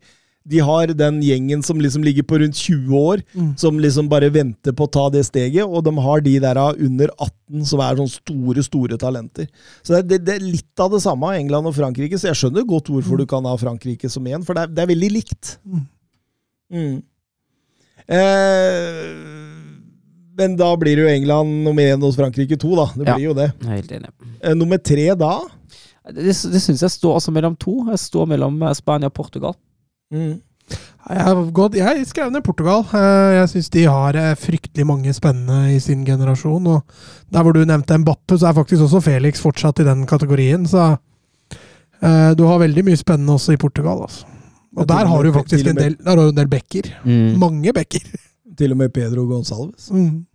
[0.48, 3.56] De har den gjengen som liksom ligger på rundt 20 år, Mm.
[3.60, 7.08] som liksom bare venter på å ta det steget, og de har de der under
[7.18, 9.46] 18 som er sånn store, store talenter.
[9.82, 12.40] Så det, det, det er litt av det samme av England og Frankrike, så jeg
[12.40, 15.10] skjønner godt hvorfor du kan ha Frankrike som én, for det er, det er veldig
[15.12, 15.58] likt.
[15.68, 15.86] Mm.
[16.72, 17.02] Mm.
[18.08, 19.14] Eh,
[20.40, 22.86] men da blir det jo England nummer én hos Frankrike to, da.
[22.96, 23.14] Det Ja.
[23.16, 23.52] blir jo det.
[23.60, 24.10] Jeg er helt enig.
[24.42, 25.40] Eh, nummer tre da?
[26.10, 27.84] Det, det syns jeg står altså mellom to.
[27.90, 29.54] Jeg står mellom eh, Spania og Portugal.
[30.12, 30.40] Mm.
[31.10, 32.84] Jeg har gått, jeg skrev ned Portugal.
[32.94, 36.66] Eh, Jeg syns de har eh, fryktelig mange spennende i sin generasjon.
[36.70, 36.82] Og
[37.32, 40.66] der hvor du nevnte Mbappe, så er faktisk også Felix fortsatt i den kategorien.
[40.70, 40.84] Så
[42.02, 44.04] eh, du har veldig mye spennende også i Portugal.
[44.06, 44.26] Altså.
[44.76, 46.92] Og der har du faktisk en del, der har du en del bekker.
[47.04, 47.38] Mm.
[47.42, 48.04] Mange bekker.
[48.60, 49.90] Til og med Pedro Gonsalves.
[49.90, 50.26] Mm.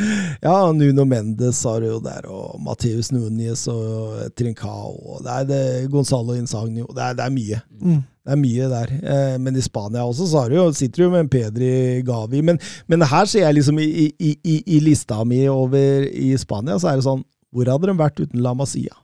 [0.46, 4.94] Ja, Nuno Mendes har jo der, og Mateus Núñez og Trincao.
[5.16, 5.60] Og det er det,
[5.92, 6.86] Gonzalo Insagnio.
[6.94, 7.60] Det er, det er mye.
[7.80, 8.00] Mm.
[8.20, 8.94] Det er mye der.
[9.00, 11.70] Eh, men i Spania også så har du jo, sitter du med en Pedri
[12.06, 12.42] Gavi.
[12.46, 13.88] Men, men her ser jeg liksom i,
[14.18, 17.96] i, i, i lista mi over i Spania, så er det sånn Hvor hadde de
[17.98, 18.94] vært uten La Masia?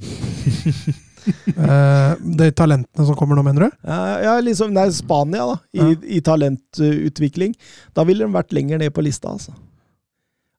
[1.20, 3.74] Eh, de talentene som kommer nå, mener du?
[3.84, 5.88] Ja, ja, liksom, nei, Spania, da, i, Ja.
[6.16, 7.52] i talentutvikling.
[7.92, 9.52] Da ville de vært lenger ned på lista, altså.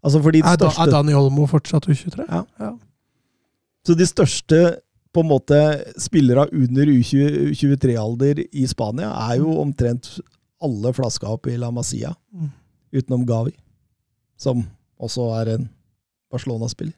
[0.03, 2.23] Altså fordi de største er Dani Olmo fortsatt U23?
[2.29, 2.71] Ja.
[3.85, 4.61] Så de største
[5.13, 5.57] på en måte
[5.99, 10.19] spillere under U23-alder i Spania er jo omtrent
[10.63, 12.49] alle flaska opp i La Masia, Mm.
[12.95, 13.51] utenom Gavi,
[14.37, 14.63] som
[15.01, 15.69] også er en
[16.31, 16.93] Barcelona-spiller.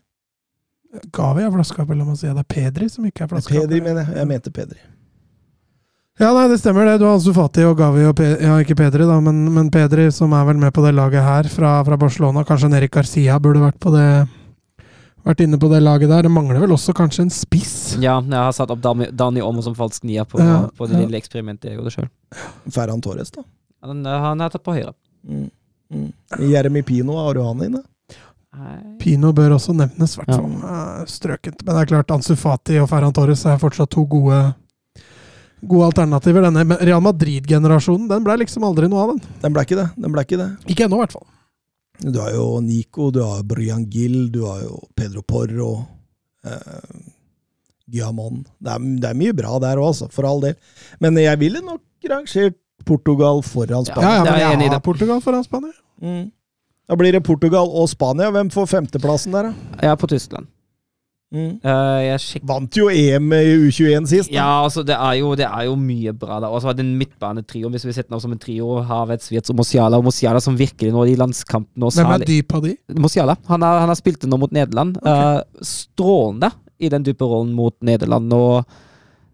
[1.11, 2.33] Gavi er flaska opp, i La Masia.
[2.33, 3.63] det er Pedri som ikke er flaska opp.
[3.69, 4.15] Pedri, mener jeg.
[4.15, 4.77] Jeg mente Pedri.
[6.21, 6.99] Ja, nei, det stemmer det.
[7.01, 10.11] Du har Ansu Fati og Gavi og Pe Ja, ikke Pedri, da, men, men Pedri,
[10.13, 12.43] som er vel med på det laget her fra, fra Barcelona.
[12.45, 14.07] Kanskje Nerik Garcia burde vært på det
[15.23, 16.25] Vært inne på det laget der.
[16.27, 17.95] Det mangler vel også kanskje en spiss?
[18.03, 20.97] Ja, jeg har satt opp Dani, Dani Omo som falsk nier på, Ja, på det
[20.99, 21.05] ja.
[21.05, 22.09] lille eksperimentet jeg gjorde sjøl.
[22.75, 23.45] Ferran Torres, da.
[23.87, 24.91] Han, han er tatt på høyre.
[25.23, 25.45] Mm.
[25.95, 26.09] Mm.
[26.51, 27.81] Jeremy Pino, har du han inne?
[28.53, 28.75] Nei.
[28.99, 30.41] Pino bør også nevnes, hvert Ja.
[30.43, 30.51] fall.
[30.59, 31.63] Eh, Strøkent.
[31.63, 34.41] Men det er klart, Ansu Fati og Ferran Torres er fortsatt to gode
[35.69, 36.43] Gode alternativer.
[36.47, 39.37] Denne Real Madrid-generasjonen den ble liksom aldri noe av, den.
[39.43, 39.87] Den ble ikke det.
[39.95, 40.49] Den ble ikke det.
[40.73, 41.27] Ikke ennå, i hvert fall.
[42.03, 45.69] Du har jo Nico, du har Brian Gill, du har jo Pedro Porro,
[46.43, 46.97] eh,
[47.93, 48.41] Guillamon.
[48.59, 50.55] Det er, det er mye bra der òg, altså, for all del.
[51.03, 54.03] Men jeg ville nok rangert Portugal foran Spania.
[54.09, 54.79] ja, ja, men er jeg enig i jeg det.
[54.81, 55.75] har Portugal foran Spania.
[56.03, 56.23] Mm.
[56.91, 58.31] Da blir det Portugal og Spania.
[58.35, 59.77] Hvem får femteplassen der, da?
[59.79, 60.49] Jeg er på Tyskland.
[61.33, 61.57] Mm.
[61.65, 64.29] Eh, Vant jo EM i U21 sist.
[64.29, 64.35] da.
[64.37, 66.51] Ja, altså, det er jo, det er jo mye bra der.
[66.53, 69.49] Og så har den midtbanetrioen, hvis vi setter den opp som en trio, Havertz, Wirtz
[69.49, 69.97] og Mosiala.
[69.97, 72.75] Og Mosiala som virkelig nå i landskampene Hvem er dyp av de?
[73.01, 73.37] Mosiala.
[73.49, 75.01] Han har, han har spilt det nå mot Nederland.
[75.01, 76.53] Eh, strålende
[76.83, 78.31] i den dype rollen mot Nederland.
[78.37, 78.63] Og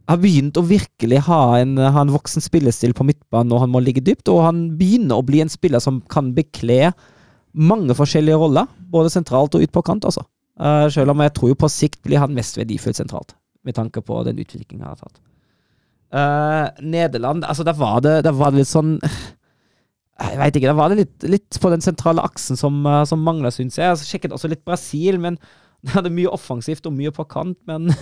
[0.10, 3.84] har begynt å virkelig ha en, ha en voksen spillestil på midtbanen når han må
[3.84, 4.32] ligge dypt.
[4.32, 6.94] Og han begynner å bli en spiller som kan bekle
[7.60, 10.06] mange forskjellige roller, både sentralt og ut på kant.
[10.08, 10.24] altså.
[10.60, 14.04] Eh, selv om jeg tror jo på sikt blir han mest verdifull sentralt, med tanke
[14.04, 15.22] på den utviklingen han har tatt.
[16.10, 18.96] Uh, Nederland, altså der var det, der var det litt sånn
[20.24, 23.22] Jeg veit ikke, der var det litt, litt på den sentrale aksen som, uh, som
[23.24, 23.86] mangla, syns jeg.
[23.86, 25.38] Jeg sjekket også litt Brasil, men
[25.86, 27.92] de hadde mye offensivt og mye på kant, men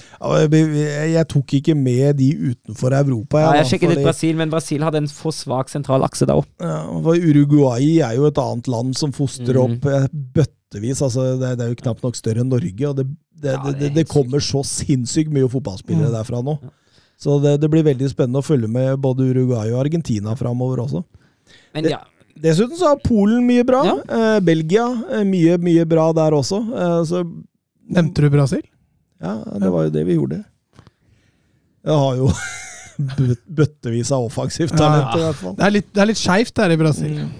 [0.00, 3.42] Jeg, jeg tok ikke med de utenfor Europa.
[3.42, 6.38] ja, da, Jeg sjekket litt Brasil, men Brasil hadde en for svak sentral akse da
[6.40, 6.46] òg.
[6.62, 9.76] Ja, Uruguay er jo et annet land som fostrer mm.
[9.76, 10.06] opp eh,
[10.70, 11.02] bøttevis.
[11.02, 13.06] Altså, det, er- det er jo knapt nok større enn Norge, og det,
[13.40, 16.14] det, Ja, det, det er det, kommer så sinnssykt mye fotballspillere Mm.
[16.14, 16.58] derfra nå.
[16.62, 16.68] Ja.
[17.20, 21.04] Så det, det blir veldig spennende å følge med både Uruguay og Argentina framover også.
[21.74, 22.00] Men Det- ja.
[22.40, 23.82] Dessuten så har Polen mye bra.
[23.84, 23.96] Ja.
[24.36, 26.60] Eh, Belgia eh, mye, mye bra der også.
[26.72, 27.24] Eh, så
[27.90, 28.62] Nevnte du Brasil?
[29.20, 30.44] ja, det var jo det vi gjorde.
[31.84, 32.30] Jeg har jo
[33.58, 35.18] bøttevis av offensivt talent, Ja.
[35.18, 35.54] i hvert fall.
[35.56, 37.10] Det er litt, det er litt skeivt der i Brasil.
[37.18, 37.30] Mm.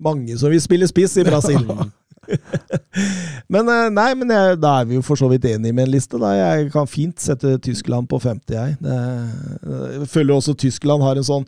[0.00, 1.62] Mange som vil spille spiss i Brasil.
[3.52, 5.94] men eh, nei, men jeg, da er vi jo for så vidt enige med en
[5.94, 6.18] liste.
[6.20, 6.32] Da.
[6.38, 8.76] Jeg kan fint sette Tyskland på 50, jeg.
[8.82, 8.98] Det,
[9.98, 11.46] jeg føler også Tyskland har en sånn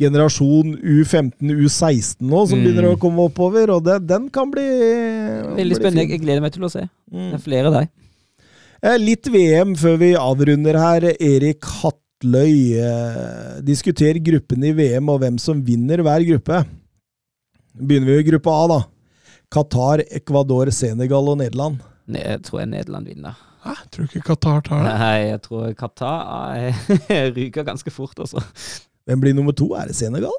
[0.00, 2.64] generasjon U15, U16 nå, som Mm.
[2.64, 4.64] begynner å komme oppover, og det, den kan bli
[5.58, 6.08] Veldig spennende.
[6.08, 6.86] Jeg gleder meg til å se.
[7.12, 7.28] Mm.
[7.30, 7.82] Det er flere av
[8.82, 11.04] Eh, Litt VM før vi avrunder her.
[11.20, 12.54] Erik Hatløy.
[12.82, 16.64] Eh, diskuter gruppen i VM og hvem som vinner hver gruppe.
[17.78, 18.80] Begynner vi i gruppe A, da.
[19.52, 21.80] Qatar, Ecuador, Senegal og Nederland.
[22.08, 23.34] Ne- Jeg tror jeg Nederland vinner.
[23.62, 23.74] Hæ?
[23.92, 24.94] Tror du ikke Qatar tar det?
[24.98, 26.72] Nei, jeg tror Qatar
[27.36, 28.42] ryker ganske fort, altså.
[29.06, 29.68] Hvem blir nummer to?
[29.78, 30.34] Er det Senegal?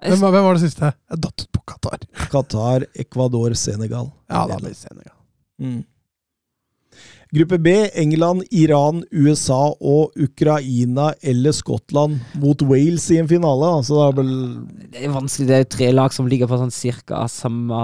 [0.00, 0.92] Hvem, var- hvem var det siste?
[1.10, 1.98] Jeg datt ut på Qatar.
[2.32, 4.08] Qatar, Ecuador, Senegal.
[4.30, 5.16] Ja, da blir Senegal.
[5.60, 5.82] Mm.
[7.30, 13.68] Gruppe B, England, Iran, USA og Ukraina eller Skottland mot Wales i en finale.
[13.78, 14.32] Altså, det er vel
[14.90, 15.46] Det er vanskelig.
[15.46, 17.80] Det er tre lag som ligger på sånn cirka samme,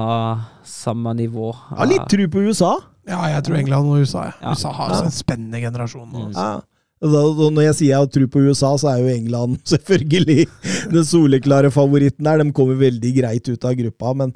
[0.67, 1.53] samme nivå.
[1.77, 2.75] Ja, litt tru på USA.
[3.07, 4.33] Ja, jeg tror England og USA.
[4.33, 4.51] Ja.
[4.51, 6.27] USA har en spennende generasjon nå.
[6.29, 6.49] Altså.
[6.49, 6.65] Ja.
[7.07, 10.47] Da, da, når jeg sier jeg har tro på USA, så er jo England selvfølgelig
[10.91, 12.43] den soleklare favoritten der.
[12.43, 14.33] De kommer veldig greit ut av gruppa, men,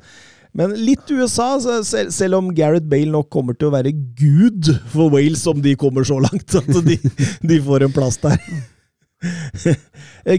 [0.57, 4.73] men litt USA, så selv, selv om Gareth Bale nok kommer til å være gud
[4.91, 6.99] for Wales om de kommer så langt at de,
[7.51, 8.39] de får en plass der.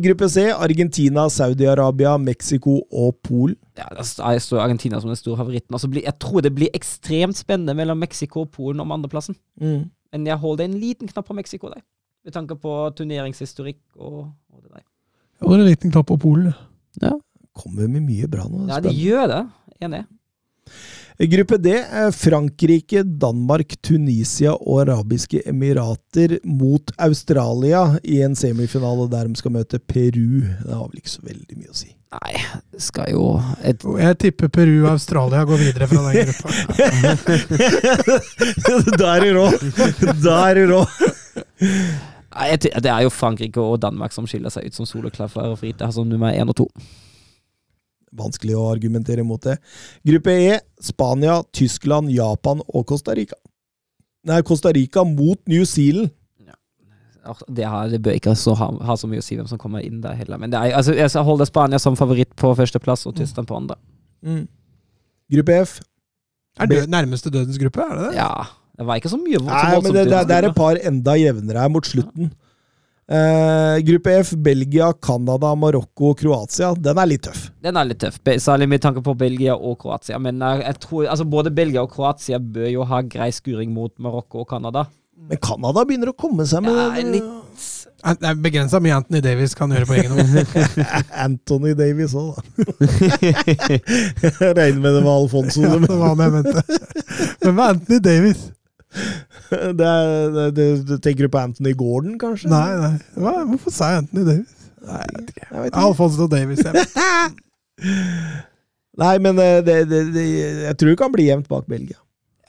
[0.01, 3.55] Gruppe C, Argentina, Saudi-Arabia, Mexico og Polen.
[3.77, 5.75] Ja, jeg står Argentina som den store favoritten.
[5.75, 9.37] Altså, jeg tror det blir ekstremt spennende mellom Mexico og Polen om andreplassen.
[9.61, 9.89] Mm.
[10.11, 11.83] Men jeg holder en liten knapp på Mexico der.
[12.25, 14.83] Med tanke på turneringshistorikk og, og det der.
[15.39, 16.53] Jeg holder en liten knapp på Polen.
[17.01, 17.15] Ja.
[17.57, 18.65] Kommer med mye bra nå.
[18.69, 19.41] Ja, de gjør det.
[19.81, 20.05] Enig.
[21.21, 21.73] Gruppe D.
[21.77, 29.53] eh, Frankrike, Danmark, Tunisia og Arabiske Emirater mot Australia i en semifinale der de skal
[29.53, 30.41] møte Peru.
[30.41, 31.91] Det har vel ikke så veldig mye å si.
[32.11, 32.33] Nei,
[32.73, 33.25] det skal jo
[33.63, 36.49] et, Jeg tipper Peru og Australia går videre fra den gruppa.
[38.99, 39.45] da er du rå!
[40.25, 40.81] Da er du rå!
[42.31, 46.03] Nei, Det er jo Frankrike og Danmark som skiller seg ut som soleklar favoritter, altså
[46.07, 46.67] nummer én og to.
[48.17, 49.57] Vanskelig å argumentere mot det.
[50.07, 50.57] Gruppe E.
[50.83, 53.37] Spania, Tyskland, Japan og Costa Rica.
[54.27, 56.11] Nei, Costa Rica mot New Zealand.
[57.47, 59.83] Det, har, det bør ikke så ha, ha så mye å si hvem som kommer
[59.85, 60.39] inn der heller.
[60.41, 63.77] Men det er, altså, jeg holder Spania som favoritt på førsteplass og Tyskland på andre.
[65.31, 65.75] Gruppe F.
[66.59, 68.15] Er død, nærmeste dødens gruppe, er det det?
[68.17, 68.31] Ja,
[68.77, 71.61] det var ikke så mye Nei, men det, det, det er et par enda jevnere
[71.63, 72.33] her mot slutten.
[73.11, 74.29] Eh, gruppe F.
[74.39, 76.69] Belgia, Canada, Marokko og Kroatia.
[76.79, 77.49] Den er litt tøff.
[77.61, 80.19] Den er litt tøff, særlig med tanke på Belgia og Kroatia.
[80.23, 83.91] Men eh, jeg tror, altså både Belgia og Kroatia bør jo ha grei skuring mot
[83.99, 84.85] Marokko og Canada.
[85.27, 87.27] Men Canada begynner å komme seg med Ja, litt
[88.01, 90.55] Er- Det er begrensa mye Anthony Davies kan gjøre på egen hånd.
[91.27, 92.41] Anthony Davies òg, da.
[94.57, 95.61] Regner med det var Alfonso.
[95.61, 96.63] Ja, det var det jeg mente.
[97.43, 98.41] Hvem er Anthony Davies?
[99.79, 102.49] det er, det, det, du tenker du på Anthony Gordon, kanskje?
[102.51, 102.93] Nei, nei.
[103.15, 103.33] Hva?
[103.49, 104.55] Hvorfor sa jeg Anthony Davis?
[104.81, 105.33] Nei, jeg vet
[105.69, 105.81] ikke.
[105.85, 106.63] Alfonso Davis.
[106.65, 106.95] Jeg vet.
[109.01, 110.25] Nei, men eh, det, det, det,
[110.67, 111.97] jeg tror det kan bli jevnt bak Belgia.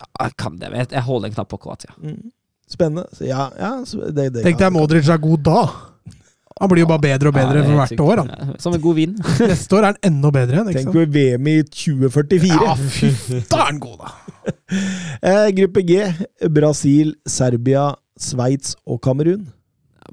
[0.01, 1.95] ja, Kan det, jeg- holder en knapp på Kroatia.
[2.03, 2.33] Mm.
[2.73, 3.07] Spennende.
[3.13, 5.61] Så ja, ja så det, det Tenk deg Modric er god da.
[6.61, 8.01] Han blir jo bare bedre og bedre Ja, for hvert sykt.
[8.05, 8.21] år.
[8.23, 8.53] Han.
[8.63, 9.15] Som en god vin.
[9.53, 10.69] Neste år er han enda bedre igjen.
[10.73, 12.51] ikke Tenk på VM i 2044.
[12.53, 13.11] Ja, fy
[13.51, 14.13] Da er han god, da!
[15.23, 15.99] Eh, gruppe G.
[16.51, 19.45] Brasil, Serbia, Sveits og Kamerun.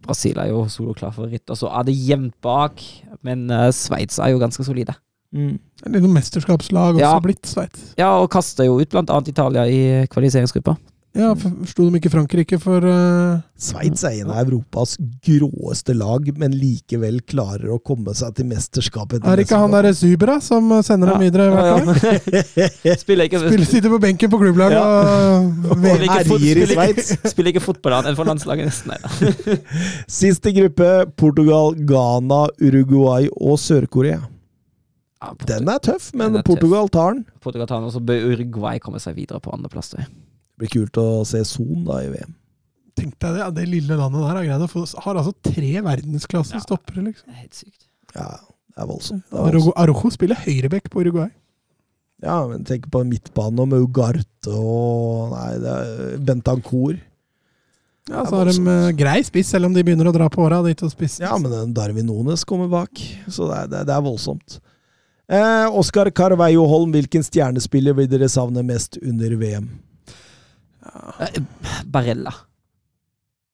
[0.05, 2.81] Brasil er jo soloklar favoritt, og så er det jevnt bak.
[3.25, 4.93] Men uh, Sveits er jo ganske solide.
[5.33, 5.55] Mm.
[5.81, 7.15] Det er noe mesterskapslag også Ja.
[7.23, 7.89] blitt, Sveits.
[7.99, 10.77] Ja, og kaster jo ut blant annet Italia i kvalifiseringsgruppa.
[11.17, 14.93] Ja, Forsto de ikke Frankrike for uh, Sveits er en av Europas
[15.25, 19.25] gråeste lag, men likevel klarer å komme seg til mesterskapet.
[19.25, 22.97] Er det ikke han derre Zybra som sender sender dem videre hvert år?
[23.03, 24.85] Spiller ikke, Spiller, sitter på benken på klubblaget Ja.
[25.69, 27.13] og herjer i Sveits.
[27.33, 28.93] spiller ikke fotball annet enn for landslaget, nesten.
[28.93, 29.57] Nei da.
[30.19, 30.89] Siste gruppe
[31.19, 34.21] Portugal, Ghana, Uruguay og Sør-Korea.
[35.19, 36.53] Ja, Den er tøff, men er tøff.
[36.53, 37.25] Portugal tar den.
[37.43, 39.95] Portugal tar den, og så bør Uruguay komme seg videre på andreplass.
[40.59, 42.33] Det blir kult å se Son da i VM.
[42.99, 46.57] Tenk deg det, det lille landet der har greid å få Har altså tre verdensklasse
[46.57, 46.59] Ja.
[46.59, 47.29] stoppere, liksom.
[47.29, 47.85] Det er helt sykt.
[48.11, 48.25] Ja,
[48.75, 49.23] det er voldsomt.
[49.31, 49.77] Arojo, voldsomt.
[49.79, 51.29] Arojo spiller høyrebekk på Uruguay.
[52.19, 56.99] Ja, men tenk på midtbanen og med Ugarte og Nei, det er Bentancour.
[58.09, 60.59] Ja, Så har de uh, grei spiss, selv om de begynner å dra på åra.
[60.67, 64.59] Ja, men Darwin Nones kommer bak, så det er, det er, det er voldsomt.
[65.29, 69.69] Eh, Oskar Carveio Holm, hvilken stjernespiller vil dere savne mest under VM?
[71.19, 71.41] Eh,
[71.85, 72.33] Barella.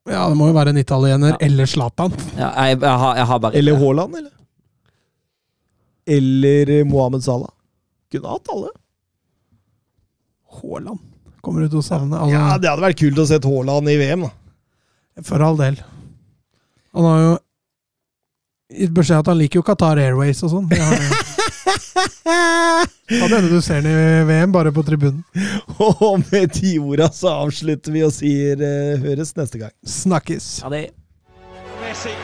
[0.09, 1.37] Ja, det må jo være en italiener Ja.
[1.47, 2.11] eller Zlatan.
[2.37, 3.59] Ja, jeg, jeg, har, jeg har Barella.
[3.59, 4.31] Eller Haaland, eller?
[6.17, 7.49] Eller eh, Mohammed Salah?
[8.13, 8.69] Kunne hatt alle.
[10.61, 10.99] Haaland
[11.45, 12.15] kommer du til å savne.
[12.17, 14.31] Altså, Ja, det hadde vært kult å se Haaland i VM, da.
[15.25, 15.75] For all del.
[16.95, 17.33] Han har jo
[18.75, 20.67] gitt beskjed at han liker jo Qatar Airways og sånn.
[23.09, 25.23] Kan hende du ser den i VM, bare på tribunen.
[25.77, 29.75] Og med de orda så avslutter vi og sier uh, høres neste gang.
[29.85, 30.55] Snakkes.
[30.65, 30.87] Ha det
[31.83, 32.15] Messi